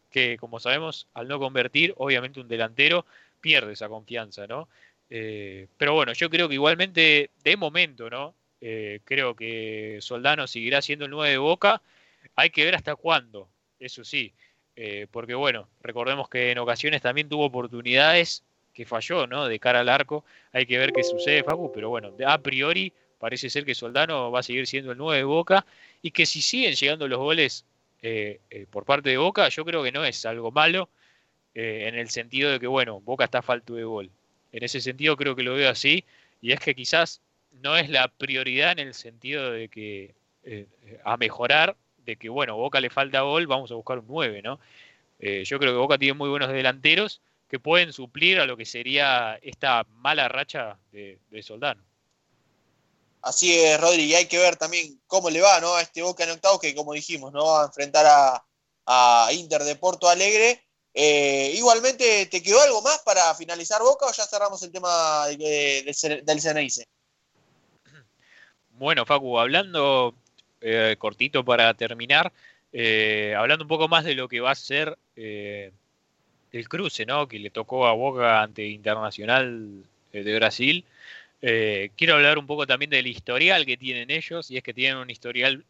que 0.09 0.36
como 0.36 0.60
sabemos, 0.60 1.09
al 1.15 1.27
no 1.27 1.40
convertir, 1.40 1.94
obviamente 1.97 2.39
un 2.39 2.47
delantero 2.47 3.06
pierde 3.40 3.73
esa 3.73 3.89
confianza, 3.89 4.47
¿no? 4.47 4.69
Eh, 5.10 5.66
pero 5.77 5.94
bueno, 5.94 6.12
yo 6.12 6.31
creo 6.31 6.48
que 6.48 6.55
igualmente, 6.55 7.31
de 7.43 7.56
momento, 7.56 8.09
¿no? 8.09 8.36
Eh, 8.60 9.01
creo 9.02 9.35
que 9.35 9.98
Soldano 10.01 10.47
seguirá 10.47 10.81
siendo 10.81 11.06
el 11.06 11.10
9 11.10 11.31
de 11.32 11.39
Boca. 11.39 11.82
Hay 12.36 12.51
que 12.51 12.65
ver 12.65 12.77
hasta 12.77 12.94
cuándo, 12.94 13.48
eso 13.81 14.05
sí. 14.05 14.32
Eh, 14.81 15.09
porque 15.11 15.35
bueno, 15.35 15.69
recordemos 15.83 16.29
que 16.29 16.53
en 16.53 16.59
ocasiones 16.59 17.03
también 17.03 17.29
tuvo 17.29 17.45
oportunidades 17.47 18.45
que 18.73 18.87
falló, 18.87 19.27
¿no? 19.27 19.47
De 19.49 19.59
cara 19.59 19.81
al 19.81 19.89
arco. 19.89 20.25
Hay 20.53 20.67
que 20.67 20.79
ver 20.79 20.93
qué 20.93 21.03
sucede, 21.03 21.43
Facu. 21.43 21.71
Pero 21.73 21.89
bueno, 21.89 22.13
a 22.25 22.39
priori 22.39 22.93
parece 23.19 23.51
ser 23.51 23.65
que 23.65 23.75
Soldano 23.75 24.31
va 24.31 24.41
a 24.41 24.43
seguir 24.45 24.69
siendo 24.69 24.93
el 24.93 24.99
9 24.99 25.19
de 25.19 25.25
Boca. 25.25 25.67
Y 26.01 26.13
que 26.13 26.27
si 26.27 26.41
siguen 26.41 26.75
llegando 26.75 27.09
los 27.09 27.19
goles 27.19 27.65
por 28.71 28.85
parte 28.85 29.11
de 29.11 29.17
Boca, 29.17 29.49
yo 29.49 29.65
creo 29.65 29.83
que 29.83 29.91
no 29.91 30.05
es 30.05 30.25
algo 30.25 30.53
malo. 30.53 30.89
en 31.55 31.97
el 31.97 32.09
sentido 32.09 32.53
de 32.53 32.61
que, 32.61 32.69
bueno, 32.69 33.01
Boca 33.01 33.25
está 33.25 33.43
falto 33.43 33.75
de 33.75 33.83
gol. 33.83 34.11
En 34.53 34.63
ese 34.63 34.81
sentido 34.81 35.17
creo 35.17 35.35
que 35.35 35.43
lo 35.43 35.55
veo 35.55 35.71
así 35.71 36.05
y 36.41 36.53
es 36.53 36.61
que 36.61 36.75
quizás 36.75 37.21
no 37.63 37.77
es 37.77 37.89
la 37.89 38.09
prioridad 38.09 38.73
en 38.73 38.79
el 38.81 38.95
sentido 38.95 39.51
de 39.51 39.69
que 39.69 40.15
eh, 40.45 40.67
a 41.05 41.17
mejorar, 41.17 41.77
de 42.09 42.17
que 42.17 42.31
bueno, 42.31 42.57
Boca 42.57 42.81
le 42.81 42.89
falta 42.89 43.21
gol, 43.21 43.47
vamos 43.47 43.71
a 43.71 43.75
buscar 43.75 43.99
un 43.99 44.07
9, 44.09 44.41
¿no? 44.43 44.59
Eh, 45.19 45.45
yo 45.45 45.59
creo 45.59 45.73
que 45.73 45.79
Boca 45.79 45.99
tiene 45.99 46.15
muy 46.15 46.31
buenos 46.31 46.49
delanteros 46.51 47.21
que 47.49 47.61
pueden 47.61 47.93
suplir 47.93 48.41
a 48.41 48.47
lo 48.47 48.57
que 48.57 48.65
sería 48.65 49.39
esta 49.43 49.85
mala 49.97 50.27
racha 50.29 50.79
de, 50.91 51.19
de 51.31 51.43
Soldano. 51.43 51.83
Así 53.21 53.55
es, 53.55 53.79
Rodri, 53.79 54.05
y 54.05 54.15
hay 54.15 54.27
que 54.27 54.39
ver 54.39 54.57
también 54.57 54.99
cómo 55.07 55.29
le 55.29 55.41
va 55.43 55.61
¿no? 55.61 55.75
a 55.75 55.83
este 55.83 56.03
Boca 56.03 56.25
en 56.25 56.31
octavos, 56.31 56.61
que 56.61 56.75
como 56.75 56.95
dijimos, 56.95 57.31
¿no? 57.33 57.45
va 57.45 57.63
a 57.63 57.67
enfrentar 57.67 58.07
a, 58.07 58.45
a 58.87 59.33
Inter 59.33 59.63
de 59.65 59.77
Porto 59.77 60.09
Alegre. 60.09 60.63
Eh, 60.95 61.53
igualmente, 61.57 62.27
¿te 62.27 62.43
quedó 62.43 62.61
algo 62.63 62.81
más 62.81 63.01
para 63.05 63.35
finalizar 63.35 63.83
Boca 63.83 64.07
o 64.07 64.13
ya 64.13 64.25
cerramos 64.27 64.63
el 64.63 64.73
tema 64.73 65.27
de- 65.27 65.37
de- 65.37 66.23
del 66.23 66.41
CNIC? 66.41 66.85
Bueno, 68.71 69.05
Facu, 69.05 69.39
hablando 69.39 70.15
eh, 70.61 70.97
cortito 70.99 71.45
para 71.45 71.73
terminar, 71.75 72.33
eh, 72.73 73.35
hablando 73.37 73.65
un 73.65 73.69
poco 73.69 73.89
más 73.89 74.05
de 74.05 74.15
lo 74.15 74.29
que 74.29 74.41
va 74.41 74.51
a 74.51 74.55
ser 74.55 74.99
eh, 75.17 75.73
el 76.53 76.69
cruce, 76.69 77.07
¿no? 77.07 77.27
Que 77.29 77.39
le 77.39 77.51
tocó 77.51 77.87
a 77.87 77.93
Boca 77.93 78.43
ante 78.43 78.67
Internacional 78.67 79.85
eh, 80.13 80.23
de 80.23 80.35
Brasil. 80.35 80.85
Quiero 81.41 82.15
hablar 82.15 82.37
un 82.39 82.47
poco 82.49 82.67
también 82.67 82.91
del 82.91 83.07
historial 83.07 83.65
que 83.65 83.77
tienen 83.77 84.11
ellos, 84.11 84.51
y 84.51 84.57
es 84.57 84.63
que 84.65 84.75
tienen 84.75 84.99
un 84.99 85.09
historial 85.09 85.65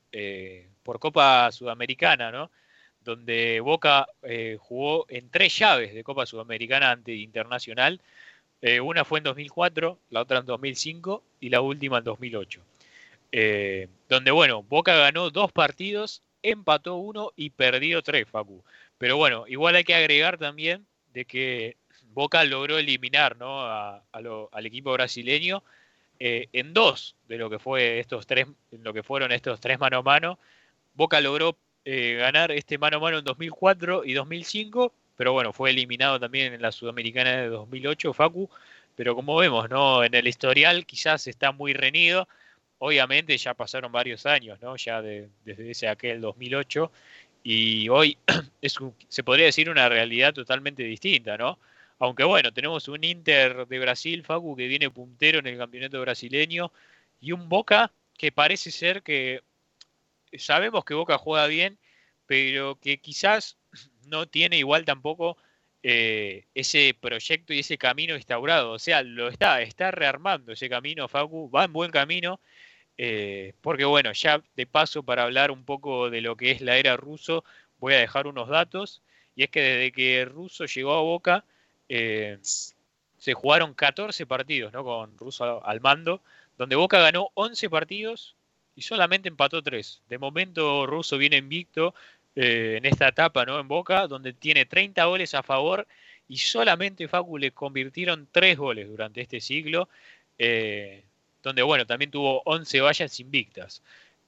por 0.83 0.99
Copa 0.99 1.53
Sudamericana, 1.53 2.33
¿no? 2.33 2.51
Donde 3.05 3.61
Boca 3.61 4.07
jugó 4.59 5.05
en 5.11 5.29
tres 5.31 5.59
llaves 5.59 5.93
de 5.93 6.03
Copa 6.03 6.25
Sudamericana 6.25 6.93
ante 6.93 7.15
Internacional. 7.15 8.01
Una 8.83 9.05
fue 9.05 9.19
en 9.19 9.25
2004, 9.25 9.99
la 10.09 10.23
otra 10.23 10.39
en 10.39 10.47
2005 10.47 11.23
y 11.41 11.51
la 11.51 11.61
última 11.61 11.99
en 11.99 12.05
2008. 12.05 12.63
Eh, 13.33 13.89
donde, 14.09 14.31
bueno, 14.31 14.63
Boca 14.63 14.95
ganó 14.97 15.31
dos 15.31 15.53
partidos, 15.53 16.23
empató 16.43 16.97
uno 16.97 17.33
y 17.37 17.51
perdió 17.51 18.03
tres, 18.03 18.27
Facu. 18.29 18.65
Pero 18.99 19.17
bueno, 19.17 19.45
igual 19.49 19.75
hay 19.77 19.85
que 19.85 19.95
agregar 19.95 20.39
también 20.39 20.87
de 21.13 21.25
que 21.25 21.77
Boca 22.15 22.45
logró 22.45 22.79
eliminar 22.79 23.37
a- 23.41 24.03
al 24.13 24.67
equipo 24.67 24.93
brasileño 24.93 25.63
eh, 26.21 26.49
en 26.53 26.75
dos 26.75 27.17
de 27.29 27.39
lo 27.39 27.49
que 27.51 27.59
fue 27.59 28.01
estos 28.01 28.27
tres, 28.27 28.47
lo 28.73 28.93
que 28.93 29.03
fueron 29.03 29.33
estos 29.33 29.61
tres 29.61 29.79
mano 29.79 29.99
a 29.99 30.03
mano. 30.03 30.39
Boca 30.95 31.21
logró 31.21 31.57
eh, 31.85 32.17
ganar 32.19 32.51
este 32.53 32.79
mano 32.79 32.97
a 32.99 33.01
mano 33.01 33.19
en 33.19 33.25
2004 33.25 34.05
y 34.05 34.15
2005, 34.15 34.93
pero 35.17 35.33
bueno, 35.33 35.53
fue 35.53 35.71
eliminado 35.71 36.19
también 36.21 36.53
en 36.55 36.63
la 36.63 36.73
Sudamericana 36.73 37.37
de 37.37 37.49
2008, 37.49 38.13
Facu. 38.13 38.51
Pero 38.97 39.15
como 39.15 39.37
vemos, 39.37 39.71
¿no? 39.71 40.03
En 40.05 40.15
el 40.15 40.27
historial 40.27 40.85
quizás 40.87 41.27
está 41.29 41.53
muy 41.53 41.73
reñido. 41.73 42.29
Obviamente 42.79 43.37
ya 43.37 43.55
pasaron 43.55 43.91
varios 43.93 44.25
años, 44.27 44.61
¿no? 44.61 44.77
Ya 44.77 45.03
de- 45.03 45.29
desde 45.45 45.71
ese 45.71 45.89
aquel 45.89 46.21
2008 46.21 46.93
y 47.43 47.89
hoy 47.89 48.19
es 48.63 48.77
se 49.09 49.23
podría 49.25 49.47
decir 49.47 49.71
una 49.71 49.89
realidad 49.89 50.33
totalmente 50.35 50.83
distinta, 50.85 51.37
¿no? 51.37 51.59
Aunque 51.99 52.25
bueno, 52.25 52.53
tenemos 52.53 52.87
un 52.89 53.03
Inter 53.05 53.67
de 53.67 53.79
Brasil, 53.81 54.23
Facu, 54.25 54.57
que 54.57 54.69
viene 54.69 54.91
puntero 54.91 55.41
en 55.41 55.47
el 55.49 55.59
campeonato 55.59 56.01
brasileño 56.01 56.73
y 57.21 57.33
un 57.33 57.49
Boca 57.49 57.93
que 58.17 58.31
parece 58.33 58.71
ser 58.71 59.03
que 59.03 59.43
sabemos 60.37 60.85
que 60.85 60.95
Boca 60.95 61.19
juega 61.19 61.47
bien, 61.47 61.79
pero 62.27 62.79
que 62.81 62.99
quizás 63.01 63.59
no 64.07 64.27
tiene 64.29 64.59
igual 64.59 64.85
tampoco 64.85 65.37
eh, 65.83 66.47
ese 66.55 66.97
proyecto 67.01 67.53
y 67.53 67.61
ese 67.61 67.79
camino 67.79 68.15
instaurado. 68.17 68.73
O 68.73 68.79
sea, 68.79 69.03
lo 69.03 69.29
está, 69.29 69.63
está 69.63 69.91
rearmando 69.91 70.53
ese 70.53 70.69
camino, 70.69 71.09
Facu, 71.09 71.51
va 71.51 71.65
en 71.65 71.73
buen 71.73 71.91
camino. 71.91 72.41
Eh, 72.99 73.55
porque 73.61 73.85
bueno, 73.85 74.13
ya 74.13 74.43
de 74.57 74.67
paso 74.67 75.05
para 75.05 75.23
hablar 75.23 75.53
un 75.53 75.65
poco 75.65 76.11
de 76.11 76.21
lo 76.21 76.37
que 76.37 76.51
es 76.51 76.61
la 76.61 76.77
era 76.77 76.97
ruso, 76.97 77.45
voy 77.79 77.95
a 77.95 77.99
dejar 77.99 78.27
unos 78.27 78.49
datos. 78.49 79.03
Y 79.37 79.45
es 79.45 79.51
que 79.51 79.63
desde 79.63 79.93
que 79.93 80.25
Russo 80.25 80.67
llegó 80.67 80.95
a 80.95 81.01
Boca, 81.01 81.45
eh, 81.89 82.39
se 82.43 83.35
jugaron 83.35 83.73
14 83.73 84.27
partidos 84.27 84.73
¿no? 84.73 84.83
con 84.83 85.17
Russo 85.17 85.65
al 85.65 85.81
mando, 85.81 86.21
donde 86.59 86.75
Boca 86.75 86.99
ganó 86.99 87.31
11 87.35 87.71
partidos 87.71 88.35
y 88.75 88.83
solamente 88.83 89.29
empató 89.29 89.63
3. 89.63 90.03
De 90.09 90.19
momento 90.19 90.85
Russo 90.87 91.19
viene 91.19 91.37
invicto 91.37 91.95
eh, 92.35 92.75
en 92.79 92.85
esta 92.85 93.09
etapa 93.09 93.45
¿no? 93.47 93.61
en 93.61 93.69
Boca, 93.69 94.09
donde 94.09 94.33
tiene 94.33 94.67
30 94.67 95.05
goles 95.05 95.35
a 95.35 95.45
favor 95.45 95.87
y 96.27 96.39
solamente 96.39 97.07
Facu 97.07 97.39
le 97.39 97.53
convirtieron 97.53 98.29
3 98.33 98.59
goles 98.59 98.89
durante 98.89 99.21
este 99.21 99.41
siglo, 99.41 99.89
donde 101.43 101.63
bueno, 101.63 101.87
también 101.87 102.11
tuvo 102.11 102.43
11 102.45 102.81
vallas 102.81 103.21
invictas. 103.21 103.83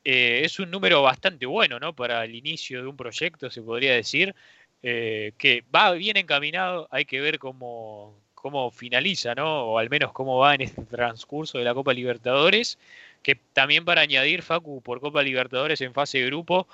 Eh, 0.05 0.43
es 0.45 0.59
un 0.59 0.71
número 0.71 1.03
bastante 1.03 1.47
bueno 1.47 1.79
¿no? 1.79 1.95
para 1.95 2.25
el 2.25 2.35
inicio 2.35 2.83
de 2.83 2.89
un 2.89 2.97
proyecto, 2.97 3.51
se 3.51 3.63
podría 3.63 3.95
decir, 3.95 4.35
eh, 4.83 5.33
que 5.37 5.63
va 5.75 5.93
bien 5.93 6.17
encaminado, 6.17 6.89
hay 6.91 7.05
que 7.05 7.21
ver 7.21 7.39
cómo, 7.39 8.15
cómo 8.35 8.71
finaliza, 8.71 9.35
¿no? 9.35 9.65
o 9.65 9.79
al 9.79 9.91
menos 9.91 10.13
cómo 10.13 10.39
va 10.39 10.55
en 10.55 10.63
este 10.63 10.83
transcurso 10.85 11.59
de 11.59 11.65
la 11.65 11.75
Copa 11.75 11.93
Libertadores, 11.93 12.79
que 13.23 13.37
también 13.53 13.85
para 13.85 14.01
añadir, 14.01 14.43
Facu, 14.43 14.81
por 14.81 15.01
Copa 15.01 15.23
Libertadores 15.23 15.81
en 15.83 15.93
fase 15.93 16.19
de 16.19 16.27
grupo, 16.27 16.67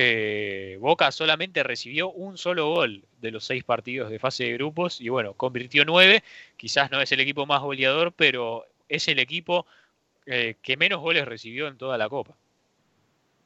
eh, 0.00 0.78
Boca 0.80 1.10
solamente 1.10 1.62
recibió 1.64 2.10
un 2.10 2.38
solo 2.38 2.68
gol 2.68 3.02
de 3.20 3.32
los 3.32 3.44
seis 3.44 3.64
partidos 3.64 4.10
de 4.10 4.20
fase 4.20 4.44
de 4.44 4.52
grupos 4.52 5.00
y 5.00 5.08
bueno, 5.08 5.34
convirtió 5.34 5.84
nueve, 5.84 6.22
quizás 6.56 6.90
no 6.92 7.00
es 7.00 7.10
el 7.10 7.18
equipo 7.18 7.46
más 7.46 7.62
goleador, 7.62 8.12
pero 8.12 8.64
es 8.88 9.08
el 9.08 9.18
equipo 9.18 9.66
eh, 10.30 10.56
que 10.62 10.76
menos 10.76 11.00
goles 11.00 11.24
recibió 11.24 11.68
en 11.68 11.78
toda 11.78 11.96
la 11.96 12.08
Copa. 12.08 12.36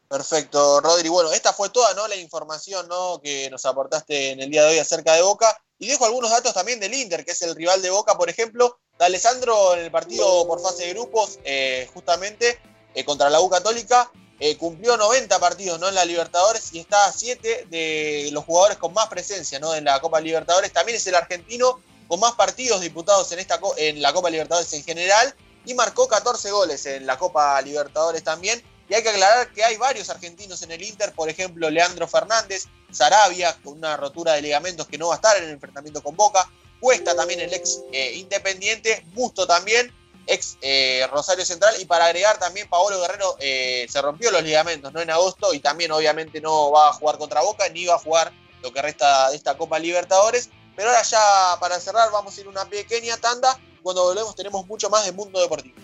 Perfecto, 0.09 0.81
Rodri. 0.81 1.09
Bueno, 1.09 1.33
esta 1.33 1.53
fue 1.53 1.71
toda 1.71 1.95
¿no? 1.95 2.09
la 2.09 2.17
información 2.17 2.89
¿no? 2.89 3.21
que 3.23 3.49
nos 3.51 3.65
aportaste 3.65 4.33
en 4.33 4.41
el 4.41 4.51
día 4.51 4.65
de 4.65 4.71
hoy 4.71 4.79
acerca 4.79 5.15
de 5.15 5.23
Boca. 5.23 5.57
Y 5.79 5.87
dejo 5.87 6.05
algunos 6.05 6.31
datos 6.31 6.53
también 6.53 6.81
del 6.81 6.93
Inter, 6.93 7.25
que 7.25 7.31
es 7.31 7.43
el 7.43 7.55
rival 7.55 7.83
de 7.83 7.91
Boca, 7.91 8.19
por 8.19 8.29
ejemplo. 8.29 8.79
De 8.99 9.05
Alessandro 9.05 9.75
en 9.75 9.85
el 9.85 9.91
partido 9.93 10.47
por 10.47 10.61
fase 10.61 10.87
de 10.87 10.93
grupos, 10.93 11.39
eh, 11.45 11.89
justamente 11.95 12.59
eh, 12.95 13.05
contra 13.05 13.31
la 13.31 13.41
U 13.41 13.49
Católica, 13.49 14.11
cumplió 14.59 14.97
90 14.97 15.39
partidos 15.39 15.79
¿no? 15.79 15.89
en 15.89 15.95
la 15.95 16.05
Libertadores 16.05 16.75
y 16.75 16.81
está 16.81 17.07
a 17.07 17.13
7 17.13 17.69
de 17.71 18.29
los 18.33 18.45
jugadores 18.45 18.77
con 18.77 18.93
más 18.93 19.07
presencia 19.07 19.61
¿no? 19.61 19.73
en 19.73 19.85
la 19.85 20.01
Copa 20.01 20.21
Libertadores. 20.21 20.73
También 20.73 20.97
es 20.97 21.07
el 21.07 21.15
argentino 21.15 21.81
con 22.13 22.21
más 22.21 22.33
partidos 22.33 22.83
disputados 22.83 23.33
en, 23.33 23.39
esta, 23.39 23.59
en 23.79 24.03
la 24.03 24.13
Copa 24.13 24.29
Libertadores 24.29 24.71
en 24.75 24.85
general 24.85 25.35
y 25.65 25.73
marcó 25.73 26.07
14 26.07 26.51
goles 26.51 26.85
en 26.85 27.07
la 27.07 27.17
Copa 27.17 27.59
Libertadores 27.63 28.23
también. 28.23 28.63
Y 28.87 28.93
hay 28.93 29.03
que 29.03 29.09
aclarar 29.09 29.51
que 29.51 29.65
hay 29.65 29.79
varios 29.79 30.11
argentinos 30.11 30.61
en 30.61 30.73
el 30.73 30.83
Inter, 30.83 31.15
por 31.15 31.31
ejemplo, 31.31 31.71
Leandro 31.71 32.07
Fernández, 32.07 32.67
Sarabia, 32.91 33.57
con 33.65 33.79
una 33.79 33.97
rotura 33.97 34.35
de 34.35 34.43
ligamentos 34.43 34.87
que 34.89 34.99
no 34.99 35.09
va 35.09 35.15
a 35.15 35.17
estar 35.17 35.39
en 35.39 35.45
el 35.45 35.51
enfrentamiento 35.53 36.03
con 36.03 36.15
Boca, 36.15 36.47
Cuesta 36.81 37.17
también 37.17 37.41
el 37.41 37.55
ex 37.55 37.81
eh, 37.93 38.13
Independiente, 38.17 39.07
Busto 39.15 39.47
también, 39.47 39.91
ex 40.27 40.59
eh, 40.61 41.07
Rosario 41.11 41.47
Central, 41.47 41.77
y 41.81 41.87
para 41.87 42.05
agregar 42.05 42.39
también 42.39 42.69
Paolo 42.69 43.01
Guerrero 43.01 43.37
eh, 43.41 43.87
se 43.89 44.03
rompió 44.03 44.31
los 44.31 44.43
ligamentos 44.43 44.93
¿no? 44.93 45.01
en 45.01 45.09
agosto 45.09 45.55
y 45.55 45.61
también 45.61 45.91
obviamente 45.93 46.43
no 46.43 46.73
va 46.73 46.91
a 46.91 46.93
jugar 46.93 47.17
contra 47.17 47.41
Boca 47.41 47.67
ni 47.71 47.87
va 47.87 47.95
a 47.95 47.99
jugar 47.99 48.35
lo 48.63 48.71
que 48.71 48.83
resta 48.83 49.31
de 49.31 49.37
esta 49.37 49.57
Copa 49.57 49.79
Libertadores. 49.79 50.51
Pero 50.77 50.89
ahora 50.89 51.03
ya 51.03 51.21
para 51.61 51.79
cerrar 51.81 52.11
vamos 52.11 52.37
a 52.37 52.41
ir 52.41 52.49
una 52.49 52.65
pequeña 52.65 53.17
tanda. 53.17 53.59
Cuando 53.83 54.05
volvemos 54.05 54.35
tenemos 54.35 54.67
mucho 54.67 54.89
más 54.91 55.05
de 55.05 55.13
Mundo 55.13 55.41
Deportivo. 55.41 55.77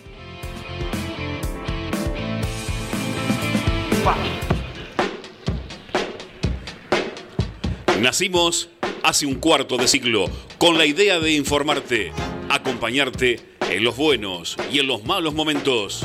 Nacimos 8.01 8.69
hace 9.03 9.27
un 9.27 9.35
cuarto 9.35 9.77
de 9.77 9.89
siglo 9.89 10.27
con 10.59 10.79
la 10.79 10.87
idea 10.87 11.19
de 11.19 11.33
informarte, 11.33 12.13
acompañarte 12.49 13.57
en 13.61 13.83
los 13.85 13.97
buenos 13.97 14.57
y 14.71 14.79
en 14.79 14.87
los 14.87 15.05
malos 15.05 15.35
momentos. 15.35 16.05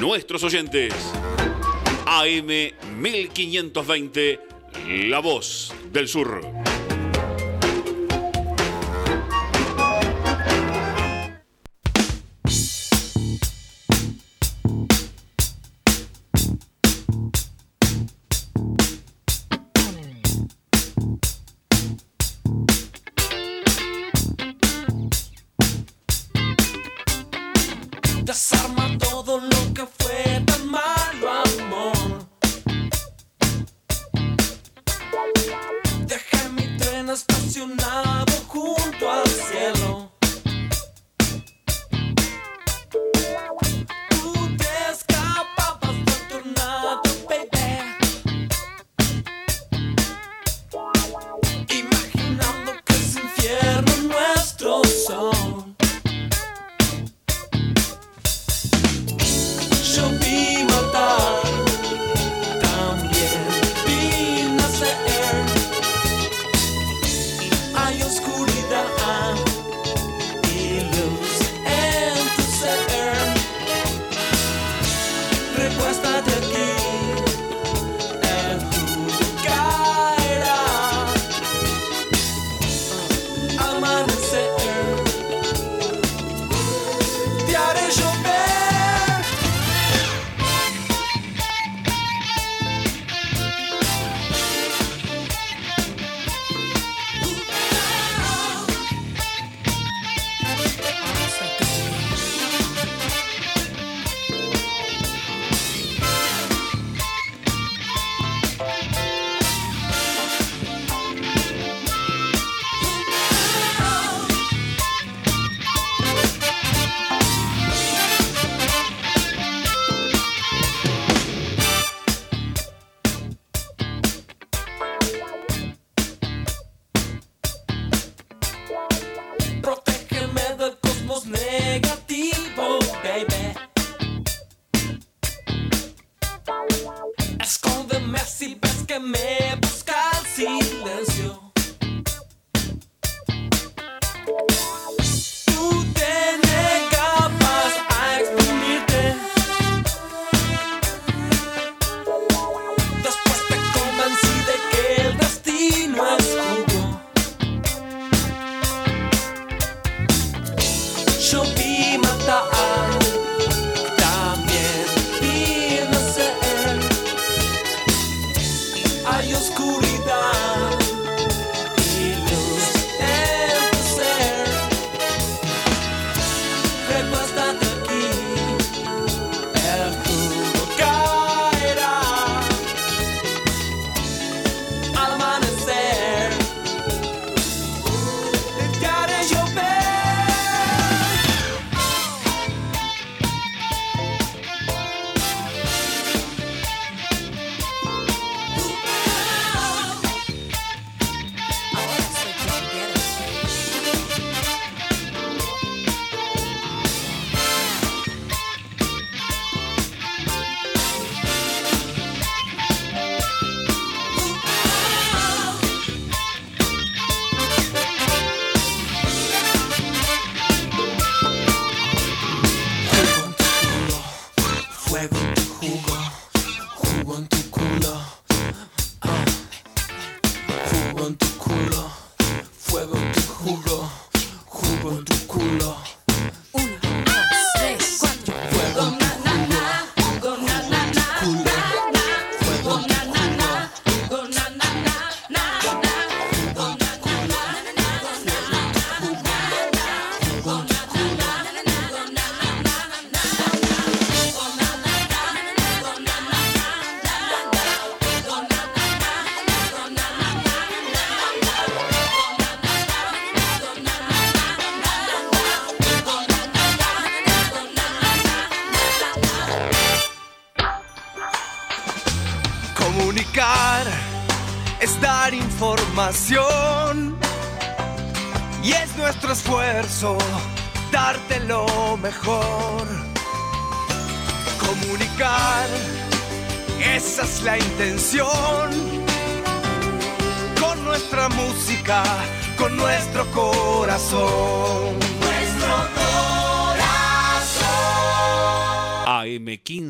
nuestros 0.00 0.42
oyentes. 0.44 0.94
AM 2.06 2.46
1520, 3.00 4.40
La 5.08 5.20
Voz 5.20 5.72
del 5.92 6.08
Sur. 6.08 6.40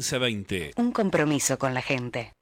1520. 0.07 0.73
Un 0.77 0.93
compromiso 0.93 1.59
con 1.59 1.75
la 1.75 1.83
gente. 1.83 2.36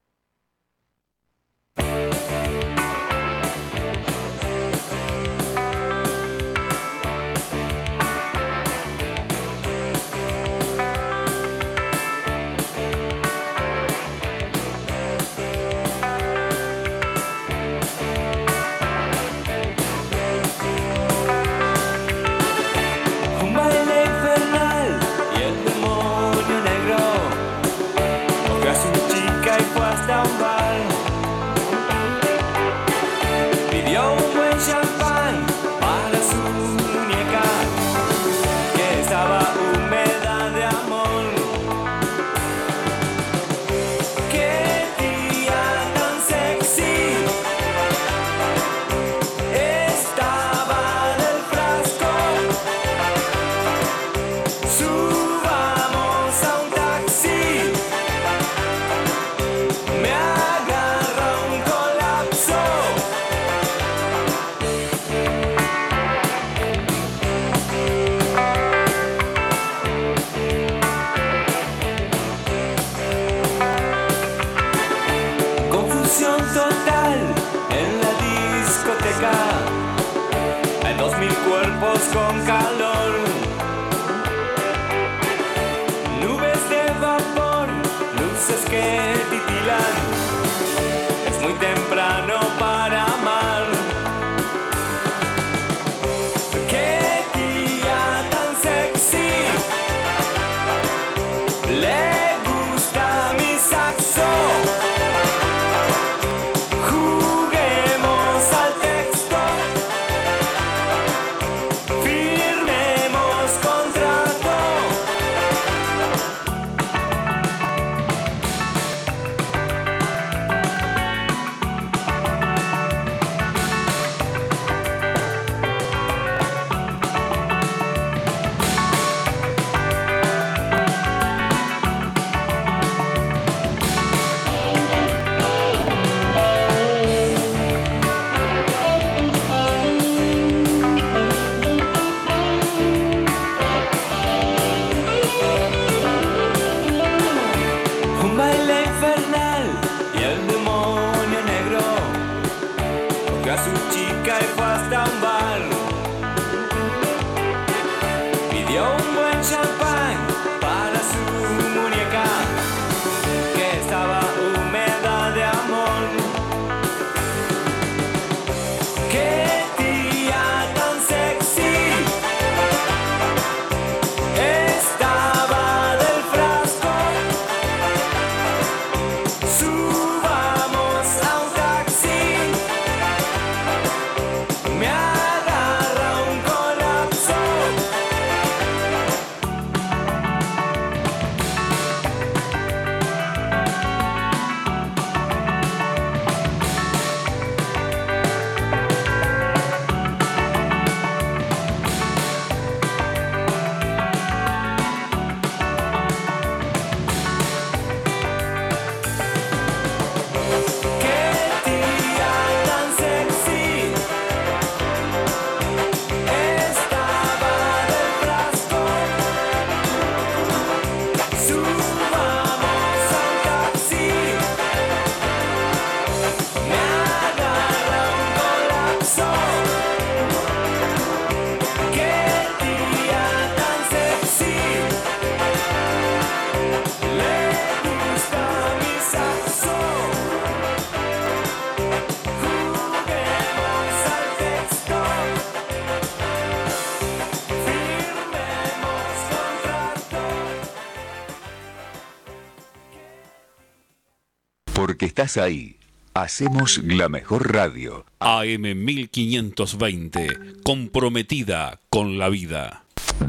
Estás 255.24 255.42
ahí. 255.42 255.76
Hacemos 256.12 256.78
la 256.84 257.08
mejor 257.08 257.52
radio. 257.52 258.04
AM 258.20 258.84
1520, 258.84 260.28
comprometida 260.62 261.80
con 261.88 262.18
la 262.18 262.28
vida. 262.28 262.84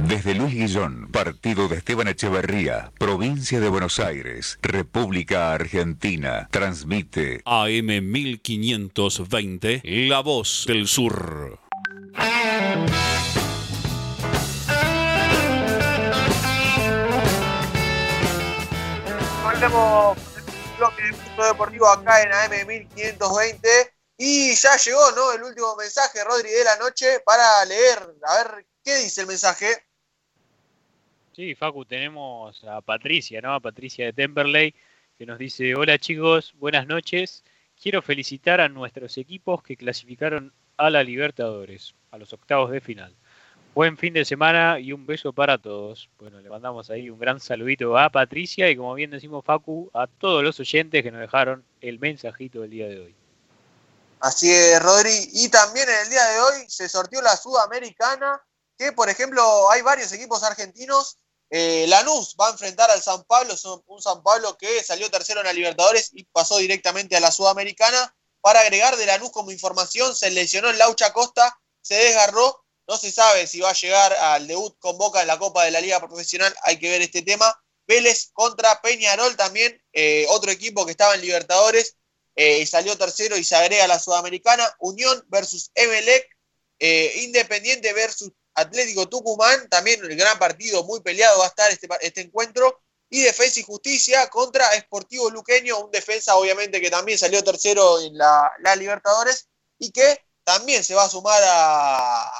Desde 0.07 0.35
Luis 0.35 0.53
Guillón, 0.53 1.07
partido 1.11 1.67
de 1.69 1.77
Esteban 1.77 2.09
Echeverría, 2.09 2.91
provincia 2.99 3.59
de 3.61 3.69
Buenos 3.69 3.99
Aires, 3.99 4.59
República 4.61 5.53
Argentina, 5.53 6.49
transmite 6.51 7.41
AM 7.45 8.11
1520, 8.11 9.81
La 10.09 10.19
Voz 10.19 10.65
del 10.67 10.87
Sur. 10.87 11.59
Volvemos 19.43 20.34
bloque 20.77 21.03
de 21.03 21.13
Punto 21.13 21.43
Deportivo 21.43 21.87
acá 21.87 22.21
en 22.23 22.33
AM 22.33 22.67
1520. 22.67 23.67
Y 24.17 24.55
ya 24.55 24.77
llegó, 24.77 25.11
¿no? 25.11 25.33
El 25.33 25.43
último 25.43 25.75
mensaje, 25.75 26.23
Rodri, 26.23 26.49
de 26.49 26.63
la 26.63 26.77
noche 26.77 27.19
para 27.25 27.65
leer. 27.65 27.99
A 28.23 28.43
ver, 28.43 28.65
¿qué 28.83 28.95
dice 28.97 29.21
el 29.21 29.27
mensaje? 29.27 29.67
Sí, 31.35 31.53
Facu, 31.53 31.83
tenemos 31.83 32.63
a 32.63 32.79
Patricia, 32.79 33.41
¿no? 33.41 33.53
A 33.53 33.59
Patricia 33.59 34.05
de 34.05 34.13
Temperley, 34.13 34.73
que 35.17 35.25
nos 35.25 35.37
dice, 35.37 35.75
hola 35.75 35.99
chicos, 35.99 36.53
buenas 36.57 36.87
noches. 36.87 37.43
Quiero 37.81 38.01
felicitar 38.01 38.61
a 38.61 38.69
nuestros 38.69 39.17
equipos 39.17 39.61
que 39.61 39.75
clasificaron 39.75 40.53
a 40.77 40.89
la 40.89 41.03
Libertadores, 41.03 41.93
a 42.11 42.17
los 42.17 42.31
octavos 42.31 42.71
de 42.71 42.79
final. 42.79 43.15
Buen 43.75 43.97
fin 43.97 44.13
de 44.13 44.23
semana 44.23 44.79
y 44.79 44.93
un 44.93 45.05
beso 45.05 45.33
para 45.33 45.57
todos. 45.57 46.09
Bueno, 46.17 46.39
le 46.39 46.49
mandamos 46.49 46.89
ahí 46.89 47.09
un 47.09 47.19
gran 47.19 47.41
saludito 47.41 47.97
a 47.97 48.09
Patricia 48.09 48.69
y 48.69 48.77
como 48.77 48.93
bien 48.93 49.11
decimos 49.11 49.43
Facu, 49.43 49.91
a 49.93 50.07
todos 50.07 50.45
los 50.45 50.57
oyentes 50.61 51.03
que 51.03 51.11
nos 51.11 51.19
dejaron 51.19 51.65
el 51.81 51.99
mensajito 51.99 52.61
del 52.61 52.69
día 52.69 52.87
de 52.87 53.01
hoy. 53.01 53.15
Así 54.21 54.49
es, 54.49 54.81
Rodri. 54.81 55.29
Y 55.33 55.49
también 55.49 55.89
en 55.89 55.95
el 56.03 56.09
día 56.09 56.23
de 56.23 56.39
hoy 56.39 56.65
se 56.69 56.87
sortió 56.87 57.21
la 57.21 57.35
Sudamericana, 57.35 58.41
que 58.77 58.93
por 58.93 59.09
ejemplo 59.09 59.69
hay 59.69 59.81
varios 59.81 60.13
equipos 60.13 60.41
argentinos. 60.43 61.17
Eh, 61.49 61.85
Lanús 61.89 62.37
va 62.39 62.47
a 62.47 62.51
enfrentar 62.51 62.89
al 62.91 63.01
San 63.01 63.25
Pablo, 63.25 63.55
un 63.87 64.01
San 64.01 64.23
Pablo 64.23 64.57
que 64.57 64.81
salió 64.85 65.11
tercero 65.11 65.41
en 65.41 65.47
la 65.47 65.53
Libertadores 65.53 66.11
y 66.13 66.23
pasó 66.23 66.59
directamente 66.59 67.17
a 67.17 67.19
la 67.19 67.29
Sudamericana. 67.29 68.15
Para 68.39 68.61
agregar 68.61 68.95
de 68.95 69.05
Lanús 69.05 69.31
como 69.31 69.51
información, 69.51 70.15
se 70.15 70.31
lesionó 70.31 70.69
el 70.69 70.77
Laucha 70.77 71.11
Costa, 71.11 71.59
se 71.81 71.95
desgarró, 71.95 72.64
no 72.87 72.97
se 72.97 73.11
sabe 73.11 73.47
si 73.47 73.59
va 73.59 73.71
a 73.71 73.73
llegar 73.73 74.13
al 74.13 74.47
debut 74.47 74.77
con 74.79 74.97
Boca 74.97 75.21
en 75.21 75.27
la 75.27 75.39
Copa 75.39 75.65
de 75.65 75.71
la 75.71 75.81
Liga 75.81 75.99
Profesional, 75.99 76.53
hay 76.63 76.77
que 76.77 76.89
ver 76.89 77.01
este 77.01 77.21
tema. 77.21 77.53
Vélez 77.87 78.29
contra 78.33 78.81
Peñarol 78.81 79.35
también, 79.35 79.79
eh, 79.93 80.25
otro 80.29 80.51
equipo 80.51 80.85
que 80.85 80.91
estaba 80.91 81.15
en 81.15 81.21
Libertadores, 81.21 81.95
eh, 82.35 82.59
y 82.59 82.65
salió 82.65 82.97
tercero 82.97 83.37
y 83.37 83.43
se 83.43 83.55
agrega 83.55 83.85
a 83.85 83.87
la 83.87 83.99
Sudamericana. 83.99 84.67
Unión 84.79 85.23
versus 85.27 85.71
Emelec, 85.73 86.27
eh, 86.79 87.13
Independiente 87.21 87.93
versus 87.93 88.31
Atlético 88.55 89.07
Tucumán, 89.07 89.69
también 89.69 90.03
el 90.03 90.15
gran 90.15 90.37
partido, 90.39 90.83
muy 90.83 91.01
peleado 91.01 91.39
va 91.39 91.45
a 91.45 91.49
estar 91.49 91.71
este, 91.71 91.87
este 92.01 92.21
encuentro. 92.21 92.81
Y 93.07 93.21
Defensa 93.21 93.59
y 93.59 93.63
Justicia 93.63 94.27
contra 94.29 94.67
Sportivo 94.79 95.29
Luqueño, 95.29 95.79
un 95.79 95.91
defensa 95.91 96.35
obviamente 96.35 96.81
que 96.81 96.89
también 96.89 97.19
salió 97.19 97.43
tercero 97.43 98.01
en 98.01 98.17
la, 98.17 98.51
la 98.59 98.75
Libertadores 98.75 99.47
y 99.77 99.91
que 99.91 100.25
también 100.43 100.83
se 100.83 100.95
va 100.95 101.03
a 101.03 101.09
sumar 101.09 101.41
a, 101.45 102.31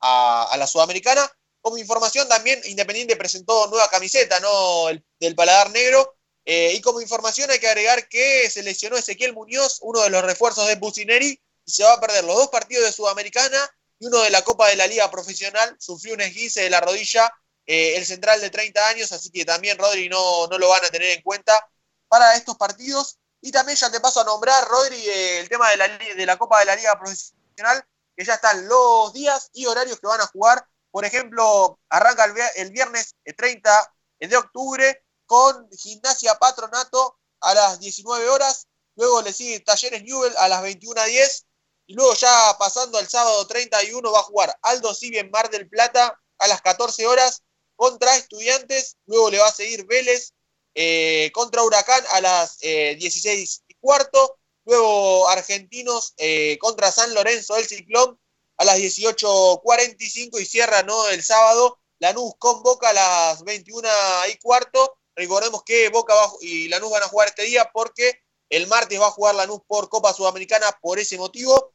a- 0.00 0.56
la 0.56 0.66
Sudamericana. 0.66 1.30
Como 1.60 1.76
información 1.78 2.28
también 2.28 2.60
Independiente 2.64 3.16
presentó 3.16 3.66
nueva 3.68 3.88
camiseta, 3.88 4.40
¿no? 4.40 4.88
El- 4.88 5.04
del 5.18 5.34
paladar 5.34 5.70
negro. 5.70 6.16
Eh, 6.44 6.72
y 6.74 6.80
como 6.80 7.00
información 7.00 7.50
hay 7.50 7.58
que 7.60 7.68
agregar 7.68 8.08
que 8.08 8.48
se 8.50 8.62
lesionó 8.62 8.96
Ezequiel 8.96 9.34
Muñoz, 9.34 9.78
uno 9.82 10.00
de 10.00 10.10
los 10.10 10.22
refuerzos 10.24 10.66
de 10.66 10.76
Bucineri, 10.76 11.40
y 11.66 11.70
se 11.70 11.84
va 11.84 11.92
a 11.92 12.00
perder 12.00 12.24
los 12.24 12.34
dos 12.34 12.48
partidos 12.48 12.84
de 12.84 12.92
Sudamericana 12.92 13.58
y 13.98 14.06
uno 14.06 14.20
de 14.22 14.30
la 14.30 14.42
Copa 14.42 14.68
de 14.68 14.76
la 14.76 14.86
Liga 14.86 15.10
Profesional 15.10 15.76
sufrió 15.78 16.14
un 16.14 16.22
esguince 16.22 16.62
de 16.62 16.70
la 16.70 16.80
rodilla, 16.80 17.30
eh, 17.66 17.96
el 17.96 18.06
central 18.06 18.40
de 18.40 18.48
30 18.50 18.88
años, 18.88 19.12
así 19.12 19.30
que 19.30 19.44
también 19.44 19.76
Rodri 19.78 20.08
no, 20.08 20.46
no 20.46 20.58
lo 20.58 20.70
van 20.70 20.84
a 20.84 20.88
tener 20.88 21.10
en 21.10 21.22
cuenta 21.22 21.68
para 22.08 22.34
estos 22.34 22.56
partidos. 22.56 23.18
Y 23.42 23.52
también 23.52 23.76
ya 23.76 23.90
te 23.90 24.00
paso 24.00 24.20
a 24.20 24.24
nombrar, 24.24 24.66
Rodri, 24.66 25.02
el 25.08 25.48
tema 25.48 25.70
de 25.70 25.76
la, 25.76 25.88
de 25.88 26.26
la 26.26 26.36
Copa 26.38 26.58
de 26.60 26.64
la 26.64 26.74
Liga 26.76 26.98
Profesional, 26.98 27.84
ya 28.24 28.34
están 28.34 28.68
los 28.68 29.12
días 29.12 29.50
y 29.52 29.66
horarios 29.66 30.00
que 30.00 30.06
van 30.06 30.20
a 30.20 30.26
jugar. 30.26 30.66
Por 30.90 31.04
ejemplo, 31.04 31.78
arranca 31.88 32.24
el, 32.56 32.70
viernes 32.70 33.14
30 33.36 33.94
de 34.18 34.36
octubre 34.36 35.04
con 35.26 35.68
Gimnasia 35.70 36.34
Patronato 36.34 37.18
a 37.40 37.54
las 37.54 37.80
19 37.80 38.28
horas. 38.28 38.66
Luego 38.96 39.22
le 39.22 39.32
sigue 39.32 39.60
Talleres 39.60 40.02
Newell 40.02 40.36
a 40.36 40.48
las 40.48 40.62
21.10. 40.64 41.44
Y 41.86 41.94
luego 41.94 42.14
ya 42.14 42.56
pasando 42.58 42.98
al 42.98 43.08
sábado 43.08 43.46
31 43.46 44.12
va 44.12 44.20
a 44.20 44.24
jugar 44.24 44.58
Aldo 44.62 44.94
Civi 44.94 45.18
en 45.18 45.30
Mar 45.30 45.50
del 45.50 45.68
Plata 45.68 46.20
a 46.38 46.48
las 46.48 46.60
14 46.62 47.06
horas 47.06 47.42
contra 47.76 48.16
Estudiantes. 48.16 48.96
Luego 49.06 49.30
le 49.30 49.38
va 49.38 49.48
a 49.48 49.52
seguir 49.52 49.86
Vélez 49.86 50.32
eh, 50.74 51.30
contra 51.32 51.62
Huracán 51.62 52.02
a 52.12 52.20
las 52.20 52.58
16 52.58 53.62
y 53.68 53.74
cuarto. 53.74 54.39
Luego 54.70 55.28
Argentinos 55.28 56.14
eh, 56.16 56.56
contra 56.60 56.92
San 56.92 57.12
Lorenzo 57.12 57.56
del 57.56 57.66
Ciclón 57.66 58.16
a 58.56 58.64
las 58.64 58.78
18.45 58.78 60.40
y 60.40 60.46
cierra 60.46 60.84
¿no? 60.84 61.08
el 61.08 61.24
sábado 61.24 61.80
Lanús 61.98 62.34
con 62.38 62.62
Boca 62.62 62.90
a 62.90 62.92
las 62.92 63.42
21 63.42 63.88
y 64.32 64.38
cuarto. 64.38 64.96
Recordemos 65.16 65.64
que 65.64 65.88
Boca 65.88 66.14
y 66.40 66.68
Lanús 66.68 66.92
van 66.92 67.02
a 67.02 67.08
jugar 67.08 67.26
este 67.26 67.42
día 67.42 67.68
porque 67.74 68.22
el 68.48 68.68
martes 68.68 69.00
va 69.00 69.08
a 69.08 69.10
jugar 69.10 69.34
Lanús 69.34 69.60
por 69.66 69.88
Copa 69.88 70.14
Sudamericana 70.14 70.66
por 70.80 71.00
ese 71.00 71.18
motivo. 71.18 71.72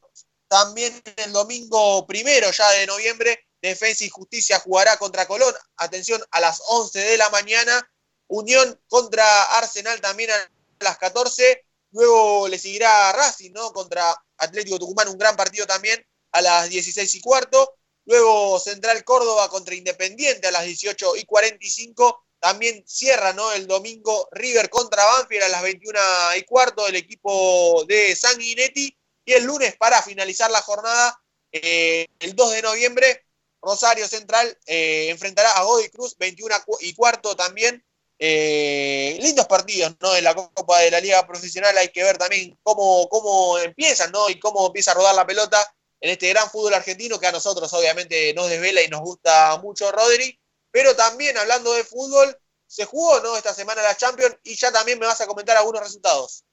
También 0.48 0.98
el 1.16 1.32
domingo 1.32 2.06
primero 2.06 2.50
ya 2.50 2.70
de 2.70 2.86
noviembre, 2.86 3.46
Defensa 3.60 4.04
y 4.06 4.08
Justicia 4.08 4.58
jugará 4.60 4.96
contra 4.96 5.26
Colón. 5.26 5.54
Atención, 5.76 6.24
a 6.30 6.40
las 6.40 6.62
11 6.66 6.98
de 6.98 7.18
la 7.18 7.28
mañana. 7.28 7.90
Unión 8.28 8.80
contra 8.88 9.42
Arsenal 9.58 10.00
también 10.00 10.30
a 10.30 10.50
las 10.80 10.96
14. 10.96 11.65
Luego 11.96 12.46
le 12.46 12.58
seguirá 12.58 13.10
Racing, 13.12 13.52
¿no? 13.52 13.72
Contra 13.72 14.14
Atlético 14.36 14.78
Tucumán, 14.78 15.08
un 15.08 15.16
gran 15.16 15.34
partido 15.34 15.66
también 15.66 16.04
a 16.32 16.42
las 16.42 16.68
16 16.68 17.14
y 17.14 17.20
cuarto. 17.22 17.78
Luego 18.04 18.60
Central 18.60 19.02
Córdoba 19.02 19.48
contra 19.48 19.74
Independiente 19.74 20.46
a 20.46 20.50
las 20.50 20.66
18 20.66 21.16
y 21.16 21.24
45. 21.24 22.26
También 22.38 22.84
cierra 22.86 23.32
¿no? 23.32 23.50
el 23.52 23.66
domingo 23.66 24.28
River 24.32 24.68
contra 24.68 25.06
Banfield 25.06 25.44
a 25.44 25.48
las 25.48 25.62
21 25.62 25.98
y 26.36 26.42
cuarto, 26.42 26.86
el 26.86 26.96
equipo 26.96 27.82
de 27.88 28.14
Sanguinetti. 28.14 28.94
Y 29.24 29.32
el 29.32 29.44
lunes, 29.44 29.74
para 29.78 30.02
finalizar 30.02 30.50
la 30.50 30.60
jornada, 30.60 31.18
eh, 31.50 32.06
el 32.18 32.36
2 32.36 32.52
de 32.52 32.62
noviembre, 32.62 33.24
Rosario 33.62 34.06
Central 34.06 34.58
eh, 34.66 35.08
enfrentará 35.08 35.50
a 35.52 35.62
Godoy 35.62 35.88
Cruz, 35.88 36.14
21 36.18 36.54
y 36.80 36.92
cuarto 36.92 37.34
también. 37.34 37.82
Eh, 38.18 39.18
lindos 39.20 39.46
partidos, 39.46 39.94
¿no? 40.00 40.14
En 40.16 40.24
la 40.24 40.34
Copa 40.34 40.80
de 40.80 40.90
la 40.90 41.00
Liga 41.00 41.26
Profesional 41.26 41.76
hay 41.76 41.88
que 41.88 42.02
ver 42.02 42.16
también 42.16 42.58
cómo, 42.62 43.08
cómo 43.08 43.58
empiezan, 43.58 44.10
¿no? 44.10 44.30
Y 44.30 44.38
cómo 44.38 44.66
empieza 44.66 44.92
a 44.92 44.94
rodar 44.94 45.14
la 45.14 45.26
pelota 45.26 45.58
en 46.00 46.10
este 46.10 46.28
gran 46.30 46.48
fútbol 46.50 46.74
argentino 46.74 47.18
que 47.18 47.26
a 47.26 47.32
nosotros 47.32 47.72
obviamente 47.72 48.32
nos 48.34 48.48
desvela 48.48 48.82
y 48.82 48.88
nos 48.88 49.00
gusta 49.00 49.58
mucho 49.62 49.92
Rodri. 49.92 50.38
Pero 50.70 50.94
también 50.96 51.36
hablando 51.36 51.72
de 51.72 51.84
fútbol, 51.84 52.36
se 52.66 52.84
jugó, 52.84 53.20
¿no? 53.20 53.36
Esta 53.36 53.54
semana 53.54 53.82
la 53.82 53.96
Champions 53.96 54.36
y 54.44 54.54
ya 54.54 54.72
también 54.72 54.98
me 54.98 55.06
vas 55.06 55.20
a 55.20 55.26
comentar 55.26 55.56
algunos 55.56 55.82
resultados. 55.82 56.44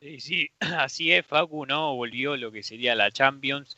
Sí, 0.00 0.20
sí, 0.20 0.50
así 0.60 1.12
es, 1.12 1.26
Facu, 1.26 1.66
¿no? 1.66 1.94
Volvió 1.94 2.36
lo 2.36 2.50
que 2.50 2.62
sería 2.62 2.94
la 2.94 3.10
Champions 3.10 3.76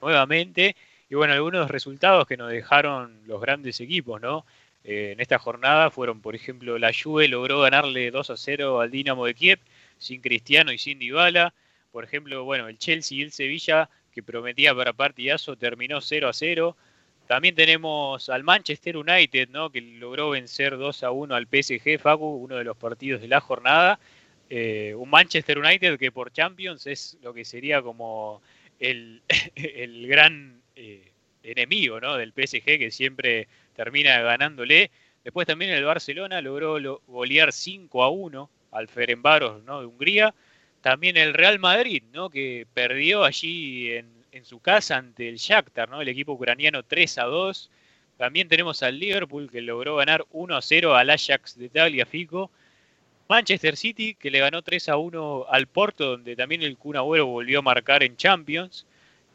nuevamente. 0.00 0.76
Y 1.08 1.14
bueno, 1.14 1.34
algunos 1.34 1.70
resultados 1.70 2.26
que 2.26 2.36
nos 2.36 2.50
dejaron 2.50 3.22
los 3.26 3.40
grandes 3.40 3.80
equipos, 3.80 4.20
¿no? 4.20 4.44
Eh, 4.88 5.10
en 5.10 5.20
esta 5.20 5.38
jornada 5.40 5.90
fueron, 5.90 6.20
por 6.22 6.36
ejemplo, 6.36 6.78
la 6.78 6.92
Juve 6.92 7.26
logró 7.26 7.60
ganarle 7.60 8.12
2 8.12 8.30
a 8.30 8.36
0 8.36 8.80
al 8.80 8.92
Dinamo 8.92 9.26
de 9.26 9.34
Kiev, 9.34 9.58
sin 9.98 10.20
Cristiano 10.20 10.70
y 10.70 10.78
sin 10.78 11.00
Dybala. 11.00 11.52
Por 11.90 12.04
ejemplo, 12.04 12.44
bueno, 12.44 12.68
el 12.68 12.78
Chelsea 12.78 13.18
y 13.18 13.22
el 13.22 13.32
Sevilla, 13.32 13.90
que 14.12 14.22
prometía 14.22 14.72
para 14.76 14.92
partidazo, 14.92 15.56
terminó 15.56 16.00
0 16.00 16.28
a 16.28 16.32
0. 16.32 16.76
También 17.26 17.56
tenemos 17.56 18.28
al 18.28 18.44
Manchester 18.44 18.96
United, 18.96 19.48
¿no? 19.48 19.70
que 19.70 19.80
logró 19.80 20.30
vencer 20.30 20.76
2 20.78 21.02
a 21.02 21.10
1 21.10 21.34
al 21.34 21.48
PSG, 21.48 21.98
Facu, 21.98 22.24
uno 22.24 22.54
de 22.54 22.62
los 22.62 22.76
partidos 22.76 23.20
de 23.20 23.26
la 23.26 23.40
jornada. 23.40 23.98
Eh, 24.48 24.94
un 24.96 25.10
Manchester 25.10 25.58
United 25.58 25.98
que 25.98 26.12
por 26.12 26.32
Champions 26.32 26.86
es 26.86 27.18
lo 27.22 27.34
que 27.34 27.44
sería 27.44 27.82
como 27.82 28.40
el, 28.78 29.22
el 29.56 30.06
gran 30.06 30.62
eh, 30.76 31.10
enemigo 31.42 32.00
¿no? 32.00 32.16
del 32.16 32.32
PSG 32.32 32.78
que 32.78 32.92
siempre 32.92 33.48
termina 33.76 34.20
ganándole. 34.20 34.90
Después 35.22 35.46
también 35.46 35.70
el 35.72 35.84
Barcelona 35.84 36.40
logró 36.40 37.00
golear 37.06 37.52
5 37.52 38.02
a 38.02 38.10
1 38.10 38.50
al 38.72 38.88
Ferenbaros 38.88 39.62
¿no? 39.64 39.80
de 39.80 39.86
Hungría. 39.86 40.34
También 40.80 41.16
el 41.16 41.34
Real 41.34 41.58
Madrid, 41.58 42.02
¿no? 42.12 42.30
que 42.30 42.66
perdió 42.72 43.24
allí 43.24 43.90
en, 43.92 44.16
su 44.44 44.60
casa 44.60 44.98
ante 44.98 45.30
el 45.30 45.36
Shakhtar, 45.36 45.88
¿no? 45.88 46.02
el 46.02 46.08
equipo 46.08 46.32
ucraniano 46.32 46.82
3 46.82 47.18
a 47.18 47.24
2. 47.24 47.70
También 48.18 48.48
tenemos 48.48 48.82
al 48.82 48.98
Liverpool 48.98 49.50
que 49.50 49.62
logró 49.62 49.96
ganar 49.96 50.26
1 50.30 50.56
a 50.56 50.62
0 50.62 50.94
al 50.94 51.10
Ajax 51.10 51.58
de 51.58 51.70
Tagliafico. 51.70 52.50
Manchester 53.28 53.76
City 53.76 54.14
que 54.14 54.30
le 54.30 54.40
ganó 54.40 54.62
3 54.62 54.90
a 54.90 54.96
1 54.96 55.46
al 55.48 55.66
Porto, 55.66 56.10
donde 56.12 56.36
también 56.36 56.62
el 56.62 56.76
Kun 56.76 56.96
volvió 56.98 57.58
a 57.58 57.62
marcar 57.62 58.02
en 58.02 58.16
Champions. 58.16 58.86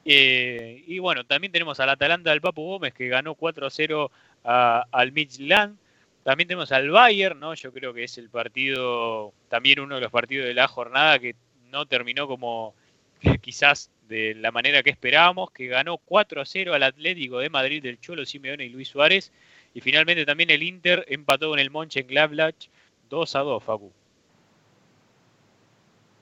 Eh, 0.05 0.84
y 0.88 0.99
bueno, 0.99 1.26
también 1.26 1.51
tenemos 1.51 1.80
al 1.80 1.89
Atalanta 1.89 2.31
del 2.31 2.41
Papu 2.41 2.63
Gómez 2.63 2.93
que 2.93 3.07
ganó 3.07 3.35
4 3.35 3.68
a 3.68 3.69
0 3.69 4.11
al 4.43 5.11
Midland. 5.11 5.77
También 6.23 6.47
tenemos 6.47 6.72
al 6.72 6.89
Bayern, 6.89 7.39
¿no? 7.39 7.53
Yo 7.53 7.73
creo 7.73 7.93
que 7.93 8.03
es 8.03 8.18
el 8.18 8.30
partido, 8.30 9.34
también 9.49 9.80
uno 9.80 9.95
de 9.95 10.01
los 10.01 10.11
partidos 10.11 10.45
de 10.45 10.53
la 10.53 10.68
jornada 10.68 11.18
que 11.19 11.35
no 11.69 11.88
terminó 11.88 12.27
como 12.27 12.76
quizás 13.41 13.89
de 14.07 14.35
la 14.35 14.51
manera 14.51 14.84
que 14.84 14.89
esperábamos, 14.89 15.51
que 15.51 15.68
ganó 15.68 15.97
4 15.97 16.41
a 16.41 16.45
0 16.45 16.73
al 16.73 16.84
Atlético 16.84 17.39
de 17.39 17.49
Madrid 17.49 17.81
del 17.81 17.99
Cholo 17.99 18.26
Simeone 18.26 18.65
y 18.65 18.69
Luis 18.69 18.89
Suárez. 18.89 19.31
Y 19.73 19.81
finalmente 19.81 20.26
también 20.26 20.49
el 20.49 20.63
Inter 20.63 21.05
empató 21.07 21.49
con 21.49 21.59
el 21.59 21.72
Mönchengladbach 21.72 22.68
2 23.09 23.35
a 23.35 23.39
2, 23.39 23.63
Facu. 23.63 23.91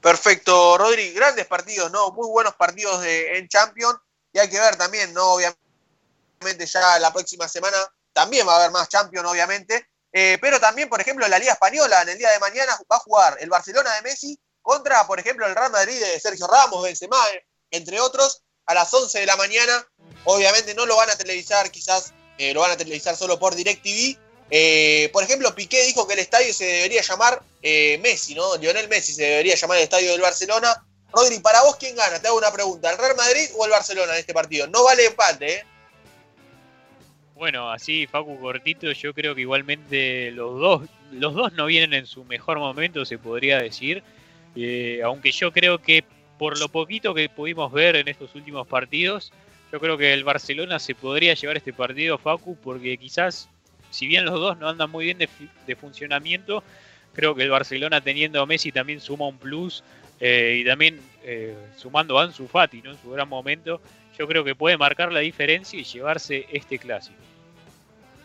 Perfecto, 0.01 0.77
Rodri. 0.77 1.11
Grandes 1.13 1.45
partidos, 1.47 1.91
¿no? 1.91 2.11
Muy 2.11 2.27
buenos 2.27 2.53
partidos 2.55 3.01
de, 3.01 3.37
en 3.37 3.47
Champions. 3.47 3.99
Y 4.31 4.39
hay 4.39 4.49
que 4.49 4.59
ver 4.59 4.75
también, 4.75 5.13
¿no? 5.13 5.33
Obviamente 5.33 6.65
ya 6.65 6.99
la 6.99 7.11
próxima 7.11 7.47
semana 7.47 7.77
también 8.13 8.47
va 8.47 8.53
a 8.53 8.55
haber 8.57 8.71
más 8.71 8.89
Champions, 8.89 9.27
obviamente. 9.27 9.87
Eh, 10.11 10.37
pero 10.41 10.59
también, 10.59 10.89
por 10.89 10.99
ejemplo, 10.99 11.27
la 11.27 11.37
Liga 11.37 11.53
Española, 11.53 12.01
en 12.01 12.09
el 12.09 12.17
día 12.17 12.31
de 12.31 12.39
mañana 12.39 12.77
va 12.91 12.95
a 12.95 12.99
jugar 12.99 13.37
el 13.39 13.49
Barcelona 13.49 13.93
de 13.95 14.01
Messi 14.01 14.39
contra, 14.61 15.05
por 15.05 15.19
ejemplo, 15.19 15.45
el 15.45 15.55
Real 15.55 15.71
Madrid 15.71 15.99
de 15.99 16.19
Sergio 16.19 16.47
Ramos, 16.47 16.83
Benzema, 16.83 17.17
entre 17.71 17.99
otros, 17.99 18.43
a 18.65 18.73
las 18.73 18.93
11 18.93 19.19
de 19.19 19.25
la 19.25 19.35
mañana. 19.35 19.85
Obviamente 20.25 20.73
no 20.73 20.85
lo 20.85 20.95
van 20.95 21.09
a 21.09 21.15
televisar, 21.15 21.69
quizás 21.69 22.13
eh, 22.37 22.53
lo 22.53 22.61
van 22.61 22.71
a 22.71 22.77
televisar 22.77 23.15
solo 23.15 23.37
por 23.37 23.55
DirecTV, 23.55 24.17
eh, 24.51 25.09
por 25.13 25.23
ejemplo, 25.23 25.53
Piqué 25.53 25.85
dijo 25.85 26.07
que 26.07 26.13
el 26.13 26.19
estadio 26.19 26.53
se 26.53 26.65
debería 26.65 27.01
llamar 27.01 27.41
eh, 27.61 27.99
Messi, 28.01 28.33
¿no? 28.33 28.55
Lionel 28.57 28.89
Messi 28.89 29.13
se 29.13 29.23
debería 29.23 29.55
llamar 29.55 29.77
el 29.77 29.83
estadio 29.83 30.11
del 30.11 30.21
Barcelona. 30.21 30.85
Rodri, 31.11 31.39
para 31.39 31.61
vos, 31.63 31.75
¿quién 31.77 31.95
gana? 31.95 32.19
Te 32.19 32.27
hago 32.27 32.37
una 32.37 32.51
pregunta. 32.51 32.91
¿El 32.91 32.97
Real 32.97 33.15
Madrid 33.15 33.49
o 33.57 33.65
el 33.65 33.71
Barcelona 33.71 34.13
en 34.13 34.19
este 34.19 34.33
partido? 34.33 34.67
No 34.67 34.83
vale 34.83 35.05
empate, 35.05 35.53
¿eh? 35.53 35.65
Bueno, 37.39 37.71
así, 37.71 38.05
Facu 38.05 38.37
cortito, 38.37 38.91
yo 38.91 39.13
creo 39.13 39.33
que 39.33 39.39
igualmente 39.39 40.29
los 40.31 40.59
dos, 40.59 40.89
los 41.13 41.33
dos 41.33 41.53
no 41.53 41.67
vienen 41.67 41.93
en 41.93 42.05
su 42.05 42.25
mejor 42.25 42.59
momento, 42.59 43.05
se 43.05 43.17
podría 43.17 43.59
decir. 43.59 44.03
Eh, 44.57 44.99
aunque 45.05 45.31
yo 45.31 45.53
creo 45.53 45.77
que 45.77 46.03
por 46.37 46.59
lo 46.59 46.67
poquito 46.67 47.13
que 47.13 47.29
pudimos 47.29 47.71
ver 47.71 47.95
en 47.95 48.09
estos 48.09 48.35
últimos 48.35 48.67
partidos, 48.67 49.31
yo 49.71 49.79
creo 49.79 49.97
que 49.97 50.11
el 50.11 50.25
Barcelona 50.25 50.79
se 50.79 50.95
podría 50.95 51.33
llevar 51.33 51.55
este 51.55 51.71
partido, 51.71 52.17
Facu, 52.17 52.57
porque 52.57 52.97
quizás 52.97 53.47
si 53.89 54.05
bien 54.05 54.25
los 54.25 54.37
dos 54.37 54.57
no 54.57 54.67
andan 54.67 54.91
muy 54.91 55.05
bien 55.05 55.17
de, 55.17 55.75
funcionamiento, 55.77 56.61
creo 57.13 57.35
que 57.35 57.43
el 57.43 57.51
Barcelona 57.51 58.01
teniendo 58.01 58.41
a 58.41 58.45
Messi 58.45 58.73
también 58.73 58.99
suma 58.99 59.27
un 59.27 59.37
plus 59.37 59.81
eh, 60.19 60.59
y 60.61 60.65
también 60.65 60.99
eh, 61.23 61.55
sumando 61.77 62.19
a 62.19 62.23
Ansu 62.23 62.49
Fati 62.49 62.81
¿no? 62.81 62.91
en 62.91 63.01
su 63.01 63.11
gran 63.11 63.29
momento, 63.29 63.79
yo 64.17 64.27
creo 64.27 64.43
que 64.43 64.55
puede 64.55 64.75
marcar 64.75 65.13
la 65.13 65.21
diferencia 65.21 65.79
y 65.79 65.85
llevarse 65.85 66.45
este 66.51 66.77
clásico. 66.77 67.28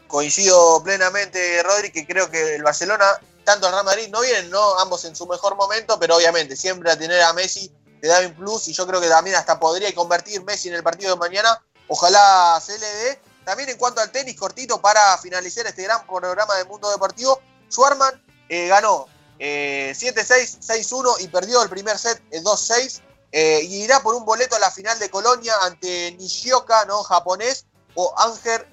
Coincido 0.09 0.83
plenamente, 0.83 1.63
Rodri, 1.63 1.91
que 1.91 2.07
creo 2.07 2.31
que 2.31 2.57
el 2.57 2.63
Barcelona, 2.63 3.05
tanto 3.45 3.67
el 3.67 3.73
Real 3.73 3.85
Madrid, 3.85 4.09
no 4.11 4.21
vienen 4.21 4.51
¿no? 4.51 4.79
ambos 4.79 5.05
en 5.05 5.17
su 5.17 5.27
mejor 5.27 5.57
momento, 5.57 5.99
pero 5.99 6.17
obviamente 6.17 6.57
siempre 6.57 6.91
a 6.91 6.99
tener 6.99 7.23
a 7.23 7.33
Messi 7.33 7.71
te 8.01 8.09
da 8.09 8.21
un 8.21 8.35
plus 8.35 8.69
y 8.69 8.75
yo 8.75 8.87
creo 8.87 9.01
que 9.01 9.09
también 9.09 9.35
hasta 9.37 9.59
podría 9.59 9.93
convertir 9.95 10.45
Messi 10.45 10.69
en 10.69 10.75
el 10.75 10.83
partido 10.83 11.15
de 11.15 11.19
mañana. 11.19 11.61
Ojalá 11.89 12.61
se 12.65 12.79
le 12.79 12.87
dé 12.87 13.21
también 13.45 13.69
en 13.69 13.77
cuanto 13.77 14.01
al 14.01 14.11
tenis, 14.11 14.39
cortito 14.39 14.81
para 14.81 15.17
finalizar 15.19 15.67
este 15.67 15.83
gran 15.83 16.07
programa 16.07 16.55
del 16.57 16.67
mundo 16.67 16.91
deportivo, 16.91 17.41
Schwarman 17.71 18.23
eh, 18.49 18.69
ganó 18.69 19.07
7-6, 19.39 19.39
eh, 19.39 20.49
6-1 20.61 21.17
y 21.21 21.29
perdió 21.29 21.63
el 21.63 21.69
primer 21.69 21.99
set 21.99 22.23
2-6. 22.31 23.01
eh, 23.33 23.63
y 23.63 23.83
irá 23.83 24.01
por 24.01 24.15
un 24.15 24.25
boleto 24.25 24.55
a 24.55 24.61
la 24.61 24.71
final 24.71 24.99
de 24.99 25.11
Colonia 25.11 25.55
ante 25.63 26.13
Nishioka, 26.13 26.85
¿no? 26.85 27.03
Japonés, 27.03 27.67
o 27.95 28.15
Ángel 28.17 28.65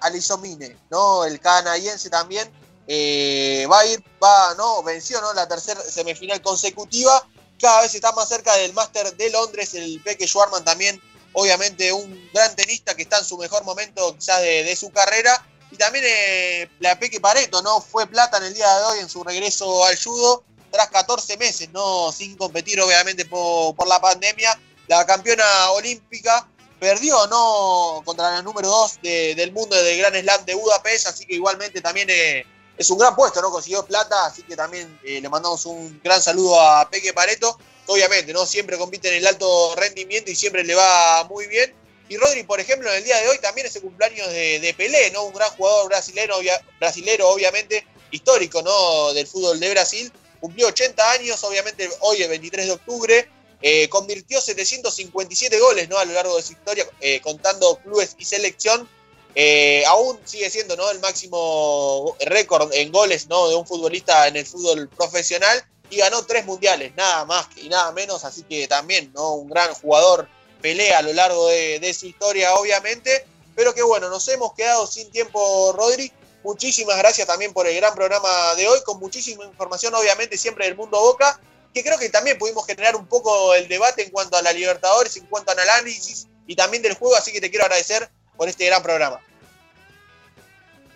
Alisomine, 0.00 0.76
¿no? 0.90 1.24
El 1.24 1.40
canadiense 1.40 2.10
también. 2.10 2.50
Eh, 2.86 3.66
va 3.70 3.80
a 3.80 3.86
ir, 3.86 4.02
va, 4.22 4.54
¿no? 4.56 4.82
Venció, 4.82 5.20
¿no? 5.20 5.32
La 5.34 5.46
tercera 5.46 5.80
semifinal 5.82 6.42
consecutiva. 6.42 7.26
Cada 7.60 7.82
vez 7.82 7.94
está 7.94 8.12
más 8.12 8.28
cerca 8.28 8.54
del 8.56 8.72
Máster 8.72 9.16
de 9.16 9.30
Londres. 9.30 9.74
El 9.74 10.00
Peque 10.02 10.26
Schwarman 10.26 10.64
también, 10.64 11.00
obviamente, 11.32 11.92
un 11.92 12.30
gran 12.32 12.54
tenista 12.56 12.94
que 12.94 13.02
está 13.02 13.18
en 13.18 13.24
su 13.24 13.38
mejor 13.38 13.64
momento, 13.64 14.16
quizás, 14.16 14.40
de, 14.40 14.74
su 14.76 14.90
carrera. 14.90 15.46
Y 15.70 15.76
también 15.76 16.04
eh, 16.06 16.68
la 16.80 16.98
Peque 16.98 17.20
Pareto, 17.20 17.62
¿no? 17.62 17.80
Fue 17.80 18.06
plata 18.06 18.38
en 18.38 18.44
el 18.44 18.54
día 18.54 18.78
de 18.78 18.84
hoy 18.86 18.98
en 18.98 19.08
su 19.08 19.22
regreso 19.22 19.84
al 19.84 19.96
judo 20.02 20.42
tras 20.70 20.88
14 20.88 21.36
meses, 21.36 21.70
¿no? 21.70 22.12
Sin 22.12 22.36
competir, 22.36 22.80
obviamente, 22.80 23.24
por, 23.26 23.86
la 23.86 24.00
pandemia. 24.00 24.58
La 24.88 25.06
campeona 25.06 25.70
olímpica 25.70 26.48
perdió, 26.80 27.26
¿no? 27.28 28.02
Contra 28.04 28.30
la 28.30 28.42
número 28.42 28.68
2 28.68 28.98
del 29.02 29.52
mundo 29.52 29.76
del 29.76 29.98
Gran 29.98 30.14
Slam 30.14 30.44
de 30.44 30.54
Budapest, 30.54 31.06
así 31.06 31.26
que 31.26 31.34
igualmente 31.34 31.80
también 31.80 32.08
eh, 32.10 32.44
es 32.76 32.90
un 32.90 32.98
gran 32.98 33.14
puesto, 33.14 33.40
¿no? 33.42 33.50
Consiguió 33.50 33.84
plata, 33.84 34.26
así 34.26 34.42
que 34.42 34.56
también 34.56 34.98
eh, 35.04 35.20
le 35.20 35.28
mandamos 35.28 35.66
un 35.66 36.00
gran 36.02 36.20
saludo 36.20 36.60
a 36.60 36.88
Peque 36.88 37.12
Pareto, 37.12 37.58
obviamente, 37.86 38.32
¿no? 38.32 38.46
Siempre 38.46 38.78
compite 38.78 39.08
en 39.08 39.14
el 39.14 39.26
alto 39.26 39.74
rendimiento 39.76 40.30
y 40.30 40.34
siempre 40.34 40.64
le 40.64 40.74
va 40.74 41.24
muy 41.24 41.46
bien. 41.46 41.74
Y 42.08 42.16
Rodri, 42.16 42.42
por 42.42 42.58
ejemplo, 42.58 42.90
en 42.90 42.96
el 42.96 43.04
día 43.04 43.20
de 43.20 43.28
hoy 43.28 43.38
también 43.38 43.68
es 43.68 43.76
el 43.76 43.82
cumpleaños 43.82 44.26
de, 44.28 44.74
Pelé, 44.76 45.10
¿no? 45.12 45.24
Un 45.24 45.34
gran 45.34 45.50
jugador 45.50 45.88
brasileño, 45.88 46.34
brasilero, 46.80 47.28
obviamente, 47.28 47.86
histórico, 48.10 48.62
¿no? 48.62 49.12
Del 49.12 49.28
fútbol 49.28 49.60
de 49.60 49.70
Brasil 49.70 50.12
cumplió 50.40 50.68
80 50.68 51.12
años, 51.12 51.44
obviamente 51.44 51.88
hoy 52.00 52.22
el 52.22 52.28
23 52.30 52.66
de 52.66 52.72
octubre, 52.72 53.28
eh, 53.62 53.88
convirtió 53.88 54.40
757 54.40 55.58
goles 55.58 55.88
¿no? 55.88 55.98
a 55.98 56.04
lo 56.04 56.12
largo 56.12 56.36
de 56.36 56.42
su 56.42 56.52
historia, 56.52 56.86
eh, 57.00 57.20
contando 57.20 57.76
clubes 57.76 58.16
y 58.18 58.24
selección. 58.24 58.88
Eh, 59.34 59.84
aún 59.86 60.18
sigue 60.24 60.50
siendo 60.50 60.76
¿no? 60.76 60.90
el 60.90 60.98
máximo 60.98 62.16
récord 62.20 62.72
en 62.72 62.90
goles 62.90 63.28
¿no? 63.28 63.48
de 63.48 63.54
un 63.54 63.66
futbolista 63.66 64.26
en 64.26 64.36
el 64.36 64.46
fútbol 64.46 64.88
profesional 64.88 65.64
y 65.88 65.98
ganó 65.98 66.24
tres 66.24 66.46
mundiales, 66.46 66.94
nada 66.96 67.24
más 67.26 67.46
y 67.56 67.68
nada 67.68 67.92
menos, 67.92 68.24
así 68.24 68.42
que 68.42 68.66
también 68.66 69.12
¿no? 69.14 69.34
un 69.34 69.50
gran 69.50 69.72
jugador 69.74 70.28
pelea 70.60 70.98
a 70.98 71.02
lo 71.02 71.12
largo 71.12 71.48
de, 71.48 71.78
de 71.80 71.94
su 71.94 72.06
historia, 72.06 72.54
obviamente. 72.54 73.26
Pero 73.54 73.74
que 73.74 73.82
bueno, 73.82 74.08
nos 74.08 74.26
hemos 74.28 74.54
quedado 74.54 74.86
sin 74.86 75.10
tiempo, 75.10 75.72
Rodri. 75.76 76.10
Muchísimas 76.42 76.96
gracias 76.96 77.26
también 77.26 77.52
por 77.52 77.66
el 77.66 77.76
gran 77.76 77.94
programa 77.94 78.54
de 78.54 78.66
hoy, 78.66 78.78
con 78.84 78.98
muchísima 78.98 79.44
información, 79.44 79.94
obviamente, 79.94 80.38
siempre 80.38 80.64
del 80.64 80.76
mundo 80.76 80.98
Boca, 80.98 81.38
que 81.72 81.82
creo 81.82 81.98
que 81.98 82.08
también 82.08 82.38
pudimos 82.38 82.66
generar 82.66 82.96
un 82.96 83.06
poco 83.06 83.54
el 83.54 83.68
debate 83.68 84.02
en 84.02 84.10
cuanto 84.10 84.36
a 84.36 84.42
la 84.42 84.52
Libertadores, 84.52 85.16
en 85.16 85.26
cuanto 85.26 85.52
al 85.52 85.58
análisis 85.58 86.28
y 86.46 86.56
también 86.56 86.82
del 86.82 86.94
juego, 86.94 87.16
así 87.16 87.32
que 87.32 87.40
te 87.40 87.50
quiero 87.50 87.64
agradecer 87.64 88.08
por 88.36 88.48
este 88.48 88.66
gran 88.66 88.82
programa. 88.82 89.20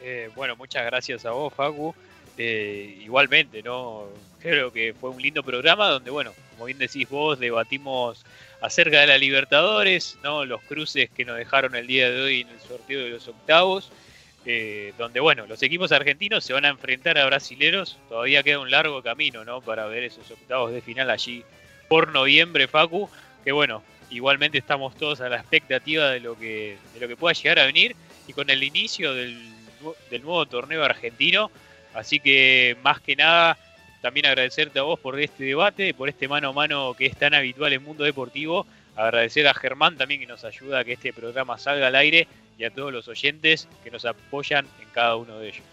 Eh, 0.02 0.30
bueno, 0.34 0.56
muchas 0.56 0.84
gracias 0.84 1.24
a 1.24 1.30
vos, 1.30 1.52
Facu. 1.54 1.94
Eh, 2.36 2.98
igualmente, 3.00 3.62
¿no? 3.62 4.06
Creo 4.40 4.72
que 4.72 4.94
fue 5.00 5.10
un 5.10 5.22
lindo 5.22 5.42
programa 5.42 5.88
donde, 5.88 6.10
bueno, 6.10 6.34
como 6.50 6.66
bien 6.66 6.78
decís 6.78 7.08
vos, 7.08 7.38
debatimos 7.38 8.24
acerca 8.60 9.00
de 9.00 9.06
la 9.06 9.18
Libertadores, 9.18 10.16
¿no? 10.22 10.44
Los 10.44 10.60
cruces 10.62 11.08
que 11.10 11.24
nos 11.24 11.36
dejaron 11.36 11.74
el 11.76 11.86
día 11.86 12.10
de 12.10 12.20
hoy 12.20 12.40
en 12.40 12.48
el 12.48 12.60
sorteo 12.60 13.04
de 13.04 13.10
los 13.10 13.28
octavos. 13.28 13.90
Eh, 14.46 14.92
donde 14.98 15.20
bueno, 15.20 15.46
los 15.46 15.62
equipos 15.62 15.90
argentinos 15.90 16.44
se 16.44 16.52
van 16.52 16.66
a 16.66 16.68
enfrentar 16.68 17.16
a 17.16 17.24
brasileros, 17.24 17.98
todavía 18.10 18.42
queda 18.42 18.58
un 18.58 18.70
largo 18.70 19.02
camino, 19.02 19.42
¿no? 19.42 19.62
Para 19.62 19.86
ver 19.86 20.04
esos 20.04 20.30
octavos 20.30 20.70
de 20.70 20.82
final 20.82 21.08
allí 21.10 21.42
por 21.88 22.12
noviembre, 22.12 22.68
Facu, 22.68 23.08
que 23.42 23.52
bueno, 23.52 23.82
igualmente 24.10 24.58
estamos 24.58 24.94
todos 24.96 25.22
a 25.22 25.30
la 25.30 25.36
expectativa 25.36 26.10
de 26.10 26.20
lo 26.20 26.38
que, 26.38 26.76
de 26.92 27.00
lo 27.00 27.08
que 27.08 27.16
pueda 27.16 27.32
llegar 27.32 27.58
a 27.58 27.64
venir 27.64 27.96
y 28.28 28.34
con 28.34 28.50
el 28.50 28.62
inicio 28.62 29.14
del, 29.14 29.38
del 30.10 30.22
nuevo 30.22 30.44
torneo 30.44 30.84
argentino, 30.84 31.50
así 31.94 32.20
que 32.20 32.76
más 32.82 33.00
que 33.00 33.16
nada 33.16 33.56
también 34.02 34.26
agradecerte 34.26 34.78
a 34.78 34.82
vos 34.82 35.00
por 35.00 35.18
este 35.18 35.44
debate, 35.44 35.94
por 35.94 36.10
este 36.10 36.28
mano 36.28 36.50
a 36.50 36.52
mano 36.52 36.92
que 36.92 37.06
es 37.06 37.16
tan 37.16 37.32
habitual 37.32 37.72
en 37.72 37.82
mundo 37.82 38.04
deportivo, 38.04 38.66
agradecer 38.96 39.48
a 39.48 39.54
Germán 39.54 39.96
también 39.96 40.20
que 40.20 40.26
nos 40.26 40.44
ayuda 40.44 40.80
a 40.80 40.84
que 40.84 40.92
este 40.92 41.14
programa 41.14 41.56
salga 41.56 41.86
al 41.86 41.94
aire 41.96 42.28
y 42.58 42.64
a 42.64 42.74
todos 42.74 42.92
los 42.92 43.08
oyentes 43.08 43.68
que 43.82 43.90
nos 43.90 44.04
apoyan 44.04 44.68
en 44.80 44.88
cada 44.90 45.16
uno 45.16 45.38
de 45.38 45.48
ellos. 45.48 45.64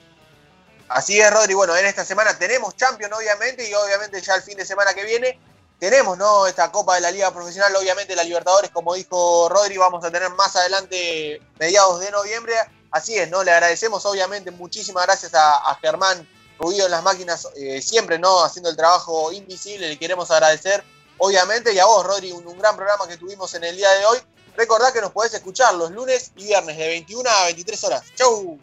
Así 0.87 1.19
es, 1.19 1.31
Rodri. 1.31 1.53
Bueno, 1.53 1.75
en 1.77 1.85
esta 1.85 2.03
semana 2.03 2.37
tenemos 2.37 2.75
Champions, 2.75 3.13
obviamente, 3.15 3.69
y 3.69 3.73
obviamente 3.73 4.21
ya 4.21 4.35
el 4.35 4.41
fin 4.41 4.57
de 4.57 4.65
semana 4.65 4.93
que 4.93 5.05
viene 5.05 5.39
tenemos 5.81 6.15
¿no? 6.15 6.45
esta 6.45 6.71
Copa 6.71 6.93
de 6.93 7.01
la 7.01 7.09
Liga 7.09 7.33
Profesional, 7.33 7.75
obviamente 7.75 8.15
la 8.15 8.23
Libertadores, 8.23 8.69
como 8.69 8.93
dijo 8.93 9.49
Rodri, 9.49 9.77
vamos 9.77 10.05
a 10.05 10.11
tener 10.11 10.29
más 10.29 10.55
adelante, 10.55 11.41
mediados 11.57 11.99
de 12.01 12.11
noviembre. 12.11 12.53
Así 12.91 13.17
es, 13.17 13.27
¿no? 13.31 13.43
Le 13.43 13.49
agradecemos, 13.49 14.05
obviamente, 14.05 14.51
muchísimas 14.51 15.07
gracias 15.07 15.33
a, 15.33 15.75
Germán 15.81 16.29
Rubio 16.59 16.85
en 16.85 16.91
las 16.91 17.01
máquinas, 17.01 17.47
eh, 17.55 17.81
siempre, 17.81 18.19
¿no? 18.19 18.43
Haciendo 18.43 18.69
el 18.69 18.77
trabajo 18.77 19.31
invisible, 19.31 19.89
le 19.89 19.97
queremos 19.97 20.29
agradecer, 20.29 20.83
obviamente, 21.17 21.73
y 21.73 21.79
a 21.79 21.85
vos, 21.85 22.05
Rodri, 22.05 22.31
un 22.31 22.59
gran 22.59 22.75
programa 22.75 23.07
que 23.07 23.17
tuvimos 23.17 23.51
en 23.55 23.63
el 23.63 23.75
día 23.75 23.89
de 23.89 24.05
hoy. 24.05 24.19
Recordá 24.55 24.91
que 24.91 25.01
nos 25.01 25.11
podés 25.11 25.33
escuchar 25.33 25.73
los 25.75 25.91
lunes 25.91 26.31
y 26.35 26.45
viernes 26.45 26.77
de 26.77 26.87
21 26.87 27.29
a 27.29 27.45
23 27.45 27.83
horas. 27.85 28.03
¡Chau! 28.15 28.59